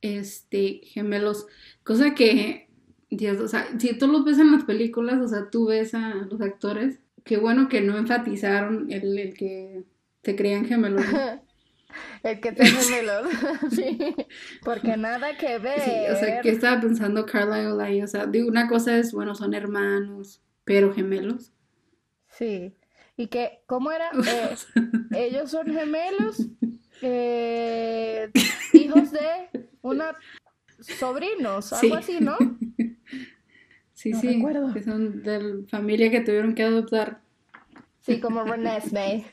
este 0.00 0.80
gemelos, 0.84 1.46
cosa 1.82 2.14
que 2.14 2.68
Dios, 3.10 3.38
o 3.40 3.48
sea, 3.48 3.66
si 3.78 3.96
tú 3.98 4.06
los 4.08 4.24
ves 4.24 4.38
en 4.38 4.52
las 4.52 4.64
películas, 4.64 5.20
o 5.20 5.28
sea, 5.28 5.50
tú 5.50 5.66
ves 5.66 5.94
a 5.94 6.14
los 6.14 6.40
actores, 6.40 6.98
qué 7.24 7.38
bueno 7.38 7.68
que 7.68 7.80
no 7.80 7.96
enfatizaron 7.96 8.90
el, 8.90 9.18
el 9.18 9.34
que 9.34 9.84
se 10.22 10.36
creían 10.36 10.66
gemelos. 10.66 11.04
¿no? 11.12 11.42
El 12.22 12.40
que 12.40 12.52
te 12.52 12.64
gemelos. 12.66 13.26
Sí. 13.70 14.14
Porque 14.64 14.96
nada 14.96 15.36
que 15.36 15.58
ver. 15.58 15.80
Sí, 15.80 15.90
o 16.12 16.16
sea, 16.16 16.40
¿qué 16.40 16.50
estaba 16.50 16.80
pensando 16.80 17.26
Carlisle 17.26 17.82
ahí? 17.82 18.02
O 18.02 18.06
sea, 18.06 18.26
digo, 18.26 18.48
una 18.48 18.68
cosa 18.68 18.96
es, 18.98 19.12
bueno, 19.12 19.34
son 19.34 19.54
hermanos, 19.54 20.42
pero 20.64 20.92
gemelos. 20.94 21.52
Sí. 22.30 22.74
Y 23.16 23.28
que, 23.28 23.62
¿cómo 23.66 23.92
era? 23.92 24.10
Eh, 25.14 25.26
ellos 25.28 25.50
son 25.52 25.66
gemelos, 25.72 26.44
eh, 27.00 28.30
hijos 28.72 29.12
de 29.12 29.68
una 29.82 30.16
sobrinos, 30.80 31.66
Sí. 31.68 31.86
algo 31.86 31.96
así, 31.96 32.18
¿no? 32.20 32.36
Sí, 33.92 34.10
No 34.10 34.20
sí, 34.20 34.34
recuerdo. 34.34 34.74
que 34.74 34.82
son 34.82 35.22
de 35.22 35.40
la 35.40 35.66
familia 35.68 36.10
que 36.10 36.20
tuvieron 36.20 36.54
que 36.56 36.64
adoptar. 36.64 37.20
Sí, 38.00 38.20
como 38.20 38.42
Renesmee. 38.44 39.24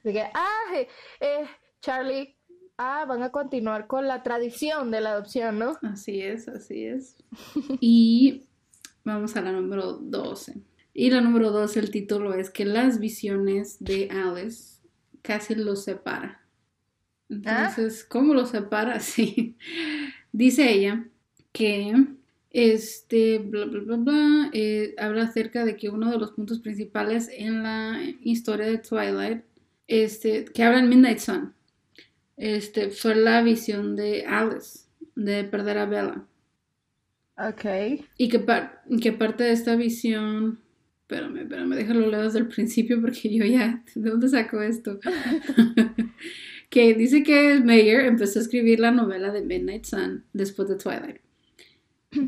Así 0.00 0.12
que, 0.12 0.22
ah, 0.34 0.74
eh, 1.20 1.44
Charlie, 1.80 2.36
ah, 2.76 3.04
van 3.06 3.22
a 3.22 3.30
continuar 3.30 3.86
con 3.86 4.06
la 4.08 4.22
tradición 4.22 4.90
de 4.90 5.00
la 5.00 5.12
adopción, 5.12 5.58
¿no? 5.58 5.76
Así 5.82 6.20
es, 6.20 6.48
así 6.48 6.84
es. 6.84 7.16
Y 7.80 8.48
vamos 9.04 9.36
a 9.36 9.42
la 9.42 9.52
número 9.52 9.94
12. 9.94 10.60
Y 10.94 11.10
la 11.10 11.20
número 11.20 11.50
12, 11.50 11.80
el 11.80 11.90
título 11.90 12.34
es 12.34 12.50
que 12.50 12.64
las 12.64 12.98
visiones 12.98 13.78
de 13.78 14.08
Alice 14.10 14.80
casi 15.22 15.54
los 15.54 15.84
separa. 15.84 16.42
Entonces, 17.28 18.04
¿cómo 18.04 18.34
los 18.34 18.50
separa? 18.50 19.00
Sí. 19.00 19.56
Dice 20.32 20.70
ella 20.72 21.06
que 21.52 21.94
este, 22.50 23.38
bla, 23.38 23.66
bla, 23.66 23.80
bla, 23.80 23.96
bla, 23.96 24.50
eh, 24.52 24.94
habla 24.98 25.24
acerca 25.24 25.64
de 25.64 25.76
que 25.76 25.88
uno 25.88 26.10
de 26.10 26.18
los 26.18 26.32
puntos 26.32 26.60
principales 26.60 27.30
en 27.32 27.62
la 27.62 28.00
historia 28.22 28.66
de 28.66 28.78
Twilight, 28.78 29.44
este, 29.86 30.44
que 30.46 30.62
habla 30.62 30.80
en 30.80 30.88
Midnight 30.88 31.18
Sun, 31.18 31.54
este, 32.38 32.90
fue 32.90 33.14
la 33.14 33.42
visión 33.42 33.96
de 33.96 34.24
Alice, 34.26 34.80
de 35.14 35.44
perder 35.44 35.78
a 35.78 35.86
Bella. 35.86 36.24
Ok. 37.36 38.04
Y 38.16 38.28
que, 38.28 38.38
par- 38.40 38.82
que 39.00 39.12
parte 39.12 39.44
de 39.44 39.52
esta 39.52 39.76
visión, 39.76 40.60
espérame, 41.02 41.42
espérame, 41.42 41.74
déjalo 41.76 42.08
leer 42.10 42.24
desde 42.24 42.40
el 42.40 42.48
principio 42.48 43.00
porque 43.00 43.32
yo 43.34 43.44
ya, 43.44 43.82
¿de 43.94 44.10
dónde 44.10 44.28
saco 44.28 44.60
esto? 44.62 44.98
que 46.70 46.94
dice 46.94 47.22
que 47.22 47.60
Mayer 47.60 48.06
empezó 48.06 48.38
a 48.38 48.42
escribir 48.42 48.80
la 48.80 48.90
novela 48.90 49.32
de 49.32 49.42
Midnight 49.42 49.84
Sun 49.84 50.24
después 50.32 50.68
de 50.68 50.76
Twilight. 50.76 51.18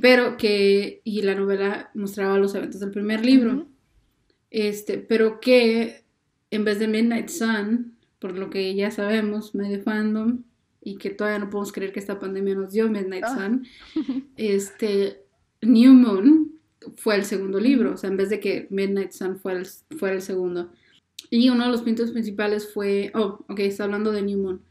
Pero 0.01 0.37
que, 0.37 1.01
y 1.05 1.23
la 1.23 1.35
novela 1.35 1.91
mostraba 1.95 2.39
los 2.39 2.55
eventos 2.55 2.81
del 2.81 2.91
primer 2.91 3.25
libro. 3.25 3.67
Este, 4.51 4.99
pero 4.99 5.41
que 5.41 6.05
en 6.51 6.65
vez 6.65 6.79
de 6.79 6.89
Midnight 6.89 7.29
Sun, 7.29 7.97
por 8.21 8.37
lo 8.37 8.51
que 8.51 8.75
ya 8.75 8.91
sabemos, 8.91 9.55
medio 9.55 9.83
fandom, 9.83 10.43
y 10.83 10.97
que 10.97 11.11
todavía 11.11 11.39
no 11.39 11.51
podemos 11.51 11.73
creer 11.73 11.93
que 11.93 12.01
esta 12.01 12.19
pandemia 12.19 12.55
nos 12.55 12.73
dio 12.73 12.89
Midnight 12.89 13.25
Ah. 13.27 13.35
Sun, 13.35 13.67
este, 14.37 15.23
New 15.63 15.93
Moon 15.93 16.53
fue 16.97 17.17
el 17.17 17.25
segundo 17.25 17.61
libro, 17.61 17.95
o 17.95 17.97
sea, 17.97 18.09
en 18.11 18.17
vez 18.17 18.31
de 18.31 18.41
que 18.41 18.67
Midnight 18.71 19.13
Sun 19.13 19.39
fuera 19.39 19.61
el, 19.61 19.67
fuera 19.99 20.15
el 20.15 20.23
segundo. 20.23 20.71
Y 21.29 21.49
uno 21.51 21.65
de 21.65 21.71
los 21.71 21.83
puntos 21.83 22.13
principales 22.13 22.73
fue, 22.73 23.13
oh, 23.15 23.45
ok, 23.49 23.61
está 23.61 23.85
hablando 23.85 24.13
de 24.13 24.23
New 24.23 24.39
Moon, 24.39 24.63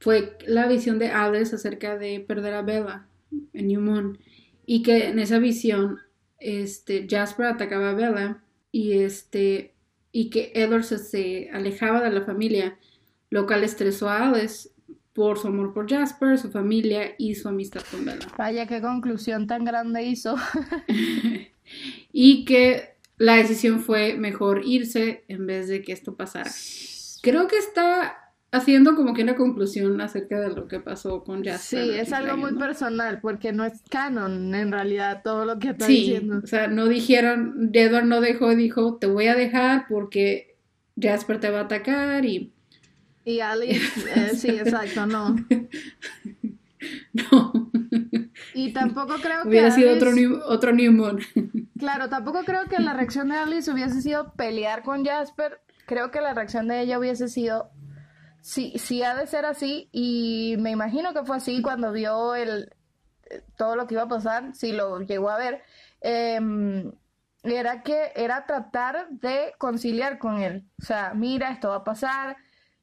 fue 0.00 0.36
la 0.46 0.66
visión 0.66 0.98
de 0.98 1.08
Alice 1.08 1.54
acerca 1.54 1.98
de 1.98 2.20
perder 2.20 2.54
a 2.54 2.62
Bella 2.62 3.06
en 3.52 3.68
New 3.68 3.80
Moon, 3.80 4.18
y 4.64 4.82
que 4.82 5.08
en 5.08 5.18
esa 5.18 5.38
visión, 5.38 5.98
este, 6.40 7.06
Jasper 7.08 7.46
atacaba 7.46 7.90
a 7.90 7.94
Bella, 7.94 8.42
y 8.72 8.92
este, 8.92 9.74
y 10.12 10.30
que 10.30 10.52
Edward 10.54 10.84
se 10.84 11.50
alejaba 11.52 12.02
de 12.02 12.10
la 12.10 12.22
familia, 12.22 12.78
lo 13.30 13.46
cual 13.46 13.64
estresó 13.64 14.08
a 14.08 14.28
Alice 14.28 14.70
por 15.12 15.38
su 15.38 15.48
amor 15.48 15.74
por 15.74 15.90
Jasper, 15.90 16.38
su 16.38 16.50
familia 16.50 17.14
y 17.18 17.34
su 17.34 17.48
amistad 17.48 17.82
con 17.90 18.04
Bella. 18.04 18.28
Vaya, 18.38 18.66
qué 18.66 18.80
conclusión 18.80 19.46
tan 19.46 19.64
grande 19.64 20.04
hizo. 20.04 20.36
y 22.12 22.44
que 22.44 22.96
la 23.16 23.36
decisión 23.36 23.80
fue 23.80 24.14
mejor 24.14 24.62
irse 24.64 25.24
en 25.28 25.46
vez 25.46 25.68
de 25.68 25.82
que 25.82 25.92
esto 25.92 26.16
pasara. 26.16 26.50
Creo 27.22 27.48
que 27.48 27.58
está 27.58 28.16
haciendo 28.50 28.94
como 28.94 29.12
que 29.12 29.22
una 29.24 29.34
conclusión 29.34 30.00
acerca 30.00 30.40
de 30.40 30.50
lo 30.54 30.68
que 30.68 30.80
pasó 30.80 31.22
con 31.24 31.42
Sí, 31.44 31.50
Jasper. 31.50 31.90
es 32.00 32.12
algo 32.12 32.36
muy 32.36 32.52
¿no? 32.52 32.58
personal, 32.58 33.20
porque 33.20 33.52
no 33.52 33.64
es 33.64 33.82
canon 33.90 34.54
en 34.54 34.72
realidad 34.72 35.20
todo 35.22 35.44
lo 35.44 35.58
que 35.58 35.70
está 35.70 35.84
Sí, 35.86 35.96
diciendo. 35.96 36.40
o 36.42 36.46
sea, 36.46 36.68
no 36.68 36.86
dijeron, 36.86 37.70
Edward 37.74 38.06
no 38.06 38.20
dejó, 38.20 38.54
dijo, 38.54 38.96
te 38.96 39.06
voy 39.06 39.26
a 39.26 39.34
dejar 39.34 39.84
porque 39.88 40.56
Jasper 40.98 41.40
te 41.40 41.50
va 41.50 41.58
a 41.60 41.64
atacar 41.64 42.24
y 42.24 42.52
Y 43.28 43.40
Alice, 43.40 44.10
eh, 44.16 44.34
sí, 44.34 44.48
exacto, 44.58 45.04
no. 45.04 45.36
no, 47.12 47.70
Y 48.54 48.72
tampoco 48.72 49.16
creo 49.20 49.42
que 49.42 49.48
hubiera 49.48 49.70
sido 49.70 49.94
otro 49.94 50.12
new, 50.12 50.40
otro. 51.04 51.26
Claro, 51.78 52.08
tampoco 52.08 52.42
creo 52.44 52.64
que 52.70 52.78
la 52.78 52.94
reacción 52.94 53.28
de 53.28 53.36
Alice 53.36 53.70
hubiese 53.70 54.00
sido 54.00 54.32
pelear 54.32 54.82
con 54.82 55.04
Jasper. 55.04 55.60
Creo 55.84 56.10
que 56.10 56.22
la 56.22 56.32
reacción 56.32 56.68
de 56.68 56.80
ella 56.80 56.98
hubiese 56.98 57.28
sido, 57.28 57.70
sí, 58.40 58.72
sí 58.78 59.02
ha 59.02 59.14
de 59.14 59.26
ser 59.26 59.44
así. 59.44 59.90
Y 59.92 60.56
me 60.58 60.70
imagino 60.70 61.12
que 61.12 61.22
fue 61.24 61.36
así 61.36 61.60
cuando 61.60 61.92
vio 61.92 62.34
el 62.34 62.70
eh, 63.28 63.42
todo 63.58 63.76
lo 63.76 63.86
que 63.86 63.92
iba 63.92 64.04
a 64.04 64.08
pasar, 64.08 64.54
si 64.54 64.72
lo 64.72 65.00
llegó 65.00 65.28
a 65.28 65.36
ver. 65.36 65.62
em, 66.00 66.92
era 67.42 67.82
que 67.82 68.10
era 68.16 68.46
tratar 68.46 69.10
de 69.10 69.52
conciliar 69.58 70.18
con 70.18 70.40
él. 70.40 70.64
O 70.80 70.84
sea, 70.86 71.12
mira, 71.14 71.50
esto 71.50 71.68
va 71.68 71.76
a 71.76 71.84
pasar, 71.84 72.38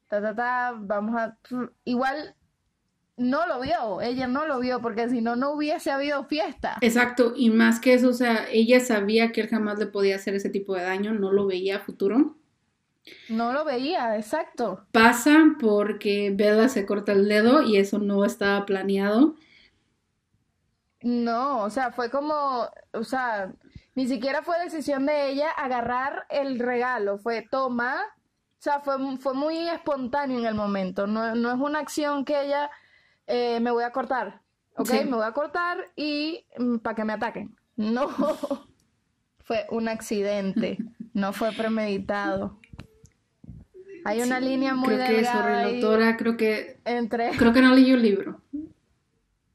ta, 0.07 0.21
ta, 0.21 0.35
ta, 0.35 0.75
vamos 0.77 1.15
a... 1.19 1.37
Igual 1.83 2.35
no 3.17 3.47
lo 3.47 3.61
vio, 3.61 4.01
ella 4.01 4.27
no 4.27 4.45
lo 4.45 4.59
vio, 4.59 4.81
porque 4.81 5.09
si 5.09 5.21
no, 5.21 5.35
no 5.35 5.51
hubiese 5.51 5.91
habido 5.91 6.25
fiesta. 6.25 6.77
Exacto, 6.81 7.33
y 7.35 7.49
más 7.49 7.79
que 7.79 7.93
eso, 7.93 8.09
o 8.09 8.13
sea, 8.13 8.47
ella 8.51 8.79
sabía 8.79 9.31
que 9.31 9.41
él 9.41 9.47
jamás 9.47 9.79
le 9.79 9.87
podía 9.87 10.17
hacer 10.17 10.35
ese 10.35 10.49
tipo 10.49 10.75
de 10.75 10.83
daño, 10.83 11.13
no 11.13 11.31
lo 11.31 11.45
veía 11.45 11.77
a 11.77 11.79
futuro. 11.79 12.35
No 13.29 13.53
lo 13.53 13.63
veía, 13.63 14.17
exacto. 14.17 14.85
Pasa 14.91 15.55
porque 15.59 16.31
Bella 16.35 16.67
se 16.69 16.85
corta 16.85 17.11
el 17.11 17.27
dedo 17.27 17.61
y 17.61 17.77
eso 17.77 17.99
no 17.99 18.25
estaba 18.25 18.65
planeado. 18.65 19.35
No, 21.01 21.61
o 21.61 21.69
sea, 21.69 21.91
fue 21.91 22.09
como, 22.09 22.67
o 22.91 23.03
sea, 23.03 23.53
ni 23.93 24.07
siquiera 24.07 24.41
fue 24.41 24.59
decisión 24.63 25.05
de 25.05 25.29
ella 25.29 25.51
agarrar 25.51 26.25
el 26.29 26.57
regalo, 26.57 27.19
fue 27.19 27.47
toma, 27.49 28.01
sea, 28.65 28.79
fue, 28.79 28.95
fue 29.17 29.33
muy 29.33 29.57
espontáneo 29.69 30.39
en 30.39 30.45
el 30.45 30.55
momento, 30.55 31.07
no, 31.07 31.35
no 31.35 31.51
es 31.51 31.59
una 31.59 31.79
acción 31.79 32.25
que 32.25 32.45
ella, 32.45 32.69
eh, 33.27 33.59
me 33.59 33.71
voy 33.71 33.83
a 33.83 33.91
cortar, 33.91 34.41
¿ok? 34.75 34.87
Sí. 34.87 35.05
Me 35.05 35.15
voy 35.15 35.25
a 35.25 35.31
cortar 35.31 35.77
y 35.95 36.45
para 36.81 36.95
que 36.95 37.05
me 37.05 37.13
ataquen. 37.13 37.55
No, 37.75 38.07
fue 39.45 39.65
un 39.69 39.87
accidente, 39.87 40.79
no 41.13 41.31
fue 41.31 41.51
premeditado. 41.51 42.59
Hay 44.03 44.21
una 44.21 44.39
línea 44.39 44.75
muy 44.75 44.95
Creo 44.95 45.07
que 45.07 45.13
delgada 45.13 45.49
la 45.49 45.63
autora, 45.63 46.17
creo 46.17 46.37
que, 46.37 46.79
entre... 46.85 47.31
creo 47.37 47.53
que 47.53 47.61
no 47.61 47.73
leyó 47.73 47.95
el 47.95 48.01
libro. 48.01 48.41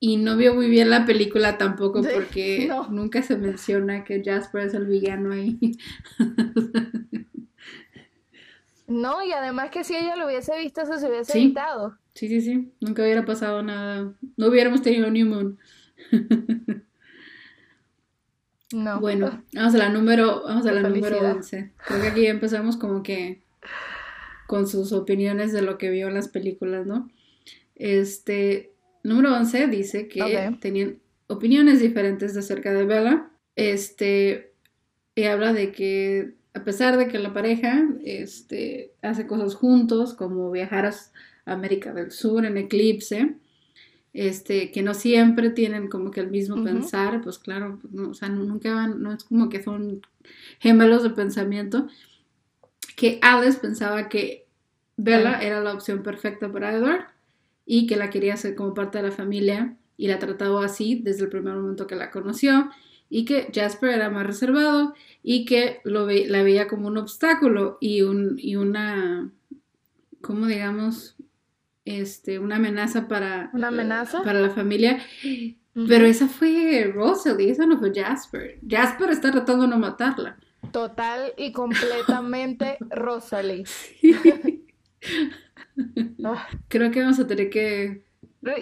Y 0.03 0.16
no 0.16 0.37
vio 0.37 0.55
muy 0.55 0.70
bien 0.70 0.89
la 0.89 1.05
película 1.05 1.59
tampoco 1.59 2.03
porque 2.03 2.66
no. 2.69 2.89
nunca 2.89 3.23
se 3.23 3.37
menciona 3.37 4.03
que 4.03 4.23
Jasper 4.24 4.66
es 4.66 4.74
el 4.74 4.87
villano 4.87 5.32
ahí. 5.32 5.59
No, 8.91 9.23
y 9.25 9.31
además 9.33 9.71
que 9.71 9.85
si 9.85 9.95
ella 9.95 10.17
lo 10.17 10.27
hubiese 10.27 10.59
visto, 10.59 10.83
eso 10.83 10.99
se 10.99 11.09
hubiese 11.09 11.33
Sí. 11.33 11.39
evitado. 11.45 11.97
Sí, 12.15 12.29
sí, 12.29 12.41
sí, 12.41 12.73
nunca 12.81 13.03
hubiera 13.03 13.25
pasado 13.25 13.62
nada. 13.62 14.12
No 14.37 14.47
hubiéramos 14.49 14.83
tenido 14.83 15.11
New 15.11 15.27
Moon. 15.27 15.59
No. 18.73 19.01
Bueno, 19.01 19.43
vamos 19.53 19.75
a 19.75 19.79
la 19.79 19.89
número, 19.89 20.45
vamos 20.45 20.65
a 20.65 20.71
la 20.73 20.83
número 20.83 21.03
felicidad. 21.07 21.37
11. 21.37 21.73
Creo 21.89 22.03
que 22.03 22.07
aquí 22.09 22.27
empezamos 22.27 22.77
como 22.77 23.03
que 23.03 23.43
con 24.47 24.69
sus 24.69 24.93
opiniones 24.93 25.53
de 25.53 25.62
lo 25.62 25.77
que 25.77 25.91
vio 25.91 26.07
en 26.07 26.15
las 26.15 26.29
películas, 26.29 26.87
¿no? 26.87 27.11
Este, 27.75 28.73
número 29.03 29.35
11 29.35 29.67
dice 29.67 30.07
que 30.07 30.57
tenían 30.61 31.01
opiniones 31.27 31.81
diferentes 31.81 32.37
acerca 32.37 32.73
de 32.73 32.85
Bella. 32.85 33.31
Este, 33.57 34.53
y 35.17 35.25
habla 35.25 35.53
de 35.53 35.73
que 35.73 36.35
a 36.55 36.65
pesar 36.65 36.97
de 36.97 37.09
que 37.09 37.19
la 37.19 37.33
pareja 37.33 37.85
este, 38.05 38.93
hace 39.03 39.27
cosas 39.27 39.55
juntos, 39.55 40.15
como 40.15 40.51
viajar 40.51 40.87
a 40.87 40.93
América 41.53 41.93
del 41.93 42.11
Sur 42.11 42.45
en 42.45 42.57
eclipse, 42.57 43.37
este, 44.13 44.73
que 44.73 44.83
no 44.83 44.95
siempre 44.95 45.51
tienen 45.51 45.89
como 45.89 46.11
que 46.11 46.21
el 46.21 46.31
mismo 46.31 46.63
pensar, 46.65 47.21
pues 47.23 47.39
claro, 47.39 47.79
pues 47.81 47.93
no, 47.93 48.11
o 48.11 48.15
sea, 48.15 48.29
nunca 48.29 48.75
van, 48.75 49.01
no 49.03 49.13
es 49.13 49.23
como 49.25 49.49
que 49.49 49.63
son 49.63 50.03
gemelos 50.59 51.05
de 51.05 51.11
pensamiento, 51.11 51.87
que 52.97 53.19
Alice 53.23 53.59
pensaba 53.61 54.09
que 54.09 54.47
Bella 54.97 55.39
Ah. 55.39 55.43
era 55.43 55.61
la 55.63 55.73
opción 55.73 56.03
perfecta 56.03 56.51
para 56.53 56.75
Edward 56.75 57.05
y 57.65 57.87
que 57.87 57.97
la 57.97 58.11
quería 58.11 58.35
hacer 58.35 58.55
como 58.55 58.75
parte 58.75 58.99
de 58.99 59.05
la 59.05 59.13
familia 59.13 59.77
y 59.97 60.09
la 60.09 60.19
trataba 60.19 60.65
así 60.65 61.01
desde 61.03 61.25
el 61.25 61.31
primer 61.31 61.55
momento 61.55 61.87
que 61.87 61.95
la 61.95 62.11
conoció 62.11 62.69
y 63.11 63.24
que 63.27 63.51
Jasper 63.55 63.91
era 63.91 64.09
más 64.09 64.27
reservado 64.27 64.95
y 65.23 65.45
que 65.45 65.81
lo 65.85 66.07
ve- 66.07 66.27
la 66.28 66.43
veía 66.43 66.66
como 66.69 66.89
un 66.89 66.97
obstáculo 66.97 67.77
y, 67.81 68.01
un, 68.03 68.37
y 68.39 68.57
una, 68.57 69.31
¿cómo 70.23 70.47
digamos? 70.47 71.16
Este, 71.85 72.39
una 72.39 72.57
amenaza 72.57 73.09
para, 73.09 73.51
¿Una 73.53 73.69
amenaza? 73.69 74.23
para 74.23 74.41
la 74.41 74.51
familia. 74.51 75.01
Pero 75.89 76.05
esa 76.07 76.28
fue 76.28 76.91
Rosalie, 76.95 77.51
esa 77.51 77.66
no 77.66 77.78
fue 77.78 77.93
Jasper. 77.95 78.59
Jasper 78.69 79.11
está 79.11 79.31
tratando 79.31 79.62
de 79.62 79.69
no 79.69 79.78
matarla. 79.78 80.39
Total 80.73 81.32
y 81.37 81.53
completamente 81.53 82.77
Rosalie. 82.91 83.65
Creo 86.69 86.91
que 86.91 87.01
vamos 87.01 87.19
a 87.19 87.27
tener 87.27 87.51
que 87.51 88.05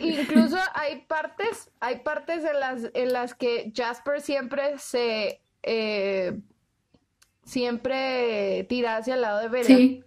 Incluso 0.01 0.57
hay 0.75 1.03
partes, 1.03 1.71
hay 1.81 2.01
partes 2.01 2.45
en 2.45 2.59
las, 2.61 2.91
en 2.95 3.13
las 3.13 3.35
que 3.35 3.73
Jasper 3.75 4.21
siempre 4.21 4.77
se 4.79 5.41
eh, 5.63 6.39
siempre 7.45 8.65
tira 8.69 8.97
hacia 8.97 9.15
el 9.15 9.21
lado 9.23 9.41
de 9.41 9.49
Bella. 9.49 9.67
Sí. 9.67 10.05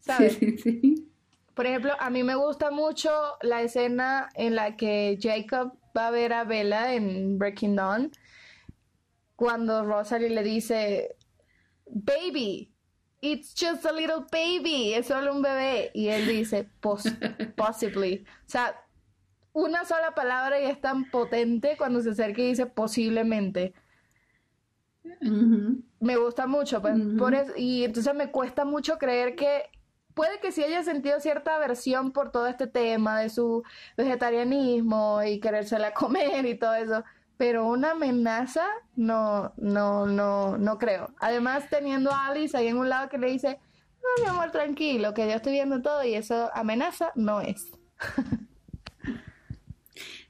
¿Sabes? 0.00 0.34
Sí, 0.38 0.58
sí, 0.58 0.80
sí. 0.82 1.04
Por 1.54 1.66
ejemplo, 1.66 1.92
a 1.98 2.08
mí 2.10 2.22
me 2.22 2.34
gusta 2.36 2.70
mucho 2.70 3.10
la 3.42 3.62
escena 3.62 4.28
en 4.34 4.54
la 4.54 4.76
que 4.76 5.18
Jacob 5.20 5.72
va 5.96 6.06
a 6.08 6.10
ver 6.10 6.32
a 6.32 6.44
Bella 6.44 6.94
en 6.94 7.36
Breaking 7.38 7.74
Dawn, 7.76 8.12
cuando 9.34 9.84
Rosalie 9.84 10.30
le 10.30 10.42
dice, 10.44 11.16
baby, 11.86 12.72
it's 13.20 13.54
just 13.58 13.84
a 13.86 13.92
little 13.92 14.24
baby, 14.30 14.94
es 14.94 15.06
solo 15.06 15.32
un 15.34 15.42
bebé. 15.42 15.90
Y 15.94 16.08
él 16.08 16.28
dice, 16.28 16.68
"Pos- 16.80 17.02
possibly. 17.56 18.24
O 18.46 18.48
sea, 18.50 18.80
una 19.52 19.84
sola 19.84 20.14
palabra 20.14 20.60
y 20.60 20.64
es 20.66 20.80
tan 20.80 21.10
potente 21.10 21.76
cuando 21.76 22.00
se 22.00 22.10
acerca 22.10 22.40
y 22.42 22.48
dice 22.48 22.66
posiblemente. 22.66 23.74
Me 26.00 26.16
gusta 26.16 26.46
mucho, 26.46 26.80
pues, 26.82 26.94
por 27.18 27.34
eso- 27.34 27.52
y 27.56 27.84
entonces 27.84 28.14
me 28.14 28.30
cuesta 28.30 28.64
mucho 28.64 28.98
creer 28.98 29.34
que 29.36 29.64
puede 30.14 30.38
que 30.40 30.52
sí 30.52 30.62
haya 30.62 30.82
sentido 30.82 31.20
cierta 31.20 31.56
aversión 31.56 32.12
por 32.12 32.30
todo 32.30 32.46
este 32.46 32.66
tema 32.66 33.20
de 33.20 33.30
su 33.30 33.62
vegetarianismo 33.96 35.22
y 35.22 35.40
querérsela 35.40 35.94
comer 35.94 36.44
y 36.46 36.58
todo 36.58 36.74
eso, 36.74 37.04
pero 37.36 37.66
una 37.66 37.92
amenaza 37.92 38.66
no, 38.96 39.52
no, 39.56 40.06
no, 40.06 40.58
no 40.58 40.78
creo. 40.78 41.14
Además, 41.20 41.68
teniendo 41.70 42.10
a 42.12 42.26
Alice 42.26 42.56
ahí 42.56 42.68
en 42.68 42.78
un 42.78 42.88
lado 42.88 43.08
que 43.08 43.18
le 43.18 43.28
dice, 43.28 43.60
no, 44.02 44.22
mi 44.24 44.28
amor, 44.28 44.50
tranquilo, 44.50 45.14
que 45.14 45.26
yo 45.28 45.34
estoy 45.34 45.52
viendo 45.52 45.80
todo 45.82 46.02
y 46.04 46.14
eso 46.14 46.50
amenaza 46.54 47.12
no 47.14 47.40
es. 47.40 47.70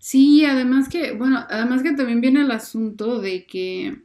Sí, 0.09 0.43
además 0.47 0.89
que, 0.89 1.13
bueno, 1.13 1.45
además 1.51 1.83
que 1.83 1.93
también 1.93 2.23
viene 2.23 2.41
el 2.41 2.51
asunto 2.51 3.21
de 3.21 3.45
que 3.45 4.05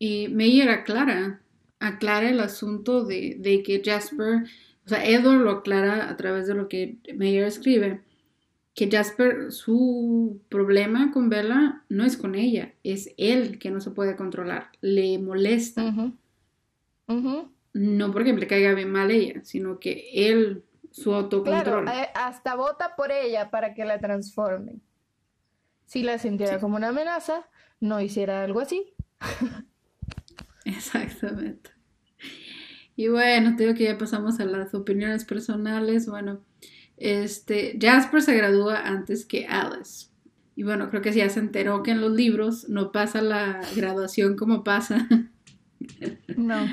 eh, 0.00 0.28
Meyer 0.28 0.68
aclara, 0.68 1.42
aclara 1.78 2.28
el 2.28 2.40
asunto 2.40 3.04
de, 3.04 3.36
de 3.38 3.62
que 3.62 3.80
Jasper, 3.80 4.42
o 4.84 4.88
sea, 4.88 5.06
Edward 5.08 5.42
lo 5.42 5.52
aclara 5.52 6.10
a 6.10 6.16
través 6.16 6.48
de 6.48 6.54
lo 6.54 6.66
que 6.66 6.96
Meyer 7.14 7.44
escribe, 7.44 8.00
que 8.74 8.90
Jasper, 8.90 9.52
su 9.52 10.40
problema 10.48 11.12
con 11.12 11.28
Bella 11.28 11.84
no 11.88 12.04
es 12.04 12.16
con 12.16 12.34
ella, 12.34 12.74
es 12.82 13.14
él 13.16 13.60
que 13.60 13.70
no 13.70 13.80
se 13.80 13.92
puede 13.92 14.16
controlar, 14.16 14.70
le 14.80 15.20
molesta, 15.20 15.84
no 17.74 18.10
porque 18.10 18.32
le 18.32 18.48
caiga 18.48 18.74
bien 18.74 18.90
mal 18.90 19.12
ella, 19.12 19.44
sino 19.44 19.78
que 19.78 20.08
él, 20.12 20.64
su 20.90 21.14
autocontrol. 21.14 21.86
eh, 21.86 22.08
hasta 22.16 22.56
vota 22.56 22.96
por 22.96 23.12
ella 23.12 23.50
para 23.50 23.72
que 23.72 23.84
la 23.84 24.00
transformen. 24.00 24.82
Si 25.86 26.02
la 26.02 26.18
sintiera 26.18 26.54
Sí. 26.54 26.60
como 26.60 26.76
una 26.76 26.88
amenaza, 26.88 27.46
no 27.80 28.00
hiciera 28.00 28.42
algo 28.42 28.60
así. 28.60 28.94
Exactamente. 30.64 31.70
Y 32.96 33.08
bueno, 33.08 33.56
te 33.56 33.64
digo 33.64 33.74
que 33.76 33.84
ya 33.84 33.98
pasamos 33.98 34.40
a 34.40 34.44
las 34.44 34.74
opiniones 34.74 35.24
personales. 35.24 36.06
Bueno, 36.08 36.44
este, 36.96 37.76
Jasper 37.80 38.22
se 38.22 38.36
gradúa 38.36 38.80
antes 38.86 39.26
que 39.26 39.46
Alice. 39.46 40.08
Y 40.56 40.62
bueno, 40.62 40.88
creo 40.88 41.02
que 41.02 41.12
ya 41.12 41.28
se 41.28 41.40
enteró 41.40 41.82
que 41.82 41.90
en 41.90 42.00
los 42.00 42.12
libros 42.12 42.68
no 42.68 42.92
pasa 42.92 43.20
la 43.20 43.60
graduación 43.76 44.36
como 44.36 44.64
pasa. 44.64 45.08
No. 46.38 46.66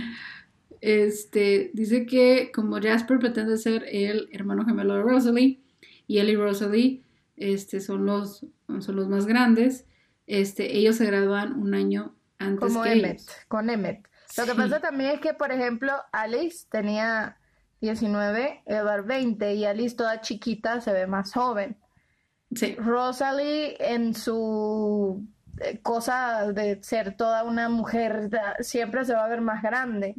Este, 0.80 1.70
dice 1.74 2.06
que 2.06 2.50
como 2.54 2.80
Jasper 2.82 3.20
pretende 3.20 3.58
ser 3.58 3.84
el 3.92 4.30
hermano 4.32 4.64
gemelo 4.66 4.96
de 4.96 5.02
Rosalie 5.02 5.60
y 6.08 6.20
él 6.20 6.30
y 6.30 6.36
Rosalie 6.38 7.02
este, 7.41 7.81
son, 7.81 8.05
los, 8.05 8.45
son 8.80 8.95
los 8.95 9.09
más 9.09 9.26
grandes, 9.26 9.85
este, 10.27 10.77
ellos 10.77 10.95
se 10.95 11.05
gradúan 11.05 11.59
un 11.59 11.73
año 11.73 12.15
antes 12.38 12.72
Como 12.72 12.84
que 12.84 12.93
Emmet, 12.93 13.19
ellos. 13.19 13.35
con 13.47 13.69
Emmet. 13.69 14.07
Lo 14.38 14.45
que 14.45 14.55
pasa 14.55 14.80
también 14.80 15.11
es 15.11 15.19
que, 15.19 15.34
por 15.34 15.51
ejemplo, 15.51 15.91
Alice 16.11 16.65
tenía 16.69 17.38
19, 17.81 18.61
Edward 18.65 19.05
20, 19.05 19.55
y 19.55 19.65
Alice 19.65 19.95
toda 19.95 20.22
chiquita 20.22 20.80
se 20.81 20.93
ve 20.93 21.07
más 21.07 21.34
joven. 21.34 21.77
Sí. 22.55 22.76
Rosalie 22.76 23.76
en 23.80 24.13
su 24.13 25.26
eh, 25.59 25.80
cosa 25.81 26.51
de 26.53 26.81
ser 26.84 27.18
toda 27.18 27.43
una 27.43 27.69
mujer 27.69 28.30
siempre 28.59 29.03
se 29.05 29.13
va 29.13 29.26
a 29.26 29.30
ver 29.30 29.41
más 29.41 29.61
grande. 29.63 30.15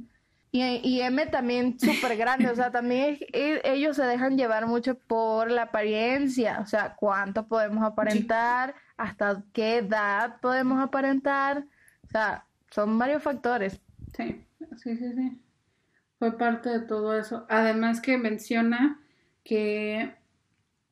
Y, 0.54 0.62
y 0.86 1.00
M 1.00 1.26
también 1.26 1.80
súper 1.80 2.16
grande, 2.16 2.50
o 2.50 2.54
sea, 2.54 2.70
también 2.72 3.18
ellos 3.32 3.96
se 3.96 4.04
dejan 4.04 4.36
llevar 4.36 4.66
mucho 4.66 4.94
por 4.94 5.50
la 5.50 5.62
apariencia, 5.62 6.60
o 6.60 6.66
sea, 6.66 6.94
cuánto 6.94 7.46
podemos 7.46 7.82
aparentar, 7.82 8.74
hasta 8.98 9.42
qué 9.54 9.78
edad 9.78 10.36
podemos 10.42 10.78
aparentar, 10.78 11.64
o 12.04 12.08
sea, 12.08 12.44
son 12.70 12.98
varios 12.98 13.22
factores. 13.22 13.80
Sí, 14.14 14.44
sí, 14.76 14.96
sí, 14.96 15.12
sí. 15.14 15.40
Fue 16.18 16.36
parte 16.38 16.68
de 16.68 16.80
todo 16.80 17.18
eso. 17.18 17.46
Además 17.48 18.00
que 18.00 18.16
menciona 18.16 19.00
que, 19.42 20.14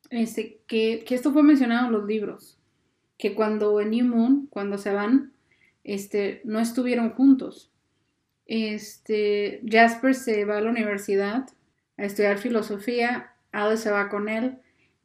este, 0.09 0.59
que, 0.67 1.03
que 1.05 1.15
esto 1.15 1.31
fue 1.31 1.43
mencionado 1.43 1.85
en 1.85 1.93
los 1.93 2.05
libros, 2.05 2.57
que 3.17 3.33
cuando 3.35 3.79
en 3.79 3.91
New 3.91 4.05
Moon, 4.07 4.47
cuando 4.47 4.77
se 4.77 4.91
van, 4.91 5.31
este, 5.83 6.41
no 6.43 6.59
estuvieron 6.59 7.11
juntos. 7.11 7.70
Este, 8.53 9.61
Jasper 9.65 10.13
se 10.13 10.43
va 10.43 10.57
a 10.57 10.61
la 10.61 10.69
universidad 10.71 11.47
a 11.97 12.03
estudiar 12.03 12.37
filosofía, 12.37 13.31
Alice 13.53 13.83
se 13.83 13.91
va 13.91 14.09
con 14.09 14.27
él 14.27 14.57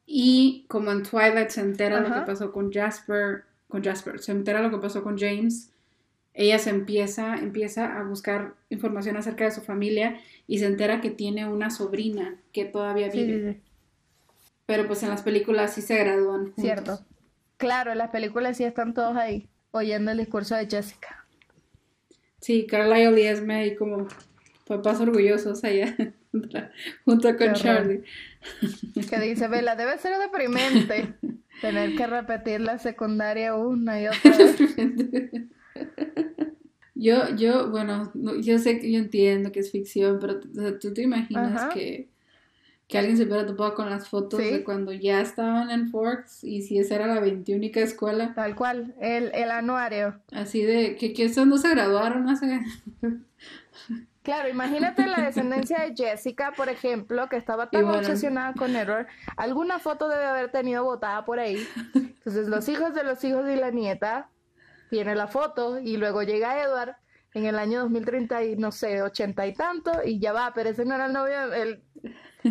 y 0.04 0.66
como 0.68 0.90
en 0.90 1.04
Twilight 1.04 1.50
se 1.50 1.60
entera 1.60 2.00
lo 2.00 2.08
Ajá. 2.08 2.20
que 2.20 2.26
pasó 2.26 2.50
con 2.50 2.72
Jasper, 2.72 3.44
con 3.68 3.84
Jasper, 3.84 4.18
se 4.18 4.32
entera 4.32 4.60
lo 4.62 4.70
que 4.70 4.78
pasó 4.78 5.04
con 5.04 5.16
James, 5.16 5.70
ella 6.34 6.58
se 6.58 6.70
empieza, 6.70 7.36
empieza 7.36 7.96
a 7.98 8.02
buscar 8.02 8.54
información 8.68 9.16
acerca 9.16 9.44
de 9.44 9.52
su 9.52 9.60
familia 9.60 10.18
y 10.48 10.58
se 10.58 10.66
entera 10.66 11.00
que 11.00 11.10
tiene 11.10 11.46
una 11.48 11.70
sobrina 11.70 12.40
que 12.52 12.64
todavía 12.64 13.12
Sí, 13.12 13.24
vive. 13.24 13.52
sí, 13.54 13.60
sí, 13.60 13.62
Pero 14.66 14.86
pues 14.88 15.02
en 15.04 15.10
las 15.10 15.22
películas 15.22 15.74
sí 15.74 15.82
se 15.82 15.96
gradúan 15.98 16.52
juntos. 16.52 16.62
cierto. 16.62 17.06
Claro, 17.58 17.92
en 17.92 17.98
las 17.98 18.10
películas 18.10 18.56
sí 18.56 18.64
están 18.64 18.92
todos 18.92 19.16
ahí, 19.16 19.48
oyendo 19.70 20.10
el 20.10 20.18
discurso 20.18 20.56
de 20.56 20.66
Jessica. 20.66 21.25
Sí, 22.40 22.66
Carlisle 22.66 23.20
y 23.22 23.26
Esme 23.26 23.54
ahí 23.54 23.76
como 23.76 24.06
papás 24.66 25.00
orgullosos 25.00 25.64
allá 25.64 25.96
junto 27.04 27.36
con. 27.36 27.54
Charlie. 27.54 28.02
Que 29.08 29.18
dice, 29.20 29.48
Vela, 29.48 29.74
debe 29.76 29.98
ser 29.98 30.18
deprimente 30.18 31.14
tener 31.60 31.96
que 31.96 32.06
repetir 32.06 32.60
la 32.60 32.78
secundaria 32.78 33.54
una 33.54 34.00
y 34.00 34.06
otra 34.08 34.36
vez. 34.38 34.56
Yo, 36.94 37.34
yo, 37.36 37.70
bueno, 37.70 38.10
no- 38.14 38.40
yo 38.40 38.58
sé 38.58 38.78
que 38.80 38.90
yo 38.90 38.98
entiendo 38.98 39.52
que 39.52 39.60
es 39.60 39.70
ficción, 39.70 40.18
pero 40.18 40.38
o 40.38 40.54
sea, 40.60 40.78
tú 40.78 40.94
te 40.94 41.02
imaginas 41.02 41.52
Ajá. 41.62 41.68
que, 41.70 42.08
que 42.88 42.98
alguien 42.98 43.16
se 43.16 43.24
hubiera 43.24 43.44
topado 43.46 43.74
con 43.74 43.90
las 43.90 44.08
fotos 44.08 44.40
Sí. 44.40 44.50
de 44.50 44.64
cuando 44.64 44.92
ya 44.92 45.20
estaban 45.20 45.70
en 45.70 45.90
Forks 45.90 46.44
y 46.44 46.62
si 46.62 46.78
esa 46.78 46.94
era 46.96 47.06
la 47.08 47.20
21 47.20 47.66
escuela, 47.74 48.32
Tal 48.34 48.54
cual, 48.54 48.94
el, 49.00 49.30
el 49.34 49.50
anuario. 49.50 50.20
así 50.32 50.62
de 50.62 50.96
que, 50.96 51.12
que 51.12 51.24
estos 51.24 51.46
no 51.46 51.58
se 51.58 51.70
graduaron 51.70 52.28
hace... 52.28 52.60
Claro, 54.22 54.48
imagínate 54.48 55.06
la 55.06 55.22
descendencia 55.22 55.82
de 55.82 55.94
Jessica, 55.94 56.52
por 56.56 56.68
ejemplo, 56.68 57.28
que 57.28 57.36
estaba 57.36 57.70
tan 57.70 57.82
bueno. 57.84 57.98
obsesionada 57.98 58.54
con 58.54 58.74
Edward. 58.74 59.06
Alguna 59.36 59.78
foto 59.78 60.08
debe 60.08 60.24
haber 60.24 60.50
tenido 60.50 60.82
botada 60.82 61.24
por 61.24 61.38
ahí. 61.38 61.64
Entonces, 61.94 62.48
los 62.48 62.68
hijos 62.68 62.92
de 62.92 63.04
los 63.04 63.22
hijos 63.22 63.48
y 63.48 63.54
la 63.54 63.70
nieta 63.70 64.28
tiene 64.90 65.14
la 65.14 65.28
foto 65.28 65.78
y 65.78 65.96
luego 65.96 66.24
llega 66.24 66.60
Edward 66.60 66.96
en 67.34 67.44
el 67.44 67.56
año 67.56 67.80
2030 67.82 68.44
y 68.44 68.56
no 68.56 68.72
sé, 68.72 69.00
ochenta 69.02 69.46
y 69.46 69.52
tanto 69.54 69.92
y 70.04 70.18
ya 70.18 70.32
va, 70.32 70.50
pero 70.54 70.70
ese 70.70 70.84
no 70.84 70.96
era 70.96 71.06
el 71.06 71.12
novio, 71.12 71.52
el, 71.52 71.82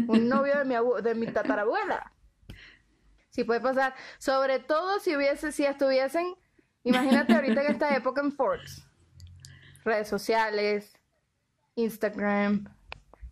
un 0.07 0.27
novio 0.29 0.57
de 0.59 0.65
mi, 0.65 0.75
abu- 0.75 1.01
de 1.01 1.15
mi 1.15 1.27
tatarabuela. 1.27 2.11
Sí 3.29 3.43
puede 3.43 3.59
pasar, 3.59 3.93
sobre 4.17 4.59
todo 4.59 4.99
si 4.99 5.15
hubiese, 5.15 5.51
si 5.51 5.65
estuviesen, 5.65 6.35
imagínate 6.83 7.33
ahorita 7.33 7.61
en 7.65 7.71
esta 7.71 7.95
época 7.95 8.21
en 8.21 8.31
Forks, 8.31 8.87
redes 9.83 10.07
sociales, 10.07 10.93
Instagram, 11.75 12.65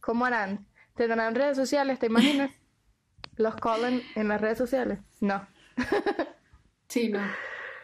¿cómo 0.02 0.26
harán? 0.26 0.68
¿Tendrán 0.96 1.34
redes 1.36 1.56
sociales, 1.56 2.00
te 2.00 2.08
imaginas? 2.08 2.52
¿Los 3.38 3.56
callan 3.56 4.02
en 4.16 4.28
las 4.28 4.42
redes 4.42 4.58
sociales? 4.58 5.00
No. 5.22 5.48
Sí, 6.90 7.10
no. 7.10 7.22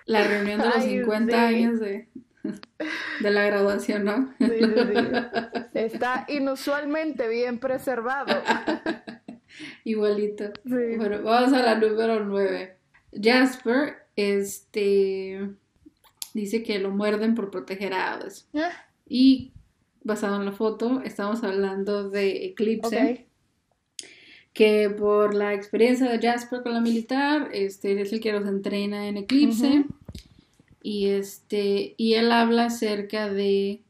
La 0.06 0.24
reunión 0.28 0.60
de 0.60 0.66
los 0.68 0.76
Ay, 0.76 1.00
50 1.00 1.32
sí. 1.32 1.38
años 1.56 1.80
de, 1.80 2.10
de 3.22 3.32
la 3.32 3.46
graduación, 3.46 4.06
¿no? 4.06 4.34
Sí, 4.40 4.46
sí, 4.48 4.66
sí. 4.66 5.58
Está 5.74 6.26
inusualmente 6.30 7.28
bien 7.28 7.60
preservado. 7.60 8.42
Igualito. 9.84 10.52
Bueno, 10.64 11.22
vamos 11.24 11.54
a 11.54 11.62
la 11.62 11.76
número 11.76 12.24
9. 12.24 12.78
Jasper, 13.22 13.96
este, 14.16 15.50
dice 16.34 16.64
que 16.64 16.80
lo 16.80 16.92
muerden 16.92 17.36
por 17.36 17.50
proteger 17.50 17.94
a 17.94 18.14
Alice. 18.14 18.46
Ah, 18.54 18.72
Y 19.08 19.52
basado 20.04 20.38
en 20.38 20.46
la 20.46 20.52
foto, 20.52 21.02
estamos 21.04 21.44
hablando 21.44 22.10
de 22.10 22.46
Eclipse, 22.46 23.28
ok. 24.00 24.08
que 24.54 24.90
por 24.90 25.34
la 25.34 25.54
experiencia 25.54 26.10
de 26.10 26.20
Jasper 26.20 26.62
con 26.62 26.74
la 26.74 26.82
militar, 26.82 27.50
este 27.52 28.00
es 28.00 28.14
el 28.14 28.22
que 28.22 28.32
los 28.32 28.48
entrena 28.48 29.08
en 29.08 29.18
Eclipse. 29.18 29.86
Y 30.90 31.10
este, 31.10 31.94
y 31.98 32.16
él 32.16 32.32
habla 32.32 32.66
acerca 32.66 33.32
de 33.32 33.84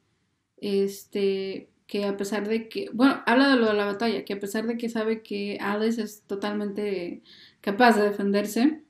este 0.57 1.69
que 1.87 2.03
a 2.03 2.17
pesar 2.17 2.45
de 2.45 2.67
que, 2.67 2.89
bueno, 2.91 3.23
habla 3.25 3.47
de 3.47 3.55
lo 3.55 3.67
de 3.67 3.73
la 3.73 3.85
batalla, 3.85 4.25
que 4.25 4.33
a 4.33 4.39
pesar 4.41 4.67
de 4.67 4.77
que 4.77 4.89
sabe 4.89 5.23
que 5.23 5.57
Alice 5.61 6.01
es 6.01 6.23
totalmente 6.23 7.23
capaz 7.61 7.95
de 7.95 8.03
defenderse 8.03 8.83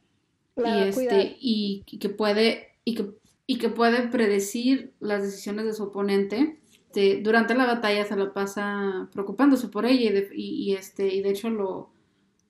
y 0.57 0.79
este 0.79 1.37
y, 1.39 1.83
que 1.99 2.09
puede 2.09 2.69
y 2.83 2.95
que, 2.95 3.11
y 3.45 3.59
que 3.59 3.69
puede 3.69 4.07
predecir 4.07 4.91
las 4.99 5.21
decisiones 5.21 5.65
de 5.65 5.73
su 5.73 5.83
oponente, 5.83 6.59
este, 6.87 7.21
durante 7.21 7.53
la 7.53 7.67
batalla 7.67 8.05
se 8.05 8.15
la 8.15 8.33
pasa 8.33 9.07
preocupándose 9.13 9.67
por 9.67 9.85
ella 9.85 10.19
y, 10.33 10.73
este 10.73 11.13
y 11.13 11.21
de 11.21 11.29
hecho 11.29 11.51
lo 11.51 11.91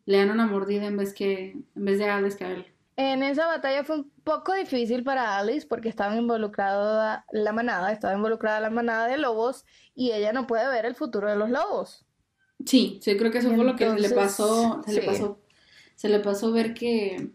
le 0.06 0.20
dan 0.20 0.32
una 0.32 0.48
mordida 0.48 0.86
en 0.86 0.96
vez 0.96 1.14
que 1.14 1.52
en 1.76 1.86
vez 1.86 1.98
de 2.00 2.06
Alice 2.06 2.38
que 2.38 2.46
a 2.46 2.52
él. 2.54 2.66
En 3.02 3.24
esa 3.24 3.48
batalla 3.48 3.86
fue 3.86 3.96
un 3.96 4.12
poco 4.26 4.54
difícil 4.54 5.06
para 5.06 5.38
Alice 5.38 5.66
porque 5.66 5.88
estaba 5.88 6.18
involucrada 6.18 7.24
la 7.32 7.54
manada, 7.54 7.94
estaba 7.94 8.14
involucrada 8.14 8.60
la 8.60 8.70
manada 8.70 9.08
de 9.08 9.18
lobos 9.18 9.64
y 9.96 10.12
ella 10.12 10.34
no 10.34 10.48
puede 10.48 10.68
ver 10.68 10.84
el 10.84 10.96
futuro 10.96 11.30
de 11.30 11.38
los 11.38 11.50
lobos. 11.50 12.06
Sí, 12.66 13.00
sí, 13.02 13.16
creo 13.16 13.32
que 13.32 13.38
eso 13.38 13.56
fue 13.56 13.64
lo 13.64 13.78
que 13.78 13.90
le 13.90 14.10
pasó, 14.10 14.84
se 14.86 14.92
le 14.92 15.02
pasó, 15.04 15.40
se 15.96 16.10
le 16.10 16.20
pasó 16.20 16.52
ver 16.52 16.74
que 16.74 17.30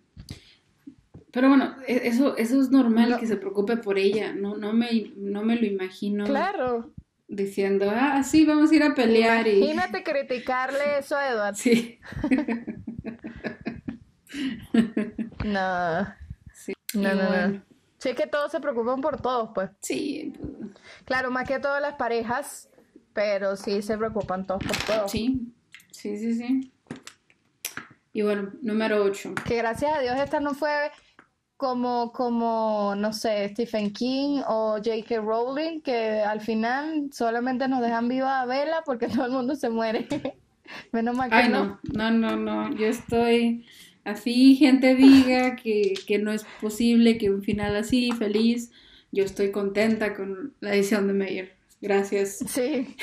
pero 1.30 1.48
bueno, 1.48 1.76
e, 1.86 2.08
eso, 2.08 2.36
eso 2.36 2.60
es 2.60 2.70
normal 2.70 3.18
que 3.18 3.26
se 3.26 3.38
preocupe 3.38 3.78
por 3.78 3.96
ella, 3.96 4.34
no, 4.34 4.58
no 4.58 4.74
me, 4.74 5.14
no 5.16 5.44
me 5.44 5.56
lo 5.56 5.64
imagino. 5.64 6.26
Claro 6.26 6.92
diciendo, 7.26 7.90
ah, 7.90 8.22
sí, 8.22 8.44
vamos 8.44 8.70
a 8.70 8.74
ir 8.74 8.82
a 8.82 8.94
pelear. 8.94 9.48
Imagínate 9.48 10.02
criticarle 10.02 10.98
eso 10.98 11.16
a 11.16 11.28
Edward. 11.28 11.54
Sí. 11.56 11.98
no. 15.44 16.14
Sí. 16.52 16.72
No, 16.94 17.14
no, 17.14 17.48
no. 17.48 17.62
Sí, 17.98 18.10
es 18.10 18.16
que 18.16 18.26
todos 18.26 18.52
se 18.52 18.60
preocupan 18.60 19.00
por 19.00 19.20
todos, 19.20 19.50
pues. 19.54 19.70
Sí. 19.80 20.34
Claro, 21.04 21.30
más 21.30 21.48
que 21.48 21.58
todas 21.58 21.80
las 21.80 21.94
parejas, 21.94 22.68
pero 23.12 23.56
sí 23.56 23.80
se 23.82 23.96
preocupan 23.96 24.46
todos 24.46 24.62
por 24.62 24.76
todos. 24.76 25.10
Sí, 25.10 25.52
sí, 25.90 26.18
sí, 26.18 26.34
sí. 26.34 26.72
Y 28.12 28.22
bueno, 28.22 28.52
número 28.62 29.02
8. 29.02 29.34
Que 29.46 29.56
gracias 29.56 29.96
a 29.96 30.00
Dios 30.00 30.16
esta 30.18 30.38
no 30.38 30.54
fue 30.54 30.90
como, 31.56 32.12
como, 32.12 32.94
no 32.96 33.12
sé, 33.12 33.48
Stephen 33.48 33.92
King 33.92 34.42
o 34.46 34.76
J.K. 34.76 35.20
Rowling, 35.20 35.80
que 35.80 36.20
al 36.20 36.40
final 36.40 37.08
solamente 37.12 37.68
nos 37.68 37.80
dejan 37.80 38.08
viva 38.08 38.40
a 38.40 38.46
Bella 38.46 38.82
porque 38.84 39.08
todo 39.08 39.26
el 39.26 39.32
mundo 39.32 39.56
se 39.56 39.70
muere. 39.70 40.06
Menos 40.92 41.16
mal 41.16 41.30
que 41.30 41.36
Ay, 41.36 41.48
no. 41.48 41.78
no, 41.92 42.10
no, 42.10 42.36
no, 42.36 42.74
yo 42.74 42.86
estoy 42.86 43.66
así, 44.04 44.56
gente 44.56 44.94
diga 44.94 45.56
que, 45.56 45.94
que 46.06 46.18
no 46.18 46.32
es 46.32 46.44
posible 46.60 47.18
que 47.18 47.30
un 47.30 47.42
final 47.42 47.76
así, 47.76 48.12
feliz, 48.12 48.70
yo 49.12 49.24
estoy 49.24 49.50
contenta 49.50 50.14
con 50.14 50.54
la 50.60 50.74
edición 50.74 51.06
de 51.06 51.12
Meyer. 51.12 51.52
Gracias. 51.80 52.38
Sí. 52.48 52.96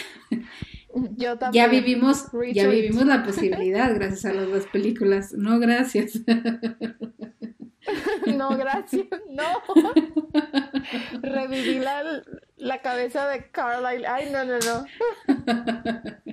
Yo 1.15 1.38
también. 1.38 1.65
Ya 1.65 1.72
vivimos, 1.72 2.26
ya 2.53 2.68
vivimos 2.68 3.06
la 3.06 3.23
posibilidad 3.26 3.94
gracias 3.94 4.26
a 4.26 4.34
las 4.34 4.49
dos 4.49 4.65
películas. 4.68 5.34
No, 5.34 5.60
gracias. 5.60 6.19
No, 8.28 8.56
gracias, 8.56 9.07
no. 9.30 9.44
Reviví 11.22 11.80
la, 11.80 12.22
la 12.57 12.82
cabeza 12.82 13.28
de 13.28 13.49
Carlyle. 13.49 14.06
Ay, 14.06 14.30
no, 14.32 14.45
no, 14.45 14.60
no. 14.60 14.86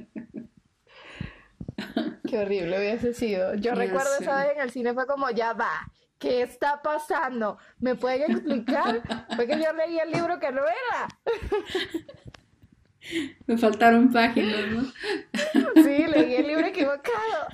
Qué 2.28 2.38
horrible 2.38 2.78
hubiese 2.78 3.14
sido. 3.14 3.54
Yo 3.54 3.74
recuerdo 3.74 4.10
esa 4.20 4.44
vez 4.44 4.56
en 4.56 4.62
el 4.62 4.70
cine 4.70 4.94
fue 4.94 5.06
como, 5.06 5.30
ya 5.30 5.52
va, 5.52 5.90
¿qué 6.18 6.42
está 6.42 6.82
pasando? 6.82 7.58
¿Me 7.78 7.94
pueden 7.94 8.32
explicar? 8.32 9.02
Fue 9.34 9.46
que 9.46 9.60
yo 9.60 9.72
leí 9.72 9.98
el 9.98 10.10
libro 10.10 10.38
que 10.38 10.52
no 10.52 10.62
era. 10.62 11.08
Me 13.46 13.56
faltaron 13.56 14.12
páginas, 14.12 14.66
¿no? 14.70 14.82
Sí, 15.82 16.06
leí 16.06 16.34
el 16.34 16.46
libro 16.46 16.66
equivocado. 16.66 17.48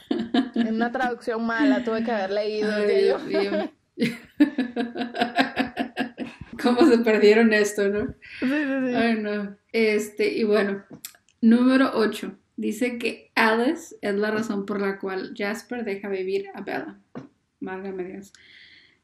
En 0.55 0.75
una 0.75 0.91
traducción 0.91 1.45
mala, 1.47 1.85
tuve 1.85 2.03
que 2.03 2.11
haber 2.11 2.31
leído. 2.31 2.71
yo. 3.29 3.51
¿Cómo 6.63 6.87
se 6.87 6.99
perdieron 6.99 7.53
esto, 7.53 7.89
no? 7.89 8.15
Ay, 8.41 9.15
no. 9.21 9.57
Este, 9.71 10.29
y 10.33 10.45
bueno, 10.45 10.85
número 11.41 11.93
8. 11.95 12.37
Dice 12.57 12.99
que 12.99 13.31
Alice 13.35 13.97
es 14.01 14.15
la 14.15 14.31
razón 14.31 14.65
por 14.65 14.81
la 14.81 14.99
cual 14.99 15.35
Jasper 15.37 15.85
deja 15.85 16.09
vivir 16.09 16.47
a 16.55 16.61
Bella. 16.61 16.99
Válgame 17.61 18.05
Dios. 18.05 18.33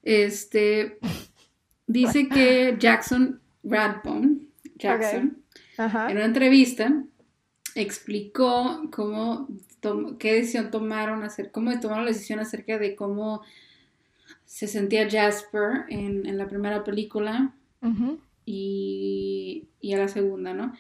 Este, 0.03 0.99
dice 1.87 2.29
que 2.29 2.77
Jackson 2.79 3.41
Radbone, 3.65 4.47
Jackson, 4.77 5.43
en 5.77 6.17
una 6.17 6.25
entrevista 6.25 7.05
explicó 7.75 8.89
cómo, 8.91 9.49
qué 10.19 10.35
decisión 10.35 10.71
tomaron, 10.71 11.23
hacer, 11.23 11.51
cómo 11.51 11.79
tomaron 11.81 12.05
la 12.05 12.13
decisión 12.13 12.41
acerca 12.41 12.79
de 12.79 12.95
cómo 12.95 13.43
se 14.45 14.67
sentía 14.67 15.09
Jasper 15.11 15.87
en, 15.89 16.37
la 16.37 16.49
primera 16.49 16.85
película 16.85 17.55
y, 18.45 19.69
y, 19.81 19.93
a 19.93 19.99
la 19.99 20.09
segunda, 20.09 20.55
¿no? 20.55 20.75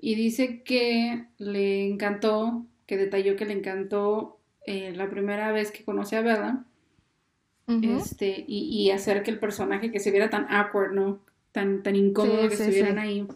Y 0.00 0.14
dice 0.14 0.62
que 0.62 1.26
le 1.38 1.86
encantó, 1.86 2.66
que 2.86 2.96
detalló 2.96 3.36
que 3.36 3.44
le 3.44 3.54
encantó 3.54 4.38
eh, 4.64 4.92
la 4.94 5.10
primera 5.10 5.50
vez 5.52 5.72
que 5.72 5.84
conoce 5.84 6.16
a 6.16 6.22
Bella. 6.22 6.64
este, 7.66 8.44
y, 8.46 8.90
hacer 8.90 9.22
que 9.22 9.30
el 9.30 9.38
personaje 9.38 9.90
que 9.90 10.00
se 10.00 10.10
viera 10.10 10.30
tan 10.30 10.46
awkward, 10.48 10.92
¿no? 10.92 11.20
Tan, 11.52 11.82
tan 11.82 11.96
incómodo 11.96 12.48
que 12.48 12.54
estuvieran 12.54 12.98
ahí. 12.98 13.26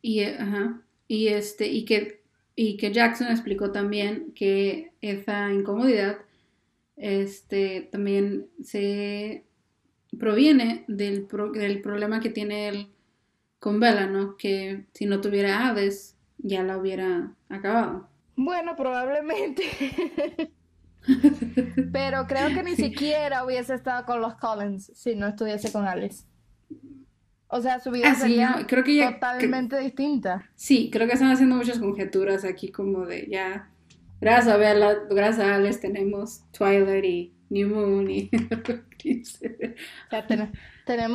Y, 0.00 0.22
ajá, 0.22 0.80
y 1.08 1.28
este, 1.28 1.66
y 1.66 1.84
que, 1.84 2.22
y 2.54 2.76
que 2.76 2.92
Jackson 2.92 3.28
explicó 3.28 3.72
también 3.72 4.32
que 4.34 4.92
esa 5.00 5.52
incomodidad 5.52 6.18
este, 6.96 7.88
también 7.90 8.46
se 8.62 9.44
proviene 10.18 10.84
del, 10.86 11.26
del 11.54 11.82
problema 11.82 12.20
que 12.20 12.30
tiene 12.30 12.68
él 12.68 12.86
con 13.60 13.78
Bella, 13.78 14.06
¿no? 14.06 14.36
Que 14.36 14.86
si 14.92 15.06
no 15.06 15.20
tuviera 15.20 15.68
Hades, 15.68 16.16
ya 16.38 16.64
la 16.64 16.78
hubiera 16.78 17.32
acabado. 17.48 18.08
Bueno, 18.34 18.74
probablemente. 18.74 19.62
Pero 21.92 22.26
creo 22.26 22.48
que 22.48 22.62
ni 22.62 22.74
siquiera 22.74 23.44
hubiese 23.44 23.74
estado 23.74 24.04
con 24.04 24.20
los 24.20 24.34
Collins 24.34 24.90
si 24.94 25.14
no 25.14 25.28
estuviese 25.28 25.70
con 25.70 25.86
Alice. 25.86 26.24
O 27.48 27.60
sea, 27.60 27.80
su 27.80 27.90
vida 27.90 28.10
ah, 28.10 28.14
sería 28.14 28.64
creo 28.66 28.84
que 28.84 29.04
totalmente 29.04 29.78
distinta. 29.78 30.48
Sí, 30.56 30.90
creo 30.92 31.06
que 31.06 31.14
están 31.14 31.30
haciendo 31.30 31.56
muchas 31.56 31.78
conjeturas 31.78 32.44
aquí 32.44 32.70
como 32.70 33.06
de 33.06 33.28
ya 33.30 33.70
Gracias 34.20 34.54
a 34.54 34.58
gracias 35.08 35.38
a 35.38 35.54
Alex 35.54 35.80
tenemos 35.80 36.44
Twilight 36.52 37.04
y 37.04 37.32
New 37.48 37.70
Moon 37.70 38.10
y... 38.10 38.28
tenemos 40.28 40.58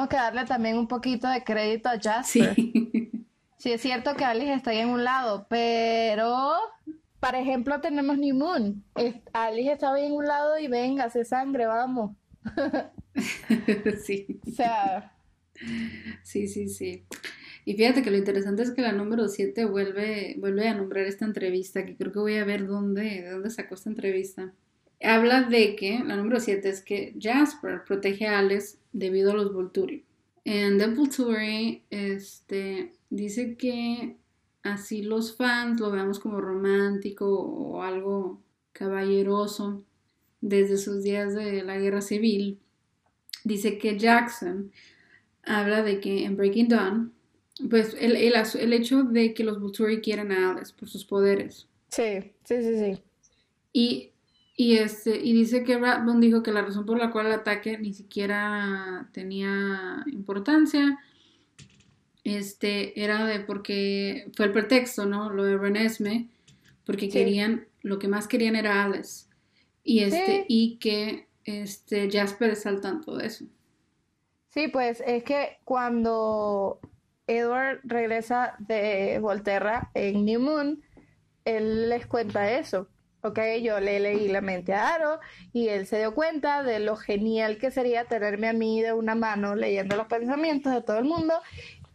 que 0.09 0.15
darle 0.15 0.45
también 0.45 0.77
un 0.77 0.87
poquito 0.87 1.27
de 1.27 1.43
crédito 1.43 1.89
a 1.89 1.99
Jasper. 1.99 2.55
Sí. 2.55 3.11
sí, 3.57 3.71
es 3.71 3.81
cierto 3.81 4.15
que 4.15 4.23
Alice 4.23 4.53
está 4.53 4.71
ahí 4.71 4.79
en 4.79 4.89
un 4.89 5.03
lado, 5.03 5.47
pero... 5.49 6.55
Por 7.19 7.33
ejemplo, 7.33 7.81
tenemos 7.81 8.17
New 8.19 8.35
Moon. 8.35 8.83
Alice 9.33 9.71
está 9.71 9.93
ahí 9.93 10.05
en 10.05 10.13
un 10.13 10.25
lado 10.25 10.59
y 10.59 10.67
venga, 10.67 11.05
hace 11.05 11.25
sangre, 11.25 11.65
vamos. 11.65 12.15
sí. 14.03 14.39
O 14.47 14.51
sea... 14.51 15.11
Sí, 16.23 16.47
sí, 16.47 16.69
sí. 16.69 17.05
Y 17.63 17.75
fíjate 17.75 18.03
que 18.03 18.11
lo 18.11 18.17
interesante 18.17 18.61
es 18.61 18.71
que 18.71 18.81
la 18.81 18.91
número 18.91 19.27
7 19.27 19.65
vuelve, 19.65 20.35
vuelve 20.37 20.67
a 20.67 20.75
nombrar 20.75 21.05
esta 21.05 21.25
entrevista, 21.25 21.85
que 21.85 21.95
creo 21.95 22.11
que 22.11 22.19
voy 22.19 22.35
a 22.35 22.45
ver 22.45 22.67
dónde, 22.67 23.23
de 23.23 23.31
dónde 23.31 23.49
sacó 23.49 23.73
esta 23.73 23.89
entrevista. 23.89 24.53
Habla 25.01 25.43
de 25.43 25.75
que, 25.75 25.99
la 26.03 26.15
número 26.15 26.39
7 26.39 26.67
es 26.67 26.81
que 26.81 27.15
Jasper 27.19 27.83
protege 27.85 28.27
a 28.27 28.39
Alice 28.39 28.77
debido 28.91 29.31
a 29.31 29.35
los 29.35 29.53
Volturi. 29.53 30.05
En 30.43 30.77
The 30.77 30.87
Volturi, 30.87 31.83
este, 31.89 32.93
dice 33.09 33.55
que 33.57 34.17
así 34.63 35.03
los 35.03 35.35
fans 35.35 35.79
lo 35.79 35.91
veamos 35.91 36.19
como 36.19 36.39
romántico 36.39 37.27
o 37.27 37.81
algo 37.81 38.41
caballeroso 38.71 39.83
desde 40.41 40.77
sus 40.77 41.03
días 41.03 41.33
de 41.33 41.63
la 41.63 41.77
guerra 41.77 42.01
civil. 42.01 42.59
Dice 43.43 43.77
que 43.77 43.97
Jackson 43.97 44.71
habla 45.43 45.83
de 45.83 45.99
que 45.99 46.25
en 46.25 46.37
Breaking 46.37 46.67
Dawn 46.67 47.15
pues 47.69 47.95
el, 47.99 48.15
el, 48.17 48.73
hecho 48.73 49.03
de 49.03 49.33
que 49.33 49.43
los 49.43 49.61
Volturi 49.61 50.01
quieran 50.01 50.31
a 50.31 50.51
Hades 50.51 50.73
por 50.73 50.89
sus 50.89 51.05
poderes. 51.05 51.67
Sí, 51.89 52.33
sí, 52.43 52.61
sí, 52.61 52.77
sí. 52.77 53.01
Y, 53.71 54.11
y, 54.55 54.77
este, 54.77 55.17
y 55.17 55.33
dice 55.33 55.63
que 55.63 55.77
Ratbone 55.77 56.25
dijo 56.25 56.43
que 56.43 56.51
la 56.51 56.61
razón 56.61 56.85
por 56.85 56.97
la 56.97 57.11
cual 57.11 57.27
el 57.27 57.33
ataque 57.33 57.77
ni 57.77 57.93
siquiera 57.93 59.09
tenía 59.13 60.03
importancia 60.07 60.99
este, 62.23 63.01
era 63.03 63.25
de 63.25 63.39
porque 63.41 64.31
fue 64.35 64.47
el 64.47 64.51
pretexto, 64.51 65.05
¿no? 65.05 65.29
Lo 65.29 65.43
de 65.43 65.57
Renesme, 65.57 66.29
porque 66.85 67.09
querían 67.09 67.67
lo 67.81 67.99
que 67.99 68.07
más 68.07 68.27
querían 68.27 68.55
era 68.55 68.83
Alice. 68.83 69.27
Y 69.83 69.99
este, 69.99 70.37
Sí. 70.39 70.45
y 70.47 70.77
que 70.77 71.27
este 71.43 72.09
Jasper 72.11 72.49
está 72.51 72.69
al 72.69 72.81
tanto 72.81 73.15
de 73.17 73.27
eso. 73.27 73.45
Sí, 74.49 74.69
pues 74.69 75.03
es 75.05 75.23
que 75.23 75.59
cuando 75.65 76.79
Edward 77.27 77.81
regresa 77.83 78.55
de 78.59 79.19
Volterra 79.19 79.91
en 79.93 80.25
New 80.25 80.39
Moon, 80.39 80.81
él 81.43 81.89
les 81.89 82.07
cuenta 82.07 82.57
eso. 82.57 82.87
Ok, 83.25 83.39
yo 83.63 83.79
le 83.79 83.99
leí 83.99 84.27
la 84.27 84.41
mente 84.41 84.71
a 84.75 84.93
Aro 84.93 85.19
y 85.51 85.69
él 85.69 85.87
se 85.87 85.97
dio 85.97 86.13
cuenta 86.13 86.61
de 86.61 86.79
lo 86.79 86.95
genial 86.95 87.57
que 87.57 87.71
sería 87.71 88.05
tenerme 88.05 88.49
a 88.49 88.53
mí 88.53 88.83
de 88.83 88.93
una 88.93 89.15
mano 89.15 89.55
leyendo 89.55 89.95
los 89.95 90.05
pensamientos 90.05 90.71
de 90.71 90.83
todo 90.83 90.99
el 90.99 91.05
mundo 91.05 91.33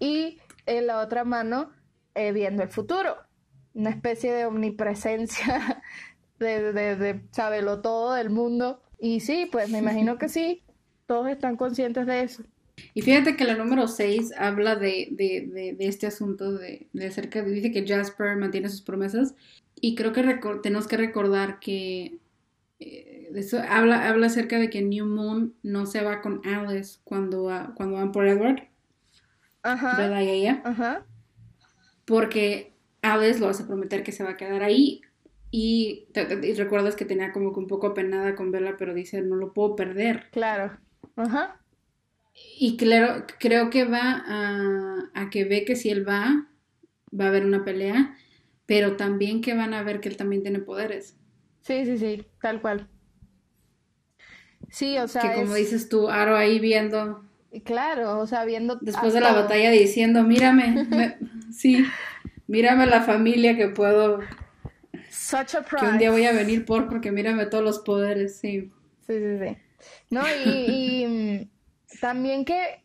y 0.01 0.41
en 0.67 0.89
la 0.89 0.99
otra 0.99 1.23
mano 1.23 1.71
eh, 2.17 2.33
viendo 2.33 2.65
el 2.65 2.69
futuro. 2.69 3.17
Una 3.75 3.91
especie 3.91 4.33
de 4.33 4.45
omnipresencia 4.45 5.81
de, 6.41 6.73
de, 6.73 6.97
de 6.97 7.21
saberlo 7.31 7.81
todo 7.81 8.15
del 8.15 8.31
mundo. 8.31 8.83
Y 8.99 9.21
sí, 9.21 9.49
pues 9.53 9.71
me 9.71 9.79
imagino 9.79 10.19
que 10.19 10.29
sí, 10.29 10.65
todos 11.07 11.29
están 11.29 11.57
conscientes 11.57 12.07
de 12.07 12.23
eso. 12.23 12.43
Y 12.95 13.03
fíjate 13.03 13.37
que 13.37 13.45
la 13.45 13.55
número 13.55 13.87
6 13.87 14.33
habla 14.37 14.75
de, 14.75 15.09
de, 15.13 15.75
de, 15.77 15.87
este 15.87 16.07
asunto 16.07 16.53
de, 16.53 16.89
acerca 17.07 17.43
dice 17.43 17.71
que 17.71 17.87
Jasper 17.87 18.37
mantiene 18.37 18.69
sus 18.69 18.83
promesas 18.83 19.35
y 19.81 19.95
creo 19.95 20.13
que 20.13 20.23
tenemos 20.63 20.87
que 20.89 20.97
recordar 20.97 21.61
que 21.61 22.19
eh, 22.81 23.31
eso 23.35 23.61
habla, 23.69 24.09
habla 24.09 24.27
acerca 24.29 24.59
de 24.59 24.71
que 24.71 24.83
New 24.83 25.07
Moon 25.07 25.55
no 25.63 25.87
se 25.87 26.03
va 26.03 26.23
con 26.23 26.47
Alice 26.47 27.01
cuando, 27.05 27.45
va- 27.45 27.73
cuando 27.77 27.97
van 27.97 28.13
por 28.13 28.27
Edward, 28.27 28.69
Ajá, 29.63 29.97
¿verdad? 29.97 30.21
Y 30.23 30.29
ella, 30.31 30.63
ajá. 30.65 31.07
porque 32.05 32.75
Alice 33.03 33.39
lo 33.39 33.49
hace 33.49 33.65
prometer 33.65 34.03
que 34.03 34.13
se 34.13 34.25
va 34.25 34.31
a 34.31 34.37
quedar 34.37 34.63
ahí 34.63 35.03
y 35.51 36.07
recuerdas 36.57 36.97
que 36.97 37.05
tenía 37.05 37.33
como 37.33 37.53
que 37.53 37.61
un 37.61 37.67
poco 37.67 37.89
apenada 37.89 38.35
con 38.37 38.51
Bella, 38.53 38.77
pero 38.79 38.95
dice, 38.95 39.23
no 39.23 39.37
lo 39.37 39.53
puedo 39.53 39.75
perder. 39.77 40.27
Claro. 40.31 40.79
Ajá. 41.17 41.61
Y 42.59 42.77
claro, 42.77 43.25
creo 43.39 43.71
que 43.71 43.85
va 43.85 44.23
a, 44.27 45.11
a 45.15 45.31
que 45.31 45.45
ve 45.45 45.65
que 45.65 45.77
si 45.77 45.91
él 45.91 46.07
va, 46.09 46.47
va 47.19 47.25
a 47.27 47.29
haber 47.29 47.45
una 47.45 47.65
pelea, 47.65 48.17
pero 48.71 48.97
también 48.97 49.41
que 49.43 49.53
van 49.55 49.75
a 49.75 49.83
ver 49.83 50.01
que 50.01 50.09
él 50.09 50.17
también 50.17 50.43
tiene 50.43 50.61
poderes. 50.61 51.17
Sí, 51.63 51.85
sí, 51.87 51.97
sí, 51.99 52.27
tal 52.41 52.61
cual. 52.61 52.87
Sí, 54.71 54.97
o 54.99 55.09
sea, 55.09 55.23
que 55.23 55.35
como 55.35 55.55
es- 55.55 55.55
dices 55.55 55.89
tú, 55.89 56.09
Aro 56.09 56.37
ahí 56.37 56.61
viendo, 56.61 57.25
claro, 57.65 58.19
o 58.21 58.27
sea, 58.27 58.45
viendo 58.45 58.77
después 58.77 59.13
de 59.15 59.21
la 59.21 59.31
todo. 59.31 59.43
batalla 59.43 59.71
diciendo, 59.71 60.23
mírame, 60.23 60.85
me- 60.89 61.19
sí, 61.53 61.85
mírame 62.47 62.87
la 62.87 63.03
familia 63.03 63.57
que 63.57 63.69
puedo, 63.69 64.21
Such 65.11 65.55
a 65.57 65.63
que 65.77 65.87
un 65.87 65.99
día 65.99 66.11
prize. 66.11 66.13
voy 66.13 66.25
a 66.27 66.33
venir 66.33 66.65
por, 66.65 66.89
porque 66.89 67.11
mírame 67.13 67.47
todos 67.47 67.65
los 67.65 67.79
poderes, 67.81 68.39
sí. 68.39 68.71
Sí, 69.07 69.19
sí, 69.19 69.39
sí. 69.39 69.57
No, 70.11 70.31
y, 70.33 71.03
y, 71.03 71.07
mm, 71.07 71.99
también 72.01 72.45
que, 72.45 72.83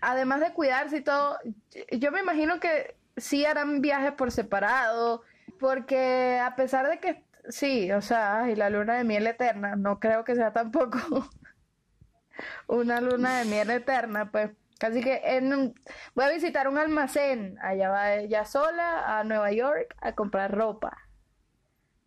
además 0.00 0.40
de 0.40 0.52
cuidarse 0.52 0.98
y 0.98 1.02
todo, 1.04 1.38
yo 1.92 2.12
me 2.12 2.20
imagino 2.20 2.60
que 2.60 2.96
sí 3.16 3.44
harán 3.44 3.80
viajes 3.80 4.12
por 4.12 4.30
separado, 4.30 5.22
porque 5.58 6.40
a 6.42 6.56
pesar 6.56 6.88
de 6.88 6.98
que, 6.98 7.24
sí, 7.48 7.90
o 7.92 8.00
sea, 8.00 8.50
y 8.50 8.56
la 8.56 8.70
luna 8.70 8.94
de 8.96 9.04
miel 9.04 9.26
eterna, 9.26 9.76
no 9.76 10.00
creo 10.00 10.24
que 10.24 10.34
sea 10.34 10.52
tampoco 10.52 10.98
una 12.66 13.00
luna 13.00 13.38
de 13.38 13.44
miel 13.46 13.70
eterna, 13.70 14.30
pues. 14.30 14.50
Así 14.80 15.00
que 15.00 15.22
voy 16.14 16.24
a 16.24 16.30
visitar 16.30 16.66
un 16.66 16.76
almacén, 16.76 17.56
allá 17.62 17.88
va 17.88 18.14
ella 18.14 18.44
sola 18.44 19.18
a 19.18 19.22
Nueva 19.22 19.52
York 19.52 19.94
a 20.00 20.12
comprar 20.16 20.52
ropa. 20.52 20.98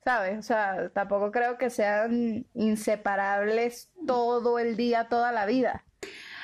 ¿Sabes? 0.04 0.38
O 0.38 0.42
sea, 0.42 0.90
tampoco 0.90 1.32
creo 1.32 1.58
que 1.58 1.70
sean 1.70 2.46
inseparables 2.54 3.92
todo 4.06 4.60
el 4.60 4.76
día, 4.76 5.08
toda 5.08 5.32
la 5.32 5.46
vida. 5.46 5.86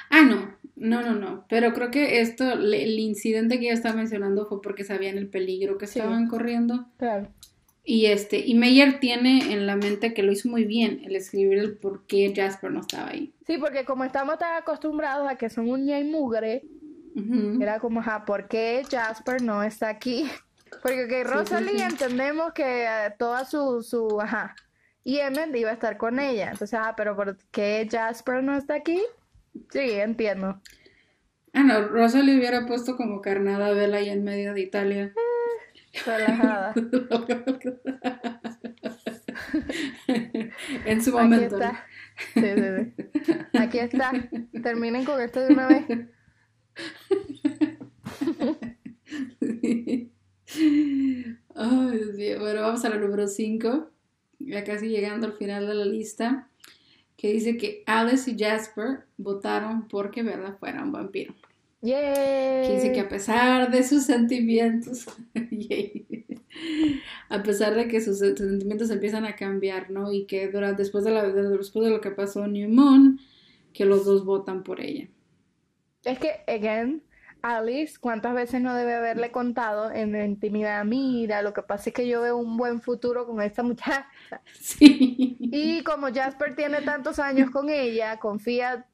Ah, 0.09 0.21
no, 0.21 0.57
no, 0.81 1.01
no, 1.01 1.13
no, 1.15 1.45
pero 1.47 1.73
creo 1.73 1.91
que 1.91 2.21
esto, 2.21 2.51
el 2.53 2.99
incidente 2.99 3.59
que 3.59 3.65
ella 3.65 3.73
estaba 3.73 3.95
mencionando 3.95 4.47
fue 4.47 4.61
porque 4.61 4.83
sabían 4.83 5.17
el 5.17 5.29
peligro 5.29 5.77
que 5.77 5.87
Sí. 5.87 5.99
estaban 5.99 6.27
corriendo. 6.27 6.87
Claro. 6.97 7.27
Y 7.83 8.05
este, 8.07 8.37
y 8.39 8.53
Meyer 8.53 8.99
tiene 8.99 9.53
en 9.53 9.65
la 9.65 9.75
mente 9.75 10.13
que 10.13 10.21
lo 10.23 10.31
hizo 10.31 10.49
muy 10.49 10.65
bien 10.65 11.01
el 11.03 11.15
escribir 11.15 11.57
el 11.57 11.77
por 11.77 12.05
qué 12.05 12.31
Jasper 12.35 12.71
no 12.71 12.81
estaba 12.81 13.09
ahí. 13.09 13.33
Sí, 13.47 13.57
porque 13.57 13.85
como 13.85 14.03
estamos 14.03 14.37
tan 14.37 14.55
acostumbrados 14.55 15.27
a 15.29 15.35
que 15.35 15.49
son 15.49 15.67
uña 15.69 15.99
y 15.99 16.03
mugre, 16.03 16.63
Ujú. 17.15 17.61
era 17.61 17.79
como, 17.79 17.99
ajá, 18.01 18.23
¿por 18.25 18.47
qué 18.47 18.83
Jasper 18.89 19.41
no 19.41 19.63
está 19.63 19.89
aquí? 19.89 20.25
Porque 20.83 21.05
Sí, 21.05 21.11
sí, 21.11 21.23
Rosalie 21.23 21.77
sí. 21.77 21.83
entendemos 21.83 22.53
que 22.53 22.85
eh, 22.85 23.13
toda 23.19 23.43
su, 23.45 23.83
su, 23.83 24.21
ajá, 24.21 24.55
y 25.03 25.17
Emmett 25.17 25.53
iba 25.55 25.69
a 25.69 25.73
estar 25.73 25.97
con 25.97 26.17
ella. 26.19 26.51
Entonces, 26.51 26.79
ah, 26.81 26.93
pero 26.95 27.13
¿por 27.15 27.37
qué 27.51 27.87
Jasper 27.91 28.41
no 28.41 28.55
está 28.55 28.75
aquí? 28.75 29.01
Sí, 29.71 29.91
entiendo. 29.91 30.61
Ah, 31.53 31.63
no, 31.63 31.87
Rosalie 31.87 32.37
hubiera 32.37 32.65
puesto 32.65 32.95
como 32.95 33.21
carnada 33.21 33.67
a 33.67 33.73
Bella 33.73 33.97
ahí 33.97 34.09
en 34.09 34.23
medio 34.23 34.53
de 34.53 34.61
Italia. 34.61 35.13
Relajada. 36.05 36.73
en 40.85 41.03
su 41.03 41.17
Aquí 41.17 41.27
momento. 41.27 41.57
¿no? 41.57 41.63
está. 41.63 41.85
Sí, 42.33 42.41
sí, 42.41 42.53
sí. 42.77 42.93
Aquí 43.57 43.79
está. 43.79 44.13
Terminen 44.63 45.03
con 45.03 45.19
esto 45.21 45.41
de 45.41 45.53
una 45.53 45.67
vez. 45.67 45.85
Ay, 51.55 51.91
Dios 51.91 52.13
mío. 52.15 52.39
Bueno, 52.39 52.61
vamos 52.61 52.83
a 52.85 52.89
la 52.89 52.97
número 52.97 53.27
5, 53.27 53.91
ya 54.39 54.63
casi 54.63 54.87
llegando 54.87 55.27
al 55.27 55.33
final 55.33 55.67
de 55.67 55.73
la 55.73 55.85
lista, 55.85 56.49
que 57.21 57.31
dice 57.31 57.55
que 57.55 57.83
Alice 57.85 58.31
y 58.31 58.35
Jasper 58.35 59.05
votaron 59.15 59.87
porque 59.87 60.23
Bella 60.23 60.53
fuera 60.59 60.81
un 60.81 60.91
vampiro. 60.91 61.35
¡Yay! 61.83 62.65
Que 62.65 62.71
dice 62.73 62.91
que 62.93 62.99
a 62.99 63.09
pesar 63.09 63.69
de 63.69 63.83
sus 63.83 64.05
sentimientos, 64.05 65.05
yay, 65.51 66.25
a 67.29 67.43
pesar 67.43 67.75
de 67.75 67.87
que 67.87 68.01
sus, 68.01 68.17
sentimientos 68.17 68.89
empiezan 68.89 69.25
a 69.25 69.35
cambiar, 69.35 69.91
¿no? 69.91 70.11
Y 70.11 70.25
que 70.25 70.47
durante, 70.47 70.81
después, 70.81 71.03
de 71.03 71.11
la, 71.11 71.29
después 71.29 71.85
de 71.85 71.91
lo 71.91 72.01
que 72.01 72.09
pasó 72.09 72.43
en 72.45 72.53
New 72.53 72.69
Moon, 72.69 73.19
que 73.71 73.85
los 73.85 74.03
dos 74.03 74.25
votan 74.25 74.63
por 74.63 74.81
ella. 74.81 75.07
Es 76.03 76.17
que, 76.17 76.41
again, 76.47 77.03
Alice, 77.41 77.97
¿cuántas 77.99 78.33
veces 78.33 78.61
no 78.61 78.75
debe 78.75 78.93
haberle 78.95 79.31
contado 79.31 79.91
en 79.91 80.11
la 80.11 80.25
intimidad? 80.25 80.85
Mira, 80.85 81.41
lo 81.41 81.53
que 81.53 81.63
pasa 81.63 81.89
es 81.89 81.93
que 81.95 82.07
yo 82.07 82.21
veo 82.21 82.37
un 82.37 82.55
buen 82.57 82.81
futuro 82.81 83.25
con 83.25 83.41
esta 83.41 83.63
muchacha. 83.63 84.07
Sí. 84.53 85.37
Y 85.39 85.83
como 85.83 86.13
Jasper 86.13 86.55
tiene 86.55 86.81
tantos 86.81 87.19
años 87.19 87.49
con 87.49 87.69
ella, 87.69 88.17
confía 88.19 88.85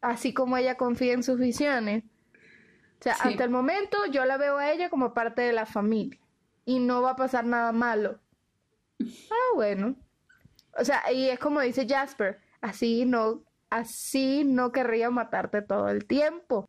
así 0.00 0.32
como 0.34 0.56
ella 0.56 0.76
confía 0.76 1.12
en 1.14 1.22
sus 1.22 1.38
visiones. 1.38 2.04
O 3.00 3.02
sea, 3.02 3.14
Sí. 3.14 3.28
hasta 3.30 3.44
el 3.44 3.50
momento 3.50 3.96
yo 4.10 4.24
la 4.24 4.36
veo 4.36 4.58
a 4.58 4.70
ella 4.72 4.90
como 4.90 5.14
parte 5.14 5.42
de 5.42 5.52
la 5.52 5.66
familia 5.66 6.18
y 6.64 6.80
no 6.80 7.00
va 7.02 7.10
a 7.10 7.16
pasar 7.16 7.44
nada 7.44 7.70
malo. 7.72 8.18
Ah, 9.00 9.54
bueno. 9.54 9.94
O 10.78 10.84
sea, 10.84 11.02
y 11.12 11.28
es 11.28 11.38
como 11.38 11.60
dice 11.60 11.86
Jasper, 11.88 12.40
así 12.60 13.04
no, 13.04 13.42
así 13.70 14.44
no 14.44 14.72
querría 14.72 15.10
matarte 15.10 15.62
todo 15.62 15.88
el 15.88 16.06
tiempo. 16.06 16.68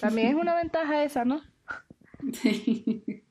También 0.00 0.28
es 0.28 0.34
una 0.34 0.54
ventaja 0.54 1.04
esa, 1.04 1.24
¿no? 1.24 1.42
Sí. 2.32 3.04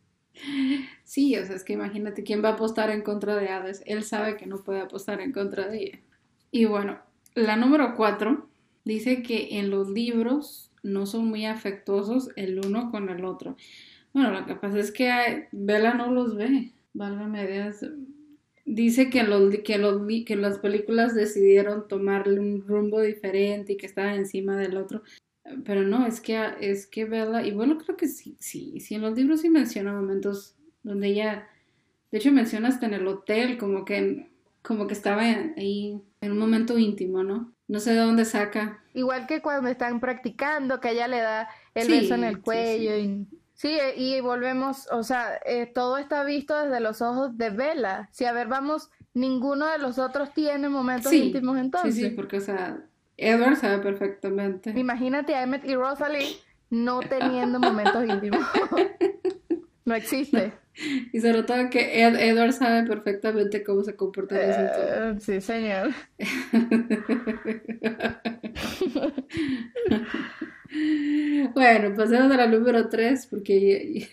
Sí, 1.04 1.36
o 1.38 1.46
sea, 1.46 1.56
es 1.56 1.64
que 1.64 1.74
imagínate 1.74 2.24
quién 2.24 2.44
va 2.44 2.50
a 2.50 2.54
apostar 2.54 2.90
en 2.90 3.02
contra 3.02 3.36
de 3.36 3.50
Hades. 3.50 3.84
Él 3.86 4.04
sabe 4.04 4.38
que 4.38 4.46
no 4.46 4.64
puede 4.64 4.82
apostar 4.82 5.22
en 5.22 5.32
contra 5.32 5.68
de 5.68 5.84
ella. 5.84 6.00
Y 6.52 6.66
bueno, 6.66 7.00
la 7.36 7.58
número 7.58 7.96
cuatro 7.96 8.50
dice 8.84 9.22
que 9.22 9.60
en 9.60 9.70
los 9.70 9.90
libros 9.90 10.72
no 10.84 11.06
son 11.06 11.28
muy 11.28 11.46
afectuosos 11.46 12.30
el 12.36 12.60
uno 12.66 12.92
con 12.92 13.10
el 13.10 13.26
otro. 13.26 13.56
Bueno, 14.14 14.32
lo 14.32 14.46
que 14.46 14.56
pasa 14.56 14.80
es 14.80 14.92
que 14.92 15.48
Bella 15.52 15.94
no 15.94 16.12
los 16.12 16.36
ve. 16.36 16.72
Válgame 16.94 17.48
Dios. 17.48 17.86
Dice 18.66 19.10
que, 19.10 19.24
los, 19.24 19.56
que, 19.64 19.78
los, 19.78 20.02
que 20.26 20.36
las 20.36 20.60
películas 20.60 21.16
decidieron 21.16 21.88
tomarle 21.88 22.40
un 22.40 22.66
rumbo 22.66 23.02
diferente 23.02 23.74
y 23.74 23.78
que 23.78 23.86
estaban 23.86 24.16
encima 24.16 24.56
del 24.58 24.78
otro. 24.78 25.04
Pero 25.66 25.82
no, 25.84 26.06
es 26.06 26.22
que, 26.22 26.40
es 26.60 26.88
que 26.88 27.06
Bella, 27.06 27.44
y 27.44 27.52
bueno, 27.52 27.78
creo 27.78 27.98
que 27.98 28.08
sí, 28.08 28.38
sí, 28.40 28.80
sí, 28.80 28.96
en 28.96 29.02
los 29.02 29.16
libros 29.18 29.42
sí 29.42 29.50
menciona 29.50 29.92
momentos 29.94 30.56
donde 30.84 31.08
ella, 31.08 31.48
de 32.12 32.18
hecho 32.20 32.32
menciona 32.32 32.70
hasta 32.70 32.86
en 32.86 32.94
el 32.94 33.08
hotel, 33.08 33.58
como 33.58 33.86
que, 33.86 34.32
como 34.62 34.88
que 34.88 34.94
estaba 34.94 35.22
ahí 35.24 36.02
en 36.22 36.32
un 36.32 36.38
momento 36.40 36.78
íntimo, 36.78 37.24
¿no? 37.24 37.54
No 37.68 37.80
sé 37.80 37.92
de 37.94 38.00
dónde 38.00 38.26
saca. 38.26 38.84
Igual 38.94 39.26
que 39.28 39.42
cuando 39.42 39.70
están 39.70 40.00
practicando, 40.00 40.80
que 40.82 40.92
ella 40.92 41.08
le 41.08 41.20
da 41.22 41.50
el 41.74 41.88
Sí, 41.88 41.90
beso 41.90 42.16
en 42.16 42.24
el 42.26 42.36
sí, 42.38 42.42
cuello. 42.42 42.92
sí. 42.92 42.98
Y, 42.98 43.28
sí, 43.54 43.78
y 43.96 44.20
volvemos, 44.22 44.88
o 44.92 45.04
sea, 45.04 45.40
eh, 45.46 45.66
todo 45.74 45.98
está 45.98 46.24
visto 46.24 46.58
desde 46.58 46.80
los 46.82 47.02
ojos 47.02 47.38
de 47.38 47.50
Bella. 47.52 48.10
Si 48.12 48.26
a 48.26 48.34
ver, 48.34 48.48
vamos, 48.48 48.90
ninguno 49.14 49.66
de 49.68 49.78
los 49.78 49.98
otros 49.98 50.34
tiene 50.34 50.68
momentos 50.70 51.12
Sí, 51.12 51.18
íntimos 51.18 51.56
Sí, 51.56 51.62
entonces. 51.62 51.96
sí, 52.10 52.10
porque, 52.12 52.38
o 52.38 52.42
sea, 52.42 52.86
Edward 53.18 53.58
sabe 53.58 53.80
perfectamente. 53.84 54.72
Imagínate 54.78 55.36
a 55.36 55.44
Emmett 55.44 55.66
y 55.66 55.76
Rosalie 55.76 56.38
no 56.70 57.02
teniendo 57.02 57.60
momentos 57.60 58.06
íntimos. 58.08 58.46
No 59.84 59.96
existe. 59.96 60.54
Y 61.12 61.20
sobre 61.20 61.42
todo 61.42 61.70
que 61.72 62.04
Ed- 62.06 62.16
Edward 62.20 62.54
sabe 62.54 62.88
perfectamente 62.88 63.64
cómo 63.64 63.84
se 63.84 63.96
comporta 63.96 64.36
en 64.42 64.52
ese 64.52 64.62
entorno. 64.62 65.10
Eh, 65.10 65.20
sí, 65.20 65.42
señor. 65.42 65.90
Bueno, 71.54 71.94
pasemos 71.96 72.32
a 72.32 72.38
la 72.38 72.48
número 72.48 72.88
3 72.88 73.28
porque 73.28 74.08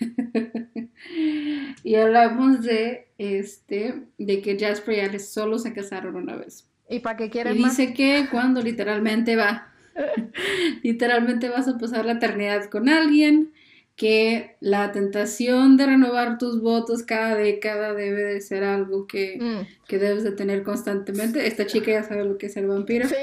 y 1.85 1.95
hablamos 1.95 2.63
de 2.63 3.09
este 3.19 4.03
de 4.19 4.43
que 4.43 4.59
Jasper 4.59 4.97
y 4.97 5.01
Alice 5.01 5.27
solo 5.27 5.59
se 5.59 5.73
casaron 5.73 6.17
una 6.17 6.37
vez. 6.37 6.68
¿Y 6.89 7.01
para 7.01 7.17
qué 7.17 7.27
Y 7.27 7.31
quieres 7.31 7.57
más? 7.57 7.77
dice 7.77 7.93
que 7.95 8.27
cuando 8.31 8.63
literalmente 8.63 9.37
va 9.37 9.73
literalmente 10.83 11.49
vas 11.49 11.69
a 11.69 11.79
pasar 11.79 12.05
la 12.05 12.13
eternidad 12.13 12.67
con 12.71 12.89
alguien, 12.89 13.53
que 13.97 14.55
la 14.61 14.93
tentación 14.93 15.77
de 15.77 15.87
renovar 15.87 16.39
tus 16.39 16.63
votos 16.63 17.03
cada 17.03 17.35
década 17.35 17.95
debe 17.95 18.23
de 18.23 18.41
ser 18.41 18.63
algo 18.63 19.09
que, 19.09 19.39
Mm, 19.41 19.67
que 19.89 19.99
debes 19.99 20.23
de 20.23 20.31
tener 20.33 20.63
constantemente. 20.63 21.47
Esta 21.49 21.67
chica 21.67 21.91
ya 21.91 22.05
sabe 22.05 22.25
lo 22.25 22.39
que 22.39 22.47
es 22.47 22.57
el 22.57 22.69
vampiro. 22.69 23.09
Sí. 23.09 23.17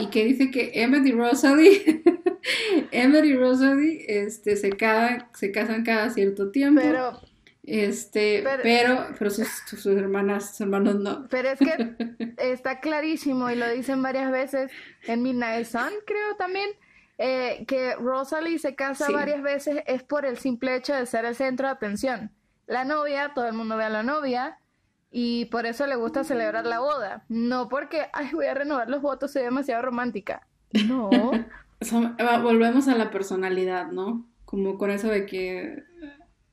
Y 0.00 0.06
que 0.06 0.24
dice 0.24 0.50
que 0.50 0.72
Emmett 0.74 1.04
y 1.06 1.12
Rosalie, 1.12 2.02
Emmett 2.92 3.26
y 3.26 3.34
Rosalie 3.36 4.04
este, 4.08 4.56
se, 4.56 4.70
cada, 4.70 5.28
se 5.34 5.52
casan 5.52 5.84
cada 5.84 6.08
cierto 6.08 6.50
tiempo. 6.50 6.80
Pero, 6.82 7.20
este, 7.62 8.42
pero- 8.42 8.62
pero, 8.62 9.06
pero, 9.18 9.30
sus, 9.30 9.48
sus 9.66 9.86
hermanas, 9.86 10.50
sus 10.50 10.62
hermanos 10.62 10.96
no. 10.96 11.26
pero 11.28 11.48
es 11.50 11.58
que 11.58 12.34
está 12.38 12.80
clarísimo 12.80 13.50
y 13.50 13.54
lo 13.56 13.68
dicen 13.70 14.02
varias 14.02 14.30
veces 14.32 14.70
en 15.06 15.22
Midnight 15.22 15.66
Sun, 15.66 15.90
creo 16.06 16.34
también, 16.36 16.70
eh, 17.18 17.64
que 17.68 17.94
Rosalie 17.94 18.58
se 18.58 18.74
casa 18.74 19.06
Sí. 19.06 19.12
varias 19.12 19.42
veces 19.42 19.82
es 19.86 20.02
por 20.02 20.24
el 20.26 20.38
simple 20.38 20.74
hecho 20.74 20.94
de 20.94 21.06
ser 21.06 21.24
el 21.24 21.36
centro 21.36 21.66
de 21.68 21.72
atención. 21.74 22.30
La 22.66 22.84
novia, 22.84 23.32
todo 23.34 23.46
el 23.46 23.52
mundo 23.52 23.76
ve 23.76 23.84
a 23.84 23.90
la 23.90 24.02
novia 24.02 24.58
y 25.10 25.44
por 25.46 25.66
eso 25.66 25.86
le 25.86 25.94
gusta 25.94 26.24
celebrar 26.24 26.64
la 26.66 26.80
boda. 26.80 27.24
No 27.28 27.68
porque, 27.68 28.06
ay, 28.12 28.30
voy 28.32 28.46
a 28.46 28.54
renovar 28.54 28.88
los 28.88 29.02
votos, 29.02 29.32
soy 29.32 29.42
demasiado 29.42 29.82
romántica. 29.82 30.46
No. 30.86 31.10
Volvemos 32.42 32.88
a 32.88 32.94
la 32.96 33.10
personalidad, 33.10 33.88
¿no? 33.92 34.24
Como 34.44 34.78
con 34.78 34.90
eso 34.90 35.08
de 35.08 35.26
que 35.26 35.82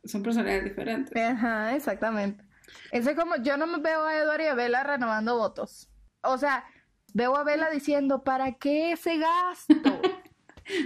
son 0.04 0.24
personalidades 0.24 0.66
diferentes. 0.66 1.16
Ajá, 1.16 1.76
exactamente. 1.76 2.44
Eso 2.92 3.10
es 3.10 3.16
como, 3.16 3.38
yo 3.38 3.58
no 3.58 3.68
me 3.68 3.80
veo 3.80 4.04
a 4.04 4.16
Eduardo 4.16 4.44
y 4.44 4.48
a 4.48 4.54
Bella 4.54 4.84
renovando 4.84 5.38
votos. 5.38 5.90
O 6.22 6.38
sea, 6.38 6.66
veo 7.14 7.36
a 7.36 7.44
Bella 7.44 7.70
diciendo, 7.70 8.24
¿para 8.24 8.54
qué 8.54 8.94
ese 8.94 9.18
gasto? 9.18 9.74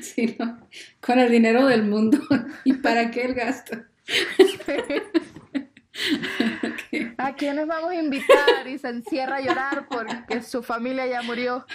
Sí, 0.02 0.38
¿no? 0.40 0.66
Con 1.02 1.20
el 1.20 1.30
dinero 1.30 1.66
del 1.66 1.84
mundo. 1.84 2.18
¿Y 2.64 2.72
para 2.72 3.12
qué 3.12 3.26
el 3.26 3.34
gasto? 3.34 3.76
¿A 7.18 7.36
quiénes 7.36 7.68
vamos 7.68 7.92
a 7.92 7.96
invitar? 7.96 8.66
Y 8.66 8.78
se 8.78 8.88
encierra 8.88 9.36
a 9.38 9.42
llorar 9.42 9.88
porque 9.90 10.42
su 10.42 10.64
familia 10.64 11.06
ya 11.06 11.22
murió. 11.22 11.66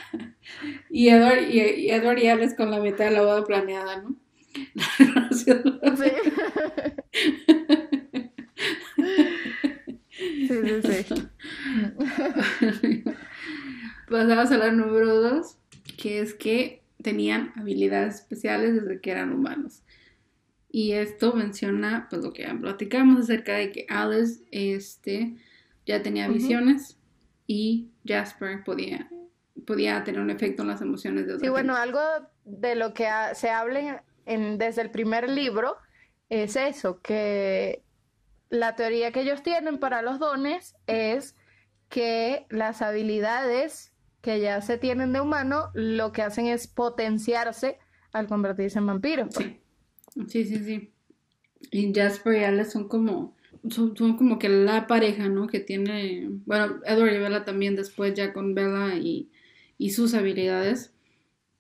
Y 0.89 1.11
Edward 1.11 1.51
y, 1.51 1.61
y 1.61 1.91
Edward 1.91 2.19
y 2.19 2.29
Alice 2.29 2.57
con 2.57 2.71
la 2.71 2.81
mitad 2.81 3.05
de 3.05 3.11
la 3.11 3.21
boda 3.21 3.45
planeada, 3.45 4.01
¿no? 4.01 4.17
Sí. 5.31 5.53
Sí, 10.47 10.55
sí, 10.67 10.83
sí. 10.83 11.05
Pasamos 14.11 14.51
a 14.51 14.57
la 14.57 14.73
número 14.73 15.21
dos, 15.21 15.59
que 15.99 16.21
es 16.21 16.35
que 16.35 16.83
tenían 17.03 17.53
habilidades 17.57 18.17
especiales 18.17 18.75
desde 18.75 19.01
que 19.01 19.11
eran 19.11 19.33
humanos. 19.33 19.83
Y 20.71 20.93
esto 20.93 21.35
menciona, 21.35 22.07
pues 22.11 22.23
lo 22.23 22.33
que 22.33 22.47
platicamos 22.61 23.21
acerca 23.21 23.55
de 23.55 23.73
que 23.73 23.87
Alice 23.89 24.43
este, 24.51 25.37
ya 25.87 26.03
tenía 26.03 26.27
Ujú. 26.27 26.35
visiones 26.35 26.99
y 27.47 27.89
Jasper 28.07 28.65
podía, 28.65 29.09
podía 29.67 30.05
tener 30.05 30.21
un 30.21 30.31
efecto 30.31 30.63
en 30.63 30.69
las 30.69 30.83
emociones 30.83 31.27
de 31.27 31.35
otra 31.35 31.45
Sí, 31.47 31.51
bueno, 31.51 31.75
gente. 31.75 31.89
algo 31.89 32.01
de 32.45 32.75
lo 32.75 32.93
que 32.93 33.09
se 33.35 33.51
habla 33.51 34.05
en, 34.27 34.59
desde 34.59 34.83
el 34.83 34.91
primer 34.91 35.29
libro 35.29 35.77
es 36.31 36.57
eso, 36.57 37.01
que 37.01 37.83
la 38.51 38.77
teoría 38.77 39.13
que 39.13 39.21
ellos 39.21 39.43
tienen 39.43 39.79
para 39.79 40.03
los 40.03 40.19
dones 40.19 40.77
es 40.87 41.37
que 41.89 42.47
las 42.51 42.83
habilidades 42.83 43.93
que 44.21 44.41
ya 44.41 44.61
se 44.61 44.79
tienen 44.79 45.13
de 45.13 45.21
humano 45.21 45.71
lo 45.75 46.13
que 46.13 46.23
hacen 46.23 46.47
es 46.47 46.67
potenciarse 46.67 47.79
al 48.13 48.27
convertirse 48.27 48.79
en 48.79 48.87
vampiros. 48.87 49.35
pues. 49.35 49.49
Sí, 50.29 50.45
sí, 50.45 50.45
sí, 50.45 50.65
sí. 50.65 50.93
Y 51.71 51.93
Jasper 51.93 52.41
y 52.41 52.45
Alice 52.45 52.71
son 52.71 52.89
como, 52.89 53.37
son, 53.69 53.97
son 53.97 54.17
como 54.17 54.39
que 54.39 54.49
la 54.49 54.87
pareja, 54.87 55.29
¿no? 55.29 55.47
Que 55.47 55.61
tiene, 55.61 56.29
bueno, 56.47 56.81
Edward 56.85 57.15
y 57.15 57.19
Bella 57.19 57.45
también 57.45 57.77
después 57.77 58.15
ya 58.15 58.33
con 58.33 58.55
Bella 58.55 58.97
y, 58.97 59.31
y 59.77 59.91
sus 59.91 60.15
habilidades, 60.15 60.93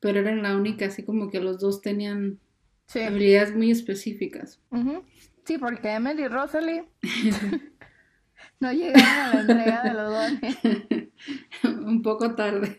pero 0.00 0.20
eran 0.20 0.42
la 0.42 0.56
única, 0.56 0.86
así 0.86 1.04
como 1.04 1.30
que 1.30 1.40
los 1.40 1.58
dos 1.58 1.80
tenían 1.80 2.38
Sí. 2.88 3.00
habilidades 3.00 3.54
muy 3.54 3.70
específicas. 3.70 4.60
Sí, 5.44 5.58
porque 5.58 5.92
Emily 5.92 6.24
y 6.24 6.28
Rosalie 6.28 6.88
no 8.60 8.72
llegaron 8.72 9.06
a 9.06 9.34
la 9.34 9.40
entrega 9.40 9.82
de 9.82 9.94
los 9.94 10.12
dones. 10.12 10.58
Un 11.86 12.02
poco 12.02 12.34
tarde. 12.34 12.74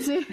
Sí. 0.00 0.26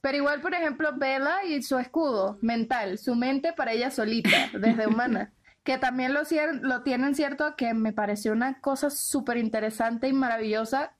Pero 0.00 0.16
igual, 0.16 0.40
por 0.40 0.54
ejemplo, 0.54 0.90
Bella 0.96 1.44
y 1.44 1.62
su 1.62 1.78
escudo 1.78 2.38
mental, 2.40 2.98
su 2.98 3.14
mente 3.14 3.52
para 3.52 3.72
ella 3.72 3.90
solita, 3.90 4.50
desde 4.58 4.86
humana, 4.86 5.32
que 5.62 5.76
también 5.78 6.14
lo, 6.14 6.20
lo 6.62 6.82
tienen 6.82 7.14
cierto, 7.14 7.54
que 7.56 7.74
me 7.74 7.92
pareció 7.92 8.32
una 8.32 8.60
cosa 8.60 8.88
súper 8.88 9.36
interesante 9.36 10.08
y 10.08 10.12
maravillosa 10.12 10.94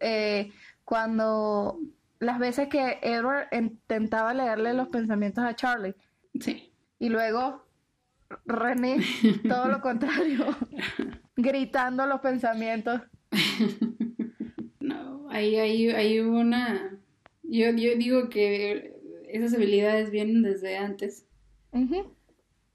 eh, 0.00 0.52
cuando 0.84 1.78
las 2.20 2.38
veces 2.38 2.68
que 2.68 2.98
Edward 3.02 3.48
intentaba 3.52 4.32
leerle 4.34 4.72
los 4.74 4.88
pensamientos 4.88 5.44
a 5.44 5.54
Charlie 5.56 5.94
Sí. 6.40 6.72
y 6.98 7.08
luego 7.08 7.64
René, 8.46 8.96
todo 9.48 9.68
lo 9.68 9.80
contrario, 9.80 10.46
gritando 11.36 12.06
los 12.06 12.20
pensamientos. 12.20 13.00
No, 14.80 15.28
ahí 15.30 15.56
hay, 15.56 15.88
hay 15.90 16.20
una... 16.20 16.98
Yo, 17.42 17.70
yo 17.70 17.96
digo 17.96 18.28
que 18.28 18.94
esas 19.28 19.54
habilidades 19.54 20.10
vienen 20.10 20.42
desde 20.42 20.76
antes. 20.76 21.26
Ujú. 21.72 22.14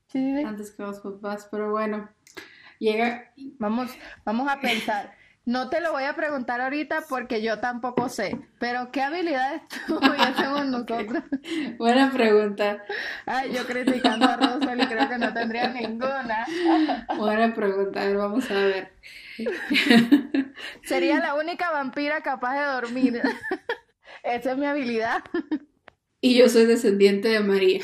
Sí, 0.08 0.20
sí, 0.20 0.36
sí. 0.38 0.44
antes 0.44 0.72
que 0.72 0.82
los 0.82 1.00
papás, 1.02 1.48
pero 1.52 1.70
bueno, 1.72 2.10
llega, 2.80 3.32
Vamos, 3.60 3.92
vamos 4.26 4.48
a 4.50 4.60
pensar. 4.60 5.14
No 5.50 5.68
te 5.72 5.82
lo 5.82 5.92
voy 5.94 6.04
a 6.04 6.14
preguntar 6.14 6.62
ahorita 6.62 7.06
porque 7.10 7.42
yo 7.42 7.58
tampoco 7.58 8.08
sé, 8.08 8.38
pero 8.60 8.92
¿qué 8.92 9.02
habilidades 9.02 9.64
según 10.38 10.70
nosotros? 10.70 11.24
buena 11.80 12.12
pregunta, 12.12 12.84
Ay, 13.26 13.54
yo 13.54 13.66
criticando 13.66 14.28
a 14.28 14.38
Rosalie 14.38 14.88
creo 14.88 15.10
que 15.10 15.18
no 15.18 15.34
tendría 15.34 15.70
ninguna. 15.70 16.46
buena 17.18 17.52
pregunta, 17.56 18.00
a 18.00 18.06
ver, 18.06 18.18
vamos 18.18 18.52
a 18.52 18.54
ver. 18.54 18.92
Sería 20.84 21.18
la 21.18 21.34
única 21.34 21.72
vampira 21.72 22.22
capaz 22.22 22.54
de 22.54 22.66
dormir. 22.66 23.22
Esa 24.22 24.52
es 24.52 24.58
mi 24.60 24.68
habilidad. 24.68 25.24
Y 26.22 26.38
yo 26.38 26.48
soy 26.48 26.68
descendiente 26.68 27.30
de 27.30 27.40
María. 27.40 27.84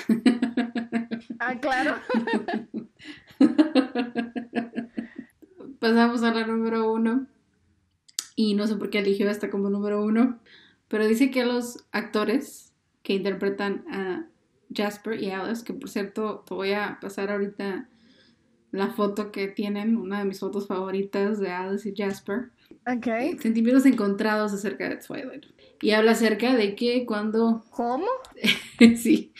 Ah, 1.40 1.56
claro. 1.60 1.96
Pasamos 5.80 6.22
a 6.22 6.32
la 6.32 6.46
número 6.46 6.92
uno, 6.94 7.28
y 8.36 8.54
no 8.56 8.68
sé 8.68 8.76
por 8.76 8.90
qué 8.90 9.00
eligió 9.00 9.30
esta 9.30 9.50
como 9.50 9.70
número 9.70 10.04
uno, 10.04 10.40
pero 10.88 11.08
dice 11.08 11.32
que 11.32 11.46
los 11.46 11.86
actores 11.92 12.74
que 13.04 13.14
interpretan 13.14 13.86
a 13.90 14.28
Jasper 14.74 15.22
y 15.22 15.32
Alice, 15.32 15.64
que 15.64 15.74
por 15.74 15.90
cierto 15.90 16.44
te 16.48 16.54
voy 16.54 16.74
a 16.74 17.00
pasar 17.02 17.32
ahorita 17.32 17.90
la 18.72 18.90
foto 18.90 19.32
que 19.32 19.48
tienen, 19.48 19.96
una 19.98 20.20
de 20.20 20.26
mis 20.26 20.40
fotos 20.40 20.68
favoritas 20.68 21.40
de 21.40 21.50
Alice 21.52 21.88
y 21.90 21.94
Jasper, 21.96 22.50
Ok. 22.88 23.08
sentimientos 23.42 23.86
encontrados 23.86 24.54
acerca 24.54 24.90
de 24.90 24.98
Twilight. 24.98 25.46
Y 25.82 25.92
habla 25.92 26.12
acerca 26.12 26.56
de 26.56 26.76
que 26.76 27.06
cuando, 27.06 27.64
¿Cómo? 27.72 28.08
sí, 28.98 29.34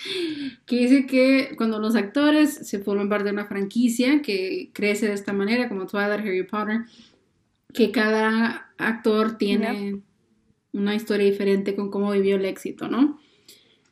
que 0.66 0.76
dice 0.78 1.06
que 1.06 1.56
cuando 1.58 1.80
los 1.80 1.96
actores 1.96 2.54
se 2.54 2.80
forman 2.80 3.10
parte 3.10 3.26
de 3.26 3.32
una 3.32 3.48
franquicia 3.48 4.22
que 4.22 4.72
crece 4.74 5.08
de 5.08 5.14
esta 5.14 5.34
manera, 5.34 5.70
como 5.70 5.86
Twilight, 5.86 6.22
Harry 6.22 6.44
Potter, 6.44 6.82
que 7.74 7.92
cada 7.92 8.65
actor 8.78 9.38
tiene 9.38 10.02
una 10.74 10.96
historia 10.96 11.26
diferente 11.30 11.76
con 11.76 11.90
cómo 11.90 12.12
vivió 12.12 12.36
el 12.38 12.46
éxito, 12.46 12.88
¿no? 12.88 13.20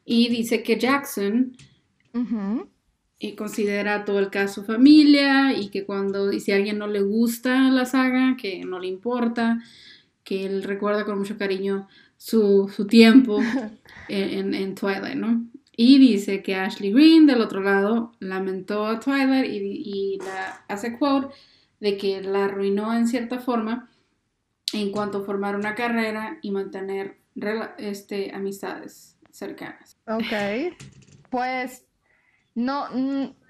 Y 0.05 0.29
dice 0.29 0.63
que 0.63 0.77
Jackson 0.79 1.55
y 3.19 3.35
considera 3.35 4.05
todo 4.05 4.19
el 4.19 4.29
caso 4.29 4.63
familia 4.63 5.53
y 5.57 5.69
que 5.69 5.85
cuando 5.85 6.31
y 6.31 6.39
si 6.39 6.51
a 6.51 6.55
alguien 6.57 6.77
no 6.77 6.87
le 6.87 7.01
gusta 7.01 7.69
la 7.71 7.85
saga, 7.85 8.35
que 8.37 8.65
no 8.65 8.79
le 8.79 8.87
importa, 8.87 9.61
que 10.23 10.45
él 10.45 10.63
recuerda 10.63 11.05
con 11.05 11.19
mucho 11.19 11.37
cariño 11.37 11.87
su, 12.17 12.69
su 12.75 12.87
tiempo 12.87 13.39
en, 14.09 14.29
en- 14.39 14.53
en 14.53 14.75
Twilight, 14.75 15.15
¿no? 15.15 15.45
Y 15.75 15.97
dice 15.97 16.43
que 16.43 16.55
Ashley 16.55 16.91
Green, 16.91 17.25
del 17.25 17.41
otro 17.41 17.61
lado, 17.61 18.13
lamentó 18.19 18.85
a 18.85 18.99
Twilight 18.99 19.45
y, 19.51 19.57
y 19.85 20.17
la 20.19 20.63
hace 20.67 20.97
quote 20.99 21.33
de 21.79 21.97
que 21.97 22.21
la 22.21 22.45
arruinó 22.45 22.93
en 22.93 23.07
cierta 23.07 23.39
forma 23.39 23.89
en 24.81 24.91
cuanto 24.91 25.19
a 25.19 25.25
formar 25.25 25.55
una 25.55 25.75
carrera 25.75 26.37
y 26.41 26.51
mantener 26.51 27.19
este, 27.77 28.33
amistades 28.33 29.17
cercanas. 29.31 29.97
Ok. 30.07 30.75
Pues 31.29 31.85
no, 32.55 32.87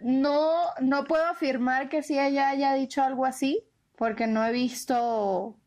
no, 0.01 0.51
no 0.81 1.03
puedo 1.05 1.25
afirmar 1.25 1.89
que 1.89 2.01
si 2.01 2.17
ella 2.19 2.49
haya 2.49 2.73
dicho 2.73 3.01
algo 3.01 3.25
así, 3.25 3.63
porque 3.97 4.27
no 4.27 4.45
he 4.45 4.51
visto 4.51 5.57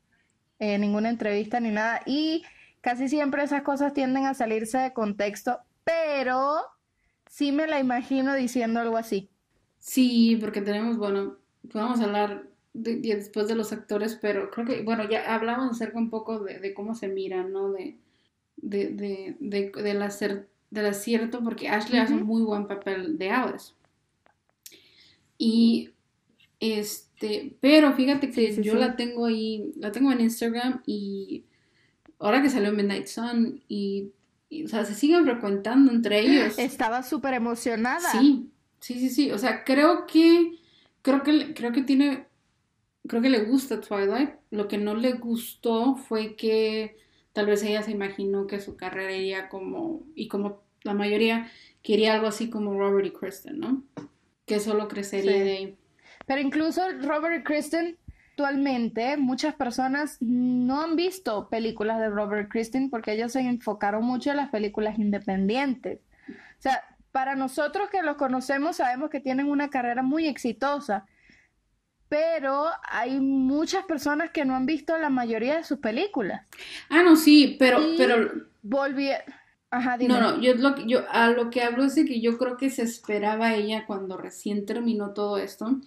eh, 0.58 0.78
ninguna 0.78 1.10
entrevista 1.10 1.60
ni 1.60 1.70
nada. 1.70 2.00
Y 2.06 2.44
casi 2.80 3.08
siempre 3.08 3.42
esas 3.42 3.62
cosas 3.62 3.92
tienden 3.92 4.26
a 4.26 4.34
salirse 4.34 4.78
de 4.78 4.92
contexto, 4.92 5.58
pero 5.84 6.60
sí 7.28 7.52
me 7.52 7.66
la 7.66 7.78
imagino 7.78 8.34
diciendo 8.34 8.80
algo 8.80 8.96
así. 8.96 9.30
Sí, 9.78 10.36
porque 10.40 10.62
tenemos, 10.62 10.96
bueno, 10.96 11.36
podemos 11.70 12.00
hablar 12.00 12.48
después 12.76 13.48
de 13.48 13.54
los 13.54 13.72
actores, 13.72 14.18
pero 14.20 14.50
creo 14.50 14.66
que, 14.66 14.82
bueno, 14.82 15.08
ya 15.08 15.34
hablamos 15.34 15.70
acerca 15.70 15.98
un 15.98 16.10
poco 16.10 16.40
de, 16.40 16.74
cómo 16.74 16.94
se 16.94 17.08
miran, 17.08 17.52
¿no? 17.52 17.72
De, 17.72 17.96
de, 18.56 18.88
de, 18.88 19.36
de, 19.40 19.70
del, 19.82 20.46
del 20.70 20.86
acierto, 20.86 21.42
porque 21.42 21.68
Ashley 21.68 22.00
hace 22.00 22.14
un 22.14 22.24
muy 22.24 22.42
buen 22.42 22.66
papel 22.66 23.18
de 23.18 23.30
Alice. 23.30 23.72
Y, 25.38 25.90
este, 26.60 27.56
pero 27.60 27.92
fíjate 27.92 28.30
que 28.30 28.62
yo 28.62 28.74
la 28.74 28.96
tengo 28.96 29.26
ahí, 29.26 29.72
la 29.76 29.92
tengo 29.92 30.12
en 30.12 30.20
Instagram 30.20 30.82
y 30.86 31.44
ahora 32.18 32.42
que 32.42 32.50
salió 32.50 32.72
Midnight 32.72 33.06
Sun 33.06 33.62
y, 33.68 34.12
o 34.64 34.68
sea, 34.68 34.84
se 34.84 34.94
siguen 34.94 35.24
frecuentando 35.24 35.92
entre 35.92 36.20
ellos. 36.20 36.54
Estaba 36.58 37.02
súper 37.02 37.34
emocionada. 37.34 38.10
Sí, 38.12 38.50
sí, 38.80 38.94
sí, 38.94 39.10
sí, 39.10 39.30
o 39.30 39.38
sea, 39.38 39.64
creo 39.64 40.06
que, 40.06 40.58
creo 41.02 41.22
que, 41.22 41.54
creo 41.54 41.72
que 41.72 41.82
tiene 41.82 42.26
creo 43.06 43.22
que 43.22 43.30
le 43.30 43.44
gusta 43.44 43.80
Twilight. 43.80 44.30
Lo 44.50 44.68
que 44.68 44.78
no 44.78 44.94
le 44.94 45.14
gustó 45.14 45.96
fue 45.96 46.36
que 46.36 46.96
tal 47.32 47.46
vez 47.46 47.62
ella 47.62 47.82
se 47.82 47.90
imaginó 47.90 48.46
que 48.46 48.60
su 48.60 48.76
carrera 48.76 49.12
iría 49.12 49.48
como, 49.48 50.02
y 50.14 50.28
como 50.28 50.62
la 50.82 50.94
mayoría 50.94 51.50
quería 51.82 52.14
algo 52.14 52.26
así 52.26 52.50
como 52.50 52.78
Robert 52.78 53.06
y 53.06 53.10
Kristen, 53.12 53.58
¿no? 53.58 53.82
Que 54.46 54.60
solo 54.60 54.88
crecería 54.88 55.44
de 55.44 55.50
ahí. 55.50 55.78
Pero 56.26 56.40
incluso 56.40 56.82
Robert 57.02 57.40
y 57.40 57.44
Kristen, 57.44 57.98
actualmente 58.36 59.16
muchas 59.16 59.54
personas 59.54 60.18
no 60.20 60.82
han 60.82 60.94
visto 60.94 61.48
películas 61.48 61.98
de 61.98 62.10
Robert 62.10 62.46
y 62.46 62.50
Kristen 62.50 62.90
porque 62.90 63.12
ellos 63.12 63.32
se 63.32 63.40
enfocaron 63.40 64.04
mucho 64.04 64.30
en 64.30 64.36
las 64.36 64.50
películas 64.50 64.98
independientes. 64.98 66.00
O 66.28 66.62
sea, 66.62 66.82
para 67.12 67.34
nosotros 67.34 67.88
que 67.88 68.02
los 68.02 68.16
conocemos 68.16 68.76
sabemos 68.76 69.08
que 69.08 69.20
tienen 69.20 69.48
una 69.48 69.70
carrera 69.70 70.02
muy 70.02 70.28
exitosa, 70.28 71.06
pero 72.08 72.66
hay 72.88 73.20
muchas 73.20 73.84
personas 73.84 74.30
que 74.30 74.44
no 74.44 74.54
han 74.54 74.66
visto 74.66 74.96
la 74.98 75.10
mayoría 75.10 75.56
de 75.56 75.64
sus 75.64 75.78
películas. 75.78 76.46
Ah, 76.88 77.02
no, 77.02 77.16
sí, 77.16 77.56
pero... 77.58 77.80
pero... 77.96 78.30
Volví... 78.62 79.08
Ajá, 79.70 79.98
dime. 79.98 80.14
No, 80.14 80.20
no, 80.20 80.40
yo, 80.40 80.54
lo, 80.54 80.76
yo 80.86 81.04
a 81.10 81.30
lo 81.30 81.50
que 81.50 81.62
hablo 81.62 81.84
es 81.84 81.96
de 81.96 82.04
que 82.04 82.20
yo 82.20 82.38
creo 82.38 82.56
que 82.56 82.70
se 82.70 82.82
esperaba 82.82 83.54
ella 83.54 83.84
cuando 83.86 84.16
recién 84.16 84.64
terminó 84.64 85.10
todo 85.10 85.38
esto, 85.38 85.80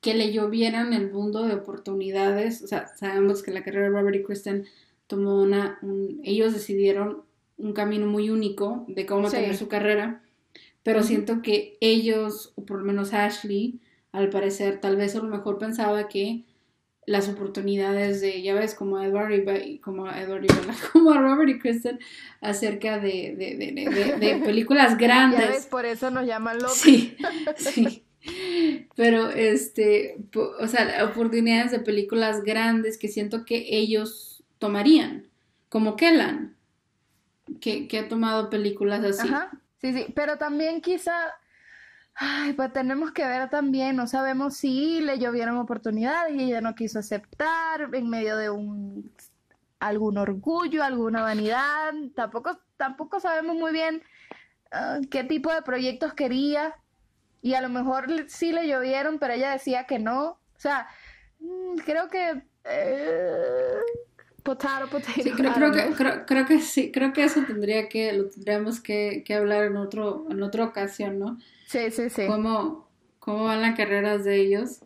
que 0.00 0.14
le 0.14 0.32
llovieran 0.32 0.92
el 0.92 1.10
mundo 1.12 1.44
de 1.44 1.54
oportunidades. 1.54 2.62
O 2.62 2.66
sea, 2.66 2.88
sabemos 2.88 3.42
que 3.42 3.52
la 3.52 3.62
carrera 3.62 3.90
de 3.90 3.90
Robert 3.90 4.16
y 4.16 4.22
Kristen 4.22 4.66
tomó 5.06 5.42
una... 5.42 5.78
ellos 6.22 6.54
decidieron 6.54 7.22
un 7.56 7.72
camino 7.72 8.06
muy 8.06 8.30
único 8.30 8.84
de 8.88 9.06
cómo 9.06 9.30
tener 9.30 9.56
su 9.56 9.68
carrera, 9.68 10.22
pero 10.82 11.02
siento 11.02 11.40
que 11.40 11.76
ellos, 11.80 12.52
o 12.56 12.64
por 12.64 12.78
lo 12.78 12.84
menos 12.84 13.12
Ashley, 13.12 13.80
al 14.14 14.30
parecer, 14.30 14.80
tal 14.80 14.96
vez 14.96 15.16
a 15.16 15.18
lo 15.18 15.24
mejor 15.24 15.58
pensaba 15.58 16.08
que 16.08 16.44
las 17.04 17.28
oportunidades 17.28 18.20
de, 18.20 18.42
ya 18.42 18.54
ves, 18.54 18.74
como 18.74 18.96
a 18.96 19.06
Edward 19.06 19.32
y, 19.32 19.78
como 19.80 20.08
Edward 20.08 20.44
y 20.44 20.46
como 20.92 21.10
a 21.10 21.18
Robert 21.18 21.50
y 21.50 21.58
Kristen 21.58 21.98
acerca 22.40 22.98
de, 23.00 23.34
de, 23.36 23.56
de, 23.56 24.16
de 24.18 24.36
películas 24.44 24.96
grandes. 24.96 25.40
Ya 25.40 25.50
ves, 25.50 25.66
por 25.66 25.84
eso 25.84 26.12
nos 26.12 26.26
llaman 26.26 26.58
locos. 26.58 26.76
Sí, 26.76 27.16
sí. 27.56 28.04
Pero, 28.94 29.30
este, 29.30 30.16
o 30.60 30.66
sea, 30.68 31.04
oportunidades 31.04 31.72
de 31.72 31.80
películas 31.80 32.44
grandes 32.44 32.98
que 32.98 33.08
siento 33.08 33.44
que 33.44 33.66
ellos 33.68 34.44
tomarían, 34.58 35.26
como 35.68 35.96
Kellan, 35.96 36.56
que, 37.60 37.88
que 37.88 37.98
ha 37.98 38.08
tomado 38.08 38.48
películas 38.48 39.04
así. 39.04 39.28
Ajá, 39.28 39.50
sí, 39.80 39.92
sí, 39.92 40.06
pero 40.14 40.38
también 40.38 40.80
quizá 40.80 41.34
Ay, 42.16 42.52
pues 42.52 42.72
tenemos 42.72 43.10
que 43.10 43.26
ver 43.26 43.50
también, 43.50 43.96
no 43.96 44.06
sabemos 44.06 44.56
si 44.56 45.00
le 45.00 45.18
llovieron 45.18 45.56
oportunidades 45.56 46.36
y 46.36 46.44
ella 46.44 46.60
no 46.60 46.74
quiso 46.74 47.00
aceptar 47.00 47.90
en 47.92 48.08
medio 48.08 48.36
de 48.36 48.50
un 48.50 49.10
algún 49.80 50.16
orgullo, 50.16 50.84
alguna 50.84 51.22
vanidad, 51.22 51.92
tampoco, 52.14 52.58
tampoco 52.76 53.20
sabemos 53.20 53.56
muy 53.56 53.72
bien 53.72 54.02
ah, 54.70 55.00
qué 55.10 55.24
tipo 55.24 55.52
de 55.52 55.62
proyectos 55.62 56.14
quería 56.14 56.76
y 57.42 57.54
a 57.54 57.60
lo 57.60 57.68
mejor 57.68 58.06
sí 58.28 58.52
le 58.52 58.68
llovieron, 58.68 59.18
pero 59.18 59.34
ella 59.34 59.50
decía 59.50 59.84
que 59.84 59.98
no, 59.98 60.24
o 60.24 60.38
sea, 60.56 60.86
mm, 61.40 61.78
creo 61.84 62.08
que 62.08 62.42
eh, 62.64 63.80
potato, 64.42 64.88
potato. 64.88 65.20
Sí, 65.20 65.30
creo, 65.32 65.52
creo, 65.52 65.72
que, 65.72 65.94
creo, 65.94 66.26
creo, 66.26 66.46
que 66.46 66.60
sí, 66.60 66.92
creo 66.92 67.12
que 67.12 67.24
eso 67.24 67.42
tendría 67.44 67.88
que, 67.88 68.12
lo 68.12 68.28
tendríamos 68.28 68.80
que, 68.80 69.24
que 69.26 69.34
hablar 69.34 69.64
en 69.64 69.76
otro, 69.76 70.26
en 70.30 70.42
otra 70.42 70.64
ocasión, 70.64 71.18
¿no? 71.18 71.38
Sí, 71.74 71.90
sí, 71.90 72.08
sí. 72.08 72.26
Cómo, 72.28 72.88
cómo 73.18 73.44
van 73.44 73.60
las 73.60 73.76
carreras 73.76 74.24
de 74.24 74.40
ellos. 74.40 74.78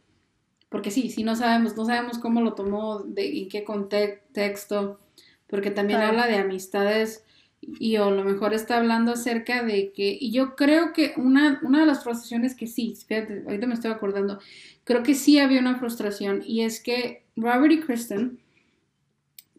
Porque 0.70 0.90
sí, 0.90 1.10
sí, 1.10 1.22
no 1.22 1.36
sabemos, 1.36 1.76
no 1.76 1.84
sabemos 1.84 2.18
cómo 2.18 2.40
lo 2.40 2.54
tomó, 2.54 3.00
de, 3.00 3.42
en 3.42 3.48
qué 3.50 3.62
contexto, 3.62 4.98
porque 5.46 5.70
también 5.70 6.00
habla 6.00 6.26
de 6.26 6.36
amistades 6.36 7.24
y 7.60 7.96
o 7.96 8.04
a 8.06 8.10
lo 8.10 8.24
mejor 8.24 8.54
está 8.54 8.78
hablando 8.78 9.12
acerca 9.12 9.62
de 9.62 9.92
que, 9.92 10.16
y 10.18 10.30
yo 10.30 10.56
creo 10.56 10.92
que 10.92 11.12
una, 11.16 11.60
una 11.62 11.80
de 11.80 11.86
las 11.86 12.04
frustraciones 12.04 12.54
que 12.54 12.66
sí, 12.66 12.94
fíjate, 13.06 13.42
ahorita 13.46 13.66
me 13.66 13.74
estoy 13.74 13.90
acordando, 13.90 14.38
creo 14.84 15.02
que 15.02 15.14
sí 15.14 15.38
había 15.38 15.60
una 15.60 15.78
frustración 15.78 16.42
y 16.46 16.62
es 16.62 16.82
que 16.82 17.24
Robert 17.36 17.72
y 17.72 17.80
Kristen 17.80 18.38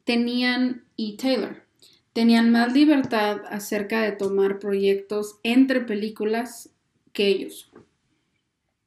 tenían, 0.04 0.86
y 0.96 1.18
Taylor, 1.18 1.64
tenían 2.14 2.52
más 2.52 2.74
libertad 2.74 3.42
acerca 3.50 4.02
de 4.02 4.14
tomar 4.14 4.60
proyectos 4.60 5.40
entre 5.44 5.82
películas 5.82 6.70
que 7.14 7.28
ellos. 7.28 7.72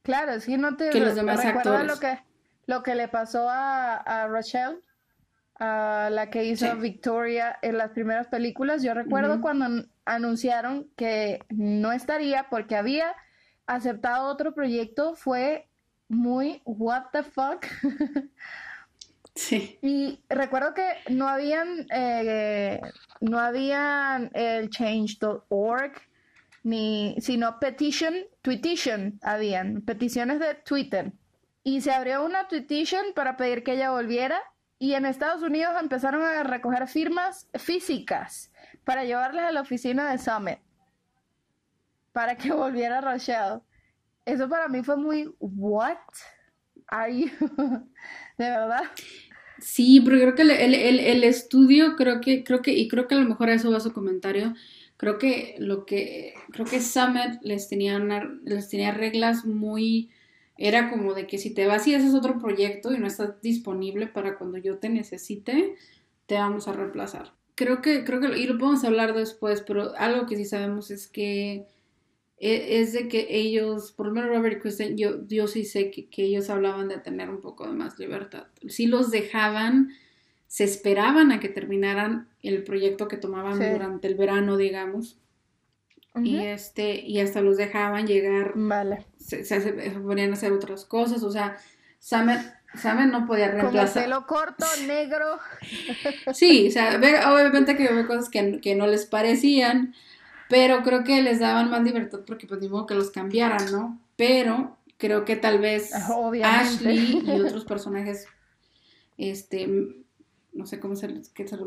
Claro, 0.03 0.40
sí, 0.40 0.57
no 0.57 0.77
te 0.77 0.90
que 0.90 1.01
los 1.01 1.15
demás 1.15 1.44
actores. 1.44 1.86
lo 1.86 1.99
que 1.99 2.19
lo 2.66 2.82
que 2.82 2.94
le 2.94 3.09
pasó 3.09 3.49
a, 3.49 3.97
a 3.97 4.28
Rachel, 4.28 4.81
a 5.59 6.09
la 6.11 6.31
que 6.31 6.44
hizo 6.44 6.77
Victoria 6.77 7.59
en 7.62 7.78
las 7.78 7.90
primeras 7.90 8.28
películas. 8.28 8.82
Yo 8.82 8.94
recuerdo 8.94 9.40
cuando 9.40 9.86
anunciaron 10.05 10.89
que 10.97 11.40
no 11.51 11.93
estaría 11.93 12.49
porque 12.51 12.77
había 12.77 13.15
aceptado 13.66 14.28
otro 14.28 14.55
proyecto, 14.55 15.15
fue 15.15 15.69
muy 16.09 16.62
what 16.65 17.07
the 17.12 17.23
fuck. 17.23 17.66
Sí. 19.35 19.78
Y 19.82 20.20
recuerdo 20.28 20.74
que 20.74 20.86
no 21.09 21.27
habían, 21.27 21.86
eh, 21.90 22.81
no 23.20 23.39
habían 23.39 24.31
el 24.35 24.69
change.org 24.69 25.93
ni, 26.62 27.16
sino 27.20 27.59
petition, 27.59 28.14
tweetition 28.43 29.18
habían, 29.22 29.82
peticiones 29.82 30.40
de 30.40 30.55
Twitter. 30.55 31.12
Y 31.64 31.80
se 31.80 31.93
abrió 31.93 32.24
una 32.24 32.48
tweetition 32.48 33.05
para 33.14 33.36
pedir 33.36 33.62
que 33.62 33.72
ella 33.72 33.90
volviera 33.90 34.40
y 34.78 34.94
en 34.94 35.06
Estados 35.06 35.43
Unidos 35.43 35.74
empezaron 35.80 36.22
a 36.22 36.43
recoger 36.43 36.89
firmas 36.89 37.48
físicas 37.55 38.52
para 38.84 39.05
llevarlas 39.05 39.44
a 39.44 39.52
la 39.52 39.60
oficina 39.60 40.10
de 40.10 40.18
Summit 40.18 40.59
para 42.12 42.36
que 42.36 42.52
volviera 42.52 43.01
Rochelle. 43.01 43.60
Eso 44.24 44.48
para 44.48 44.68
mí 44.68 44.82
fue 44.82 44.97
muy, 44.97 45.34
¿what? 45.40 45.97
Are 46.86 47.16
you? 47.16 47.28
¿De 48.39 48.51
verdad? 48.51 48.82
Sí, 49.59 50.01
pero 50.01 50.16
creo 50.18 50.34
que 50.34 50.43
el, 50.43 50.51
el, 50.51 50.98
el, 51.01 51.24
estudio, 51.24 51.97
creo 51.97 52.20
que, 52.20 52.43
creo 52.43 52.62
que, 52.62 52.72
y 52.72 52.89
creo 52.89 53.06
que 53.06 53.14
a 53.14 53.18
lo 53.18 53.28
mejor 53.28 53.48
a 53.48 53.55
eso 53.55 53.70
va 53.70 53.80
su 53.80 53.93
comentario, 53.93 54.55
creo 55.02 55.18
que 55.18 55.56
lo 55.58 55.84
que 55.84 56.34
creo 56.52 56.64
que 56.64 56.80
Summit 56.80 57.42
les 57.42 57.68
tenía 57.68 57.98
les 58.44 58.68
tenía 58.68 58.92
reglas 58.92 59.44
muy 59.44 60.10
era 60.56 60.90
como 60.90 61.12
de 61.12 61.26
que 61.26 61.38
si 61.38 61.52
te 61.52 61.66
vas 61.66 61.88
y 61.88 61.96
haces 61.96 62.14
otro 62.14 62.38
proyecto 62.38 62.94
y 62.94 62.98
no 62.98 63.08
estás 63.08 63.42
disponible 63.42 64.06
para 64.06 64.38
cuando 64.38 64.58
yo 64.58 64.78
te 64.78 64.88
necesite, 64.88 65.74
te 66.26 66.36
vamos 66.36 66.68
a 66.68 66.72
reemplazar. 66.72 67.32
Creo 67.56 67.82
que 67.82 68.04
creo 68.04 68.20
que 68.20 68.38
y 68.38 68.46
lo 68.46 68.58
podemos 68.58 68.84
hablar 68.84 69.12
después, 69.12 69.62
pero 69.62 69.92
algo 69.96 70.26
que 70.26 70.36
sí 70.36 70.44
sabemos 70.44 70.92
es 70.92 71.08
que 71.08 71.66
e, 72.38 72.80
es 72.80 72.92
de 72.92 73.08
que 73.08 73.26
ellos, 73.28 73.90
por 73.90 74.06
lo 74.06 74.12
menos 74.12 74.30
Robert 74.30 74.64
y 74.64 74.94
yo, 74.94 75.26
yo 75.26 75.48
sí 75.48 75.64
sé 75.64 75.90
que, 75.90 76.08
que 76.10 76.26
ellos 76.26 76.48
hablaban 76.48 76.86
de 76.86 76.98
tener 76.98 77.28
un 77.28 77.40
poco 77.40 77.66
de 77.66 77.72
más 77.72 77.98
libertad. 77.98 78.44
Sí 78.68 78.86
los 78.86 79.10
dejaban 79.10 79.88
se 80.52 80.64
esperaban 80.64 81.32
a 81.32 81.40
que 81.40 81.48
terminaran 81.48 82.28
el 82.42 82.62
proyecto 82.62 83.08
que 83.08 83.16
tomaban 83.16 83.58
durante 83.58 84.06
el 84.06 84.16
verano, 84.16 84.58
digamos, 84.58 85.16
y 86.22 86.40
este, 86.40 87.00
y 87.00 87.20
hasta 87.20 87.40
los 87.40 87.56
dejaban 87.56 88.06
llegar, 88.06 88.52
Vale. 88.54 89.06
se, 89.16 89.44
se, 89.46 89.60
se 89.62 89.90
ponían 90.00 90.28
a 90.30 90.34
hacer 90.34 90.52
otras 90.52 90.84
cosas, 90.84 91.22
o 91.22 91.30
sea, 91.30 91.56
Summer, 91.98 92.38
Summer 92.74 93.06
no 93.06 93.26
podía 93.26 93.46
Con 93.46 93.54
el 93.56 93.60
reemplazar. 93.62 94.02
pelo 94.04 94.26
corto, 94.26 94.66
negro. 94.86 95.38
Sí, 96.34 96.68
o 96.68 96.70
sea, 96.70 96.98
ve- 96.98 97.24
obviamente 97.24 97.74
que 97.74 97.88
ve 97.90 98.06
cosas 98.06 98.28
que, 98.28 98.60
que 98.60 98.74
no 98.74 98.86
les 98.86 99.06
parecían, 99.06 99.94
pero 100.50 100.82
creo 100.82 101.02
que 101.02 101.22
les 101.22 101.40
daban 101.40 101.70
más 101.70 101.82
libertad 101.82 102.20
porque 102.26 102.46
pues 102.46 102.60
ni 102.60 102.68
modo 102.68 102.84
que 102.84 102.94
los 102.94 103.10
cambiaran, 103.10 103.72
¿no? 103.72 103.98
Pero 104.16 104.76
creo 104.98 105.24
que 105.24 105.36
tal 105.36 105.60
vez 105.60 105.92
Obviamente. 106.14 106.90
Ashley 106.90 107.22
y 107.24 107.40
otros 107.40 107.64
personajes, 107.64 108.26
este, 109.16 110.01
no 110.52 110.66
sé 110.66 110.78
cómo 110.80 110.94
se 110.96 111.08
les, 111.08 111.28
qué 111.30 111.46
se- 111.46 111.58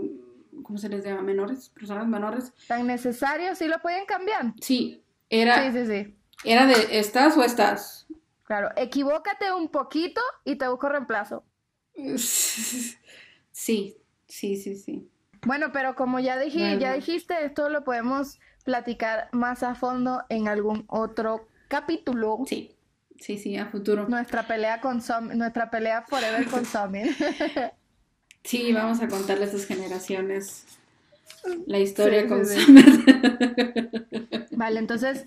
cómo 0.63 0.77
se 0.77 0.89
les 0.89 1.03
llama, 1.05 1.21
menores, 1.21 1.69
personas 1.69 2.07
menores, 2.07 2.53
Tan 2.67 2.87
necesario, 2.87 3.55
sí 3.55 3.67
lo 3.67 3.79
pueden 3.79 4.05
cambiar. 4.05 4.53
sí, 4.61 5.03
era, 5.29 5.71
Sí, 5.71 5.77
sí, 5.79 5.85
sí. 5.85 6.15
era 6.43 6.65
de 6.67 6.99
estás 6.99 7.35
o 7.37 7.43
estás. 7.43 8.07
Claro, 8.43 8.69
equivócate 8.75 9.51
un 9.51 9.69
poquito 9.69 10.21
y 10.43 10.55
te 10.55 10.67
busco 10.67 10.87
reemplazo. 10.89 11.43
Sí, 13.51 13.97
sí, 14.27 14.57
sí, 14.57 14.75
sí. 14.75 15.09
Bueno, 15.45 15.71
pero 15.71 15.95
como 15.95 16.19
ya 16.19 16.37
dije, 16.37 16.77
ya 16.79 16.93
dijiste, 16.93 17.45
esto 17.45 17.69
lo 17.69 17.83
podemos 17.83 18.39
platicar 18.65 19.29
más 19.31 19.63
a 19.63 19.75
fondo 19.75 20.23
en 20.29 20.47
algún 20.47 20.83
otro 20.87 21.47
capítulo. 21.69 22.39
Sí, 22.47 22.75
sí, 23.19 23.37
sí, 23.37 23.55
a 23.57 23.67
futuro. 23.67 24.07
Nuestra 24.09 24.45
pelea 24.47 24.81
con 24.81 24.99
Som- 25.01 25.33
nuestra 25.35 25.69
pelea 25.69 26.01
forever 26.01 26.45
con 26.49 26.65
Summer. 26.65 27.07
Sí, 28.45 28.71
vamos 28.73 29.01
a 29.01 29.07
contarle 29.07 29.43
a 29.43 29.47
estas 29.47 29.65
generaciones 29.65 30.65
la 31.65 31.79
historia 31.79 32.21
Sí, 32.23 32.27
con 32.27 32.45
sí. 32.45 32.59
Summer. 32.61 32.85
Vale, 34.51 34.79
entonces, 34.79 35.25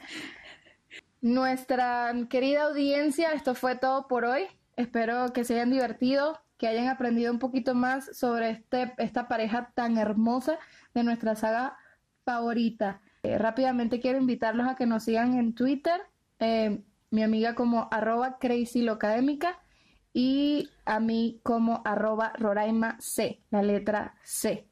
nuestra 1.20 2.14
querida 2.30 2.62
audiencia, 2.64 3.32
esto 3.32 3.54
fue 3.54 3.76
todo 3.76 4.06
por 4.08 4.24
hoy. 4.24 4.44
Espero 4.76 5.32
que 5.32 5.44
se 5.44 5.54
hayan 5.54 5.70
divertido, 5.70 6.40
que 6.58 6.68
hayan 6.68 6.88
aprendido 6.88 7.32
un 7.32 7.40
poquito 7.40 7.74
más 7.74 8.16
sobre 8.16 8.50
este, 8.50 8.94
esta 8.98 9.28
pareja 9.28 9.72
tan 9.74 9.98
hermosa 9.98 10.58
de 10.94 11.02
nuestra 11.02 11.34
saga 11.34 11.76
favorita. 12.24 13.00
Eh, 13.24 13.36
rápidamente 13.38 14.00
quiero 14.00 14.18
invitarlos 14.18 14.68
a 14.68 14.76
que 14.76 14.86
nos 14.86 15.04
sigan 15.04 15.34
en 15.34 15.54
Twitter, 15.54 16.00
eh, 16.38 16.82
mi 17.10 17.22
amiga 17.22 17.54
como 17.56 17.88
arroba 17.90 18.38
crazylocadémica 18.38 19.58
y 20.12 20.70
a 20.84 21.00
mí 21.00 21.40
como 21.42 21.82
arroba 21.84 22.32
Roraima 22.38 22.96
C, 23.00 23.40
la 23.50 23.62
letra 23.62 24.14
C. 24.24 24.66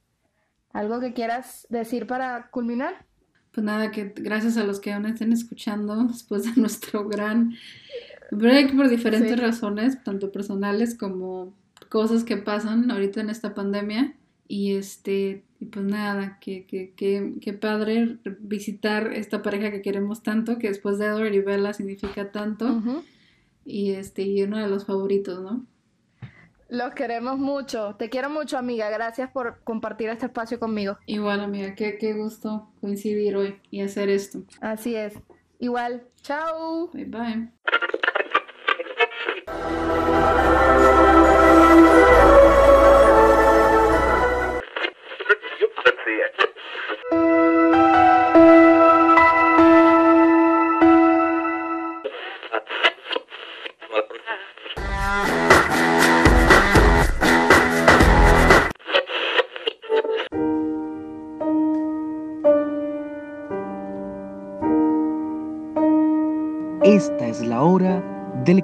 ¿Algo 0.72 1.00
que 1.00 1.12
quieras 1.14 1.66
decir 1.70 2.06
para 2.06 2.50
culminar? 2.50 3.06
Pues 3.52 3.64
nada, 3.64 3.90
que 3.90 4.12
gracias 4.16 4.56
a 4.58 4.64
los 4.64 4.80
que 4.80 4.92
aún 4.92 5.06
estén 5.06 5.32
escuchando 5.32 6.04
después 6.08 6.44
de 6.44 6.60
nuestro 6.60 7.08
gran 7.08 7.54
break 8.30 8.76
por 8.76 8.88
diferentes 8.88 9.30
Sí. 9.30 9.36
razones, 9.36 10.02
tanto 10.04 10.30
personales 10.32 10.94
como 10.96 11.54
cosas 11.88 12.24
que 12.24 12.36
pasan 12.36 12.90
ahorita 12.90 13.20
en 13.20 13.30
esta 13.30 13.54
pandemia. 13.54 14.14
Y 14.48 14.74
este, 14.76 15.42
y 15.58 15.64
pues 15.66 15.84
nada, 15.84 16.38
que, 16.40 16.66
que, 16.66 16.92
que, 16.94 17.34
que 17.40 17.52
padre 17.52 18.18
visitar 18.38 19.12
esta 19.12 19.42
pareja 19.42 19.70
que 19.72 19.82
queremos 19.82 20.22
tanto, 20.22 20.58
que 20.58 20.68
después 20.68 20.98
de 20.98 21.06
Edward 21.06 21.34
y 21.34 21.40
Bella 21.40 21.72
significa 21.72 22.30
tanto, 22.30 22.66
Ujú. 22.76 23.02
Y 23.66 23.92
este, 23.92 24.22
y 24.22 24.42
uno 24.42 24.58
de 24.58 24.68
los 24.68 24.86
favoritos, 24.86 25.42
¿no? 25.42 25.66
Los 26.68 26.94
queremos 26.94 27.38
mucho. 27.38 27.94
Te 27.96 28.08
quiero 28.08 28.28
mucho, 28.30 28.58
amiga. 28.58 28.90
Gracias 28.90 29.30
por 29.30 29.60
compartir 29.62 30.08
este 30.08 30.26
espacio 30.26 30.58
conmigo. 30.58 30.96
Igual, 31.06 31.40
amiga, 31.40 31.74
qué, 31.74 31.96
qué 31.98 32.14
gusto 32.14 32.68
coincidir 32.80 33.36
hoy 33.36 33.60
y 33.70 33.82
hacer 33.82 34.08
esto. 34.08 34.40
Así 34.60 34.96
es. 34.96 35.14
Igual. 35.58 36.02
Chao. 36.22 36.90
Bye 36.92 37.04
bye. 37.04 37.52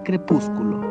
Crepúsculo. 0.03 0.82